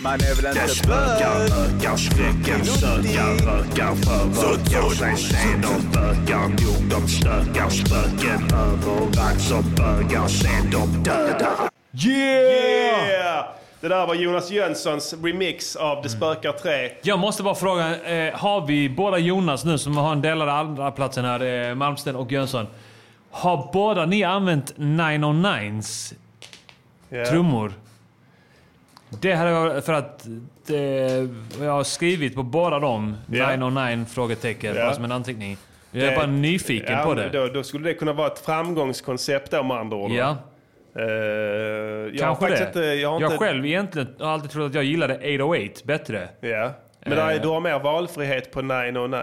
Man 0.00 0.14
är 0.14 0.34
väl 0.42 0.46
inte 0.46 0.68
spökar, 0.68 1.38
bög? 1.38 1.50
ökar, 1.50 1.96
skräcken, 1.96 2.64
sökar, 2.64 3.32
rökar, 3.46 3.94
förökar 4.34 4.94
sig 4.94 5.16
sen 5.16 5.60
de 5.60 5.98
bögar 5.98 6.48
nog 6.48 6.90
de 6.90 7.08
stökar 7.08 7.70
spöken 7.70 8.44
överallt 8.54 9.40
som 9.40 9.74
bögar 9.74 10.28
sen 10.28 10.70
de 10.70 11.02
dödar. 11.02 11.70
Yeah! 12.06 13.46
Det 13.80 13.88
där 13.88 14.06
var 14.06 14.14
Jonas 14.14 14.50
Jönssons 14.50 15.14
remix 15.22 15.76
av 15.76 16.02
Det 16.02 16.08
spökar 16.08 16.52
3. 16.52 16.90
Jag 17.02 17.18
måste 17.18 17.42
bara 17.42 17.54
fråga, 17.54 18.04
eh, 18.04 18.34
har 18.34 18.66
vi 18.66 18.88
båda 18.88 19.18
Jonas 19.18 19.64
nu 19.64 19.78
som 19.78 19.96
har 19.96 20.12
en 20.12 20.22
delad 20.22 20.48
andra 20.48 20.90
platsen 20.90 21.24
här, 21.24 21.68
eh, 21.68 21.74
Malmsten 21.74 22.16
och 22.16 22.32
Jönsson. 22.32 22.66
Har 23.36 23.70
båda 23.72 24.06
ni 24.06 24.24
använt 24.24 24.74
909s 24.76 26.14
trummor? 27.30 27.72
Det 29.20 29.32
hade 29.32 29.50
jag 29.50 29.84
för 29.84 29.92
att 29.92 30.26
det, 30.66 31.28
jag 31.60 31.72
har 31.72 31.84
skrivit 31.84 32.34
på 32.34 32.42
båda 32.42 32.78
dem, 32.78 33.16
Ja. 33.30 33.50
909 33.56 34.04
frågetecken, 34.08 34.74
bara 34.74 34.94
som 34.94 35.04
en 35.04 35.12
anteckning. 35.12 35.56
Jag 35.90 36.04
är 36.04 36.16
bara 36.16 36.26
nyfiken 36.26 36.92
ja, 36.92 37.04
på 37.04 37.14
det. 37.14 37.28
Då, 37.28 37.46
då 37.46 37.62
skulle 37.62 37.88
det 37.88 37.94
kunna 37.94 38.12
vara 38.12 38.26
ett 38.26 38.38
framgångskoncept 38.38 39.52
med 39.52 39.70
andra 39.70 39.96
ord. 39.96 40.10
Ja. 40.10 40.36
Eh, 40.94 41.04
jag 41.04 42.18
Kanske 42.18 42.48
det. 42.48 42.66
Inte, 42.66 42.80
jag 42.80 43.10
har 43.10 43.20
jag 43.20 43.32
inte, 43.32 43.38
själv 43.38 43.66
egentligen 43.66 44.08
har 44.20 44.26
alltid 44.26 44.50
trott 44.50 44.68
att 44.68 44.74
jag 44.74 44.84
gillade 44.84 45.14
808 45.14 45.80
bättre. 45.84 46.28
Ja. 46.40 46.72
Men 47.04 47.18
Eh. 47.18 47.42
du 47.42 47.48
har 47.48 47.60
mer 47.60 47.78
valfrihet 47.78 48.50
på 48.52 48.62
909. 48.62 49.18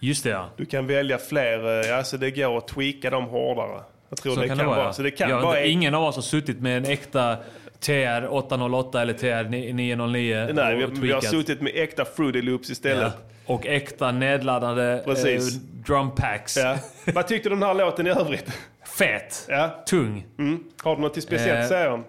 Just 0.00 0.24
det 0.24 0.30
ja. 0.30 0.48
Du 0.56 0.64
kan 0.64 0.86
välja 0.86 1.18
fler, 1.18 1.88
eh, 1.90 1.96
alltså 1.98 2.16
det 2.16 2.30
går 2.30 2.58
att 2.58 2.68
tweaka 2.68 3.10
dem 3.10 3.24
hårdare. 3.24 3.80
Jag 4.08 4.18
tror 4.18 4.34
Så 4.34 4.40
det 4.40 4.48
kan 4.48 4.58
det 4.58 4.64
vara. 4.64 4.76
vara. 4.78 4.92
Så 4.92 5.02
det 5.02 5.10
kan 5.10 5.30
jag, 5.30 5.40
vara... 5.42 5.64
Ingen 5.64 5.94
av 5.94 6.04
oss 6.04 6.14
har 6.14 6.22
suttit 6.22 6.60
med 6.60 6.76
en 6.76 6.84
äkta 6.92 7.36
TR 7.80 8.28
808 8.30 9.02
eller 9.02 9.12
TR 9.12 9.48
909 9.72 10.48
Nej, 10.52 10.76
vi, 10.76 10.84
och 10.84 11.04
vi 11.04 11.12
har 11.12 11.20
suttit 11.20 11.60
med 11.60 11.72
äkta 11.74 12.04
Fruity 12.04 12.42
Loops 12.42 12.70
istället. 12.70 13.12
Ja. 13.16 13.54
Och 13.54 13.66
äkta 13.66 14.12
nedladdade 14.12 15.02
Precis. 15.04 15.56
eh, 15.56 15.60
drumpacks. 15.86 16.56
Ja. 16.56 16.76
Vad 17.14 17.26
tyckte 17.26 17.48
du 17.48 17.52
om 17.52 17.60
den 17.60 17.68
här 17.68 17.74
låten 17.74 18.06
i 18.06 18.10
övrigt? 18.10 18.52
Fet. 18.98 19.46
Ja. 19.48 19.82
Tung. 19.86 20.26
Mm. 20.38 20.64
Har 20.82 20.96
du 20.96 21.02
något 21.02 21.22
speciellt 21.22 21.50
Eh, 21.58 21.62
att 21.62 21.68
säga 21.68 21.92
om? 21.92 22.04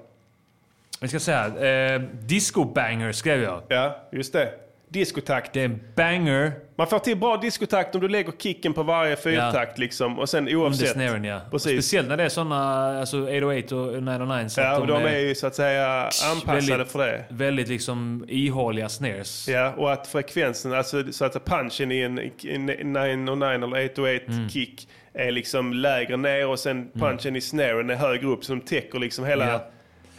Vi 1.01 1.07
ska 1.07 1.19
säga 1.19 1.45
eh, 1.93 2.01
Disco 2.01 2.63
banger 2.65 3.11
skrev 3.11 3.43
jag. 3.43 3.61
Ja, 3.67 3.97
just 4.11 4.33
det. 4.33 4.49
Diskotakt. 4.89 5.53
Det 5.53 5.61
är 5.61 5.65
en 5.65 5.79
banger. 5.95 6.51
Man 6.77 6.87
får 6.87 6.99
till 6.99 7.17
bra 7.17 7.37
diskotakt 7.37 7.95
om 7.95 8.01
du 8.01 8.07
lägger 8.07 8.31
kicken 8.31 8.73
på 8.73 8.83
varje 8.83 9.15
fyrtakt 9.15 9.77
liksom. 9.77 10.19
Och 10.19 10.29
sen 10.29 10.55
oavsett. 10.55 10.89
snaren 10.89 11.23
ja. 11.23 11.41
Precis. 11.51 11.71
Speciellt 11.71 12.07
när 12.07 12.17
det 12.17 12.23
är 12.23 12.29
såna, 12.29 12.99
alltså 12.99 13.21
808 13.23 13.75
och 13.75 14.03
909. 14.03 14.49
Så 14.49 14.61
Ja, 14.61 14.79
och 14.79 14.87
de 14.87 15.03
är 15.05 15.17
ju 15.19 15.35
så 15.35 15.47
att 15.47 15.55
säga 15.55 16.09
anpassade 16.31 16.55
väldigt, 16.71 16.91
för 16.91 16.99
det. 16.99 17.25
Väldigt 17.29 17.67
liksom 17.67 18.25
ihåliga 18.27 18.89
snares. 18.89 19.47
Ja, 19.47 19.73
och 19.77 19.91
att 19.93 20.07
frekvensen, 20.07 20.73
alltså 20.73 21.11
så 21.11 21.25
att 21.25 21.45
punchen 21.45 21.91
i 21.91 21.99
en, 22.01 22.19
en 22.43 22.65
909 22.93 23.49
eller 23.49 23.85
808 23.85 24.23
Mm. 24.27 24.49
kick 24.49 24.87
är 25.13 25.31
liksom 25.31 25.73
lägre 25.73 26.17
ner 26.17 26.47
och 26.47 26.59
sen 26.59 26.91
punchen 26.93 27.35
i 27.35 27.41
snaren 27.41 27.89
är 27.89 27.95
högre 27.95 28.27
upp 28.27 28.45
så 28.45 28.53
de 28.53 28.61
täcker 28.61 28.99
liksom 28.99 29.25
hela, 29.25 29.47
Ja. 29.51 29.65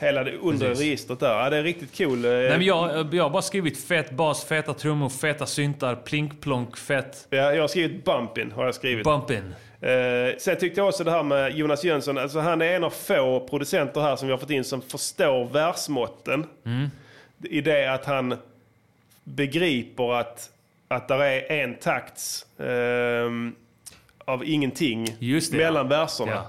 Hela 0.01 0.25
det 0.25 0.37
undre 0.37 0.69
Precis. 0.69 0.85
registret 0.85 1.21
där. 1.21 1.39
Ja, 1.39 1.51
det 1.51 1.57
är 1.57 1.63
riktigt 1.63 1.99
cool. 1.99 2.25
eh, 2.25 2.31
Nej, 2.31 2.51
men 2.51 2.63
jag, 2.63 3.15
jag 3.15 3.23
har 3.23 3.31
bara 3.31 3.43
skrivit 3.43 3.85
fet 3.85 4.11
bas, 4.11 4.45
feta 4.45 4.75
trummor, 4.75 5.09
feta 5.09 5.47
syntar, 5.47 5.95
plink 5.95 6.41
plonk, 6.41 6.77
fett. 6.77 7.27
Ja, 7.31 7.53
jag 7.53 7.61
har 7.61 7.69
skrivit 7.69 8.05
Bumpin. 8.05 8.53
Har 8.53 8.65
jag 8.65 8.75
skrivit. 8.75 9.05
Bumpin. 9.05 9.55
Eh, 9.81 10.37
sen 10.39 10.57
tyckte 10.57 10.81
jag 10.81 10.89
också 10.89 11.05
det 11.05 11.11
här 11.11 11.23
med 11.23 11.57
Jonas 11.57 11.85
Jönsson. 11.85 12.19
Alltså 12.19 12.39
han 12.39 12.63
är 12.63 12.77
en 12.77 12.85
av 12.85 12.91
få 12.91 13.47
producenter 13.51 14.01
här 14.01 14.17
som 14.17 14.29
vi 14.29 14.33
har 14.33 14.39
fått 14.39 14.51
in 14.51 14.65
som 14.65 14.83
förstår 14.83 15.49
versmåtten. 15.53 16.47
Mm. 16.67 16.91
I 17.43 17.61
det 17.61 17.93
att 17.95 18.05
han 18.05 18.37
begriper 19.25 20.13
att, 20.15 20.51
att 20.89 21.09
där 21.09 21.21
är 21.21 21.53
en 21.53 21.75
takts 21.75 22.47
ehm, 22.59 23.55
av 24.25 24.45
ingenting 24.45 25.17
Just 25.19 25.53
det, 25.53 25.59
mellan 25.59 25.91
ja. 25.91 25.99
verserna. 26.01 26.33
Eh, 26.33 26.47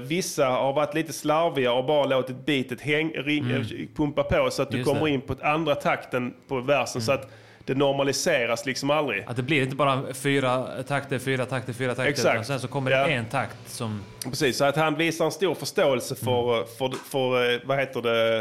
vissa 0.00 0.46
har 0.46 0.72
varit 0.72 0.94
lite 0.94 1.12
slarviga 1.12 1.72
och 1.72 1.84
bara 1.84 2.04
låtit 2.06 2.46
beatet 2.46 2.80
häng, 2.80 3.10
ring, 3.14 3.44
Mm. 3.44 3.60
eh, 3.60 3.66
pumpa 3.96 4.22
på 4.22 4.48
så 4.50 4.62
att 4.62 4.70
du 4.70 4.76
Just 4.78 4.88
kommer 4.90 5.04
det. 5.06 5.10
in 5.10 5.20
på 5.20 5.36
andra 5.42 5.74
takten 5.74 6.34
på 6.48 6.60
versen. 6.60 7.02
Så 7.02 7.12
att 7.12 7.30
det 7.64 7.74
normaliseras 7.74 8.66
liksom 8.66 8.90
aldrig. 8.90 9.24
Att 9.26 9.36
det 9.36 9.42
blir 9.42 9.62
inte 9.62 9.76
bara 9.76 10.02
fyra 10.14 10.66
takter, 10.88 11.18
fyra 11.18 11.46
takter, 11.46 11.72
fyra 11.72 11.88
takter. 11.94 12.10
Exakt. 12.10 12.34
Utan 12.34 12.44
sen 12.44 12.60
så 12.60 12.68
kommer 12.68 12.90
det 12.90 12.96
Ja. 12.96 13.06
en 13.08 13.24
takt 13.24 13.56
som... 13.66 14.00
Precis, 14.24 14.56
så 14.56 14.64
att 14.64 14.76
han 14.76 14.96
visar 14.96 15.24
en 15.24 15.30
stor 15.32 15.54
förståelse 15.54 16.14
för, 16.14 16.54
Mm. 16.54 16.66
för, 16.78 16.90
för, 17.10 17.52
eh, 17.54 17.60
vad 17.64 17.78
heter 17.78 18.02
det, 18.02 18.38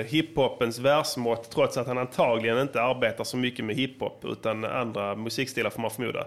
eh, 0.00 0.06
hiphopens 0.12 0.78
versmått 0.78 1.50
trots 1.50 1.76
att 1.76 1.86
han 1.86 1.98
antagligen 1.98 2.58
inte 2.58 2.82
arbetar 2.82 3.24
så 3.24 3.36
mycket 3.36 3.64
med 3.64 3.76
hiphop 3.76 4.24
utan 4.24 4.64
andra 4.64 5.14
musikstilar 5.16 5.70
får 5.70 5.80
man 5.82 5.90
förmoda. 5.90 6.26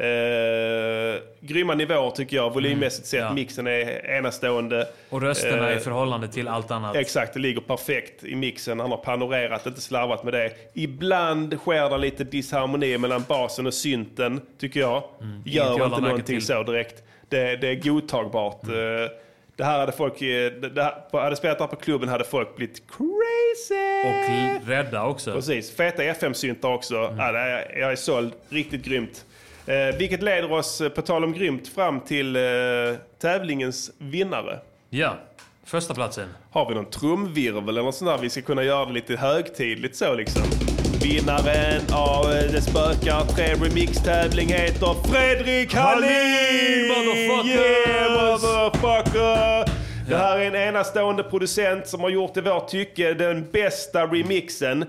Eh, 0.00 1.20
grymma 1.40 1.74
nivåer 1.74 2.10
tycker 2.10 2.36
jag, 2.36 2.54
volymmässigt 2.54 3.06
sett. 3.06 3.32
Mixen 3.34 3.66
är 3.66 4.10
enastående. 4.10 4.88
Och 5.10 5.22
rösterna 5.22 5.70
Eh, 5.70 5.76
i 5.76 5.80
förhållande 5.80 6.28
till 6.28 6.48
allt 6.48 6.70
annat. 6.70 6.96
Exakt, 6.96 7.34
det 7.34 7.40
ligger 7.40 7.60
perfekt 7.60 8.24
i 8.24 8.34
mixen. 8.36 8.80
Han 8.80 8.90
har 8.90 8.98
panorerat, 8.98 9.66
inte 9.66 9.80
slarvat 9.80 10.24
med 10.24 10.32
det. 10.32 10.50
Ibland 10.74 11.54
sker 11.58 11.90
det 11.90 11.98
lite 11.98 12.24
disharmoni 12.24 12.98
mellan 12.98 13.24
basen 13.28 13.66
och 13.66 13.74
synten, 13.74 14.40
tycker 14.58 14.80
jag. 14.80 15.02
jag 15.44 15.54
Gör 15.66 15.72
inte 15.72 15.88
märke 15.88 16.00
någonting 16.02 16.24
till. 16.24 16.46
så 16.46 16.62
direkt. 16.62 17.02
Det, 17.28 17.56
det 17.56 17.68
är 17.68 17.74
godtagbart. 17.74 18.64
Eh, 18.64 18.70
Det 19.56 19.64
här 19.64 19.78
hade 19.78 19.92
folk, 19.92 20.22
eh, 20.22 20.52
det 20.52 20.82
här, 20.82 21.20
hade 21.20 21.36
spelat 21.36 21.60
här 21.60 21.66
på 21.66 21.76
klubben 21.76 22.08
hade 22.08 22.24
folk 22.24 22.56
blivit 22.56 22.82
crazy! 22.90 24.08
Och 24.08 24.68
rädda 24.68 25.04
också. 25.04 25.32
Precis, 25.32 25.76
feta 25.76 26.04
FM-syntar 26.04 26.68
också. 26.74 26.94
Ja, 27.18 27.32
det 27.32 27.38
är, 27.38 27.78
jag 27.78 27.92
är 27.92 27.96
såld, 27.96 28.32
riktigt 28.48 28.84
grymt. 28.84 29.24
Eh, 29.68 29.96
vilket 29.98 30.22
leder 30.22 30.52
oss, 30.52 30.80
eh, 30.80 30.88
på 30.88 31.02
tal 31.02 31.24
om 31.24 31.32
grymt, 31.32 31.68
fram 31.68 32.00
till 32.00 32.36
eh, 32.36 32.42
tävlingens 33.20 33.90
vinnare. 33.98 34.58
Ja, 34.90 35.16
första 35.64 35.94
platsen. 35.94 36.28
Har 36.50 36.68
vi 36.68 36.74
någon 36.74 36.90
trumvirvel 36.90 37.68
eller 37.68 37.82
något 37.82 37.94
sånt 37.94 38.10
där? 38.10 38.18
Vi 38.18 38.30
ska 38.30 38.42
kunna 38.42 38.62
göra 38.62 38.86
det 38.86 38.92
lite 38.92 39.16
högtidligt 39.16 39.96
så 39.96 40.14
liksom. 40.14 40.42
Vinnaren 41.02 41.80
av 41.92 42.32
eh, 42.32 42.52
Det 42.52 42.62
spökar 42.62 43.24
tre 43.24 43.54
remix-tävling 43.54 44.48
heter 44.48 45.08
Fredrik 45.08 45.74
Hallin! 45.74 46.88
motherfuckers! 46.88 47.86
Yeah, 47.86 48.32
motherfucker! 48.32 49.70
Det 50.08 50.16
här 50.16 50.38
är 50.38 50.46
en 50.46 50.54
enastående 50.54 51.22
producent 51.22 51.86
som 51.86 52.00
har 52.00 52.10
gjort 52.10 52.36
i 52.36 52.40
vårt 52.40 52.68
tycke 52.68 53.14
den 53.14 53.50
bästa 53.52 54.06
remixen. 54.06 54.84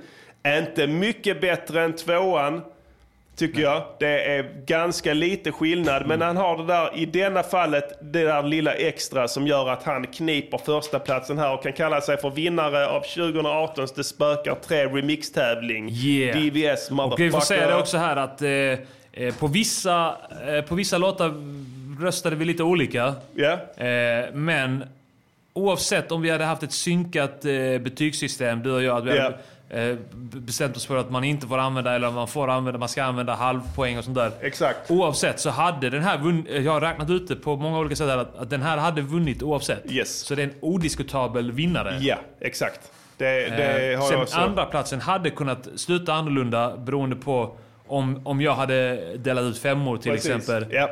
Inte 0.47 0.87
mycket 0.87 1.41
bättre 1.41 1.83
än 1.83 1.93
tvåan. 1.95 2.61
Tycker 3.39 3.61
jag. 3.61 3.83
Det 3.99 4.25
är 4.35 4.51
ganska 4.65 5.13
lite 5.13 5.51
skillnad. 5.51 6.07
Men 6.07 6.21
han 6.21 6.37
har 6.37 6.57
det 6.57 6.65
där, 6.65 6.89
i 6.97 7.05
denna 7.05 7.43
fallet, 7.43 7.97
det 8.01 8.23
där 8.23 8.43
lilla 8.43 8.73
extra 8.73 9.27
som 9.27 9.47
gör 9.47 9.69
att 9.69 9.83
han 9.83 10.07
kniper 10.07 10.57
första 10.57 10.99
platsen 10.99 11.37
här 11.37 11.53
och 11.53 11.63
kan 11.63 11.73
kalla 11.73 12.01
sig 12.01 12.17
för 12.17 12.29
vinnare 12.29 12.87
av 12.87 13.03
2018s 13.03 13.93
Det 13.95 14.03
spökar 14.03 14.55
3 14.55 14.85
remix-tävling. 14.85 15.89
Yeah. 15.89 16.37
DVS 16.39 16.91
motherfucker. 16.91 17.13
Och 17.13 17.19
vi 17.19 17.31
får 17.31 17.39
säga 17.39 17.67
det 17.67 17.75
också 17.75 17.97
här 17.97 18.15
att 18.15 18.41
eh, 18.41 18.49
eh, 18.49 19.35
på, 19.39 19.47
vissa, 19.47 20.15
eh, 20.47 20.61
på 20.61 20.75
vissa 20.75 20.97
låtar 20.97 21.33
röstade 22.03 22.35
vi 22.35 22.45
lite 22.45 22.63
olika. 22.63 23.13
Yeah. 23.35 23.59
Eh, 24.23 24.33
men 24.33 24.83
oavsett 25.53 26.11
om 26.11 26.21
vi 26.21 26.29
hade 26.29 26.43
haft 26.43 26.63
ett 26.63 26.71
synkat 26.71 27.45
eh, 27.45 27.51
betygssystem, 27.81 28.63
du 28.63 28.71
och 28.71 28.83
jag, 28.83 28.97
att 28.97 29.05
vi 29.05 29.09
hade 29.09 29.23
eh, 29.25 29.29
b- 29.31 29.37
bestämt 30.17 30.75
oss 30.77 30.85
för 30.85 30.97
att 30.97 31.11
man 31.11 31.23
inte 31.23 31.47
får 31.47 31.57
använda, 31.57 31.95
eller 31.95 32.11
man 32.11 32.27
får 32.27 32.47
använda, 32.49 32.79
man 32.79 32.89
ska 32.89 33.03
använda 33.03 33.33
halvpoäng 33.35 33.97
och 33.97 34.03
sånt 34.03 34.15
där. 34.17 34.31
Exakt. 34.41 34.91
Oavsett 34.91 35.39
så 35.39 35.49
hade 35.49 35.89
den 35.89 36.03
här 36.03 36.17
vunnit, 36.17 36.45
jag 36.65 36.71
har 36.71 36.81
räknat 36.81 37.09
ut 37.09 37.27
det 37.27 37.35
på 37.35 37.55
många 37.55 37.79
olika 37.79 37.95
sätt 37.95 38.07
här, 38.09 38.17
att, 38.17 38.37
att 38.37 38.49
den 38.49 38.61
här 38.61 38.77
hade 38.77 39.01
vunnit 39.01 39.43
oavsett. 39.43 39.91
Yes. 39.91 40.19
Så 40.19 40.35
det 40.35 40.41
är 40.41 40.47
en 40.47 40.53
odiskutabel 40.61 41.51
vinnare. 41.51 41.97
Ja, 42.01 42.15
exakt. 42.41 42.91
Det, 43.17 43.25
det 43.49 43.91
Eh, 43.93 43.99
har 43.99 44.07
Sen 44.07 44.19
jag 44.19 44.29
så. 44.29 44.39
andra 44.39 44.65
platsen 44.65 45.01
hade 45.01 45.29
kunnat 45.29 45.67
sluta 45.75 46.13
annorlunda 46.13 46.77
beroende 46.77 47.15
på 47.15 47.57
om, 47.87 48.21
om 48.27 48.41
jag 48.41 48.53
hade 48.55 48.95
delat 49.17 49.43
ut 49.43 49.57
femmor 49.57 49.97
till 49.97 50.11
Precis. 50.11 50.29
exempel. 50.35 50.65
Ja. 50.71 50.89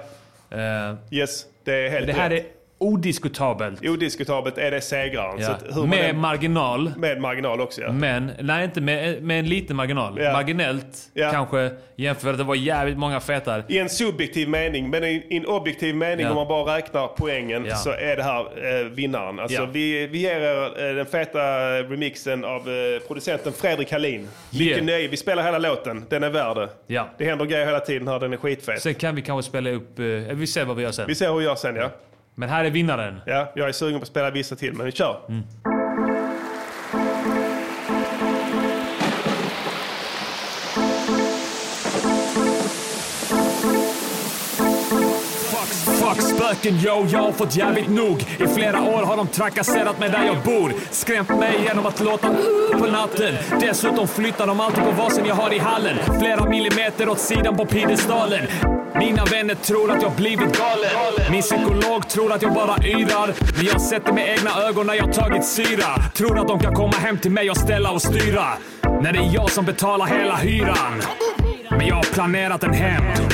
Eh, 0.58 0.95
Yes, 1.12 1.45
det 1.64 1.74
är 1.86 1.90
helt 1.90 2.08
det 2.08 2.14
här 2.14 2.30
rätt. 2.30 2.45
är 2.45 2.56
odiskutabelt. 2.80 3.86
Odiskutabelt 3.86 4.58
är 4.58 4.72
det 4.72 4.82
segraren. 4.82 5.40
Ja. 5.40 5.58
Man 5.76 5.90
Med 5.90 6.10
än- 6.10 6.18
marginal. 6.20 6.91
Med 6.98 7.22
marginal 7.22 7.62
också 7.62 7.82
ja. 7.82 7.91
Men, 7.91 8.32
nej 8.40 8.64
inte 8.66 8.82
med, 8.82 9.24
med 9.24 9.40
en 9.40 9.49
liten 9.49 9.76
marginal. 9.76 10.20
Ja. 10.22 10.32
Marginellt 10.34 10.98
Ja. 11.14 11.32
kanske 11.32 11.72
jämfört 11.95 12.32
att 12.32 12.38
det 12.38 12.44
var 12.44 12.56
jävligt 12.56 12.98
många 12.98 13.20
fetar. 13.20 13.64
I 13.68 13.78
en 13.78 13.90
subjektiv 13.90 14.49
mening, 14.49 14.90
men 14.90 15.04
i 15.04 15.28
en 15.30 15.45
objektiv 15.45 15.95
mening 15.95 16.28
om 16.28 16.36
man 16.36 16.48
bara 16.48 16.78
räknar 16.78 17.08
poängen 17.08 17.76
så 17.76 17.91
är 17.91 18.16
det 18.16 18.24
här 18.24 18.41
eh, 18.82 18.86
vinnaren. 18.86 19.40
Alltså, 19.40 19.66
vi, 19.66 20.08
vi 20.08 20.18
ger 20.18 20.41
er 20.41 20.90
eh, 20.90 20.95
den 20.95 21.06
feta 21.06 21.40
remixen 21.84 22.45
av 22.45 22.60
eh, 22.70 23.08
producenten 23.08 23.54
Fredrik 23.54 23.91
Hallin. 23.91 24.28
Vilken 24.52 24.68
Yeah. 24.68 24.86
nöje. 24.86 25.08
Vi 25.08 25.18
spelar 25.18 25.44
hela 25.44 25.58
låten. 25.58 26.06
Den 26.10 26.24
är 26.24 26.30
värd 26.30 26.58
det. 26.58 26.70
Ja. 26.88 27.10
Det 27.18 27.26
händer 27.26 27.45
grejer 27.45 27.66
hela 27.66 27.80
tiden 27.80 28.08
här. 28.08 28.20
Den 28.20 28.34
är 28.34 28.38
skitfet. 28.38 28.82
Sen 28.82 28.94
kan 28.95 29.16
vi 29.16 29.22
kanske 29.22 29.49
spela 29.49 29.70
upp... 29.70 29.99
Eh, 29.99 30.06
vi 30.36 30.48
ser 30.48 30.66
vad 30.66 30.76
vi 30.76 30.84
gör 30.84 30.91
sen. 30.91 31.08
Vi 31.08 31.16
ser 31.16 31.30
hur 31.30 31.38
vi 31.38 31.44
gör 31.45 31.56
sen 31.56 31.76
ja. 31.76 31.90
Men 32.39 32.49
här 32.49 32.65
är 32.65 32.69
vinnaren. 32.69 33.22
Ja, 33.26 33.51
jag 33.55 33.68
är 33.68 33.72
sugen 33.72 33.99
på 33.99 34.03
att 34.03 34.07
spela 34.07 34.31
vissa 34.31 34.55
till, 34.55 34.73
men 34.73 34.85
vi 34.85 34.91
kör. 34.91 35.19
Mm. 35.30 35.43
Fröken, 46.48 46.76
yo, 46.76 47.06
jag 47.11 47.19
har 47.19 47.32
fått 47.32 47.56
jävligt 47.56 47.90
nog. 47.90 48.22
I 48.40 48.48
flera 48.48 48.82
år 48.82 49.03
har 49.03 49.18
de 49.18 49.28
trakasserat 49.28 49.99
mig 49.99 50.10
där 50.10 50.24
jag 50.26 50.38
bor. 50.44 50.74
Skrämt 50.91 51.30
mig 51.30 51.60
genom 51.68 51.86
att 51.86 51.99
låta 51.99 52.36
på 52.72 52.86
natten. 52.86 53.36
Dessutom 53.60 54.07
flyttar 54.07 54.48
de 54.48 54.60
alltid 54.60 54.84
på 54.84 54.91
vasen 54.91 55.26
jag 55.26 55.36
har 55.36 55.53
i 55.53 55.60
hallen. 55.60 55.98
Flera 56.19 56.49
millimeter 56.49 57.10
åt 57.10 57.19
sidan 57.19 57.57
på 57.57 57.65
piedestalen. 57.65 58.48
Mina 58.95 59.26
vänner 59.26 59.56
tror 59.56 59.91
att 59.91 60.02
jag 60.02 60.11
blivit 60.11 60.57
galen. 60.57 61.32
Min 61.32 61.41
psykolog 61.41 62.10
tror 62.10 62.34
att 62.34 62.41
jag 62.41 62.53
bara 62.53 62.78
yrar. 62.84 63.56
Men 63.57 63.65
jag 63.65 63.82
sätter 63.82 64.14
med 64.14 64.38
egna 64.38 64.49
ögon 64.68 64.88
när 64.88 64.94
jag 64.94 65.14
tagit 65.14 65.45
syra. 65.45 66.02
Tror 66.14 66.40
att 66.40 66.48
de 66.48 66.60
kan 66.60 66.74
komma 66.74 66.95
hem 66.98 67.18
till 67.18 67.32
mig 67.32 67.52
och 67.52 67.57
ställa 67.57 67.91
och 67.91 68.02
styra. 68.02 68.45
När 69.02 69.14
det 69.14 69.19
är 69.19 69.34
jag 69.34 69.52
som 69.52 69.65
betalar 69.65 70.06
hela 70.06 70.36
hyran. 70.36 71.02
Men 71.69 71.88
jag 71.88 71.95
har 71.95 72.14
planerat 72.14 72.64
en 72.64 72.74
hämnd. 72.74 73.34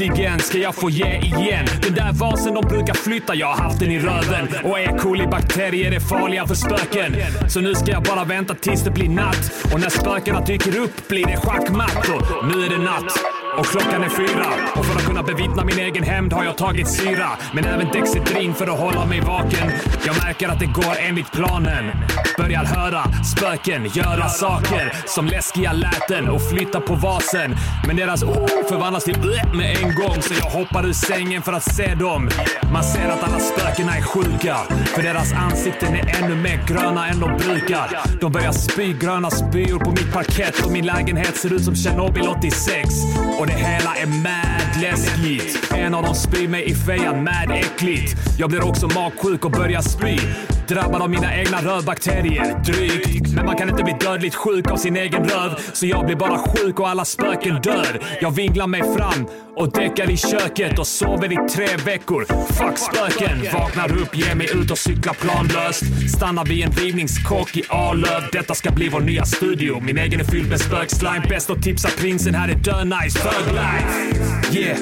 Äntligen 0.00 0.38
ska 0.38 0.58
jag 0.58 0.74
få 0.74 0.90
ge 0.90 1.16
igen. 1.16 1.66
Den 1.82 1.94
där 1.94 2.12
vasen 2.12 2.54
de 2.54 2.68
brukar 2.68 2.94
flytta, 2.94 3.34
jag 3.34 3.46
har 3.46 3.56
haft 3.56 3.80
den 3.80 3.90
i 3.90 3.98
röven. 3.98 4.48
Och 4.64 4.78
E. 4.78 4.96
coli-bakterier 4.98 5.92
är 5.92 6.00
farliga 6.00 6.46
för 6.46 6.54
spöken. 6.54 7.16
Så 7.48 7.60
nu 7.60 7.74
ska 7.74 7.90
jag 7.90 8.02
bara 8.02 8.24
vänta 8.24 8.54
tills 8.54 8.84
det 8.84 8.90
blir 8.90 9.08
natt. 9.08 9.52
Och 9.72 9.80
när 9.80 9.90
spökena 9.90 10.40
dyker 10.40 10.78
upp 10.78 11.08
blir 11.08 11.26
det 11.26 11.36
schackmatt. 11.36 12.08
Och 12.08 12.46
nu 12.46 12.64
är 12.64 12.70
det 12.70 12.78
natt. 12.78 13.37
Och 13.58 13.66
klockan 13.66 14.02
är 14.02 14.08
fyra. 14.08 14.46
Och 14.74 14.86
för 14.86 14.96
att 14.96 15.06
kunna 15.06 15.22
bevittna 15.22 15.64
min 15.64 15.78
egen 15.78 16.02
hämnd 16.02 16.32
har 16.32 16.44
jag 16.44 16.56
tagit 16.56 16.88
syra. 16.88 17.28
Men 17.52 17.64
även 17.64 17.88
Dexedrin 17.92 18.54
för 18.54 18.66
att 18.66 18.78
hålla 18.78 19.06
mig 19.06 19.20
vaken. 19.20 19.70
Jag 20.06 20.16
märker 20.16 20.48
att 20.48 20.60
det 20.60 20.66
går 20.66 20.96
enligt 20.98 21.32
planen. 21.32 21.90
Börjar 22.38 22.64
höra 22.64 23.02
spöken 23.24 23.86
göra 23.86 24.28
saker 24.28 24.92
som 25.06 25.26
läskiga 25.26 25.72
läten 25.72 26.28
och 26.28 26.48
flytta 26.50 26.80
på 26.80 26.94
vasen. 26.94 27.56
Men 27.86 27.96
deras 27.96 28.22
oh 28.22 28.68
förvandlas 28.68 29.04
till 29.04 29.20
blä 29.20 29.44
med 29.54 29.76
en 29.76 29.94
gång 29.94 30.22
så 30.22 30.34
jag 30.34 30.50
hoppar 30.50 30.86
ur 30.86 30.92
sängen 30.92 31.42
för 31.42 31.52
att 31.52 31.74
se 31.74 31.94
dem. 31.94 32.30
Man 32.72 32.84
ser 32.84 33.08
att 33.08 33.22
alla 33.22 33.38
spökena 33.38 33.96
är 33.96 34.02
sjuka 34.02 34.56
för 34.94 35.02
deras 35.02 35.32
ansikten 35.32 35.94
är 35.94 36.22
ännu 36.22 36.34
mer 36.34 36.60
gröna 36.66 37.08
än 37.08 37.20
de 37.20 37.36
brukar. 37.36 38.00
De 38.20 38.32
börjar 38.32 38.52
spy 38.52 38.92
gröna 38.92 39.30
spyor 39.30 39.78
på 39.78 39.90
mitt 39.90 40.12
parkett 40.12 40.66
och 40.66 40.72
min 40.72 40.86
lägenhet 40.86 41.36
ser 41.36 41.52
ut 41.52 41.64
som 41.64 41.76
Tjernobyl 41.76 42.28
86. 42.28 42.88
Och 43.38 43.47
det 43.48 43.54
hela 43.54 43.96
är 43.96 44.06
mad 44.06 44.82
läskigt. 44.82 45.72
En 45.74 45.94
av 45.94 46.02
dem 46.02 46.14
spyr 46.14 46.48
mig 46.48 46.70
i 46.70 46.74
fejan, 46.74 47.24
mad 47.24 47.50
äckligt. 47.50 48.16
Jag 48.38 48.50
blir 48.50 48.68
också 48.68 48.86
magsjuk 48.86 49.44
och 49.44 49.50
börjar 49.50 49.80
spy. 49.80 50.18
Drabbad 50.68 51.02
av 51.02 51.10
mina 51.10 51.36
egna 51.36 51.58
rövbakterier, 51.62 52.62
drygt. 52.64 53.34
Men 53.34 53.46
man 53.46 53.56
kan 53.56 53.68
inte 53.68 53.84
bli 53.84 53.96
dödligt 54.00 54.34
sjuk 54.34 54.70
av 54.70 54.76
sin 54.76 54.96
egen 54.96 55.24
röv. 55.24 55.54
Så 55.72 55.86
jag 55.86 56.06
blir 56.06 56.16
bara 56.16 56.38
sjuk 56.38 56.80
och 56.80 56.88
alla 56.88 57.04
spöken 57.04 57.60
dör. 57.62 58.00
Jag 58.20 58.30
vinglar 58.30 58.66
mig 58.66 58.82
fram 58.82 59.26
och 59.56 59.72
däckar 59.72 60.10
i 60.10 60.16
köket 60.16 60.78
och 60.78 60.86
sover 60.86 61.32
i 61.32 61.48
tre 61.48 61.76
veckor. 61.84 62.24
Fuck 62.52 62.78
spöken! 62.78 63.38
Vaknar 63.52 64.02
upp, 64.02 64.16
ger 64.16 64.34
mig 64.34 64.48
ut 64.54 64.70
och 64.70 64.78
cyklar 64.78 65.14
planlöst. 65.14 65.84
Stannar 66.16 66.44
vid 66.44 66.64
en 66.64 66.72
rivningskock 66.72 67.56
i 67.56 67.62
Arlöv. 67.68 68.22
Detta 68.32 68.54
ska 68.54 68.70
bli 68.70 68.88
vår 68.88 69.00
nya 69.00 69.24
studio. 69.24 69.80
Min 69.80 69.98
egen 69.98 70.20
är 70.20 70.24
fylld 70.24 70.48
med 70.48 70.60
spökslime. 70.60 71.22
Bäst 71.28 71.50
att 71.50 71.62
tipsa 71.62 71.88
prinsen, 71.88 72.34
här 72.34 72.48
är 72.48 72.54
dö-nice 72.54 73.18
thug 73.18 73.54
life. 73.54 74.58
Yeah! 74.58 74.78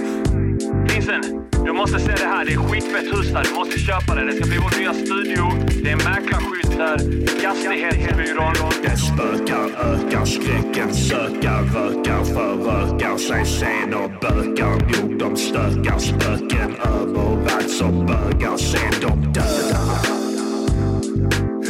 Prinsen, 0.88 1.45
du 1.66 1.72
måste 1.72 2.00
se 2.00 2.12
det 2.12 2.26
här. 2.26 2.44
Det 2.44 2.52
är 2.52 2.56
skitfett 2.56 3.04
hus 3.14 3.32
här. 3.34 3.44
Du 3.44 3.54
måste 3.54 3.78
köpa 3.78 4.14
det. 4.14 4.26
Det 4.26 4.32
ska 4.32 4.46
bli 4.46 4.58
vår 4.58 4.78
nya 4.80 4.94
studio. 4.94 5.44
Det 5.84 5.90
är 5.90 5.96
mäklarskydd 5.96 6.72
här. 6.78 6.98
Gastighetsbyrån. 7.42 8.54
Det 8.82 8.96
spökar, 8.96 9.66
ökar 9.92 10.24
skräcken, 10.24 10.94
sökar, 10.94 11.62
rökar, 11.62 12.24
förökar 12.24 13.16
sig 13.18 13.46
sen 13.46 13.94
och 13.94 14.10
bökar. 14.10 14.92
Jo, 14.92 15.18
de 15.18 15.36
stökar 15.36 15.98
spöken 15.98 16.76
överallt 16.76 17.70
som 17.70 18.06
bögar 18.06 18.56
sen 18.56 18.92
de 19.00 19.32
dödar. 19.32 20.15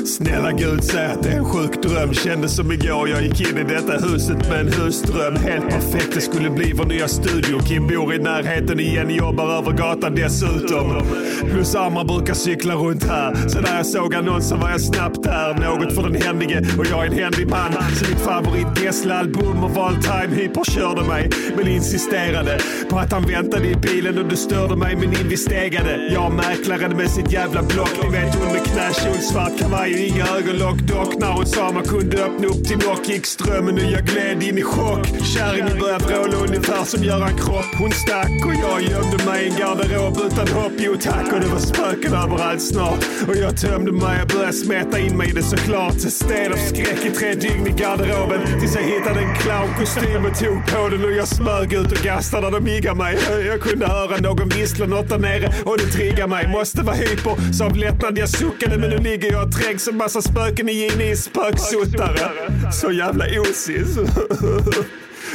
Snälla 0.07 0.53
gud 0.53 0.85
säg 0.85 1.07
att 1.07 1.23
det 1.23 1.29
är 1.29 1.37
en 1.37 1.45
sjuk 1.45 1.83
dröm. 1.83 2.15
Kändes 2.15 2.57
som 2.57 2.73
igår 2.73 3.09
jag 3.09 3.23
gick 3.23 3.41
in 3.41 3.59
i 3.59 3.65
detta 3.65 3.93
huset 3.93 4.49
med 4.49 4.61
en 4.61 4.73
husdröm. 4.73 5.37
Helt 5.37 5.69
perfekt, 5.69 6.15
det 6.15 6.21
skulle 6.21 6.51
bli 6.51 6.73
vår 6.73 6.85
nya 6.85 7.09
studio. 7.09 7.59
Kim 7.59 7.87
bor 7.87 8.15
i 8.15 8.19
närheten 8.19 8.81
igen, 8.81 9.11
jobbar 9.11 9.59
över 9.59 9.73
gatan 9.73 10.15
dessutom. 10.15 11.03
Plus 11.51 11.75
andra 11.75 12.05
brukar 12.05 12.35
cykla 12.35 12.75
runt 12.75 13.05
här. 13.05 13.49
Så 13.49 13.61
när 13.61 13.77
jag 13.77 13.87
såg 13.87 14.15
annonsen 14.15 14.61
var 14.61 14.71
jag 14.71 14.81
snabbt 14.81 15.23
där. 15.23 15.55
Något 15.55 15.95
för 15.95 16.03
den 16.03 16.23
händige 16.23 16.67
och 16.79 16.87
jag 16.91 17.07
är 17.07 17.11
en 17.11 17.19
händig 17.19 17.49
man. 17.49 17.73
Så 17.73 18.11
mitt 18.11 18.21
favorit 18.21 18.83
Gessle-album 18.83 19.65
och 19.65 19.87
all 19.87 19.97
time 20.03 20.35
hyper 20.37 20.65
körde 20.65 21.03
mig. 21.03 21.31
Men 21.57 21.69
insisterade 21.69 22.59
på 22.91 22.99
att 22.99 23.13
han 23.13 23.23
väntade 23.23 23.69
i 23.69 23.75
bilen 23.75 24.19
och 24.19 24.29
du 24.29 24.37
störde 24.37 24.77
mig 24.77 24.97
men 24.97 25.21
investerade. 25.21 26.09
Jag 26.13 26.33
mäklaren 26.33 26.97
med 26.97 27.11
sitt 27.11 27.33
jävla 27.33 27.63
block. 27.63 27.93
Ni 28.03 28.11
vet 28.11 28.35
hon 28.35 28.53
med 28.53 28.65
knäkjol, 28.65 29.19
svart 29.23 29.59
kavaj 29.59 29.96
inga 29.99 30.27
ögonlock 30.27 30.79
dock. 30.79 31.15
När 31.21 31.33
hon 31.33 31.47
sa 31.47 31.73
man 31.73 31.85
kunde 31.85 32.25
öppna 32.25 32.47
upp 32.47 32.65
till 32.65 32.79
nock 32.79 33.09
gick 33.09 33.27
strömmen 33.27 33.75
och 33.75 33.91
jag 33.93 34.05
gled 34.05 34.43
in 34.43 34.59
i 34.59 34.63
chock. 34.63 35.07
Kärringen 35.35 35.79
började 35.79 36.05
vråla 36.05 36.37
ungefär 36.37 36.85
som 36.85 37.05
Göran 37.05 37.37
Kropp. 37.39 37.71
Hon 37.79 37.91
stack 37.91 38.47
och 38.47 38.55
jag 38.55 38.83
gömde 38.83 39.25
mig 39.25 39.45
i 39.45 39.49
en 39.49 39.57
garderob 39.57 40.19
utan 40.27 40.49
hopp. 40.49 40.73
Jo 40.79 40.97
tack 41.01 41.33
och 41.33 41.41
det 41.41 41.47
var 41.47 41.59
spöken 41.59 42.15
överallt 42.15 42.63
snart. 42.63 43.05
Och 43.29 43.37
jag 43.37 43.57
tömde 43.57 43.93
mig 43.93 44.23
och 44.23 44.29
började 44.29 44.53
smeta 44.53 44.99
in 44.99 45.17
mig 45.17 45.29
i 45.31 45.33
det 45.33 45.43
såklart. 45.43 46.01
Stel 46.01 46.53
av 46.53 46.57
skräck 46.57 47.05
i 47.05 47.11
tre 47.11 47.35
dygn 47.35 47.67
i 47.67 47.71
garderoben. 47.71 48.41
Tills 48.61 48.75
jag 48.75 48.83
hittade 48.83 49.21
en 49.21 49.35
clownkostym 49.35 50.25
och 50.25 50.39
tog 50.39 50.67
på 50.67 50.89
den 50.89 51.05
och 51.05 51.13
jag 51.13 51.29
smög 51.29 51.73
ut 51.73 51.93
och 51.93 51.99
gastade 51.99 52.51
när 52.51 52.61
de 52.61 52.71
giggade 52.71 52.97
mig. 52.97 53.19
Jag 53.47 53.61
kunde 53.61 53.87
höra 53.87 54.17
någon 54.17 54.49
vissla 54.49 54.87
något 54.87 55.09
där 55.09 55.19
nere 55.19 55.53
och 55.65 55.79
det 55.79 55.85
triggade 55.85 56.29
mig. 56.29 56.49
Måste 56.49 56.83
vara 56.83 56.97
hyper. 56.97 57.53
Så 57.53 57.65
av 57.65 57.77
lättnad 57.77 58.19
jag 58.19 58.29
suckade 58.29 58.79
men 58.79 58.91
nu 58.91 58.99
ligger 58.99 59.33
jag 59.33 59.47
och 59.47 59.53
trängs 59.53 59.86
en 59.89 59.97
massa 59.97 60.23
spöken 60.23 60.69
i 60.69 60.73
Ginis 60.73 61.25
spöksuttare. 61.25 62.31
Så 62.73 62.93
jävla 62.93 63.25
osis. 63.41 63.99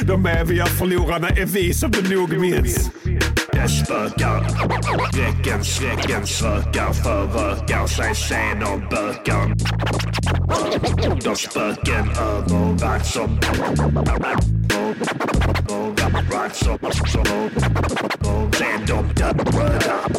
De 0.02 0.26
eviga 0.26 0.66
förlorarna 0.66 1.28
är 1.28 1.46
vi 1.46 1.74
som 1.74 1.90
du 1.90 2.16
nog 2.16 2.38
minns. 2.38 2.90
Det 3.52 3.68
spökar. 3.68 4.40
Räcken, 5.18 5.64
skräcken 5.64 6.26
spökar. 6.26 6.92
Förökar 6.92 7.86
sig 7.86 8.14
sen 8.14 8.62
och 8.62 8.80
bökar. 8.90 9.54
De 11.24 11.36
spöken 11.36 12.10
överallt 12.10 13.06
som... 13.06 13.38
Överallt 15.70 16.54
som... 16.54 16.78
Sen 18.52 18.86
de 18.86 19.14
döda. 19.14 19.32
Döda. 19.32 20.12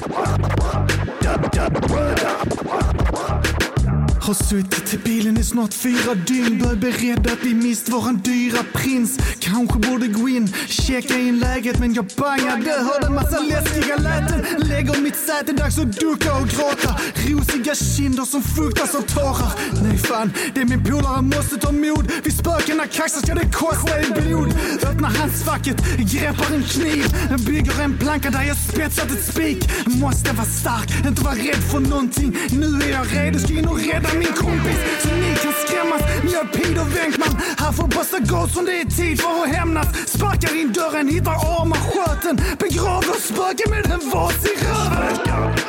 Har 4.23 4.33
suttit 4.33 4.93
i 4.93 4.97
bilen 4.97 5.37
i 5.37 5.43
snart 5.43 5.73
fyra 5.73 6.15
dygn. 6.15 6.59
Bör 6.59 6.75
beredd 6.75 7.27
att 7.27 7.43
vi 7.43 7.53
mist 7.53 7.89
våran 7.89 8.15
dyra 8.23 8.63
prins. 8.73 9.17
Kanske 9.39 9.79
borde 9.79 10.07
gå 10.07 10.29
in, 10.29 10.53
checka 10.67 11.19
in 11.19 11.39
läget 11.39 11.79
Men 11.79 11.93
jag 11.93 12.05
bangade, 12.17 12.71
hörde 12.71 13.09
massa 13.09 13.39
läskiga 13.39 13.95
läten. 13.95 14.45
Lägger 14.57 15.01
mitt 15.01 15.15
säte, 15.15 15.51
dags 15.51 15.79
att 15.79 15.99
ducka 15.99 16.33
och 16.33 16.47
gråta. 16.47 16.95
Rosiga 17.13 17.75
kinder 17.75 18.25
som 18.25 18.43
fuktas 18.43 18.95
av 18.95 19.01
tårar. 19.01 19.51
Nej 19.83 19.97
fan, 19.97 20.33
det 20.53 20.61
är 20.61 20.65
min 20.65 20.83
polare 20.83 21.21
måste 21.21 21.57
ta 21.57 21.71
mod. 21.71 22.11
Vid 22.23 22.33
spökena 22.33 22.87
kaxar 22.87 23.21
ska 23.21 23.35
det 23.35 23.51
kosta 23.51 24.01
i 24.01 24.05
blod. 24.21 24.49
Öppnar 24.83 25.09
handskfacket, 25.09 25.77
greppar 25.97 26.55
en 26.55 26.63
kniv. 26.63 27.05
Bygger 27.45 27.81
en 27.81 27.97
planka 27.97 28.29
där 28.29 28.43
jag 28.43 28.57
spetsat 28.57 29.11
ett 29.11 29.25
spik. 29.25 29.69
Måste 29.85 30.33
vara 30.33 30.45
stark, 30.45 31.07
inte 31.07 31.21
vara 31.21 31.35
rädd 31.35 31.63
för 31.71 31.79
någonting. 31.79 32.37
Nu 32.51 32.65
är 32.85 32.91
jag 32.91 33.05
redo, 33.15 33.39
ska 33.39 33.53
in 33.53 33.67
och 33.67 33.79
rädda 33.79 34.12
min 34.17 34.33
kompis 34.43 34.79
Så 35.03 35.09
ni 35.23 35.29
kan 35.43 35.53
skrämmas 35.63 36.01
Men 36.23 36.31
jag 36.33 36.43
är 36.45 36.51
Peter 36.57 36.85
Venkman 36.95 37.35
Här 37.57 37.71
får 37.71 37.87
Busta 37.87 38.19
Ghost 38.19 38.55
det 38.65 38.81
är 38.81 38.85
tid 38.85 39.21
för 39.21 39.43
att 39.43 39.49
hämnas 39.55 39.87
Sparkar 40.07 40.53
in 40.61 40.71
dörren, 40.73 41.07
hittar 41.07 41.31
armar 41.31 41.81
sköten 41.89 42.35
Begraver 42.59 43.17
spöken 43.29 43.69
med 43.73 43.85
en 43.95 44.09
vas 44.09 44.45
i 44.45 44.53
röven 44.65 45.63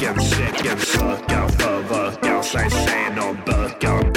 Räcken, 0.00 0.20
skräcken 0.20 0.78
spökar. 0.78 1.48
Förökar 1.48 2.42
sig 2.42 2.70
sen 2.70 3.18
och 3.18 3.36
bökar. 3.46 4.12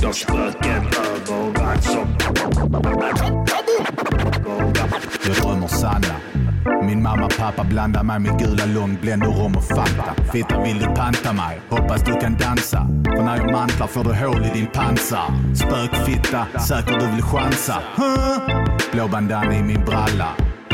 De 0.00 0.12
spöken 0.12 0.86
överallt 1.30 1.84
som... 1.84 2.16
Jag 5.26 5.36
drömmer 5.36 5.68
sanna. 5.68 6.51
Min 6.82 7.02
mamma 7.02 7.28
pappa 7.38 7.64
blandar 7.64 8.02
mig 8.02 8.18
med 8.20 8.38
gula 8.38 8.64
lång, 8.66 8.98
Blend 9.00 9.22
och 9.22 9.36
rom 9.38 9.56
och 9.56 9.64
Fanta. 9.64 10.14
Fitta 10.32 10.62
vill 10.62 10.78
du 10.78 10.86
panta 10.86 11.32
mig? 11.32 11.60
Hoppas 11.70 12.02
du 12.02 12.12
kan 12.12 12.36
dansa. 12.36 12.86
För 13.16 13.22
när 13.22 13.36
jag 13.36 13.52
mantlar 13.52 13.86
får 13.86 14.04
du 14.04 14.14
hål 14.14 14.44
i 14.44 14.58
din 14.58 14.66
pansar. 14.66 15.54
Spökfitta, 15.54 16.46
säkert 16.60 17.00
du 17.00 17.06
vill 17.06 17.22
chansa. 17.22 17.74
Huh? 17.96 18.38
Blå 18.92 19.08
bandana 19.08 19.54
i 19.54 19.62
min 19.62 19.84
bralla. 19.84 20.28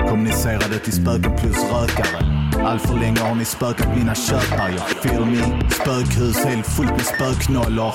Kommunicerade 0.08 0.78
till 0.78 0.92
spöken 0.92 1.36
plus 1.36 1.56
rökare. 1.72 2.37
Allt 2.64 2.82
för 2.82 2.94
länge 2.94 3.20
har 3.20 3.34
ni 3.34 3.44
spökat 3.44 3.96
mina 3.96 4.14
köpare. 4.14 4.72
Jag 4.72 4.88
feel 4.88 5.24
me. 5.24 5.70
Spökhus 5.70 6.44
helt 6.44 6.66
fullt 6.66 6.90
med 6.90 7.06
spöknollor. 7.06 7.92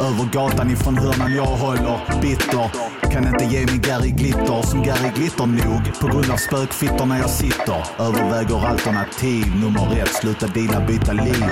Över 0.00 0.32
gatan 0.32 0.70
ifrån 0.70 0.96
hörnan 0.98 1.34
jag 1.34 1.44
håller. 1.44 2.20
Bitter. 2.22 2.70
Kan 3.12 3.26
inte 3.26 3.44
ge 3.44 3.66
mig 3.66 3.78
Gary 3.78 4.10
Glitter 4.10 4.62
som 4.62 4.82
Gary 4.82 5.10
Glitter 5.14 5.46
nog. 5.46 6.00
På 6.00 6.06
grund 6.06 6.30
av 6.30 6.36
spökfittorna 6.36 7.18
jag 7.18 7.30
sitter. 7.30 7.84
Överväger 7.98 8.66
alternativ. 8.66 9.56
Nummer 9.56 10.02
ett, 10.02 10.14
sluta 10.14 10.46
deala, 10.46 10.86
byta 10.86 11.12
liv. 11.12 11.44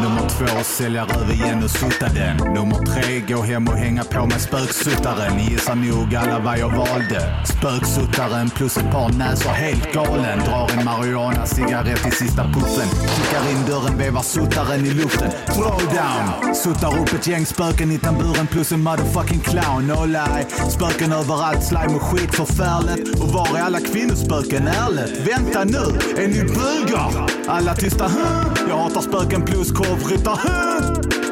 Nummer 0.00 0.28
två, 0.28 0.64
sälja 0.64 1.04
röv 1.04 1.30
igen 1.30 1.64
och 1.64 1.70
sutta 1.70 2.08
den. 2.08 2.36
Nummer 2.36 2.86
tre, 2.86 3.20
gå 3.20 3.42
hem 3.42 3.68
och 3.68 3.76
hänga 3.76 4.04
på 4.04 4.26
med 4.26 4.40
spöksuttaren. 4.40 5.36
Ni 5.36 5.50
gissar 5.50 5.74
nog 5.74 6.14
alla 6.14 6.38
vad 6.38 6.58
jag 6.58 6.68
valde. 6.68 7.44
Spöksuttaren 7.44 8.50
plus 8.50 8.76
ett 8.76 8.90
par 8.90 9.12
näsor 9.12 9.50
helt 9.50 9.92
galen. 9.92 10.38
Drar 10.38 10.70
en 10.78 10.84
marijuana 10.84 11.46
cigarett 11.46 12.06
i 12.06 12.10
sista 12.10 12.44
puffen. 12.44 12.88
Kickar 12.88 13.50
in 13.50 13.66
dörren, 13.66 13.98
vevar 13.98 14.22
suttaren 14.22 14.86
i 14.86 14.90
luften. 14.90 15.30
Throwdown! 15.46 16.54
Suttar 16.54 17.00
upp 17.00 17.12
ett 17.12 17.26
gäng 17.26 17.46
spöken 17.46 17.92
i 17.92 17.98
tamburen 17.98 18.46
plus 18.46 18.72
en 18.72 18.82
motherfucking 18.82 19.40
clown. 19.40 19.86
No 19.86 20.04
lie. 20.06 20.46
Spöken 20.70 21.12
överallt, 21.12 21.64
slime 21.64 21.94
och 21.94 22.02
skit 22.02 22.34
förfärligt. 22.34 23.20
Och 23.20 23.28
var 23.28 23.58
är 23.58 23.62
alla 23.62 23.80
kvinnospöken 23.80 24.68
ärligt? 24.68 25.28
Vänta 25.28 25.64
nu, 25.64 25.98
är 26.22 26.28
ni 26.28 26.44
bögar? 26.44 27.30
Alla 27.48 27.74
tysta, 27.74 28.04
huh? 28.04 28.51
Jag 28.72 28.78
hatar 28.78 29.00
spöken 29.00 29.44
plus 29.44 29.72
korvryttar. 29.72 30.38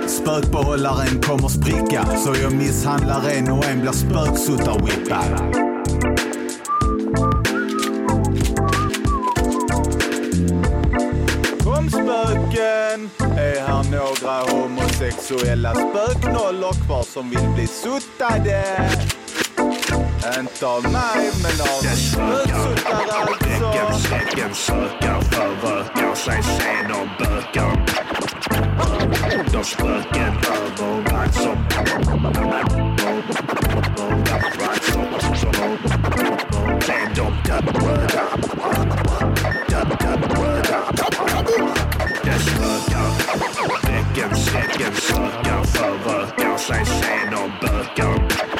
Spökbehållaren 0.09 1.23
kommer 1.23 1.49
spricka 1.49 2.07
så 2.17 2.35
jag 2.43 2.53
misshandlar 2.53 3.31
en 3.31 3.51
och 3.51 3.65
en 3.65 3.81
blir 3.81 3.93
spöksuttarwhippad. 3.93 5.55
Kom 11.65 11.91
spöken! 11.91 13.11
Är 13.39 13.61
här 13.61 13.85
några 13.91 14.63
homosexuella 14.63 15.75
spöknollor 15.75 16.87
kvar 16.87 17.03
som 17.03 17.31
vill 17.31 17.49
bli 17.55 17.67
suttade? 17.67 18.91
Inte 20.21 20.67
av 20.67 20.83
mig, 20.83 21.31
men 21.43 21.61
av 21.61 21.81
spöksuttare 21.97 23.21
Räcken, 23.41 23.87
alltså. 23.87 24.09
skräcken 24.09 24.55
spökar. 24.55 25.21
Förökar 25.21 26.15
sig 26.15 26.43
sen 26.43 26.93
och 26.93 27.09
bökar. 27.19 27.87
De 29.53 29.65
spöken 29.65 30.37
överallt 30.83 31.35
som... 31.35 31.67
Överallt 32.27 32.73
som... 34.85 35.07
Sen 36.81 37.15
de 37.15 37.33
döda. 37.47 37.73
Döda. 39.69 40.01
Det 42.25 42.39
spökar. 42.41 43.09
Räcken, 43.87 44.37
skräcken 44.37 44.95
spökar. 44.95 45.65
Förökar 45.65 46.59
sig 46.59 46.87
sen 46.87 47.35
och 47.35 47.51
bökar. 47.61 48.60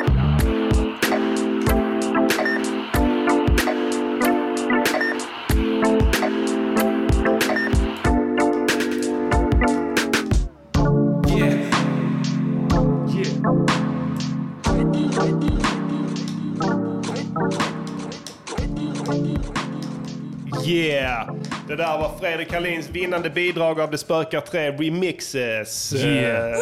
Yeah! 21.01 21.35
Det 21.67 21.75
där 21.75 21.97
var 21.97 22.11
Fredrik 22.19 22.53
Hallins 22.53 22.89
vinnande 22.89 23.29
bidrag 23.29 23.79
av 23.79 23.91
Det 23.91 23.97
spökar 23.97 24.41
3 24.41 24.71
Remixes. 24.71 25.93
Yeah. 25.93 26.51
Eh, 26.51 26.57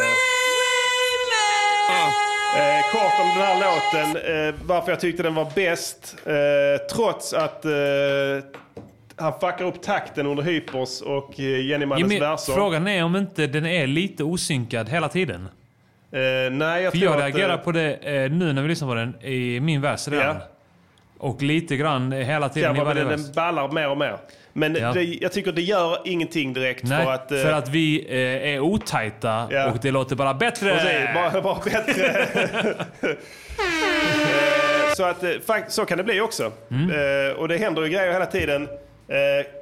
Eh, 2.56 2.92
kort 2.92 3.20
om 3.20 3.28
den 3.28 3.46
här 3.46 3.54
låten, 3.60 4.16
eh, 4.48 4.54
varför 4.66 4.92
jag 4.92 5.00
tyckte 5.00 5.22
den 5.22 5.34
var 5.34 5.46
bäst. 5.54 6.16
Eh, 6.26 6.86
trots 6.96 7.32
att 7.32 7.64
eh, 7.64 7.70
han 9.16 9.32
fuckar 9.32 9.62
upp 9.62 9.82
takten 9.82 10.26
under 10.26 10.42
Hypers 10.42 11.00
och 11.00 11.40
eh, 11.40 11.66
Jenny 11.66 11.86
Mannens 11.86 12.12
Jimmy, 12.12 12.20
verser. 12.20 12.52
frågan 12.52 12.88
är 12.88 13.04
om 13.04 13.16
inte 13.16 13.46
den 13.46 13.66
är 13.66 13.86
lite 13.86 14.24
osynkad 14.24 14.88
hela 14.88 15.08
tiden. 15.08 15.48
Nej, 16.50 16.82
jag 16.82 16.92
För 16.92 16.98
tror 16.98 17.02
jag 17.12 17.12
att, 17.12 17.20
reagerar 17.20 17.54
eh, 17.54 17.60
på 17.60 17.72
det 17.72 17.98
nu 18.32 18.52
när 18.52 18.62
vi 18.62 18.68
lyssnar 18.68 18.88
på 18.88 18.94
den 18.94 19.20
i 19.22 19.60
min 19.60 19.80
vers 19.80 20.08
redan. 20.08 20.36
Ja. 20.36 20.49
Och 21.20 21.42
lite 21.42 21.76
grann 21.76 22.12
eh, 22.12 22.18
hela 22.18 22.48
tiden 22.48 22.74
vers. 22.84 22.94
den, 22.94 23.08
den 23.08 23.32
ballar 23.34 23.68
mer 23.72 23.88
och 23.90 23.98
mer. 23.98 24.16
Men 24.52 24.74
Ja. 24.74 24.92
det, 24.92 25.02
jag 25.04 25.32
tycker 25.32 25.52
det 25.52 25.62
gör 25.62 25.98
ingenting 26.04 26.52
direkt 26.52 26.84
Nej, 26.84 27.04
för 27.04 27.12
att... 27.12 27.32
eh, 27.32 27.38
för 27.42 27.52
att 27.52 27.68
vi 27.68 28.06
eh, 28.08 28.48
är 28.54 28.60
otajta 28.60 29.48
Ja. 29.50 29.70
och 29.70 29.78
det 29.82 29.90
låter 29.90 30.16
bara 30.16 30.34
bättre. 30.34 30.70
Precis, 30.70 31.14
bara, 31.14 31.42
bara 31.42 31.58
bättre. 31.64 32.26
Eh, 33.02 34.94
så, 34.96 35.04
att, 35.04 35.22
eh, 35.22 35.30
så 35.68 35.84
kan 35.84 35.98
det 35.98 36.04
bli 36.04 36.20
också. 36.20 36.52
Mm. 36.70 37.36
Och 37.36 37.48
det 37.48 37.56
händer 37.56 37.82
ju 37.82 37.88
grejer 37.88 38.12
hela 38.12 38.26
tiden. 38.26 38.68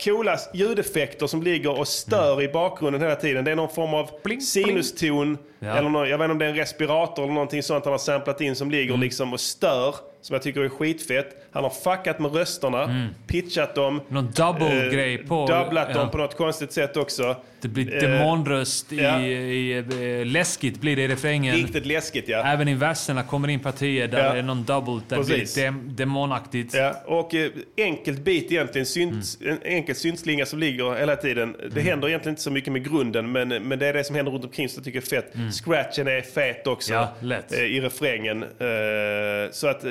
Coola 0.04 0.36
ljudeffekter 0.54 1.26
som 1.26 1.42
ligger 1.42 1.78
och 1.78 1.88
stör 1.88 2.32
Mm. 2.32 2.44
i 2.44 2.48
bakgrunden 2.52 3.02
hela 3.02 3.16
tiden. 3.16 3.44
Det 3.44 3.50
är 3.50 3.56
någon 3.56 3.74
form 3.74 3.94
av 3.94 4.10
sinuston. 4.40 5.38
Ja. 5.60 5.76
Eller 5.76 5.88
någon, 5.88 6.08
jag 6.08 6.18
vet 6.18 6.24
inte 6.24 6.32
om 6.32 6.38
det 6.38 6.44
är 6.44 6.48
en 6.50 6.56
respirator 6.56 7.22
eller 7.22 7.32
någonting 7.34 7.62
sånt 7.62 7.84
han 7.84 7.92
har 7.92 7.98
samplat 7.98 8.40
in 8.40 8.56
som 8.56 8.70
ligger 8.70 8.88
Mm. 8.94 9.00
liksom 9.00 9.32
och 9.32 9.40
stör. 9.40 9.94
Som 10.22 10.34
jag 10.34 10.42
tycker 10.42 10.60
är 10.60 10.68
skitfett. 10.68 11.48
Han 11.52 11.62
har 11.62 11.70
fuckat 11.70 12.18
med 12.18 12.34
rösterna, 12.34 13.08
pitchat 13.26 13.74
dem. 13.74 13.94
Mm. 13.94 14.04
Någon 14.08 14.30
double-grej 14.32 15.18
på- 15.18 15.46
Dubblat 15.46 15.88
ja. 15.92 15.98
dem 15.98 16.10
på 16.10 16.18
något 16.18 16.36
konstigt 16.36 16.72
sätt 16.72 16.96
också. 16.96 17.36
Det 17.60 17.68
blir 17.68 17.94
Eh, 17.94 18.00
demonröst 18.10 18.92
i, 18.92 18.96
ja. 19.02 19.20
i, 19.20 19.78
eh, 20.20 20.26
läskigt 20.26 20.80
blir 20.80 20.96
det 20.96 21.02
i 21.02 21.08
refrängen. 21.08 21.56
Riktigt 21.56 21.86
läskigt 21.86 22.28
ja. 22.28 22.42
Även 22.44 22.68
i 22.68 22.74
verserna 22.74 23.22
kommer 23.22 23.48
in 23.48 23.60
partier 23.60 24.08
där 24.08 24.24
Ja. 24.24 24.32
det 24.32 24.38
är 24.38 24.42
någon 24.42 24.64
double, 24.64 25.00
där 25.08 25.16
det 25.16 25.22
Precis. 25.24 25.54
blir 25.54 25.64
dem, 25.66 25.90
demonaktigt. 25.96 26.74
Ja, 26.74 26.94
och 27.06 27.34
eh, 27.34 27.50
enkelt 27.76 28.18
bit 28.24 28.52
egentligen, 28.52 28.86
synt, 28.86 29.24
Mm. 29.40 29.52
en 29.64 29.72
enkel 29.72 29.94
syntslinga 29.94 30.46
som 30.46 30.58
ligger 30.58 30.94
hela 30.98 31.16
tiden. 31.16 31.56
Det 31.74 31.80
händer 31.80 32.08
egentligen 32.08 32.32
inte 32.32 32.42
så 32.42 32.50
mycket 32.50 32.72
med 32.72 32.84
grunden, 32.90 33.32
men, 33.32 33.48
men 33.48 33.78
det 33.78 33.86
är 33.86 33.92
det 33.92 34.04
som 34.04 34.16
händer 34.16 34.32
runt 34.32 34.44
omkring 34.44 34.68
som 34.68 34.78
jag 34.80 34.84
tycker 34.84 34.98
är 35.16 35.22
fett. 35.22 35.34
Scratchen 35.52 36.08
är 36.08 36.20
fet 36.20 36.66
också 36.66 36.94
Mm. 36.94 37.08
Ja, 37.20 37.36
eh, 37.56 37.62
i 37.62 37.80
refrängen. 37.80 38.42
Eh, 38.42 39.50
så 39.52 39.66
att, 39.68 39.84
eh, 39.84 39.90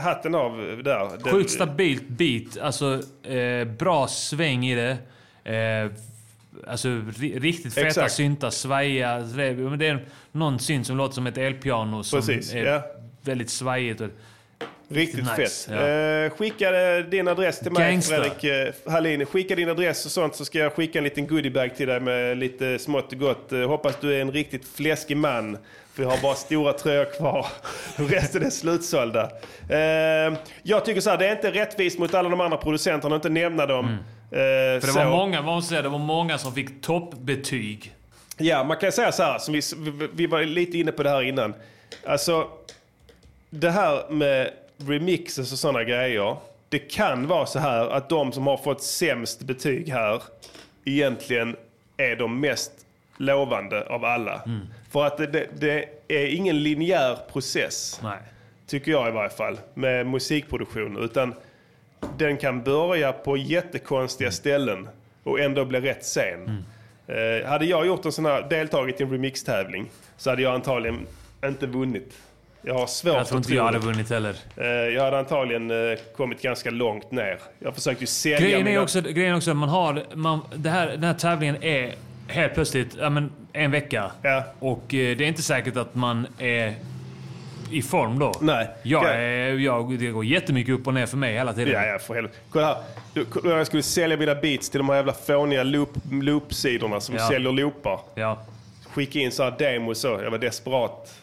hatten 0.00 0.34
av 0.34 0.80
där. 0.84 1.30
Sjukt 1.30 1.50
stabilt 1.50 2.08
beat. 2.08 2.58
Alltså, 2.60 3.00
bra 3.78 4.06
sväng 4.08 4.66
i 4.66 4.74
det. 4.74 4.96
Alltså, 6.66 6.88
ri- 6.88 7.40
riktigt 7.40 7.74
feta 7.74 7.86
Exakt. 7.86 8.12
syntar, 8.12 8.50
svajiga. 8.50 9.18
Det, 9.18 9.44
är 9.44 10.06
någon 10.32 10.58
synt 10.58 10.86
som 10.86 10.96
låter 10.96 11.14
som 11.14 11.26
ett 11.26 11.38
elpiano 11.38 12.02
som 12.02 12.20
Precis, 12.20 12.54
är 12.54 12.64
ja. 12.66 12.82
väldigt 13.22 13.50
svajigt. 13.50 14.02
Riktigt 14.90 15.20
nice, 15.24 15.36
fett. 15.36 15.68
ja. 15.80 15.88
Eh, 15.88 16.30
skicka 16.30 16.96
eh, 16.96 17.04
din 17.04 17.28
adress 17.28 17.58
till 17.60 17.72
mig 17.72 17.90
Gangsta. 17.92 18.14
Fredrik 18.22 18.44
eh, 18.44 18.92
Hallin. 18.92 19.26
Skicka 19.26 19.54
din 19.54 19.68
adress 19.68 20.06
och 20.06 20.12
sånt 20.12 20.34
så 20.36 20.44
ska 20.44 20.58
jag 20.58 20.72
skicka 20.72 20.98
en 20.98 21.04
liten 21.04 21.26
goodiebag 21.26 21.76
till 21.76 21.88
dig 21.88 22.00
med 22.00 22.36
lite 22.38 22.78
smått 22.78 23.12
och 23.12 23.18
gott. 23.18 23.52
Eh, 23.52 23.68
hoppas 23.68 23.96
du 24.00 24.16
är 24.16 24.20
en 24.20 24.32
riktigt 24.32 24.68
fläskig 24.68 25.16
man. 25.16 25.58
För 25.94 26.02
jag 26.02 26.10
har 26.10 26.18
bara 26.22 26.34
stora 26.34 26.72
tröjor 26.72 27.16
kvar. 27.18 27.46
Resten 27.96 28.42
är 28.46 28.50
slutsålda. 28.50 29.30
Eh, 29.68 30.38
jag 30.62 30.84
tycker 30.84 31.00
så 31.00 31.10
här, 31.10 31.16
det 31.18 31.26
är 31.28 31.32
inte 31.32 31.50
rättvist 31.50 31.98
mot 31.98 32.14
alla 32.14 32.28
de 32.28 32.40
andra 32.40 32.56
producenterna 32.58 33.16
att 33.16 33.24
inte 33.24 33.40
nämna 33.40 33.66
dem. 33.66 33.86
Eh, 33.86 33.90
Mm. 34.32 34.80
för 34.80 34.86
det 34.86 34.92
så. 34.92 34.98
var, 34.98 35.10
många, 35.40 35.62
säga, 35.62 35.82
det 35.82 35.88
var 35.88 35.98
många 35.98 36.38
som 36.38 36.54
fick 36.54 36.82
toppbetyg. 36.82 37.94
Ja, 38.36 38.64
man 38.64 38.76
kan 38.76 38.92
säga 38.92 39.12
så 39.12 39.22
här, 39.22 39.38
som 39.38 39.54
vi, 39.54 39.60
vi- 39.78 40.08
vi 40.14 40.26
var 40.26 40.42
lite 40.42 40.78
inne 40.78 40.92
på 40.92 41.02
det 41.02 41.10
här 41.10 41.22
innan. 41.22 41.54
Alltså, 42.06 42.48
det 43.50 43.70
här 43.70 44.10
med 44.10 44.50
remixes 44.86 45.52
och 45.52 45.58
sådana 45.58 45.84
grejer. 45.84 46.36
Det 46.68 46.78
kan 46.78 47.26
vara 47.26 47.46
så 47.46 47.58
här 47.58 47.88
att 47.88 48.08
de 48.08 48.32
som 48.32 48.46
har 48.46 48.56
fått 48.56 48.82
sämst 48.82 49.42
betyg 49.42 49.88
här 49.88 50.22
egentligen 50.84 51.56
är 51.96 52.16
de 52.16 52.40
mest 52.40 52.72
lovande 53.16 53.86
av 53.86 54.04
alla. 54.04 54.42
Mm. 54.46 54.60
För 54.90 55.06
att 55.06 55.16
det, 55.16 55.26
det, 55.26 55.48
det 55.60 55.88
är 56.08 56.26
ingen 56.26 56.62
linjär 56.62 57.18
process. 57.32 58.00
Nej. 58.02 58.18
Tycker 58.66 58.90
jag 58.90 59.08
i 59.08 59.10
varje 59.10 59.30
fall. 59.30 59.58
Med 59.74 60.06
musikproduktion. 60.06 60.96
Utan 60.96 61.34
den 62.18 62.36
kan 62.36 62.62
börja 62.62 63.12
på 63.12 63.36
jättekonstiga 63.36 64.30
ställen 64.30 64.88
och 65.22 65.40
ändå 65.40 65.64
bli 65.64 65.80
rätt 65.80 66.04
sen. 66.04 66.64
Eh, 67.06 67.48
hade 67.48 67.64
jag 67.64 67.86
gjort 67.86 68.04
en 68.04 68.12
sån 68.12 68.24
här, 68.24 68.46
deltagit 68.50 69.00
i 69.00 69.04
en 69.04 69.10
remixtävling 69.10 69.90
så 70.16 70.30
hade 70.30 70.42
jag 70.42 70.54
antagligen 70.54 71.06
inte 71.44 71.66
vunnit. 71.66 72.12
Jag 72.62 72.74
har 72.74 72.86
svårt 72.86 73.14
Jag 73.14 73.26
tror 73.26 73.38
att 73.38 73.44
inte 73.44 73.54
jag 73.54 73.64
hade 73.64 73.78
vunnit 73.78 74.10
heller. 74.10 74.34
Eh, 74.56 74.66
jag 74.66 75.04
hade 75.04 75.18
antagligen 75.18 75.70
eh, 75.70 75.98
kommit 76.16 76.42
ganska 76.42 76.70
långt 76.70 77.10
ner. 77.10 77.38
Jag 77.58 77.74
försökte 77.74 78.02
ju 78.02 78.06
sälja 78.06 78.38
Grejen 78.40 78.60
är 78.60 78.64
mina... 78.64 78.82
också, 78.82 79.00
grejen 79.00 79.32
är 79.32 79.36
också 79.36 79.50
att 79.50 79.56
man 79.56 79.68
har... 79.68 80.02
Man, 80.14 80.40
det 80.54 80.70
här, 80.70 80.86
den 80.86 81.04
här 81.04 81.14
tävlingen 81.14 81.62
är 81.62 81.94
helt 82.28 82.54
plötsligt 82.54 82.96
ja, 83.00 83.10
men, 83.10 83.32
en 83.52 83.70
vecka. 83.70 84.10
Och 84.58 84.94
eh, 84.94 85.16
det 85.16 85.24
är 85.24 85.28
inte 85.28 85.42
säkert 85.42 85.76
att 85.76 85.94
man 85.94 86.26
är 86.38 86.74
i 87.70 87.82
form 87.82 88.18
då. 88.18 88.32
Nej. 88.40 88.68
Jag 88.82 89.04
Ja. 89.04 89.08
är, 89.08 89.52
jag, 89.58 89.98
det 89.98 90.06
går 90.06 90.24
jättemycket 90.24 90.74
upp 90.74 90.86
och 90.86 90.94
ner 90.94 91.06
för 91.06 91.16
mig 91.16 91.34
hela 91.34 91.52
tiden. 91.52 91.72
Ja, 91.74 91.86
ja, 91.86 91.98
för 91.98 92.14
helvete. 92.14 92.36
Kolla 92.50 92.66
här. 92.66 93.50
Jag 93.50 93.66
skulle 93.66 93.82
sälja 93.82 94.16
mina 94.16 94.34
beats 94.34 94.70
till 94.70 94.78
de 94.78 94.88
här 94.88 94.96
jävla 94.96 95.12
fåniga 95.12 95.62
loop, 95.62 95.90
loop-sidorna 96.10 97.00
som 97.00 97.14
Ja. 97.14 97.28
säljer 97.28 97.52
loopar. 97.52 98.00
Ja. 98.14 98.38
Skicka 98.92 99.18
in 99.18 99.32
så 99.32 99.42
här 99.42 99.54
demos 99.58 100.00
så. 100.00 100.20
Jag 100.22 100.30
var 100.30 100.38
desperat 100.38 101.14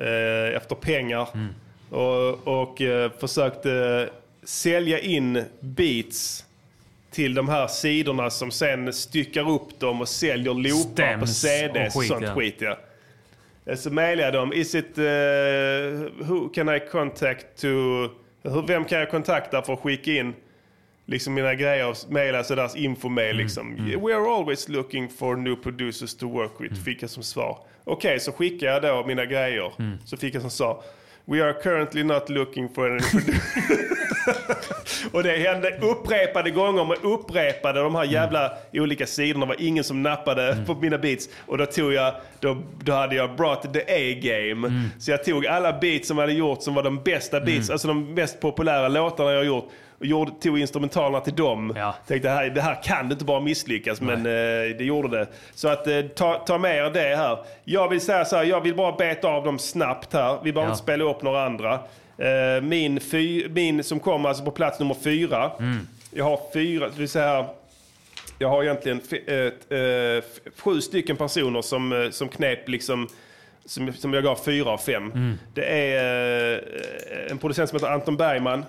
eh, 0.00 0.56
efter 0.56 0.74
pengar. 0.74 1.28
Mm. 1.34 1.48
Och, 1.90 2.60
och 2.62 2.80
eh, 2.80 3.10
försökte 3.20 4.08
sälja 4.44 4.98
in 4.98 5.44
beats 5.60 6.44
till 7.10 7.34
de 7.34 7.48
här 7.48 7.66
sidorna 7.66 8.30
som 8.30 8.50
sen 8.50 8.92
styckar 8.92 9.50
upp 9.50 9.80
dem 9.80 10.00
och 10.00 10.08
säljer 10.08 10.54
loopar 10.54 11.18
på 11.18 11.26
CD. 11.26 11.86
och 11.86 11.92
skit, 11.92 12.08
sånt 12.08 12.24
ja. 12.26 12.34
skit 12.34 12.56
ja. 12.58 12.78
Eh, 13.66 13.76
Så 13.76 13.90
mejlade 13.90 14.22
jag 14.26 14.32
dem. 14.34 14.52
Is 14.52 14.74
it, 14.74 14.98
uh, 14.98 15.04
who 16.28 16.48
can 16.54 16.68
I 16.76 16.80
contact 16.90 17.46
to... 17.60 17.66
hur- 18.42 18.66
Vem 18.66 18.84
kan 18.84 18.98
jag 18.98 19.10
kontakta 19.10 19.62
för 19.62 19.72
att 19.72 19.78
skicka 19.80 20.10
in 20.12 20.34
liksom 21.06 21.34
mina 21.34 21.54
grejer 21.54 21.88
och 21.88 21.96
mejla 22.08 22.44
så 22.44 22.54
deras 22.54 22.76
infomail 22.76 23.36
liksom. 23.36 23.76
We 24.04 24.14
are 24.14 24.36
always 24.36 24.68
looking 24.68 25.08
for 25.08 25.36
new 25.36 25.56
producers 25.56 26.14
to 26.16 26.28
work 26.28 26.52
with, 26.60 26.84
fick 26.84 27.02
jag 27.02 27.10
som 27.10 27.22
svar. 27.22 27.58
Okej, 27.90 28.20
så 28.20 28.32
skickade 28.32 28.72
jag 28.72 28.82
då 28.82 29.04
mina 29.06 29.26
grejer. 29.26 29.72
Så 30.04 30.16
fick 30.16 30.34
jag 30.34 30.42
som 30.42 30.50
svar. 30.50 30.82
We 31.24 31.44
are 31.44 31.52
currently 31.52 32.04
not 32.04 32.28
looking 32.28 32.68
for 32.68 32.90
any 32.90 33.00
Och 35.12 35.22
det 35.22 35.36
hände 35.36 35.78
upprepade 35.82 36.50
gånger 36.50 36.84
med 36.84 36.96
upprepade 37.02 37.80
de 37.80 37.94
här 37.94 38.04
jävla 38.04 38.52
olika 38.72 39.06
sidorna. 39.06 39.46
Det 39.46 39.48
var 39.48 39.62
ingen 39.62 39.84
som 39.84 40.02
nappade 40.02 40.56
på 40.66 40.74
mina 40.74 40.98
beats. 40.98 41.28
Och 41.46 41.58
då 41.58 41.66
tog 41.66 41.92
jag, 41.92 42.14
då, 42.40 42.56
då 42.84 42.92
hade 42.92 43.16
jag 43.16 43.36
brought 43.36 43.74
the 43.74 43.80
A-game. 43.80 44.88
Så 44.98 45.10
jag 45.10 45.24
tog 45.24 45.46
alla 45.46 45.78
beats 45.80 46.08
som 46.08 46.18
jag 46.18 46.22
hade 46.22 46.32
gjort 46.38 46.62
som 46.62 46.74
var 46.74 46.82
de 46.82 47.02
bästa 47.02 47.40
beats, 47.40 47.70
alltså 47.70 47.88
de 47.88 48.14
mest 48.14 48.40
populära 48.40 48.88
låtarna 48.88 49.30
jag 49.30 49.38
har 49.38 49.44
gjort. 49.44 49.68
Och 50.00 50.06
gjorde, 50.06 50.32
tog 50.42 50.58
instrumentalerna 50.58 51.20
till 51.20 51.34
dem. 51.34 51.72
Tänkte 52.06 52.28
det 52.28 52.34
här, 52.34 52.50
det 52.50 52.60
här 52.60 52.82
kan 52.82 53.08
det 53.08 53.12
inte 53.12 53.24
bara 53.24 53.40
misslyckas, 53.40 54.00
men 54.00 54.16
eh, 54.26 54.76
det 54.78 54.84
gjorde 54.84 55.18
det. 55.18 55.26
Så 55.54 55.68
att 55.68 55.86
eh, 55.86 56.00
ta, 56.02 56.34
ta 56.38 56.58
med 56.58 56.76
er 56.76 56.90
det 56.90 57.16
här. 57.16 57.38
Jag 57.64 57.88
vill 57.88 58.00
säga 58.00 58.24
så 58.24 58.36
här, 58.36 58.44
jag 58.44 58.60
vill 58.60 58.74
bara 58.74 58.92
beta 58.92 59.28
av 59.28 59.44
dem 59.44 59.58
snabbt 59.58 60.12
här. 60.12 60.38
Vi 60.44 60.52
behöver 60.52 60.68
Ja. 60.70 60.74
inte 60.74 60.82
spela 60.82 61.04
upp 61.04 61.22
några 61.22 61.44
andra. 61.44 61.74
Eh, 62.18 62.62
min, 62.62 63.00
fy, 63.00 63.48
min 63.48 63.84
som 63.84 64.00
kommer 64.00 64.28
alltså 64.28 64.44
på 64.44 64.50
plats 64.50 64.78
nummer 64.80 64.94
fyra. 65.04 65.50
Jag 66.10 66.24
har 66.24 66.40
fyra, 66.52 66.88
det 66.88 66.98
vill 66.98 67.08
säga 67.08 67.46
jag 68.38 68.48
har 68.48 68.62
egentligen 68.62 69.00
eh, 69.26 69.36
f- 70.18 70.52
sju 70.58 70.80
stycken 70.80 71.16
personer 71.16 71.62
som, 71.62 71.92
eh, 71.92 72.10
som 72.10 72.28
knep 72.28 72.68
liksom 72.68 73.08
som, 73.64 73.92
som 73.92 74.14
jag 74.14 74.24
gav 74.24 74.36
fyra 74.44 74.70
av 74.70 74.78
fem. 74.78 75.12
Mm. 75.14 75.38
Det 75.54 75.64
är 75.64 76.52
eh, 76.54 77.30
en 77.30 77.38
producent 77.38 77.70
som 77.70 77.76
heter 77.76 77.92
Anton 77.92 78.16
Bergman 78.16 78.58
eh, 78.58 78.64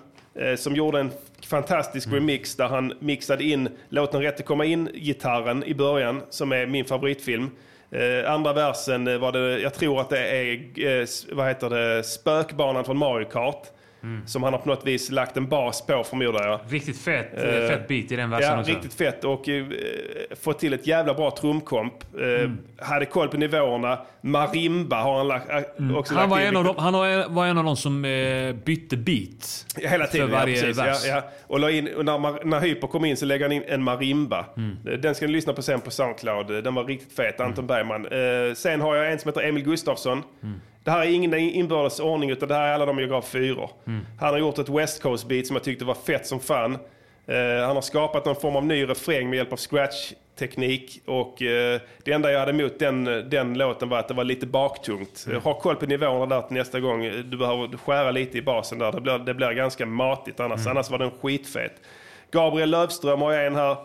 som 0.56 0.76
gjorde 0.76 1.00
en 1.00 1.12
fantastisk 1.48 2.08
Mm. 2.08 2.20
remix 2.20 2.56
där 2.56 2.68
han 2.68 2.94
mixade 3.00 3.44
in 3.44 3.70
Låt 3.90 4.12
den 4.12 4.22
rätte 4.22 4.44
komma 4.44 4.66
in-gitarren 4.66 5.64
i 5.64 5.74
början, 5.74 6.22
som 6.30 6.52
är 6.52 6.66
min 6.66 6.86
favoritfilm. 6.86 7.50
Eh, 7.92 8.32
andra 8.32 8.54
versen 8.54 9.08
eh, 9.08 9.18
var 9.18 9.32
det, 9.32 9.60
jag 9.60 9.74
tror 9.74 10.02
att 10.02 10.10
det 10.10 10.28
är, 10.28 10.54
eh, 11.02 11.08
vad 11.32 11.48
heter 11.48 11.70
det, 11.70 12.04
spökbanan 12.04 12.86
från 12.86 12.98
Mario 12.98 13.26
Kart. 13.26 13.68
Som 14.26 14.44
han 14.44 14.54
har 14.54 14.60
på 14.60 14.70
något 14.70 14.86
vis 14.88 15.12
lagt 15.12 15.38
en 15.38 15.48
bas 15.48 15.86
på 15.86 16.04
förmodar 16.04 16.48
jag. 16.48 16.60
Riktigt 16.70 16.98
fett, 17.02 17.34
Eh, 17.34 17.42
fett 17.68 17.88
beat 17.88 18.12
i 18.12 18.16
den 18.16 18.30
versen 18.30 18.54
Ja, 18.54 18.60
också. 18.60 18.72
riktigt 18.72 18.94
fett 18.94 19.24
och 19.24 19.50
eh, 19.50 19.66
fått 20.42 20.60
till 20.60 20.74
ett 20.74 20.88
jävla 20.88 21.14
bra 21.14 21.32
trumkomp. 21.32 21.94
Eh, 22.16 22.22
Mm. 22.42 22.58
Hade 22.80 23.06
koll 23.06 23.28
på 23.28 23.38
nivåerna. 23.38 24.00
Marimba 24.22 25.02
har 25.02 25.18
han 25.18 25.28
lagt, 25.28 25.50
eh, 25.50 25.96
också 25.98 26.14
Han 26.14 26.22
lagt 26.24 26.32
var 26.32 26.40
in 26.40 26.46
en, 26.48 26.58
av 26.58 26.64
de, 26.64 26.76
han 26.78 26.94
var- 27.34 27.46
en 27.46 27.58
av 27.58 27.64
de 27.64 27.78
som 27.78 28.02
bytte 28.66 28.98
beat. 28.98 29.66
Hela 29.78 30.08
tiden, 30.08 30.28
för 30.30 30.36
varje 30.36 30.56
ja, 30.56 30.62
precis. 30.62 30.78
vers. 30.78 30.98
Ja, 31.08 31.16
ja. 31.16 31.24
Och, 31.48 31.60
la 31.60 31.72
in, 31.72 31.96
och 31.96 32.06
när, 32.06 32.46
när 32.46 32.60
Hyper 32.60 32.88
kom 32.88 33.06
in 33.06 33.18
så 33.18 33.26
lägger 33.26 33.46
han 33.46 33.52
in 33.52 33.64
en 33.68 33.84
marimba. 33.84 34.46
Mm. 34.58 35.02
Den 35.02 35.16
ska 35.16 35.26
ni 35.28 35.32
lyssna 35.32 35.54
på 35.54 35.62
sen 35.62 35.82
på 35.82 35.92
Soundcloud. 35.92 36.64
Den 36.64 36.76
var 36.76 36.84
riktigt 36.86 37.14
fet, 37.16 37.40
Anton 37.42 37.68
Bergman. 37.68 38.08
Sen 38.56 38.82
har 38.82 38.96
jag 38.96 39.12
en 39.12 39.20
som 39.20 39.30
heter 39.30 39.42
Emil 39.42 39.64
Gustafsson. 39.64 40.24
Mm. 40.44 40.60
Det 40.84 40.92
här 40.92 41.02
är 41.02 41.12
ingen 41.12 41.34
inbördes 41.34 42.00
ordning 42.00 42.30
utan 42.30 42.50
det 42.50 42.56
här 42.56 42.68
är 42.68 42.74
alla 42.74 42.86
de 42.86 43.00
jag 43.00 43.10
gav 43.10 43.22
fyror. 43.22 43.70
Mm. 43.88 44.06
Han 44.20 44.30
har 44.30 44.38
gjort 44.38 44.60
ett 44.60 44.70
West 44.70 45.02
Coast 45.02 45.28
beat 45.28 45.48
som 45.48 45.56
jag 45.56 45.64
tyckte 45.64 45.86
var 45.86 45.94
fett 45.94 46.28
som 46.28 46.40
fan. 46.40 46.78
Eh, 47.28 47.66
han 47.68 47.76
har 47.76 47.82
skapat 47.82 48.26
någon 48.26 48.36
form 48.36 48.56
av 48.56 48.66
ny 48.66 48.86
refräng 48.86 49.30
med 49.30 49.38
hjälp 49.38 49.54
av 49.54 49.58
scratch-teknik. 49.58 51.02
Och 51.06 51.42
eh, 51.42 51.82
det 52.04 52.12
enda 52.12 52.32
jag 52.32 52.40
hade 52.40 52.52
emot 52.52 52.80
den, 52.80 53.04
den 53.30 53.54
låten 53.58 53.90
var 53.90 54.00
att 54.00 54.08
det 54.08 54.14
var 54.14 54.24
lite 54.24 54.46
baktungt. 54.46 55.24
Mm. 55.26 55.38
Eh, 55.38 55.44
Ha 55.44 55.54
koll 55.54 55.76
på 55.76 55.86
nivåerna 55.86 56.26
där 56.26 56.42
till 56.42 56.58
nästa 56.58 56.80
gång. 56.80 57.02
Du 57.02 57.38
behöver 57.38 57.78
skära 57.78 58.12
lite 58.12 58.38
i 58.38 58.42
basen 58.42 58.80
där. 58.80 58.92
Det 58.92 59.02
blir, 59.02 59.20
det 59.20 59.34
blir 59.34 59.52
ganska 59.52 59.86
matigt 59.86 60.40
annars. 60.40 60.60
Mm. 60.60 60.72
Annars 60.72 60.90
var 60.90 60.98
den 60.98 61.12
skitfet. 61.22 61.74
Gabriel 62.32 62.70
Lövström 62.70 63.22
har 63.22 63.34
jag 63.34 63.46
en 63.46 63.56
här. 63.56 63.78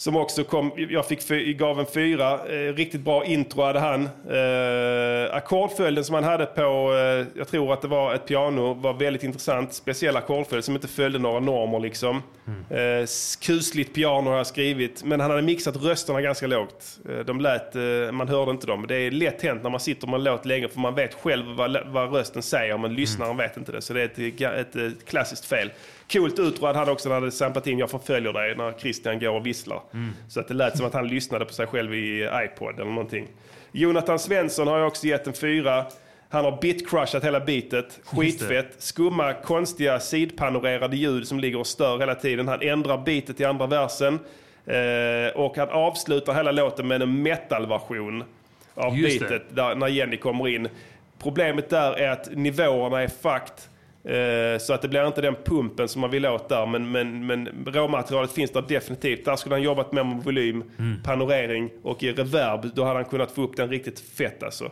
Som 0.00 0.16
också 0.16 0.44
kom, 0.44 0.72
jag 0.90 1.06
fick, 1.06 1.28
gav 1.58 1.80
en 1.80 1.86
fyra. 1.86 2.32
Eh, 2.48 2.74
riktigt 2.74 3.00
bra 3.00 3.24
intro 3.24 3.62
hade 3.62 3.78
han. 3.80 4.04
Eh, 4.04 5.34
ackordföljden 5.36 6.04
som 6.04 6.14
han 6.14 6.24
hade 6.24 6.46
på, 6.46 6.60
eh, 6.62 7.26
jag 7.38 7.48
tror 7.48 7.72
att 7.72 7.82
det 7.82 7.88
var 7.88 8.14
ett 8.14 8.26
piano, 8.26 8.74
var 8.74 8.92
väldigt 8.94 9.22
intressant. 9.24 9.72
Speciell 9.74 10.16
ackordföljd 10.16 10.64
som 10.64 10.74
inte 10.74 10.88
följde 10.88 11.18
några 11.18 11.40
normer 11.40 11.80
liksom. 11.80 12.22
Eh, 12.70 12.78
s- 13.02 13.36
kusligt 13.42 13.94
piano 13.94 14.30
har 14.30 14.36
jag 14.36 14.46
skrivit. 14.46 15.04
Men 15.04 15.20
han 15.20 15.30
hade 15.30 15.42
mixat 15.42 15.76
rösterna 15.76 16.20
ganska 16.22 16.46
lågt. 16.46 16.98
Eh, 17.08 17.18
de 17.18 17.40
lät, 17.40 17.76
eh, 17.76 18.12
man 18.12 18.28
hörde 18.28 18.50
inte 18.50 18.66
dem. 18.66 18.84
Det 18.88 18.96
är 18.96 19.10
lätt 19.10 19.42
hänt 19.42 19.62
när 19.62 19.70
man 19.70 19.80
sitter 19.80 20.06
med 20.06 20.14
en 20.18 20.24
låt 20.24 20.44
länge 20.46 20.68
för 20.68 20.80
man 20.80 20.94
vet 20.94 21.14
själv 21.14 21.46
vad, 21.56 21.76
vad 21.86 22.12
rösten 22.14 22.42
säger 22.42 22.78
men 22.78 22.94
lyssnaren 22.94 23.36
vet 23.36 23.56
inte 23.56 23.72
det. 23.72 23.82
Så 23.82 23.92
det 23.92 24.00
är 24.00 24.04
ett, 24.04 24.40
ett, 24.42 24.76
ett 24.76 25.04
klassiskt 25.08 25.44
fel. 25.44 25.70
Coolt 26.12 26.38
utro 26.38 26.66
hade 26.66 26.78
han 26.78 26.88
också 26.88 27.08
när 27.08 27.14
han 27.14 27.22
hade 27.22 27.32
samplat 27.32 27.66
in 27.66 27.78
Jag 27.78 27.90
förföljer 27.90 28.32
dig 28.32 28.56
när 28.56 28.72
Christian 28.72 29.18
går 29.18 29.30
och 29.30 29.46
visslar. 29.46 29.82
Mm. 29.92 30.10
Så 30.28 30.40
att 30.40 30.48
det 30.48 30.54
lät 30.54 30.76
som 30.76 30.86
att 30.86 30.94
han 30.94 31.08
lyssnade 31.08 31.44
på 31.44 31.52
sig 31.52 31.66
själv 31.66 31.94
i 31.94 32.28
iPod 32.44 32.74
eller 32.74 32.90
någonting. 32.90 33.28
Jonathan 33.72 34.18
Svensson 34.18 34.66
har 34.66 34.78
jag 34.78 34.88
också 34.88 35.06
gett 35.06 35.26
en 35.26 35.32
fyra. 35.32 35.86
Han 36.28 36.44
har 36.44 36.58
bitcrushat 36.60 37.24
hela 37.24 37.40
beatet. 37.40 38.00
Skitfett. 38.04 38.74
Skumma, 38.78 39.32
konstiga 39.32 40.00
sidpanorerade 40.00 40.96
ljud 40.96 41.28
som 41.28 41.40
ligger 41.40 41.58
och 41.58 41.66
stör 41.66 41.98
hela 41.98 42.14
tiden. 42.14 42.48
Han 42.48 42.62
ändrar 42.62 42.98
beatet 42.98 43.40
i 43.40 43.44
andra 43.44 43.66
versen. 43.66 44.18
Eh, 44.66 45.36
och 45.36 45.56
han 45.56 45.68
avslutar 45.68 46.34
hela 46.34 46.52
låten 46.52 46.88
med 46.88 47.02
en 47.02 47.22
metal-version 47.22 48.24
av 48.74 48.98
Just 48.98 49.20
beatet 49.20 49.42
där, 49.50 49.74
när 49.74 49.88
Jenny 49.88 50.16
kommer 50.16 50.48
in. 50.48 50.68
Problemet 51.22 51.70
där 51.70 51.92
är 51.92 52.10
att 52.10 52.36
nivåerna 52.36 53.02
är 53.02 53.08
fucked. 53.08 53.54
Eh, 54.08 54.58
Så 54.58 54.72
att 54.74 54.82
det 54.82 54.88
blir 54.88 55.06
inte 55.06 55.20
den 55.20 55.34
pumpen 55.44 55.88
som 55.88 56.00
man 56.00 56.10
vill 56.10 56.26
åt 56.26 56.48
där. 56.48 56.66
Men, 56.66 56.90
men, 56.92 57.26
men 57.26 57.48
råmaterialet 57.66 58.32
finns 58.32 58.50
där 58.50 58.64
definitivt. 58.68 59.24
Där 59.24 59.36
skulle 59.36 59.54
han 59.54 59.62
jobbat 59.62 59.92
mer 59.92 60.04
med 60.04 60.16
volym, 60.24 60.64
Mm. 60.78 61.02
panorering 61.02 61.70
och 61.82 62.02
i 62.02 62.12
reverb. 62.12 62.70
Då 62.74 62.84
hade 62.84 62.94
han 62.98 63.04
kunnat 63.04 63.30
få 63.30 63.42
upp 63.42 63.56
den 63.56 63.68
riktigt 63.68 64.00
fett 64.00 64.42
alltså. 64.42 64.64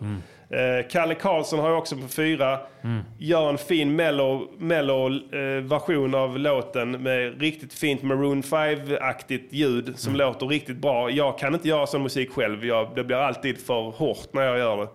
Eh, 0.51 0.89
Kalle 0.91 1.15
Karlsson 1.15 1.59
har 1.59 1.69
jag 1.69 1.79
också 1.79 1.97
på 1.97 2.09
fyra. 2.09 2.59
Mm. 2.85 3.01
Gör 3.19 3.49
en 3.49 3.59
fin 3.59 3.97
mellow, 3.97 4.49
mellow 4.59 5.13
eh, 5.13 5.63
version 5.65 6.15
av 6.15 6.39
låten 6.39 6.91
med 7.03 7.41
riktigt 7.41 7.75
fint 7.75 8.03
Maroon 8.03 8.43
5-aktigt 8.43 9.53
ljud 9.53 9.93
som 9.97 10.15
Mm. 10.15 10.27
låter 10.27 10.47
riktigt 10.47 10.77
bra. 10.77 11.11
Jag 11.11 11.39
kan 11.39 11.55
inte 11.55 11.69
göra 11.69 11.87
sån 11.87 12.03
musik 12.03 12.33
själv. 12.33 12.65
Jag, 12.65 12.91
det 12.95 13.05
blir 13.05 13.17
alltid 13.17 13.59
för 13.67 13.81
hårt 13.91 14.29
när 14.33 14.43
jag 14.43 14.59
gör 14.59 14.77
det. 14.77 14.89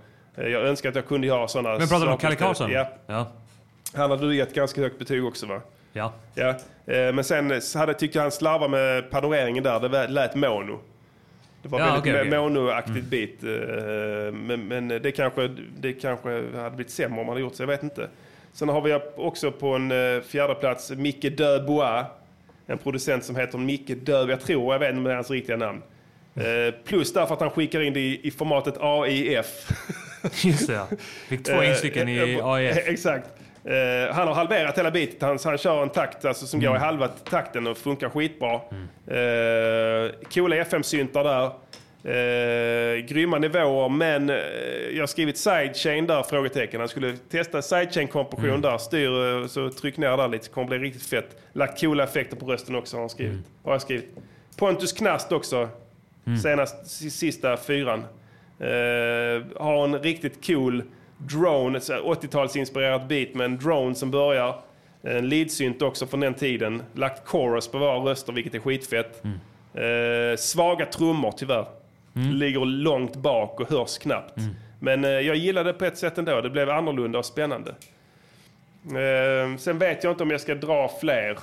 Eh, 0.44 0.50
Jag 0.52 0.62
önskar 0.68 0.90
att 0.90 0.96
jag 0.96 1.08
kunde 1.08 1.28
göra 1.28 1.48
sådana 1.48 1.78
Men 1.78 1.88
pratar 1.88 2.06
du 2.06 2.12
om 2.12 2.18
Kalle. 2.18 2.36
Karlsson? 2.36 2.72
Ja. 2.72 2.88
Ja. 3.08 3.32
Han 3.94 4.12
hade 4.12 4.28
du 4.28 4.36
gett 4.36 4.54
ganska 4.54 4.82
högt 4.82 5.00
betyg 5.00 5.26
också 5.26 5.46
va? 5.46 5.62
Ja. 5.94 6.14
Ja. 6.36 6.50
Eh, 6.86 7.14
Men 7.14 7.24
sen 7.24 7.62
hade, 7.76 7.94
tyckte 7.94 8.20
han 8.20 8.32
slarvade 8.32 8.72
med 8.72 9.10
panoreringen 9.12 9.64
där. 9.64 9.80
Det 9.90 10.08
lät 10.08 10.36
mono. 10.36 10.80
Det 11.62 11.68
var 11.70 11.80
Ja, 11.80 11.86
väldigt 11.86 12.02
okej, 12.02 12.22
okej. 12.28 12.32
mono-aktigt 12.40 13.04
beat. 13.06 13.44
eh, 13.44 14.34
Men, 14.34 14.68
men 14.68 14.88
det, 14.88 15.12
kanske, 15.12 15.48
det 15.80 15.94
kanske 15.94 16.30
hade 16.58 16.76
blivit 16.76 16.92
sämre 16.92 17.20
om 17.20 17.26
man 17.26 17.30
hade 17.30 17.42
gjort 17.42 17.56
så. 17.56 17.64
Jag 17.64 17.68
vet 17.68 17.84
inte. 17.84 18.08
Sen 18.54 18.70
har 18.70 18.82
vi 18.82 19.00
också 19.16 19.52
på 19.52 19.68
en 19.76 19.92
eh, 19.92 20.22
fjärde 20.22 20.56
plats 20.56 20.92
Micke 20.92 21.38
Dubois. 21.38 22.06
En 22.68 22.78
producent 22.78 23.26
som 23.26 23.36
heter 23.36 23.58
Micke 23.58 23.88
Döb. 24.06 24.30
Jag 24.30 24.42
tror, 24.42 24.74
jag 24.74 24.80
vet 24.80 24.90
inte 24.90 24.98
om 24.98 25.04
det 25.04 25.12
är 25.12 25.16
hans 25.16 25.32
riktiga 25.32 25.58
namn. 25.58 25.82
Eh, 26.36 26.74
Plus 26.86 27.14
därför 27.14 27.34
att 27.34 27.40
han 27.42 27.50
skickar 27.50 27.82
in 27.82 27.94
det 27.94 28.00
i, 28.00 28.28
i 28.28 28.32
formatet 28.32 28.76
AIF. 28.80 29.70
Just 30.44 30.68
det, 30.68 30.74
ja. 30.74 30.88
Fick 31.28 31.44
två 31.44 31.54
Eh, 31.62 31.74
stycken 31.76 32.10
i 32.10 32.42
AIF. 32.44 32.78
Exakt. 32.88 33.30
Eh, 33.66 34.14
han 34.16 34.28
har 34.28 34.36
halverat 34.36 34.78
hela 34.78 34.92
beatet. 34.92 35.22
Han, 35.22 35.40
han 35.44 35.58
kör 35.58 35.84
en 35.84 35.90
takt 35.90 36.26
alltså, 36.26 36.46
som 36.48 36.60
går 36.60 36.76
i 36.76 36.80
halva 36.80 37.08
takten 37.08 37.68
och 37.68 37.78
funkar 37.78 38.10
skitbra. 38.10 38.54
Uh, 38.56 40.12
coola 40.34 40.56
FM-syntar 40.56 41.24
där. 41.24 41.52
Uh, 42.06 42.98
grymma 43.06 43.38
nivåer, 43.38 43.90
men 43.90 44.30
eh, 44.30 44.36
jag 44.94 45.00
har 45.02 45.08
skrivit 45.08 45.38
sidechain 45.38 46.08
där, 46.08 46.24
frågetecken. 46.24 46.80
Han 46.80 46.90
skulle 46.90 47.18
testa 47.32 47.62
sidechain-kompression 47.62 48.50
Mm. 48.50 48.62
där. 48.62 48.78
Styr, 48.78 49.48
så 49.48 49.70
tryck 49.70 49.98
ner 49.98 50.18
där 50.18 50.28
lite, 50.28 50.50
kommer 50.50 50.68
bli 50.68 50.78
riktigt 50.78 51.04
fett. 51.10 51.38
Lagt 51.54 51.82
coola 51.82 52.04
effekter 52.04 52.36
på 52.38 52.46
rösten 52.46 52.76
också 52.76 52.96
har 52.98 53.02
han 53.02 53.10
skrivit. 53.10 53.40
Har 53.64 53.72
jag 53.72 53.82
skrivit. 53.82 54.10
Pontus 54.58 54.94
Knast 54.94 55.32
också. 55.32 55.70
Senast, 56.44 56.88
si- 56.88 57.10
sista 57.10 57.58
fyran. 57.58 58.04
Har 59.56 59.84
en 59.84 60.00
riktigt 60.00 60.48
cool 60.48 60.84
drone, 61.28 61.78
ett 61.78 61.84
så 61.84 61.94
här 61.94 62.02
80-talsinspirerat 62.02 63.08
beat 63.08 63.34
med 63.34 63.46
en 63.46 63.58
drone 63.58 63.96
som 63.96 64.12
börjar. 64.12 64.56
En 65.02 65.30
leadsynt 65.30 65.82
också 65.82 66.08
från 66.08 66.20
den 66.20 66.34
tiden. 66.34 66.84
Lagt 66.94 67.28
chorus 67.28 67.68
på 67.68 67.78
våra 67.78 67.96
röster, 67.98 68.34
vilket 68.34 68.56
är 68.56 68.60
skitfett. 68.60 69.24
Eh, 69.74 70.38
svaga 70.38 70.86
trummor 70.86 71.34
tyvärr. 71.38 71.66
Ligger 72.14 72.66
långt 72.66 73.16
bak 73.16 73.60
och 73.60 73.70
hörs 73.70 73.98
knappt. 73.98 74.36
Men 74.80 75.04
eh, 75.04 75.10
jag 75.10 75.36
gillade 75.36 75.70
det 75.70 75.74
på 75.74 75.86
ett 75.86 75.98
sätt 75.98 76.18
ändå. 76.18 76.42
Det 76.42 76.50
blev 76.50 76.70
annorlunda 76.70 77.20
och 77.20 77.26
spännande. 77.26 77.76
Eh, 78.86 79.58
sen 79.58 79.78
vet 79.80 80.04
jag 80.04 80.14
inte 80.14 80.24
om 80.24 80.32
jag 80.32 80.42
ska 80.42 80.56
dra 80.56 80.92
fler. 81.02 81.38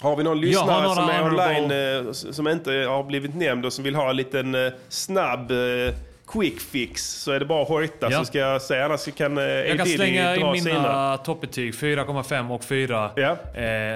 Har 0.00 0.16
vi 0.16 0.24
någon 0.24 0.40
lyssnare 0.40 0.94
som 0.94 1.08
är 1.08 1.24
online 1.24 1.70
eh, 2.06 2.12
som 2.12 2.48
inte 2.48 2.72
har 2.72 3.02
blivit 3.02 3.34
nämnd 3.34 3.66
och 3.66 3.72
som 3.72 3.84
vill 3.84 3.94
ha 3.94 4.10
en 4.10 4.16
liten 4.16 4.54
eh, 4.54 4.72
snabb 4.88 5.50
eh, 5.50 5.94
quick 6.26 6.60
fix 6.60 7.02
så 7.22 7.32
är 7.32 7.40
det 7.40 7.46
bara 7.46 7.62
att 7.62 7.68
hojta 7.68 8.08
Ja. 8.10 8.18
så 8.18 8.24
ska 8.24 8.38
jag 8.38 8.62
säga. 8.62 8.84
Annars 8.84 9.14
kan 9.14 9.38
eh, 9.38 9.44
Jag 9.44 9.76
kan 9.76 9.86
slänga 9.86 10.36
in 10.36 10.46
mina 10.52 10.62
sina. 10.64 11.16
toppbetyg, 11.16 11.74
4,5 11.74 12.54
och 12.54 12.64
4. 12.64 13.04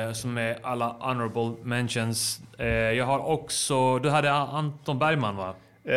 Eh, 0.06 0.12
som 0.12 0.38
är 0.38 0.56
alla 0.62 0.96
honorable 1.00 1.52
mentions. 1.62 2.40
Eh, 2.58 2.66
jag 2.68 3.04
har 3.04 3.18
också, 3.26 3.98
du 3.98 4.10
hade 4.10 4.32
Anton 4.32 4.98
Bergman 4.98 5.36
va? 5.36 5.54
Eh, 5.84 5.94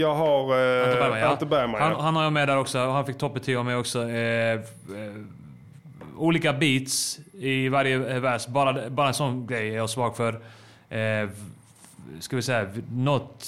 jag 0.00 0.14
har 0.14 0.40
eh, 0.40 0.84
Anton 0.84 0.98
Bergman, 1.00 1.18
ja. 1.20 1.26
Anton 1.28 1.48
Bergman, 1.48 1.80
han, 1.82 1.92
ja. 1.92 2.00
han 2.00 2.16
har 2.16 2.22
jag 2.22 2.32
med 2.32 2.48
där 2.48 2.58
också. 2.58 2.78
Han 2.78 3.06
fick 3.06 3.18
toppbetyg 3.18 3.56
av 3.56 3.64
mig 3.64 3.76
också. 3.76 4.08
Eh, 4.08 4.52
eh, 4.52 4.60
olika 6.16 6.52
beats 6.52 7.18
i 7.32 7.68
varje 7.68 7.98
vers. 8.20 8.46
Bara, 8.46 8.90
bara 8.90 9.08
en 9.08 9.14
sån 9.14 9.46
grej 9.46 9.68
är 9.70 9.76
jag 9.76 9.90
svag 9.90 10.16
för. 10.16 10.32
Eh, 10.88 11.28
ska 12.20 12.36
vi 12.36 12.42
säga, 12.42 12.66
något... 12.92 13.46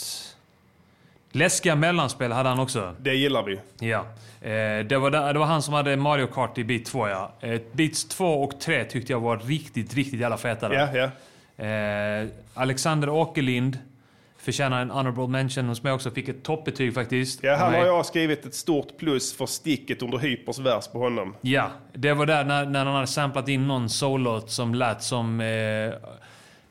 Läskiga 1.37 1.77
mellanspel 1.77 2.33
hade 2.33 2.49
han 2.49 2.59
också. 2.59 2.95
Det 2.99 3.15
gillar 3.15 3.43
vi. 3.43 3.61
Ja. 3.89 3.99
Eh, 4.41 4.87
det, 4.87 4.99
var 4.99 5.33
det 5.33 5.39
var 5.39 5.47
han 5.47 5.63
som 5.63 5.75
hade 5.75 5.97
Mario 5.97 6.27
Kart 6.27 6.59
i 6.59 6.65
Beat 6.65 6.85
2 6.85 7.09
ja. 7.09 7.33
Eh, 7.41 7.61
Beats 7.73 8.09
2 8.09 8.25
och 8.25 8.61
3 8.61 8.85
tyckte 8.85 9.13
jag 9.13 9.21
var 9.21 9.39
riktigt, 9.39 9.95
riktigt 9.95 10.21
jävla 10.21 10.37
feta. 10.37 10.75
Ja, 10.75 10.89
ja. 10.95 11.11
Eh, 11.65 12.27
Alexander 12.55 13.09
Åkerlind 13.09 13.79
förtjänar 14.39 14.83
en 14.83 14.91
honorable 14.91 15.27
mention 15.27 15.69
hos 15.69 15.83
mig 15.83 15.93
också. 15.93 16.11
Fick 16.11 16.29
ett 16.29 16.43
toppbetyg 16.43 16.95
faktiskt. 16.95 17.43
Ja, 17.43 17.71
mig. 17.71 17.81
har 17.81 17.87
jag 17.87 18.07
skrivit 18.07 18.47
ett 18.47 18.55
stort 18.55 18.99
plus 18.99 19.37
för 19.37 19.47
sticket 19.47 20.03
under 20.03 20.19
Hypers 20.19 20.59
vers 20.59 20.89
på 20.89 20.99
honom. 20.99 21.35
Ja, 21.41 21.71
det 21.93 22.13
var 22.13 22.27
där 22.27 22.45
när, 22.45 22.67
när 22.67 22.85
han 22.85 22.95
hade 22.95 23.07
samplat 23.07 23.49
in 23.49 23.69
någon 23.69 23.89
soul-låt 23.89 24.51
som 24.51 24.75
lät 24.75 25.03
som 25.03 25.41
eh, 25.41 25.47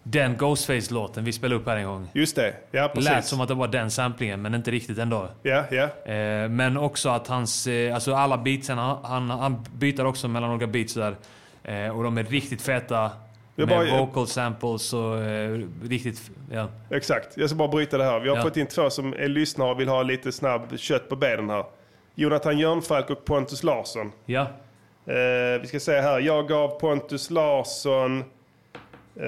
den 0.07 0.37
Ghostface-låten 0.37 1.23
vi 1.23 1.31
spelade 1.33 1.55
upp 1.61 1.67
här 1.67 1.77
en 1.77 1.85
gång. 1.85 2.07
Just 2.13 2.35
det, 2.35 2.53
ja 2.71 2.91
precis. 2.93 3.09
Lät 3.09 3.25
som 3.25 3.41
att 3.41 3.47
det 3.47 3.53
var 3.53 3.67
den 3.67 3.91
samplingen, 3.91 4.41
men 4.41 4.55
inte 4.55 4.71
riktigt 4.71 4.97
ändå. 4.97 5.29
Ja, 5.43 5.63
ja. 5.71 6.11
Eh, 6.13 6.49
men 6.49 6.77
också 6.77 7.09
att 7.09 7.27
hans, 7.27 7.67
eh, 7.67 7.93
alltså 7.95 8.13
alla 8.13 8.37
beatsen, 8.37 8.77
han, 8.77 9.29
han, 9.29 9.65
byter 9.73 10.05
också 10.05 10.27
mellan 10.27 10.49
några 10.49 10.67
beats 10.67 10.93
där. 10.93 11.15
Eh, 11.63 11.97
och 11.97 12.03
de 12.03 12.17
är 12.17 12.23
riktigt 12.23 12.61
feta. 12.61 13.11
Jag 13.55 13.67
med 13.69 13.77
bara- 13.77 13.99
vocal 13.99 14.27
samples 14.27 14.93
och 14.93 15.17
eh, 15.23 15.61
riktigt, 15.83 16.31
ja. 16.51 16.67
Exakt. 16.89 17.37
Jag 17.37 17.49
ska 17.49 17.57
bara 17.57 17.67
bryta 17.67 17.97
det 17.97 18.03
här. 18.03 18.19
Vi 18.19 18.29
har 18.29 18.35
Ja. 18.35 18.41
fått 18.41 18.57
in 18.57 18.67
två 18.67 18.89
som 18.89 19.13
är 19.13 19.27
lyssnare 19.27 19.71
och 19.71 19.79
vill 19.79 19.87
ha 19.89 20.03
lite 20.03 20.31
snabb 20.31 20.79
kött 20.79 21.09
på 21.09 21.15
benen 21.15 21.49
här. 21.49 21.65
Jonathan 22.15 22.57
Jörnfalk 22.59 23.09
och 23.09 23.25
Pontus 23.25 23.63
Larsson. 23.63 24.11
Ja. 24.25 24.41
Eh, 25.07 25.61
vi 25.61 25.67
ska 25.67 25.79
se 25.79 26.01
här. 26.01 26.19
Jag 26.19 26.47
gav 26.47 26.79
Pontus 26.79 27.29
Larsson... 27.29 28.23
Eh, 29.19 29.25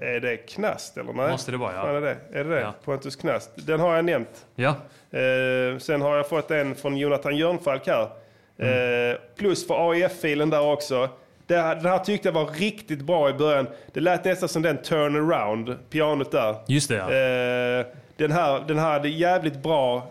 är 0.00 0.20
det 0.20 0.36
Knast 0.36 0.96
eller 0.96 1.12
nej? 1.12 1.30
Måste 1.30 1.50
det 1.50 1.56
vara, 1.56 1.72
ja. 1.74 1.88
Är 1.88 2.00
det? 2.00 2.16
Är 2.32 2.44
det 2.44 2.50
det? 2.50 2.60
Ja. 2.60 2.74
Pontus 2.84 3.16
Knast. 3.16 3.50
Den 3.54 3.80
har 3.80 3.96
jag 3.96 4.04
nämnt. 4.04 4.46
Ja. 4.54 4.68
Eh, 5.18 5.78
sen 5.78 6.02
har 6.02 6.16
jag 6.16 6.28
fått 6.28 6.50
en 6.50 6.74
från 6.74 6.96
Jonathan 6.96 7.36
Jörnfalk 7.36 7.86
här. 7.86 8.08
Mm. 8.58 9.10
Eh, 9.10 9.16
plus 9.38 9.66
för 9.66 9.90
AIF-filen 9.90 10.50
där 10.50 10.60
också. 10.60 11.08
Det 11.46 11.56
här, 11.56 11.74
det 11.74 11.88
här 11.88 11.98
tyckte 11.98 12.28
jag 12.28 12.32
var 12.32 12.46
riktigt 12.46 13.02
bra 13.02 13.30
i 13.30 13.32
början. 13.32 13.66
Det 13.92 14.00
lät 14.00 14.24
nästan 14.24 14.48
som 14.48 14.62
den 14.62 14.76
turnaround, 14.76 15.76
pianot 15.90 16.30
där. 16.32 16.56
Just 16.66 16.88
det, 16.88 16.94
ja. 16.94 17.06
Den 18.16 18.32
här, 18.32 18.64
den 18.68 18.78
här 18.78 18.92
hade 18.92 19.08
jävligt 19.08 19.62
bra, 19.62 20.10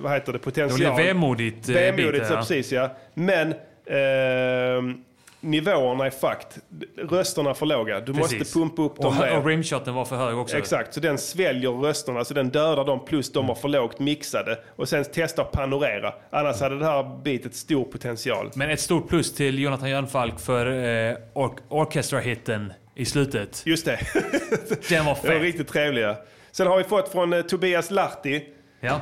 vad 0.00 0.12
heter 0.12 0.32
det, 0.32 0.38
potential. 0.38 0.80
Det 0.80 0.94
blev 0.94 1.06
vemodigt, 1.06 1.68
Vemodigt, 1.68 2.12
bit, 2.12 2.26
så 2.26 2.32
ja. 2.32 2.36
precis 2.36 2.72
ja. 2.72 2.90
Men 3.14 3.48
eh, 3.86 4.96
nivåerna 5.40 6.06
är 6.06 6.10
fucked. 6.10 6.62
Rösterna 7.10 7.50
är 7.50 7.54
för 7.54 7.66
låga. 7.66 8.00
Du 8.00 8.14
Precis. 8.14 8.38
måste 8.40 8.58
pumpa 8.58 8.82
upp 8.82 8.96
dem 8.96 9.18
och, 9.18 9.38
och 9.38 9.46
rimshoten 9.46 9.94
var 9.94 10.04
för 10.04 10.16
hög 10.16 10.38
också. 10.38 10.56
Exakt, 10.56 10.94
så 10.94 11.00
den 11.00 11.18
sväljer 11.18 11.70
rösterna, 11.70 12.24
så 12.24 12.34
den 12.34 12.48
dödar 12.48 12.84
dem 12.84 13.04
plus 13.04 13.32
de 13.32 13.46
var 13.46 13.54
för 13.54 13.68
lågt 13.68 13.98
mixade. 13.98 14.58
Och 14.76 14.88
sen 14.88 15.04
testa 15.04 15.42
att 15.42 15.52
panorera. 15.52 16.14
Annars 16.30 16.60
hade 16.60 16.78
det 16.78 16.84
här 16.84 17.20
bitet 17.24 17.54
stor 17.54 17.84
potential. 17.84 18.50
Men 18.54 18.70
ett 18.70 18.80
stort 18.80 19.08
plus 19.08 19.34
till 19.34 19.58
Jonathan 19.58 19.90
Jörnfalk 19.90 20.40
för 20.40 20.66
eh, 20.66 21.16
or 21.34 21.52
orchestra-hitten 21.68 22.72
i 22.94 23.04
slutet. 23.04 23.62
Just 23.66 23.84
det. 23.84 23.98
Den 24.88 25.04
var 25.04 25.14
Det 25.22 25.28
var 25.28 25.34
fet. 25.34 25.42
riktigt 25.42 25.68
trevliga. 25.68 26.16
Sen 26.52 26.66
har 26.66 26.78
vi 26.78 26.84
fått 26.84 27.08
från 27.12 27.32
eh, 27.32 27.42
Tobias 27.42 27.90
Lahti. 27.90 28.44
Ja. 28.80 28.94
Eh, 28.94 29.00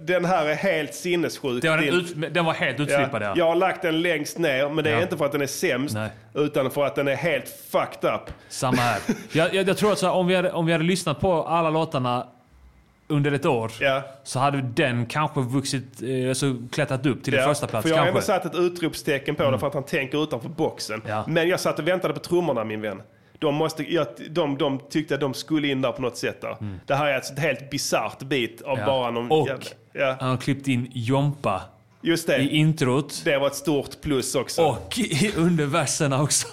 den 0.00 0.24
här 0.24 0.46
är 0.46 0.54
helt 0.54 0.94
sinnessjuk. 0.94 1.62
Den, 1.62 1.84
ut, 1.84 2.34
den 2.34 2.44
var 2.44 2.52
helt 2.52 2.80
utflippad 2.80 3.22
ja. 3.22 3.34
Jag 3.36 3.44
har 3.44 3.54
lagt 3.54 3.82
den 3.82 4.02
längst 4.02 4.38
ner, 4.38 4.68
men 4.68 4.84
det 4.84 4.90
är 4.90 4.94
Ja. 4.94 5.02
inte 5.02 5.16
för 5.16 5.24
att 5.24 5.32
den 5.32 5.42
är 5.42 5.46
sämst. 5.46 5.94
Nej. 5.94 6.10
Utan 6.34 6.70
för 6.70 6.84
att 6.86 6.94
den 6.94 7.08
är 7.08 7.14
helt 7.16 7.48
fucked 7.70 8.14
up. 8.14 8.20
Samma 8.48 8.76
här. 8.76 9.00
Jag, 9.32 9.54
jag, 9.54 9.68
jag 9.68 9.76
tror 9.76 9.92
att 9.92 10.02
här, 10.02 10.10
om, 10.10 10.26
vi 10.26 10.34
hade, 10.34 10.52
om 10.52 10.66
vi 10.66 10.72
hade 10.72 10.84
lyssnat 10.84 11.20
på 11.20 11.42
alla 11.42 11.70
låtarna 11.70 12.26
under 13.08 13.32
ett 13.32 13.46
år 13.46 13.72
så 14.24 14.38
hade 14.38 14.62
den 14.62 15.06
kanske 15.06 15.40
vuxit, 15.40 16.02
eh, 16.02 16.28
alltså 16.28 16.56
klättrat 16.72 17.06
upp 17.06 17.24
till 17.24 17.34
en 17.34 17.44
första 17.48 17.66
plats 17.66 17.82
för 17.82 17.88
jag 17.88 17.96
har. 17.96 18.02
Mm. 18.02 18.08
ändå 18.14 18.20
satt 18.20 18.44
ett 18.44 18.54
utropstecken 18.54 19.34
på 19.34 19.50
det 19.50 19.58
för 19.58 19.66
att 19.66 19.74
han 19.74 19.82
tänker 19.82 20.22
utanför 20.22 20.48
boxen. 20.48 21.02
Men 21.26 21.48
jag 21.48 21.60
satt 21.60 21.78
och 21.78 21.88
väntade 21.88 22.14
på 22.14 22.20
trummorna 22.20 22.64
min 22.64 22.80
vän. 22.80 23.02
De, 23.38 23.54
måste, 23.54 23.94
jag, 23.94 24.06
de, 24.30 24.58
de 24.58 24.80
tyckte 24.90 25.14
att 25.14 25.20
de 25.20 25.34
skulle 25.34 25.68
in 25.68 25.82
där 25.82 25.92
på 25.92 26.02
något 26.02 26.16
sätt. 26.16 26.40
Där. 26.40 26.56
Det 26.86 26.94
här 26.94 27.06
är 27.06 27.14
alltså 27.14 27.32
ett 27.32 27.38
helt 27.38 27.70
bisarrt 27.70 28.18
bit 28.22 28.62
av 28.62 28.68
Mm. 28.72 28.80
Ja. 28.80 28.86
bara 28.86 29.10
någon 29.10 29.30
Och 29.30 29.48
jävla... 29.48 29.64
Ja. 29.92 30.16
han 30.20 30.30
har 30.30 30.36
klippt 30.36 30.68
in 30.68 30.90
Jompa 30.94 31.62
Just 32.02 32.26
det. 32.26 32.36
i 32.38 32.56
introt. 32.56 33.22
Det 33.24 33.38
var 33.38 33.46
ett 33.46 33.54
stort 33.54 34.00
plus 34.02 34.34
också. 34.34 34.62
Och 34.62 34.98
i, 34.98 35.32
under 35.36 35.66
verserna 35.66 36.22
också. 36.22 36.46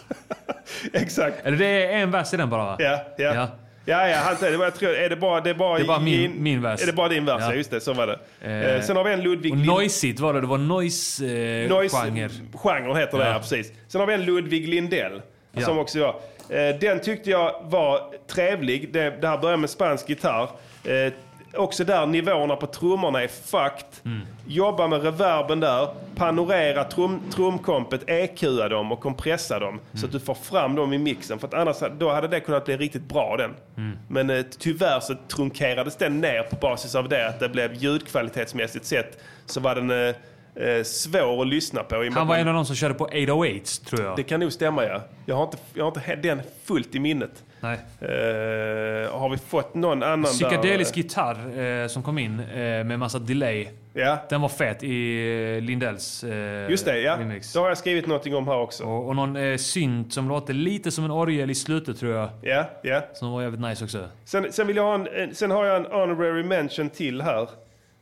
Exakt. 0.94 1.46
Eller 1.46 1.58
det 1.58 1.66
är 1.86 1.98
en 1.98 2.12
vers 2.12 2.34
i 2.34 2.38
den 2.38 2.50
bara 2.50 2.64
va? 2.66 2.76
Ja, 2.80 3.00
ja. 3.18 3.34
Ja. 3.36 3.48
Ja, 3.86 4.08
ja, 4.08 4.18
han, 4.18 4.36
det 4.52 4.58
var, 4.58 4.66
jag 4.66 4.76
tror, 4.76 4.90
är 4.96 5.10
det 5.10 5.16
bara, 5.16 5.42
det 5.42 5.50
är 5.50 5.54
bara, 5.54 5.78
Det 5.78 5.84
är 5.84 5.88
bara 5.88 6.00
min- 6.00 6.32
i- 6.32 6.40
min 6.40 6.62
vers. 6.62 6.82
Är 6.82 6.86
det 6.88 6.94
bara 6.94 7.10
din 7.10 7.26
vers? 7.26 7.38
Ja. 7.40 7.50
Ja, 7.50 7.56
just 7.56 7.72
det. 7.72 7.82
Så 7.82 7.94
var 7.94 8.08
det. 8.08 8.20
Eh, 8.42 8.76
Eh, 8.76 8.82
sen 8.82 8.96
har 8.96 9.04
vi 9.04 9.14
en 9.14 9.22
Ludvig 9.22 9.52
Och 9.52 9.58
noisigt 9.58 10.20
var 10.20 10.34
det, 10.34 10.42
det 10.42 10.48
var 10.48 10.58
noise, 10.58 11.26
eh, 11.26 11.70
Noise 11.70 11.98
genre. 11.98 12.30
Genren 12.54 12.96
heter 12.98 13.18
det, 13.18 13.24
Ja. 13.26 13.32
ja. 13.32 13.40
precis. 13.40 13.72
Sen 13.88 14.00
har 14.02 14.08
vi 14.08 14.14
en 14.14 14.26
Ludvig 14.26 14.68
Lindell. 14.68 15.22
Ja. 15.52 15.62
Som 15.62 15.78
också 15.80 16.00
var. 16.00 16.16
Eh, 16.50 16.80
den 16.80 17.00
tyckte 17.00 17.30
jag 17.30 17.56
var 17.64 18.00
trevlig. 18.28 18.94
Det, 18.94 19.22
det 19.22 19.28
här 19.28 19.38
börjar 19.38 19.58
med 19.58 19.70
spansk 19.70 20.10
gitarr. 20.10 20.50
Eh, 20.84 21.14
också 21.56 21.84
där 21.84 22.06
nivåerna 22.06 22.56
på 22.56 22.68
trummorna 22.68 23.24
är 23.24 23.28
fucked. 23.28 23.86
Mm. 24.06 24.22
Jobba 24.48 24.88
med 24.88 25.04
reverben 25.04 25.60
där. 25.60 25.88
Panorera 26.16 26.84
trum, 26.84 27.22
trumkompet, 27.36 28.10
EQa 28.10 28.70
dem 28.70 28.92
och 28.92 29.00
kompressa 29.00 29.60
dem. 29.60 29.80
Så 29.94 30.06
att 30.06 30.12
du 30.12 30.20
får 30.20 30.34
fram 30.34 30.76
dem 30.76 30.94
i 30.94 30.98
mixen. 30.98 31.40
För 31.40 31.48
att 31.48 31.54
annars 31.54 31.78
då 31.98 32.12
hade 32.12 32.28
det 32.28 32.40
kunnat 32.40 32.66
bli 32.66 32.78
riktigt 32.78 33.04
bra 33.04 33.38
den. 33.38 33.54
Mm. 33.78 33.98
Men 34.08 34.30
eh, 34.30 34.46
tyvärr 34.60 35.00
så 35.00 35.16
trunkerades 35.36 35.96
den 35.96 36.22
ner 36.22 36.44
på 36.44 36.56
basis 36.56 36.96
av 36.96 37.10
det. 37.10 37.28
Att 37.28 37.40
det 37.40 37.50
blev 37.50 37.74
ljudkvalitetsmässigt 37.74 38.86
sett 38.86 39.20
så 39.46 39.60
var 39.60 39.76
den 39.76 40.08
eh, 40.08 40.16
eh, 40.56 40.84
svår 40.84 41.42
att 41.42 41.48
lyssna 41.48 41.84
på. 41.84 42.10
Han 42.14 42.28
var 42.28 42.38
en 42.38 42.48
av 42.48 42.54
de 42.54 42.66
som 42.66 42.76
körde 42.76 42.94
på 42.94 43.04
808 43.04 43.60
tror 43.86 44.02
jag. 44.02 44.16
det 44.16 44.24
kan 44.24 44.40
nog 44.40 44.54
stämma 44.54 44.86
ja. 44.86 45.02
Jag 45.26 45.36
har 45.36 45.44
inte, 45.44 45.58
jag 45.74 45.84
har 45.84 45.92
inte 45.92 46.16
den 46.16 46.42
fullt 46.64 46.96
i 46.96 47.00
minnet. 47.00 47.44
Nej. 47.60 47.80
Eh, 48.02 49.20
har 49.20 49.30
vi 49.30 49.38
fått 49.38 49.74
någon 49.76 50.04
annan 50.04 50.24
Psykedelisk 50.24 50.94
där? 50.96 51.02
gitarr 51.02 51.60
eh, 51.60 51.88
som 51.88 52.04
kom 52.04 52.18
in 52.18 52.40
eh, 52.40 52.84
med 52.84 53.00
massa 53.00 53.20
delay. 53.20 53.68
Ja. 53.94 54.18
Den 54.30 54.42
var 54.42 54.50
fet 54.50 54.84
i 54.84 55.56
eh, 55.58 55.62
Lindells 55.62 56.24
eh, 56.24 56.70
Just 56.70 56.86
det, 56.86 57.00
ja. 57.00 57.18
remix. 57.20 57.54
Det 57.54 57.60
har 57.60 57.68
jag 57.68 57.78
skrivit 57.78 58.08
någonting 58.08 58.36
om 58.36 58.48
här 58.48 58.58
också. 58.58 58.84
Och, 58.84 59.08
och 59.08 59.16
någon 59.16 59.36
eh, 59.36 59.58
synt 59.58 60.14
som 60.14 60.30
låter 60.30 60.54
lite 60.54 60.92
som 60.92 61.06
en 61.06 61.12
orgel 61.12 61.50
i 61.50 61.56
slutet 61.56 62.00
tror 62.00 62.14
jag. 62.14 62.30
Ja, 62.42 62.70
ja. 62.84 63.02
Som 63.14 63.32
var 63.32 63.42
jävligt 63.42 63.62
nice 63.62 63.84
också. 63.84 64.08
Sen, 64.26 64.52
sen, 64.52 64.68
vill 64.68 64.76
jag 64.76 64.84
ha 64.84 64.94
en, 64.94 65.36
sen 65.36 65.52
har 65.52 65.66
jag 65.66 65.76
en 65.78 65.86
honorary 65.86 66.44
mention 66.44 66.90
till 66.90 67.22
här. 67.22 67.50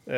Eh, 0.07 0.15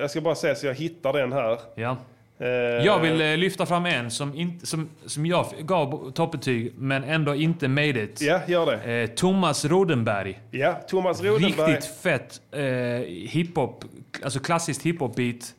jag 0.00 0.10
ska 0.10 0.20
bara 0.20 0.34
säga 0.34 0.54
så 0.54 0.66
jag 0.66 0.74
hittar 0.74 1.12
den 1.12 1.32
här. 1.32 1.58
Ja. 1.74 1.96
Eh, 2.38 2.46
Jag 2.86 3.00
vill 3.00 3.20
eh, 3.20 3.36
lyfta 3.36 3.66
fram 3.66 3.86
en 3.86 4.10
som, 4.10 4.34
inte, 4.34 4.66
som, 4.66 4.88
som 5.06 5.26
jag 5.26 5.46
gav 5.60 6.10
toppbetyg 6.10 6.72
men 6.76 7.04
ändå 7.04 7.34
inte 7.34 7.68
made 7.68 8.02
it. 8.02 8.20
Ja, 8.20 8.40
gör 8.46 8.66
det. 8.66 9.06
Thomas 9.08 9.64
Rodenberg. 9.64 10.40
Ja, 10.50 10.72
Thomas 10.88 11.22
Rodenberg. 11.22 11.72
Riktigt 11.72 11.90
fett 12.00 12.40
hiphop, 13.06 13.84
alltså 14.24 14.40
klassiskt 14.40 14.82
hiphop-beat. 14.86 15.54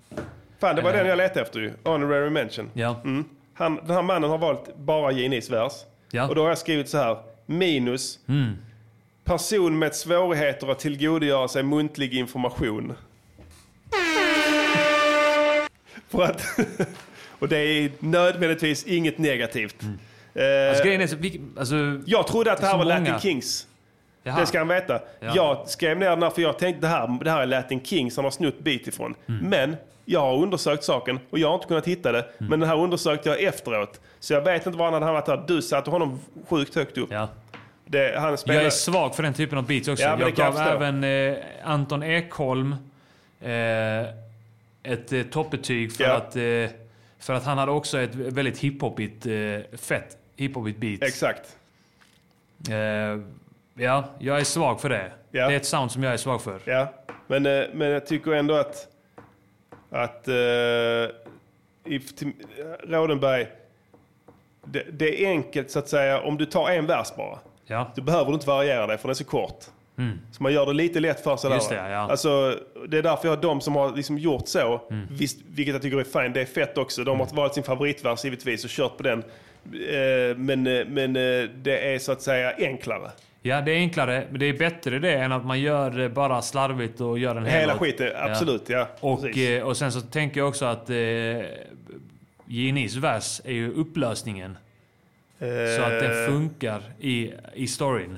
Fan, 0.59 0.75
det 0.75 0.81
var 0.81 0.93
den 0.93 1.07
jag 1.07 1.17
letade 1.17 1.41
efter 1.41 1.59
ju. 1.59 1.71
Honorary 1.83 2.29
mention. 2.29 2.69
Ja. 2.73 3.01
Mm. 3.03 3.25
Han, 3.53 3.75
den 3.85 3.95
här 3.95 4.01
mannen 4.01 4.29
har 4.29 4.37
valt 4.37 4.77
bara 4.77 5.11
Ginis 5.11 5.49
vers. 5.49 5.71
Ja. 6.11 6.27
Och 6.29 6.35
då 6.35 6.41
har 6.41 6.49
jag 6.49 6.57
skrivit 6.57 6.89
så 6.89 6.97
här. 6.97 7.17
Minus. 7.45 8.19
Mm. 8.27 8.53
Person 9.23 9.79
med 9.79 9.95
svårigheter 9.95 10.71
att 10.71 10.79
tillgodogöra 10.79 11.47
sig 11.47 11.63
muntlig 11.63 12.13
information. 12.13 12.93
För 16.09 16.23
att, 16.23 16.41
och 17.39 17.47
det 17.47 17.57
är 17.57 17.91
nödvändigtvis 17.99 18.83
inget 18.83 19.17
negativt. 19.17 19.75
Eh, 20.33 20.69
Alltså, 20.69 20.83
grejen 20.83 21.01
är 21.01 21.07
så, 21.07 21.15
alltså, 21.59 21.75
jag 22.05 22.27
trodde 22.27 22.51
att 22.51 22.57
det 22.57 22.63
det 22.63 22.67
är 22.67 22.71
här 22.71 22.77
var 22.77 22.85
Latin 22.85 23.03
många. 23.03 23.19
Kings. 23.19 23.67
Jaha. 24.23 24.39
Det 24.39 24.45
ska 24.45 24.57
han 24.57 24.67
veta. 24.67 24.99
Ja. 25.19 25.31
Jag 25.35 25.67
skrev 25.67 25.97
ner 25.97 26.09
den 26.09 26.23
här 26.23 26.29
för 26.29 26.41
jag 26.41 26.59
tänkte 26.59 26.81
det 26.81 26.87
här, 26.87 27.23
det 27.23 27.31
här 27.31 27.41
är 27.41 27.45
Latin 27.45 27.83
Kings 27.83 28.15
han 28.15 28.25
har 28.25 28.31
snott 28.31 28.59
beat 28.59 28.87
ifrån. 28.87 29.15
Mm. 29.27 29.49
Men 29.49 29.75
jag 30.05 30.19
har 30.19 30.37
undersökt 30.43 30.83
saken 30.83 31.19
och 31.29 31.39
jag 31.39 31.47
har 31.47 31.55
inte 31.55 31.67
kunnat 31.67 31.87
hitta 31.87 32.11
det. 32.11 32.19
Mm. 32.19 32.49
Men 32.49 32.59
den 32.59 32.69
här 32.69 32.77
undersökte 32.77 33.29
jag 33.29 33.43
efteråt. 33.43 33.99
Så 34.19 34.33
jag 34.33 34.41
vet 34.41 34.65
inte 34.65 34.77
var 34.77 34.85
han 34.85 34.93
hade 34.93 35.05
hamnat 35.05 35.27
här. 35.27 35.43
Du 35.47 35.61
satte 35.61 35.89
honom 35.89 36.19
sjukt 36.49 36.75
högt 36.75 36.97
upp. 36.97 37.09
Ja. 37.11 37.27
Det. 37.85 38.13
Jag 38.45 38.55
är 38.55 38.69
svag 38.69 39.15
för 39.15 39.23
den 39.23 39.33
typen 39.33 39.57
av 39.57 39.65
beats 39.67 39.87
också. 39.87 40.03
Ja, 40.03 40.17
jag 40.19 40.33
gav 40.33 40.57
även 40.57 41.03
eh, 41.03 41.37
Anton 41.63 42.03
Ekholm 42.03 42.75
ett 44.83 45.13
eh, 45.13 45.23
toppbetyg 45.23 45.93
för, 45.93 46.03
Ja. 46.03 46.13
att, 46.13 46.35
eh, 46.35 46.75
för 47.19 47.33
att 47.33 47.43
han 47.43 47.57
hade 47.57 47.71
också 47.71 47.99
ett 47.99 48.15
väldigt 48.15 48.57
hiphopigt, 48.57 49.25
eh, 49.25 49.77
fett 49.77 50.17
hiphopigt 50.35 50.79
beat. 50.79 51.03
Exakt. 51.03 51.57
Eh, 52.69 53.19
ja, 53.83 54.03
jag 54.19 54.39
är 54.39 54.43
svag 54.43 54.81
för 54.81 54.89
det. 54.89 55.11
Ja. 55.31 55.47
Det 55.47 55.53
är 55.53 55.57
ett 55.57 55.65
sound 55.65 55.91
som 55.91 56.03
jag 56.03 56.13
är 56.13 56.17
svag 56.17 56.41
för. 56.41 56.59
Ja, 56.65 56.93
men, 57.27 57.45
eh, 57.45 57.63
men 57.73 57.89
jag 57.89 58.05
tycker 58.05 58.31
ändå 58.31 58.53
att, 58.55 58.87
att 59.89 60.27
uh, 60.27 61.07
Rodenberg, 62.87 63.47
det, 64.63 64.83
det 64.91 65.25
är 65.25 65.29
enkelt 65.29 65.71
så 65.71 65.79
att 65.79 65.89
säga 65.89 66.21
om 66.21 66.37
du 66.37 66.45
tar 66.45 66.69
en 66.69 66.85
vers 66.85 67.07
bara. 67.17 67.39
Ja. 67.65 67.91
Du 67.95 68.01
behöver 68.01 68.25
du 68.25 68.33
inte 68.33 68.47
variera 68.47 68.87
det 68.87 68.97
för 68.97 69.07
den 69.07 69.09
är 69.09 69.13
så 69.13 69.23
kort. 69.23 69.65
Mm. 69.99 70.19
Så 70.31 70.43
man 70.43 70.53
gör 70.53 70.65
det 70.65 70.73
lite 70.73 70.99
lätt 70.99 71.23
för 71.23 71.37
sig 71.37 71.51
Just 71.53 71.69
där. 71.69 71.83
det, 71.83 71.89
ja. 71.91 71.97
Alltså, 71.97 72.59
det 72.87 72.97
är 72.97 73.03
därför 73.03 73.27
jag 73.27 73.35
har 73.35 73.41
de 73.41 73.61
som 73.61 73.75
har 73.75 73.95
liksom 73.95 74.17
gjort 74.17 74.47
så, 74.47 74.81
Mm. 74.91 75.07
visst, 75.11 75.39
vilket 75.47 75.73
jag 75.73 75.81
tycker 75.81 75.97
är 75.99 76.03
fint, 76.23 76.33
det 76.33 76.41
är 76.41 76.45
fett 76.45 76.77
också. 76.77 77.03
De 77.03 77.19
har 77.19 77.27
valt 77.35 77.53
sin 77.53 77.63
favoritvers 77.63 78.23
givetvis 78.25 78.63
och 78.63 78.69
kört 78.69 78.97
på 78.97 79.03
den. 79.03 79.19
Eh, 79.19 80.37
men 80.37 80.67
eh, 80.67 80.85
men 80.87 81.15
eh, 81.15 81.49
det 81.55 81.93
är 81.93 81.99
så 81.99 82.11
att 82.11 82.21
säga 82.21 82.53
enklare. 82.57 83.11
Ja, 83.41 83.61
det 83.61 83.71
är 83.71 83.75
enklare, 83.75 84.23
men 84.31 84.39
det 84.39 84.45
är 84.45 84.53
bättre 84.53 84.99
det 84.99 85.13
än 85.13 85.31
att 85.31 85.45
man 85.45 85.59
gör 85.59 85.89
det 85.89 86.09
bara 86.09 86.41
slarvigt 86.41 87.01
och 87.01 87.19
gör 87.19 87.35
en 87.35 87.45
hel 87.45 87.59
Hela 87.59 87.77
skiten, 87.77 88.09
absolut, 88.15 88.69
ja. 88.69 88.87
Och, 88.99 89.21
Precis. 89.21 89.49
eh, 89.49 89.63
och 89.63 89.77
sen 89.77 89.91
så 89.91 90.01
tänker 90.01 90.39
jag 90.39 90.47
också 90.49 90.65
att 90.65 90.89
eh, 90.89 90.95
Ginis 92.47 92.95
vers 92.95 93.41
är 93.45 93.53
ju 93.53 93.71
upplösningen. 93.73 94.57
Så 95.77 95.81
att 95.83 95.99
den 95.99 96.23
Eh, 96.23 96.27
funkar 96.31 96.81
i, 96.99 97.31
i 97.53 97.67
storyn. 97.67 98.17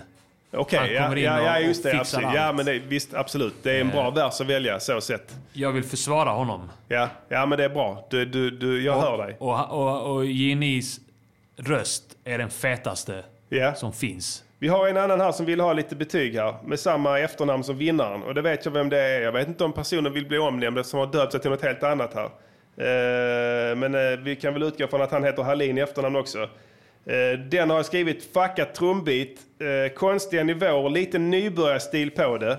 Okej, 0.53 0.97
Han 0.97 1.21
ja, 1.21 1.39
ja, 1.41 1.43
ja, 1.45 1.59
just 1.59 1.83
det. 1.83 1.99
Absolut. 1.99 2.29
Ja, 2.33 2.41
allt. 2.41 2.55
men 2.55 2.65
det, 2.65 2.79
visst, 2.79 3.13
absolut. 3.13 3.53
Det 3.63 3.71
är 3.71 3.81
en 3.81 3.89
bra 3.89 4.07
Eh. 4.07 4.13
vers 4.13 4.41
att 4.41 4.47
välja 4.47 4.79
så 4.79 5.01
sett. 5.01 5.35
Jag 5.53 5.71
vill 5.71 5.83
försvara 5.83 6.29
honom. 6.29 6.69
Ja, 6.87 7.09
ja 7.29 7.45
men 7.45 7.57
det 7.57 7.63
är 7.65 7.69
bra. 7.69 8.07
Du, 8.09 8.25
du, 8.25 8.51
du, 8.51 8.83
jag 8.83 8.97
och, 8.97 9.03
hör 9.03 9.17
dig. 9.17 9.35
Och, 9.39 9.69
och, 9.71 10.15
och 10.15 10.25
Ginis 10.25 10.99
röst 11.57 12.03
är 12.23 12.37
den 12.37 12.49
fetaste 12.49 13.23
Ja. 13.49 13.73
som 13.73 13.93
finns. 13.93 14.43
Vi 14.59 14.67
har 14.67 14.87
en 14.87 14.97
annan 14.97 15.21
här 15.21 15.31
som 15.31 15.45
vill 15.45 15.59
ha 15.59 15.73
lite 15.73 15.95
betyg 15.95 16.35
här. 16.35 16.55
Med 16.63 16.79
samma 16.79 17.19
efternamn 17.19 17.63
som 17.63 17.77
vinnaren. 17.77 18.23
Och 18.23 18.33
det 18.33 18.41
vet 18.41 18.65
jag 18.65 18.71
vem 18.71 18.89
det 18.89 18.99
är. 19.01 19.21
Jag 19.21 19.31
vet 19.31 19.47
inte 19.47 19.63
om 19.63 19.73
personen 19.73 20.13
vill 20.13 20.27
bli 20.27 20.37
omnämnd 20.37 20.77
eftersom 20.79 20.99
han 20.99 21.07
har 21.07 21.13
döpt 21.13 21.31
sig 21.31 21.41
till 21.41 21.49
något 21.51 21.61
helt 21.63 21.83
annat 21.83 22.13
här. 22.13 22.29
Eh, 22.77 23.75
men 23.75 23.95
eh, 23.95 24.19
vi 24.19 24.35
kan 24.35 24.53
väl 24.53 24.63
utgå 24.63 24.87
från 24.87 25.01
att 25.01 25.11
han 25.11 25.23
heter 25.23 25.43
Hallin 25.43 25.77
i 25.77 25.81
efternamn 25.81 26.15
också. 26.15 26.49
Eh, 27.05 27.39
den 27.39 27.69
har 27.69 27.77
jag 27.77 27.85
skrivit 27.85 28.33
fuckat 28.33 28.75
trumbit, 28.75 29.39
eh, 29.59 29.93
konstiga 29.93 30.43
nivåer, 30.43 30.89
lite 30.89 31.19
nybörjarstil 31.19 32.11
på 32.11 32.37
det. 32.37 32.51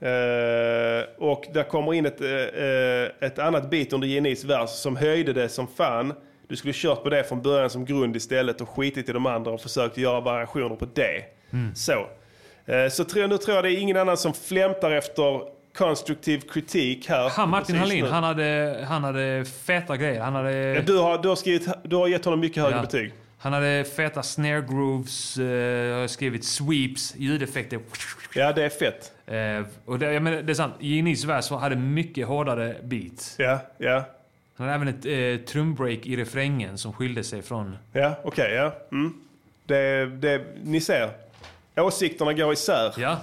Eh, 0.00 1.04
och 1.18 1.44
där 1.54 1.62
kommer 1.62 1.94
in 1.94 2.06
ett, 2.06 2.20
ett 3.22 3.38
annat 3.38 3.70
bit 3.70 3.92
under 3.92 4.08
Genis 4.08 4.44
vers 4.44 4.70
som 4.70 4.96
höjde 4.96 5.32
det 5.32 5.48
som 5.48 5.66
fan. 5.76 6.14
Du 6.48 6.56
skulle 6.56 6.72
kört 6.76 7.02
på 7.02 7.08
det 7.10 7.24
från 7.24 7.42
början 7.42 7.70
som 7.70 7.84
grund 7.84 8.16
istället 8.16 8.60
och 8.60 8.68
skitit 8.68 9.08
i 9.08 9.12
de 9.12 9.26
andra 9.26 9.50
och 9.50 9.60
försökt 9.60 9.96
göra 9.98 10.20
variationer 10.20 10.76
på 10.76 10.86
det. 10.94 11.24
Mm. 11.52 11.74
Så. 11.74 12.06
Så 12.90 13.04
tror, 13.04 13.26
nu 13.28 13.38
tror 13.38 13.54
jag 13.56 13.64
det 13.64 13.72
är 13.72 13.78
ingen 13.80 13.96
annan 13.96 14.16
som 14.16 14.34
flämtar 14.34 14.90
efter 14.90 15.40
konstruktiv 15.74 16.40
kritik 16.40 17.08
här. 17.08 17.28
Han 17.28 17.48
Martin 17.48 17.76
Hallin, 17.76 18.06
han 18.06 18.24
hade, 18.24 18.78
han 18.88 19.04
hade 19.04 19.44
feta 19.66 19.96
grejer. 19.96 20.20
Han 20.20 20.34
hade... 20.34 20.52
Ja, 20.52 20.82
du, 20.82 20.98
har, 20.98 21.18
du, 21.18 21.28
har 21.28 21.36
skrivit, 21.36 21.68
du 21.82 21.96
har 21.96 22.08
gett 22.08 22.24
honom 22.24 22.40
mycket 22.40 22.62
högre 22.62 22.76
Ja. 22.76 22.82
betyg. 22.82 23.12
Han 23.40 23.52
hade 23.52 23.84
feta 23.84 24.22
snare 24.22 24.60
grooves, 24.60 25.38
eh, 25.38 25.44
jag 25.44 26.00
har 26.00 26.06
skrivit 26.06 26.44
sweeps, 26.44 27.14
ljudeffekter. 27.16 27.80
Ja, 28.34 28.52
det 28.52 28.64
är 28.64 28.68
fett. 28.68 29.12
Eh, 29.26 29.66
och 29.84 29.98
det, 29.98 30.12
jag 30.12 30.22
menar, 30.22 30.42
det 30.42 30.52
är 30.52 30.54
sant, 30.54 30.74
Ginis 30.80 31.24
vers 31.24 31.50
hade 31.50 31.76
mycket 31.76 32.26
hårdare 32.26 32.76
beats. 32.82 33.34
Ja, 33.38 33.58
ja. 33.78 34.04
Han 34.56 34.68
hade 34.68 34.74
även 34.74 34.88
ett 34.88 35.40
eh, 35.40 35.46
trumbreak 35.46 36.06
i 36.06 36.16
refrängen 36.16 36.78
som 36.78 36.92
skilde 36.92 37.24
sig 37.24 37.42
från... 37.42 37.76
Ja, 37.92 38.14
okej, 38.24 38.52
ja. 38.54 38.74
Mm. 38.92 39.14
Det, 39.66 40.06
det, 40.06 40.44
ni 40.62 40.80
ser, 40.80 41.10
åsikterna 41.76 42.32
går 42.32 42.52
isär. 42.52 42.94
Ja. 42.98 43.20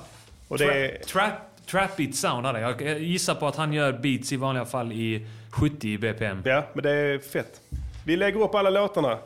Och 0.47 0.57
det 0.57 0.65
Tra- 0.65 1.03
trap, 1.05 1.33
trap 1.65 1.97
beat 1.97 2.15
sound 2.15 2.45
hade 2.45 2.59
jag. 2.59 2.81
Jag 2.81 2.99
gissar 2.99 3.35
på 3.35 3.47
att 3.47 3.55
han 3.55 3.73
gör 3.73 3.93
beats 3.93 4.31
i 4.31 4.35
vanliga 4.35 4.65
fall 4.65 4.91
i 4.91 5.27
70 5.51 5.97
BPM. 5.97 6.41
ja, 6.45 6.63
men 6.73 6.83
det 6.83 6.91
är 6.91 7.19
fett. 7.19 7.61
Vi 8.05 8.15
lägger 8.15 8.41
upp 8.41 8.55
alla 8.55 8.69
låtarna. 8.69 9.17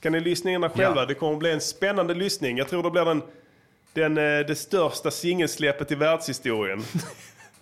Ska 0.00 0.10
ni 0.10 0.20
lyssna 0.20 0.50
in 0.50 0.64
er 0.64 0.68
själva? 0.68 1.00
Ja. 1.00 1.06
Det 1.06 1.14
kommer 1.14 1.36
bli 1.36 1.52
en 1.52 1.60
spännande 1.60 2.14
lyssning. 2.14 2.58
Jag 2.58 2.68
tror 2.68 2.82
det 2.82 2.90
blir 2.90 3.04
den, 3.04 3.22
den, 3.92 4.18
eh, 4.18 4.46
det 4.46 4.54
största 4.58 5.10
singelsläppet 5.10 5.92
i 5.92 5.94
världshistorien. 5.94 6.82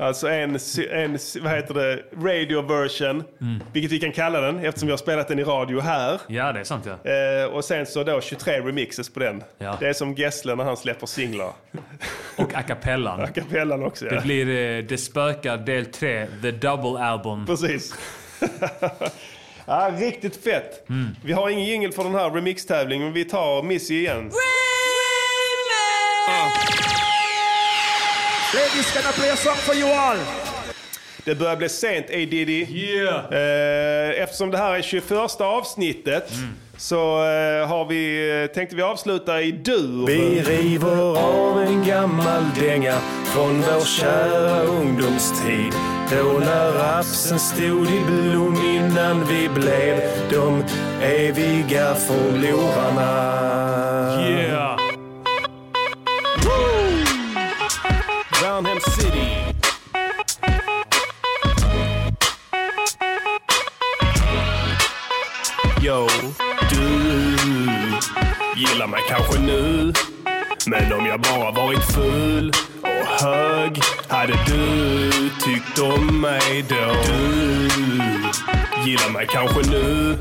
Alltså 0.01 0.29
en, 0.29 0.59
en, 0.91 1.19
vad 1.41 1.53
heter 1.53 1.75
det, 1.75 2.03
radio 2.17 2.63
version, 2.63 3.25
Mm. 3.41 3.63
vilket 3.73 3.93
vi 3.93 3.99
kan 4.01 4.13
kalla 4.13 4.41
den 4.41 4.59
eftersom 4.65 4.87
vi 4.87 4.93
har 4.93 4.97
spelat 4.99 5.29
den 5.29 5.39
i 5.39 5.45
radio 5.45 5.81
här. 5.81 6.21
Ja, 6.27 6.53
det 6.53 6.61
är 6.61 6.65
sant 6.65 6.87
ja. 6.87 7.11
Eh, 7.13 7.45
och 7.47 7.65
sen 7.65 7.87
så 7.87 8.05
då 8.05 8.21
23 8.21 8.61
remixes 8.61 9.09
på 9.11 9.21
den. 9.21 9.43
Ja. 9.59 9.77
Det 9.81 9.89
är 9.89 9.93
som 9.93 10.15
Gessle 10.15 10.55
när 10.55 10.65
han 10.65 10.77
släpper 10.77 11.07
singlar. 11.07 11.53
Och 12.37 12.55
a 12.55 12.63
cappellan. 12.63 13.21
A 13.21 13.27
cappellan 13.35 13.83
också 13.83 14.07
ja. 14.07 14.15
Det 14.15 14.21
blir 14.21 14.49
eh, 14.79 14.85
Det 14.85 14.99
spökar 14.99 15.57
del 15.57 15.87
3, 15.87 16.27
the 16.43 16.51
double 16.51 17.05
album. 17.05 17.47
Precis. 17.47 17.95
ja, 19.69 19.91
riktigt 19.99 20.45
fett. 20.45 20.89
Mm. 20.89 21.09
Vi 21.25 21.33
har 21.33 21.51
ingen 21.51 21.65
jingle 21.65 21.93
för 21.93 22.05
den 22.05 22.15
här 22.15 22.31
remixtävlingen, 22.31 23.05
men 23.05 23.15
vi 23.15 23.25
tar 23.25 23.63
Missy 23.63 24.01
igen. 24.01 24.31
Ladies, 28.55 28.93
can 28.93 29.03
I 29.11 29.13
play 29.13 29.31
a 29.31 29.37
song 29.37 29.57
for 29.57 29.75
you 29.75 29.93
all? 29.93 30.19
Det 31.25 31.35
börjar 31.35 31.57
bli 31.57 31.69
sent, 31.69 32.07
A 32.07 32.17
Diddy. 32.17 32.67
Yeah. 32.71 33.25
Eh, 33.33 34.23
eftersom 34.23 34.51
det 34.51 34.59
här 34.59 34.75
är 34.75 34.83
21 34.83 35.41
avsnittet 35.41 36.33
så 36.77 37.19
eh, 37.19 37.69
har 37.69 37.89
vi, 37.89 38.31
eh, 38.43 38.55
tänkte 38.55 38.77
vi 38.77 38.83
avsluta 38.83 39.43
i 39.43 39.53
dur. 39.53 40.07
Vi 40.07 40.43
river 40.43 41.19
av 41.19 41.63
en 41.63 41.85
gammal 41.87 42.45
dänga 42.61 42.99
från 43.25 43.61
vår 43.61 43.85
kära 43.85 44.63
ungdomstid. 44.63 45.98
Då 46.11 46.39
när 46.39 46.73
rapsen 46.73 47.39
stod 47.39 47.87
i 47.87 48.01
blom 48.07 48.57
innan 48.57 49.25
vi 49.25 49.49
blev 49.49 50.01
de 50.31 50.65
eviga 51.03 51.95
förlorarna. 51.95 53.11
Yeah! 54.29 54.79
Värnhem 58.43 58.81
City. 58.81 59.29
Yo, 65.83 66.09
du 66.71 66.87
gillar 68.57 68.87
mig 68.87 69.01
kanske 69.09 69.41
nu. 69.41 69.93
Men 70.67 70.93
om 70.93 71.07
jag 71.07 71.21
bara 71.21 71.51
varit 71.51 71.85
full 71.85 72.53
hög 73.21 73.81
hade 74.09 74.33
du 74.47 75.11
tyckt 75.45 75.79
om 75.79 76.21
mig 76.21 76.65
då. 76.69 76.95
Du 78.85 78.91
gillar 78.91 79.13
mig 79.13 79.27
kanske 79.31 79.71
nu. 79.71 80.17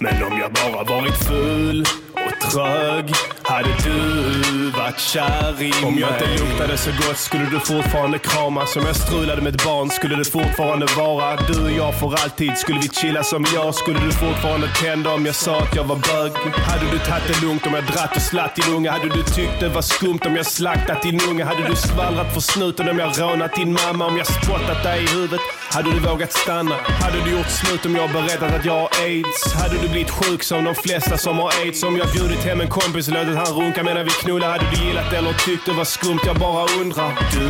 Men 0.00 0.22
om 0.22 0.38
jag 0.40 0.52
bara 0.52 0.84
varit 0.84 1.24
full 1.24 1.84
och 2.12 2.50
trög 2.50 3.12
hade 3.58 3.74
du 3.84 4.70
varit 4.70 4.98
kär 4.98 5.62
i. 5.62 5.72
Om 5.84 5.98
jag 5.98 6.10
inte 6.10 6.44
luktade 6.44 6.76
så 6.76 6.90
gott 6.90 7.18
skulle 7.18 7.44
du 7.44 7.60
fortfarande 7.60 8.18
kramas. 8.18 8.76
Om 8.76 8.86
jag 8.86 8.96
strulade 8.96 9.42
med 9.42 9.54
ett 9.54 9.64
barn 9.64 9.90
skulle 9.90 10.16
det 10.16 10.24
fortfarande 10.24 10.86
vara 10.96 11.36
du 11.36 11.64
och 11.64 11.70
jag 11.70 12.00
för 12.00 12.06
alltid. 12.06 12.58
Skulle 12.58 12.78
vi 12.78 12.88
chilla 12.88 13.22
som 13.22 13.46
jag 13.54 13.74
skulle 13.74 14.00
du 14.00 14.12
fortfarande 14.12 14.68
tända 14.82 15.10
om 15.14 15.26
jag 15.26 15.34
sa 15.34 15.58
att 15.58 15.76
jag 15.76 15.84
var 15.84 15.96
bög. 15.96 16.32
Hade 16.54 16.90
du 16.90 16.98
tagit 16.98 17.26
det 17.28 17.46
lugnt 17.46 17.66
om 17.66 17.74
jag 17.74 17.84
dratt 17.84 18.16
och 18.16 18.22
slatt 18.22 18.56
din 18.56 18.74
unge? 18.74 18.90
Hade 18.90 19.08
du 19.08 19.22
tyckt 19.22 19.60
det 19.60 19.68
var 19.68 19.82
skumt 19.82 20.20
om 20.26 20.36
jag 20.36 20.46
slaktat 20.46 21.02
din 21.02 21.20
unge? 21.30 21.44
Hade 21.44 21.68
du 21.68 21.76
skvallrat 21.76 22.34
för 22.34 22.40
snuten 22.40 22.88
om 22.88 22.98
jag 22.98 23.20
rånat 23.20 23.54
din 23.54 23.72
mamma? 23.72 24.06
Om 24.06 24.16
jag 24.16 24.26
spottat 24.26 24.82
dig 24.82 25.04
i 25.04 25.06
huvudet? 25.06 25.40
Hade 25.70 25.90
du 25.90 25.98
vågat 25.98 26.32
stanna? 26.32 26.74
Hade 26.74 27.24
du 27.24 27.30
gjort 27.30 27.50
slut 27.50 27.86
om 27.86 27.96
jag 27.96 28.10
berättat 28.10 28.54
att 28.54 28.64
jag 28.64 28.78
har 28.80 28.88
aids? 29.02 29.54
Hade 29.54 29.78
du 29.82 29.88
blivit 29.88 30.10
sjuk 30.10 30.42
som 30.42 30.64
de 30.64 30.74
flesta 30.74 31.16
som 31.18 31.38
har 31.38 31.52
aids? 31.62 31.82
Om 31.82 31.96
jag 31.96 32.06
bjudit 32.12 32.44
hem 32.44 32.60
en 32.60 32.68
kompis 32.68 33.08
och 33.08 33.14
låtit 33.14 33.36
han 33.36 33.47
runka 33.52 33.82
medan 33.82 34.04
vi 34.04 34.10
knullar? 34.10 34.50
Hade 34.50 34.64
du 34.70 34.86
gillat 34.86 35.10
det 35.10 35.16
eller 35.16 35.32
tyckt 35.32 35.66
det 35.66 35.72
var 35.72 35.84
skumt? 35.84 36.20
Jag 36.26 36.36
bara 36.36 36.66
undrar. 36.80 37.12
Du 37.32 37.48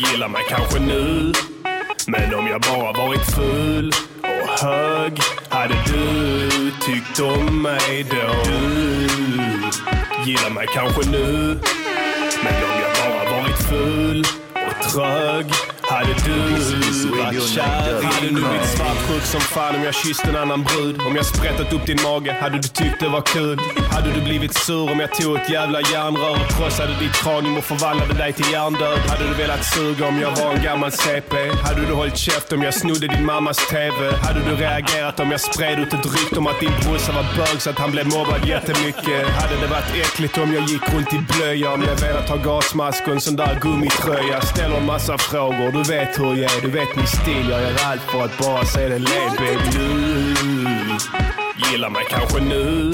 gillar 0.00 0.28
mig 0.28 0.42
kanske 0.48 0.78
nu. 0.78 1.32
Men 2.06 2.34
om 2.34 2.46
jag 2.46 2.60
bara 2.60 2.92
varit 3.06 3.34
full 3.34 3.92
och 4.22 4.66
hög 4.68 5.18
hade 5.48 5.74
du 5.86 6.70
tyckt 6.80 7.20
om 7.20 7.62
mig 7.62 8.06
då. 8.10 8.50
Du 10.24 10.30
gillar 10.30 10.50
mig 10.50 10.66
kanske 10.74 11.10
nu. 11.10 11.58
Men 12.44 12.54
om 12.54 12.80
jag 12.82 12.92
bara 13.04 13.40
varit 13.40 13.58
full 13.68 14.24
och 14.54 14.90
trög 14.92 15.46
hade 15.88 16.14
du 16.24 17.10
varit 17.10 17.48
kär 17.48 18.02
Hade 18.02 18.26
du 18.26 18.32
blivit 18.32 18.68
svartsjuk 18.76 19.22
som 19.22 19.40
fan 19.40 19.76
om 19.76 19.82
jag 19.82 19.94
kysst 19.94 20.24
en 20.24 20.36
annan 20.36 20.62
brud? 20.62 21.00
Om 21.06 21.16
jag 21.16 21.26
sprättat 21.26 21.72
upp 21.72 21.86
din 21.86 21.98
mage, 22.02 22.32
hade 22.40 22.56
du 22.56 22.68
tyckt 22.68 23.00
det 23.00 23.08
var 23.08 23.20
kul? 23.20 23.58
Hade 23.90 24.12
du 24.12 24.20
blivit 24.20 24.54
sur 24.54 24.92
om 24.92 25.00
jag 25.00 25.12
tog 25.14 25.36
ett 25.36 25.50
jävla 25.50 25.80
järnrör 25.80 26.30
och 26.30 26.50
krossade 26.56 26.94
ditt 27.00 27.12
kranium 27.12 27.56
och 27.56 27.64
förvandlade 27.64 28.14
dig 28.14 28.32
till 28.32 28.50
hjärndöd? 28.52 28.98
Hade 28.98 29.24
du 29.28 29.34
velat 29.34 29.64
suga 29.64 30.06
om 30.06 30.20
jag 30.20 30.30
var 30.36 30.54
en 30.54 30.62
gammal 30.62 30.92
CP? 30.92 31.36
Hade 31.62 31.86
du 31.86 31.92
hållit 31.92 32.16
käft 32.16 32.52
om 32.52 32.62
jag 32.62 32.74
snodde 32.74 33.06
din 33.06 33.24
mammas 33.24 33.56
TV? 33.70 34.16
Hade 34.26 34.40
du 34.40 34.56
reagerat 34.56 35.20
om 35.20 35.30
jag 35.30 35.40
spred 35.40 35.78
ut 35.78 35.94
ett 35.94 36.06
rykte 36.06 36.38
om 36.38 36.46
att 36.46 36.60
din 36.60 36.72
brorsa 36.82 37.12
var 37.12 37.26
bög 37.36 37.62
så 37.62 37.70
att 37.70 37.78
han 37.78 37.90
blev 37.90 38.06
mobbad 38.06 38.48
jättemycket? 38.48 39.28
Hade 39.40 39.56
det 39.60 39.66
varit 39.66 39.90
äckligt 40.04 40.38
om 40.38 40.54
jag 40.54 40.64
gick 40.64 40.94
runt 40.94 41.12
i 41.12 41.18
blöja? 41.32 41.72
Om 41.72 41.82
jag 41.82 41.96
velat 41.96 42.28
ha 42.28 42.36
gasmask 42.36 43.06
och 43.06 43.12
en 43.12 43.20
sån 43.20 43.36
där 43.36 43.58
gummitröja? 43.62 44.40
Ställer 44.40 44.76
en 44.76 44.86
massa 44.86 45.18
frågor, 45.18 45.77
du 45.82 45.92
vet 45.92 46.18
hur 46.18 46.34
jag 46.34 46.56
är, 46.56 46.60
du 46.60 46.70
vet 46.70 46.96
min 46.96 47.06
stil. 47.06 47.46
Jag 47.50 47.62
gör 47.62 47.76
allt 47.84 48.00
för 48.00 48.24
att 48.24 48.38
bara 48.38 48.64
se 48.64 48.88
dig 48.88 48.98
le 48.98 49.30
baby. 49.38 49.78
Du 51.54 51.70
gillar 51.70 51.90
mig 51.90 52.04
kanske 52.10 52.40
nu. 52.40 52.92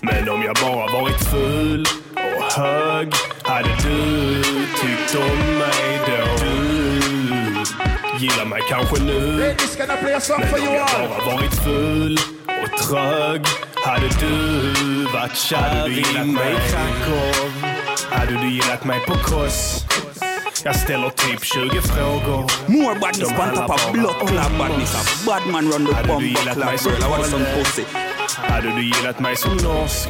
Men 0.00 0.28
om 0.28 0.42
jag 0.42 0.56
bara 0.56 1.00
varit 1.00 1.24
full 1.24 1.86
och 2.14 2.52
hög 2.62 3.12
hade 3.42 3.68
du 3.68 4.44
tyckt 4.80 5.14
om 5.14 5.58
mig 5.58 6.00
då. 6.06 6.46
Du 8.18 8.24
gillar 8.24 8.44
mig 8.44 8.62
kanske 8.68 9.02
nu. 9.02 9.20
Men 9.20 10.68
om 10.68 10.74
jag 10.74 10.88
bara 10.88 11.34
varit 11.34 11.54
full 11.54 12.18
och 12.46 12.78
trög 12.78 13.46
hade 13.74 14.08
du 14.20 15.04
varit 15.04 15.36
kär 15.36 15.88
i 15.88 16.24
mig. 16.24 16.56
Hade 18.10 18.32
du 18.32 18.50
gillat 18.50 18.84
mig 18.84 19.00
på 19.00 19.14
koss? 19.14 19.84
Jag 20.64 20.76
ställer 20.76 21.08
typ 21.10 21.44
20 21.44 21.82
frågor. 21.82 22.70
More 22.70 22.98
badness 23.00 23.30
om 23.30 23.36
club 23.36 23.70
oss. 23.70 24.58
badness. 24.58 24.94
A 24.94 25.24
bad 25.26 25.52
man 25.52 25.72
run 25.72 25.86
the 25.86 25.92
Hade 25.94 26.06
du 26.08 26.12
bomb 26.12 26.22
gillat 26.24 26.54
club 26.54 26.66
mig 26.66 26.78
som 26.78 26.92
girl. 26.92 27.02
I 27.02 27.08
want 27.10 27.26
some 27.26 27.44
Olle? 27.44 27.54
pussy. 27.54 27.82
Hade 28.36 28.68
du 28.76 28.82
gillat 28.84 29.20
mig 29.20 29.36
som 29.36 29.56
norsk? 29.56 30.08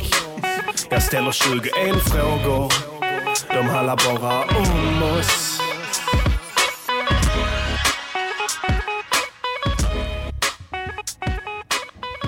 Jag 0.91 1.03
ställer 1.03 1.33
21 1.33 1.73
frågor. 2.03 2.73
De 3.49 3.69
handlar 3.69 3.97
bara 3.97 4.45
om 4.45 5.03
oss. 5.19 5.59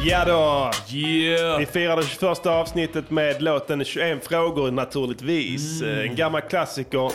Ja 0.07 0.25
då! 0.25 0.71
Yeah. 0.97 1.59
Vi 1.59 1.67
firade 1.67 2.03
21 2.07 2.47
avsnittet 2.47 3.11
med 3.11 3.43
låten 3.43 3.85
21 3.85 4.27
frågor 4.27 4.71
naturligtvis. 4.71 5.83
Mm. 5.83 5.99
En 6.11 6.17
gammal 6.17 6.41
klassiker. 6.41 7.13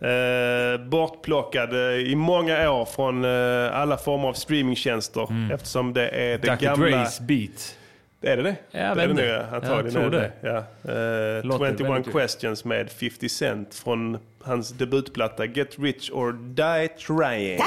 Eh, 0.00 0.80
bortplockad 0.88 1.72
eh, 1.72 1.80
i 1.98 2.14
många 2.16 2.70
år 2.70 2.84
från 2.84 3.24
eh, 3.24 3.76
alla 3.80 3.96
former 3.96 4.28
av 4.28 4.32
streamingtjänster 4.32 5.28
eftersom 5.54 5.92
det 5.92 6.08
är 6.08 6.38
det 6.38 6.56
Dr. 6.56 6.64
gamla... 6.64 6.86
Dre's 6.86 7.22
beat. 7.22 7.74
Är 8.22 8.36
det 8.36 8.42
det? 8.42 8.56
Ja, 8.70 8.80
jag 8.80 8.96
det 8.96 9.02
är 9.02 9.08
det 9.08 9.14
nog, 9.14 9.54
antagligen 9.54 10.02
Jag 10.02 10.10
tror 10.12 10.14
är 10.14 10.32
det. 10.42 10.48
Ja. 10.48 10.56
Eh, 11.38 11.44
Låter 11.44 11.66
21 11.78 11.80
väldigt- 11.90 12.12
questions 12.12 12.64
med 12.64 12.90
50 12.90 13.28
Cent 13.28 13.74
från 13.74 14.18
hans 14.42 14.68
debutplatta 14.70 15.44
Get 15.46 15.78
Rich 15.78 16.10
or 16.10 16.32
Die 16.32 16.88
Trying. 16.88 17.58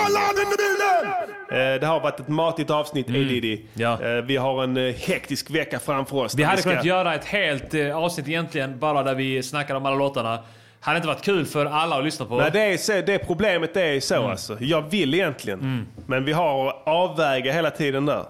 Eh, 1.52 1.80
det 1.80 1.86
har 1.88 2.00
varit 2.00 2.20
ett 2.20 2.28
matigt 2.28 2.70
avsnitt, 2.70 3.08
mm. 3.10 3.28
Diddy. 3.28 3.62
Ja. 3.74 4.02
Eh, 4.04 4.22
vi 4.24 4.38
har 4.38 4.64
en 4.64 4.78
eh, 4.78 4.94
hektisk 4.96 5.52
vecka 5.52 5.80
framför 5.80 6.18
oss. 6.18 6.36
Vi 6.36 6.44
hade 6.44 6.62
ska- 6.62 6.70
kunnat 6.70 6.86
göra 6.86 7.16
ett 7.16 7.26
helt 7.26 7.74
eh, 7.74 7.98
avsnitt 7.98 8.28
egentligen 8.28 8.80
bara 8.80 9.04
där 9.04 9.16
vi 9.16 9.44
snackar 9.44 9.76
om 9.76 9.86
alla 9.86 9.96
låtarna. 9.96 10.40
Hade 10.84 10.98
inte 10.98 11.08
varit 11.08 11.22
kul 11.22 11.46
för 11.46 11.66
alla 11.66 11.98
att 11.98 12.04
lyssna 12.04 12.26
på. 12.26 12.38
Nej, 12.38 12.50
det, 12.54 12.60
är 12.62 12.78
så, 12.78 12.92
det 13.02 13.20
problemet 13.20 13.78
är 13.78 14.00
så 14.00 14.16
Mm. 14.16 14.30
alltså. 14.32 14.58
Jag 14.60 14.82
vill 14.82 15.14
egentligen. 15.14 15.88
Men 16.06 16.26
vi 16.26 16.32
har 16.32 16.68
att 16.70 16.82
avväga 16.88 17.54
hela 17.54 17.70
tiden 17.72 18.06
där. 18.06 18.26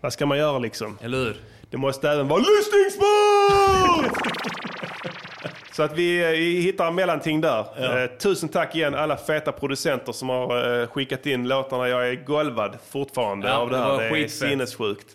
Vad 0.00 0.12
ska 0.12 0.26
man 0.26 0.38
göra 0.38 0.58
liksom? 0.58 0.86
Mm. 0.86 0.98
Eller 1.04 1.18
hur? 1.18 1.36
Det 1.70 1.76
måste 1.76 2.10
även 2.10 2.28
vara 2.28 2.40
lyssningsbart! 2.40 4.18
Så 5.72 5.82
att 5.82 5.96
vi 5.96 6.22
eh, 6.22 6.62
hittar 6.62 6.86
en 6.86 6.94
mellanting 6.94 7.40
där. 7.40 7.58
Eh, 8.02 8.06
tusen 8.18 8.48
tack 8.48 8.74
igen 8.74 8.94
alla 8.94 9.16
feta 9.16 9.52
producenter 9.52 10.12
som 10.12 10.28
har 10.28 10.80
eh, 10.82 10.86
skickat 10.86 11.26
in 11.26 11.48
låtarna. 11.48 11.88
Jag 11.88 12.08
är 12.08 12.14
golvad 12.14 12.76
fortfarande 12.90 13.48
Ja, 13.48 13.54
av 13.54 13.70
det 13.70 13.76
det 13.76 13.82
här. 13.82 13.90
var 13.90 13.98
Det 14.16 14.24
är 14.24 14.28
sinnessjukt. 14.28 15.06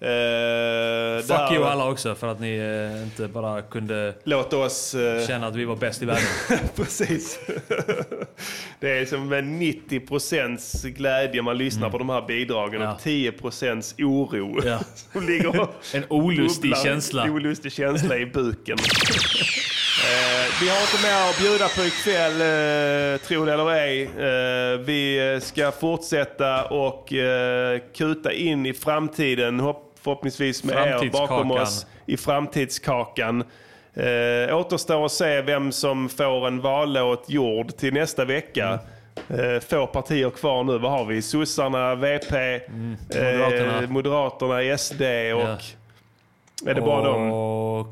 Det 0.00 1.22
Fuck 1.26 1.36
här- 1.36 1.54
you 1.54 1.64
alla 1.64 1.88
också 1.90 2.14
för 2.14 2.26
att 2.28 2.40
ni 2.40 2.56
eh, 2.58 3.02
inte 3.02 3.28
bara 3.28 3.62
kunde 3.62 4.14
Låt 4.24 4.52
oss... 4.52 4.94
eh, 4.94 5.26
känna 5.26 5.46
att 5.46 5.56
vi 5.56 5.64
var 5.64 5.76
bäst 5.76 6.02
i 6.02 6.06
världen. 6.06 6.24
Precis. 6.76 7.38
Det 8.80 8.98
är 8.98 9.06
som 9.06 9.28
med 9.28 9.44
90% 9.44 10.88
glädje 10.88 11.42
man 11.42 11.58
lyssnar 11.58 11.90
på 11.90 11.98
de 11.98 12.08
här 12.08 12.22
bidragen 12.26 12.82
och 12.82 13.00
10 13.02 13.32
oro. 13.98 14.60
Ja. 14.64 14.78
Som 15.12 15.26
ligger 15.26 15.68
En 15.94 16.04
olustig 16.08 16.70
bubblar. 16.70 16.84
känsla. 16.84 17.24
En 17.24 17.30
olustig 17.30 17.72
känsla 17.72 18.16
i 18.18 18.26
buken. 18.26 18.78
Vi 20.60 20.68
har 20.68 20.80
inte 20.80 21.02
mer 21.02 21.30
att 21.30 21.38
bjuda 21.38 21.68
på 21.68 21.82
ikväll, 21.84 22.32
eh, 22.32 23.20
tro 23.20 23.44
det 23.44 23.52
eller 23.52 23.70
ej. 23.72 24.10
Vi 24.84 25.38
ska 25.42 25.72
fortsätta 25.72 26.64
och 26.64 27.12
kuta 27.96 28.32
in 28.32 28.66
i 28.66 28.74
framtiden, 28.74 29.60
hopp, 29.60 29.87
förhoppningsvis 30.02 30.64
med 30.64 30.76
er 30.76 31.10
bakom 31.10 31.50
oss 31.50 31.86
i 32.06 32.16
framtidskakan. 32.16 33.44
Eh, 33.94 34.56
återstår 34.56 35.04
att 35.06 35.12
se 35.12 35.40
vem 35.42 35.72
som 35.72 36.08
får 36.08 36.46
en 36.46 36.60
vallåt 36.60 37.24
gjord 37.30 37.76
till 37.76 37.94
nästa 37.94 38.24
vecka. 38.24 38.78
Eh, 39.28 39.60
få 39.60 39.86
partier 39.86 40.30
kvar 40.30 40.64
nu. 40.64 40.78
Vad 40.78 40.90
har 40.90 41.04
vi? 41.04 41.22
Sossarna, 41.22 41.94
VP, 41.94 42.60
Moderaterna. 42.68 43.82
Eh, 43.82 43.88
Moderaterna 43.90 44.78
SD 44.78 45.02
och... 45.34 45.62
Är 46.70 46.74
det 46.74 46.80
bara 46.80 47.04
dem? 47.04 47.32
Och... 47.32 47.86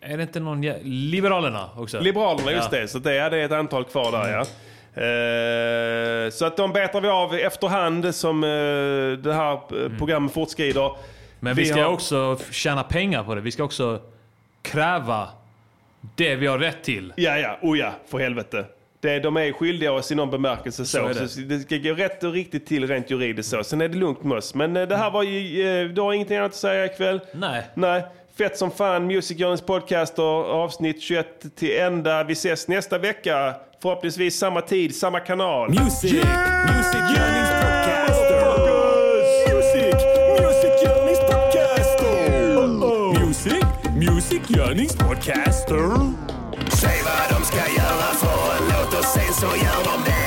Är 0.00 0.16
det 0.16 0.22
inte 0.22 0.40
någon... 0.40 0.60
Liberalerna 0.82 1.68
också? 1.76 2.00
Liberalerna, 2.00 2.52
just 2.52 2.72
Ja. 2.72 2.78
det. 2.78 2.88
Så 2.88 2.98
det 2.98 3.12
är, 3.18 3.30
det 3.30 3.36
är 3.38 3.44
ett 3.44 3.52
antal 3.52 3.84
kvar 3.84 4.12
där 4.12 4.32
ja. 4.32 4.44
Eh, 4.94 6.30
så 6.30 6.44
att 6.46 6.56
de 6.56 6.72
betar 6.72 7.00
vi 7.00 7.08
av 7.08 7.34
efterhand 7.34 8.14
som 8.14 8.44
eh, 8.44 8.48
det 9.22 9.32
här 9.34 9.52
eh, 9.52 9.98
programmet 9.98 10.32
fortskrider. 10.32 10.86
Mm. 10.86 10.96
Men 11.40 11.54
vi, 11.54 11.64
ska 11.64 11.82
har- 11.82 11.92
också 11.92 12.38
tjäna 12.50 12.82
pengar 12.82 13.24
på 13.24 13.34
det. 13.34 13.40
Vi 13.40 13.50
ska 13.50 13.64
också 13.64 14.00
kräva 14.62 15.28
det 16.16 16.34
vi 16.34 16.46
har 16.46 16.58
rätt 16.58 16.82
till. 16.84 17.12
Ja, 17.16 17.38
ja. 17.38 17.58
Oh 17.62 17.78
ja, 17.78 17.92
för 18.10 18.18
helvete. 18.18 18.64
Det, 19.00 19.18
de 19.20 19.36
är 19.36 19.52
skyldiga 19.52 19.92
oss 19.92 20.12
i 20.12 20.14
någon 20.14 20.30
bemärkelse 20.30 20.84
så. 20.84 20.98
Så 20.98 21.06
är 21.08 21.26
Så 21.26 21.40
det. 21.40 21.46
det. 21.46 21.60
ska 21.60 21.76
gå 21.76 21.94
rätt 21.94 22.24
och 22.24 22.32
riktigt 22.32 22.66
till 22.66 22.88
rent 22.88 23.10
juridiskt 23.10 23.50
så. 23.50 23.64
Sen 23.64 23.80
är 23.80 23.88
det 23.88 23.96
lugnt 23.98 24.24
med 24.24 24.38
oss. 24.38 24.54
Men 24.54 24.74
det 24.74 24.96
här 24.96 25.10
var 25.10 25.22
ju... 25.22 25.88
Du 25.88 26.00
har 26.00 26.12
ingenting 26.12 26.36
annat 26.36 26.50
att 26.50 26.56
säga 26.56 26.84
ikväll? 26.84 27.20
Nej. 27.34 27.62
Nej. 27.74 28.04
Fett 28.38 28.58
som 28.58 28.70
fan. 28.70 29.06
Music 29.06 29.38
Journeys 29.38 29.60
podcaster 29.60 30.22
avsnitt 30.52 31.02
21 31.02 31.26
till 31.56 31.76
ända. 31.78 32.24
Vi 32.24 32.32
ses 32.32 32.68
nästa 32.68 32.98
vecka. 32.98 33.54
Förhoppningsvis 33.82 34.38
samma 34.38 34.60
tid, 34.60 34.96
samma 34.96 35.20
kanal. 35.20 35.68
Music, 35.68 36.12
Music 36.12 37.02
Yearnings 37.14 37.50
Podcaster. 37.62 38.42
Music, 39.52 39.94
Music 40.40 40.82
Yearnings 40.84 41.20
Podcaster. 41.20 42.16
Music, 43.26 43.64
Music 43.96 44.56
Yearnings 44.56 44.96
Podcaster. 44.96 46.12
Säg 46.68 46.98
vad 47.04 47.38
de 47.38 47.44
ska 47.46 47.56
göra 47.56 48.10
för 48.22 48.56
en 48.56 48.64
låt 48.68 48.98
och 48.98 49.04
sen 49.04 49.34
så 49.34 49.46
gör 49.46 49.84
de 49.84 50.10
det 50.10 50.21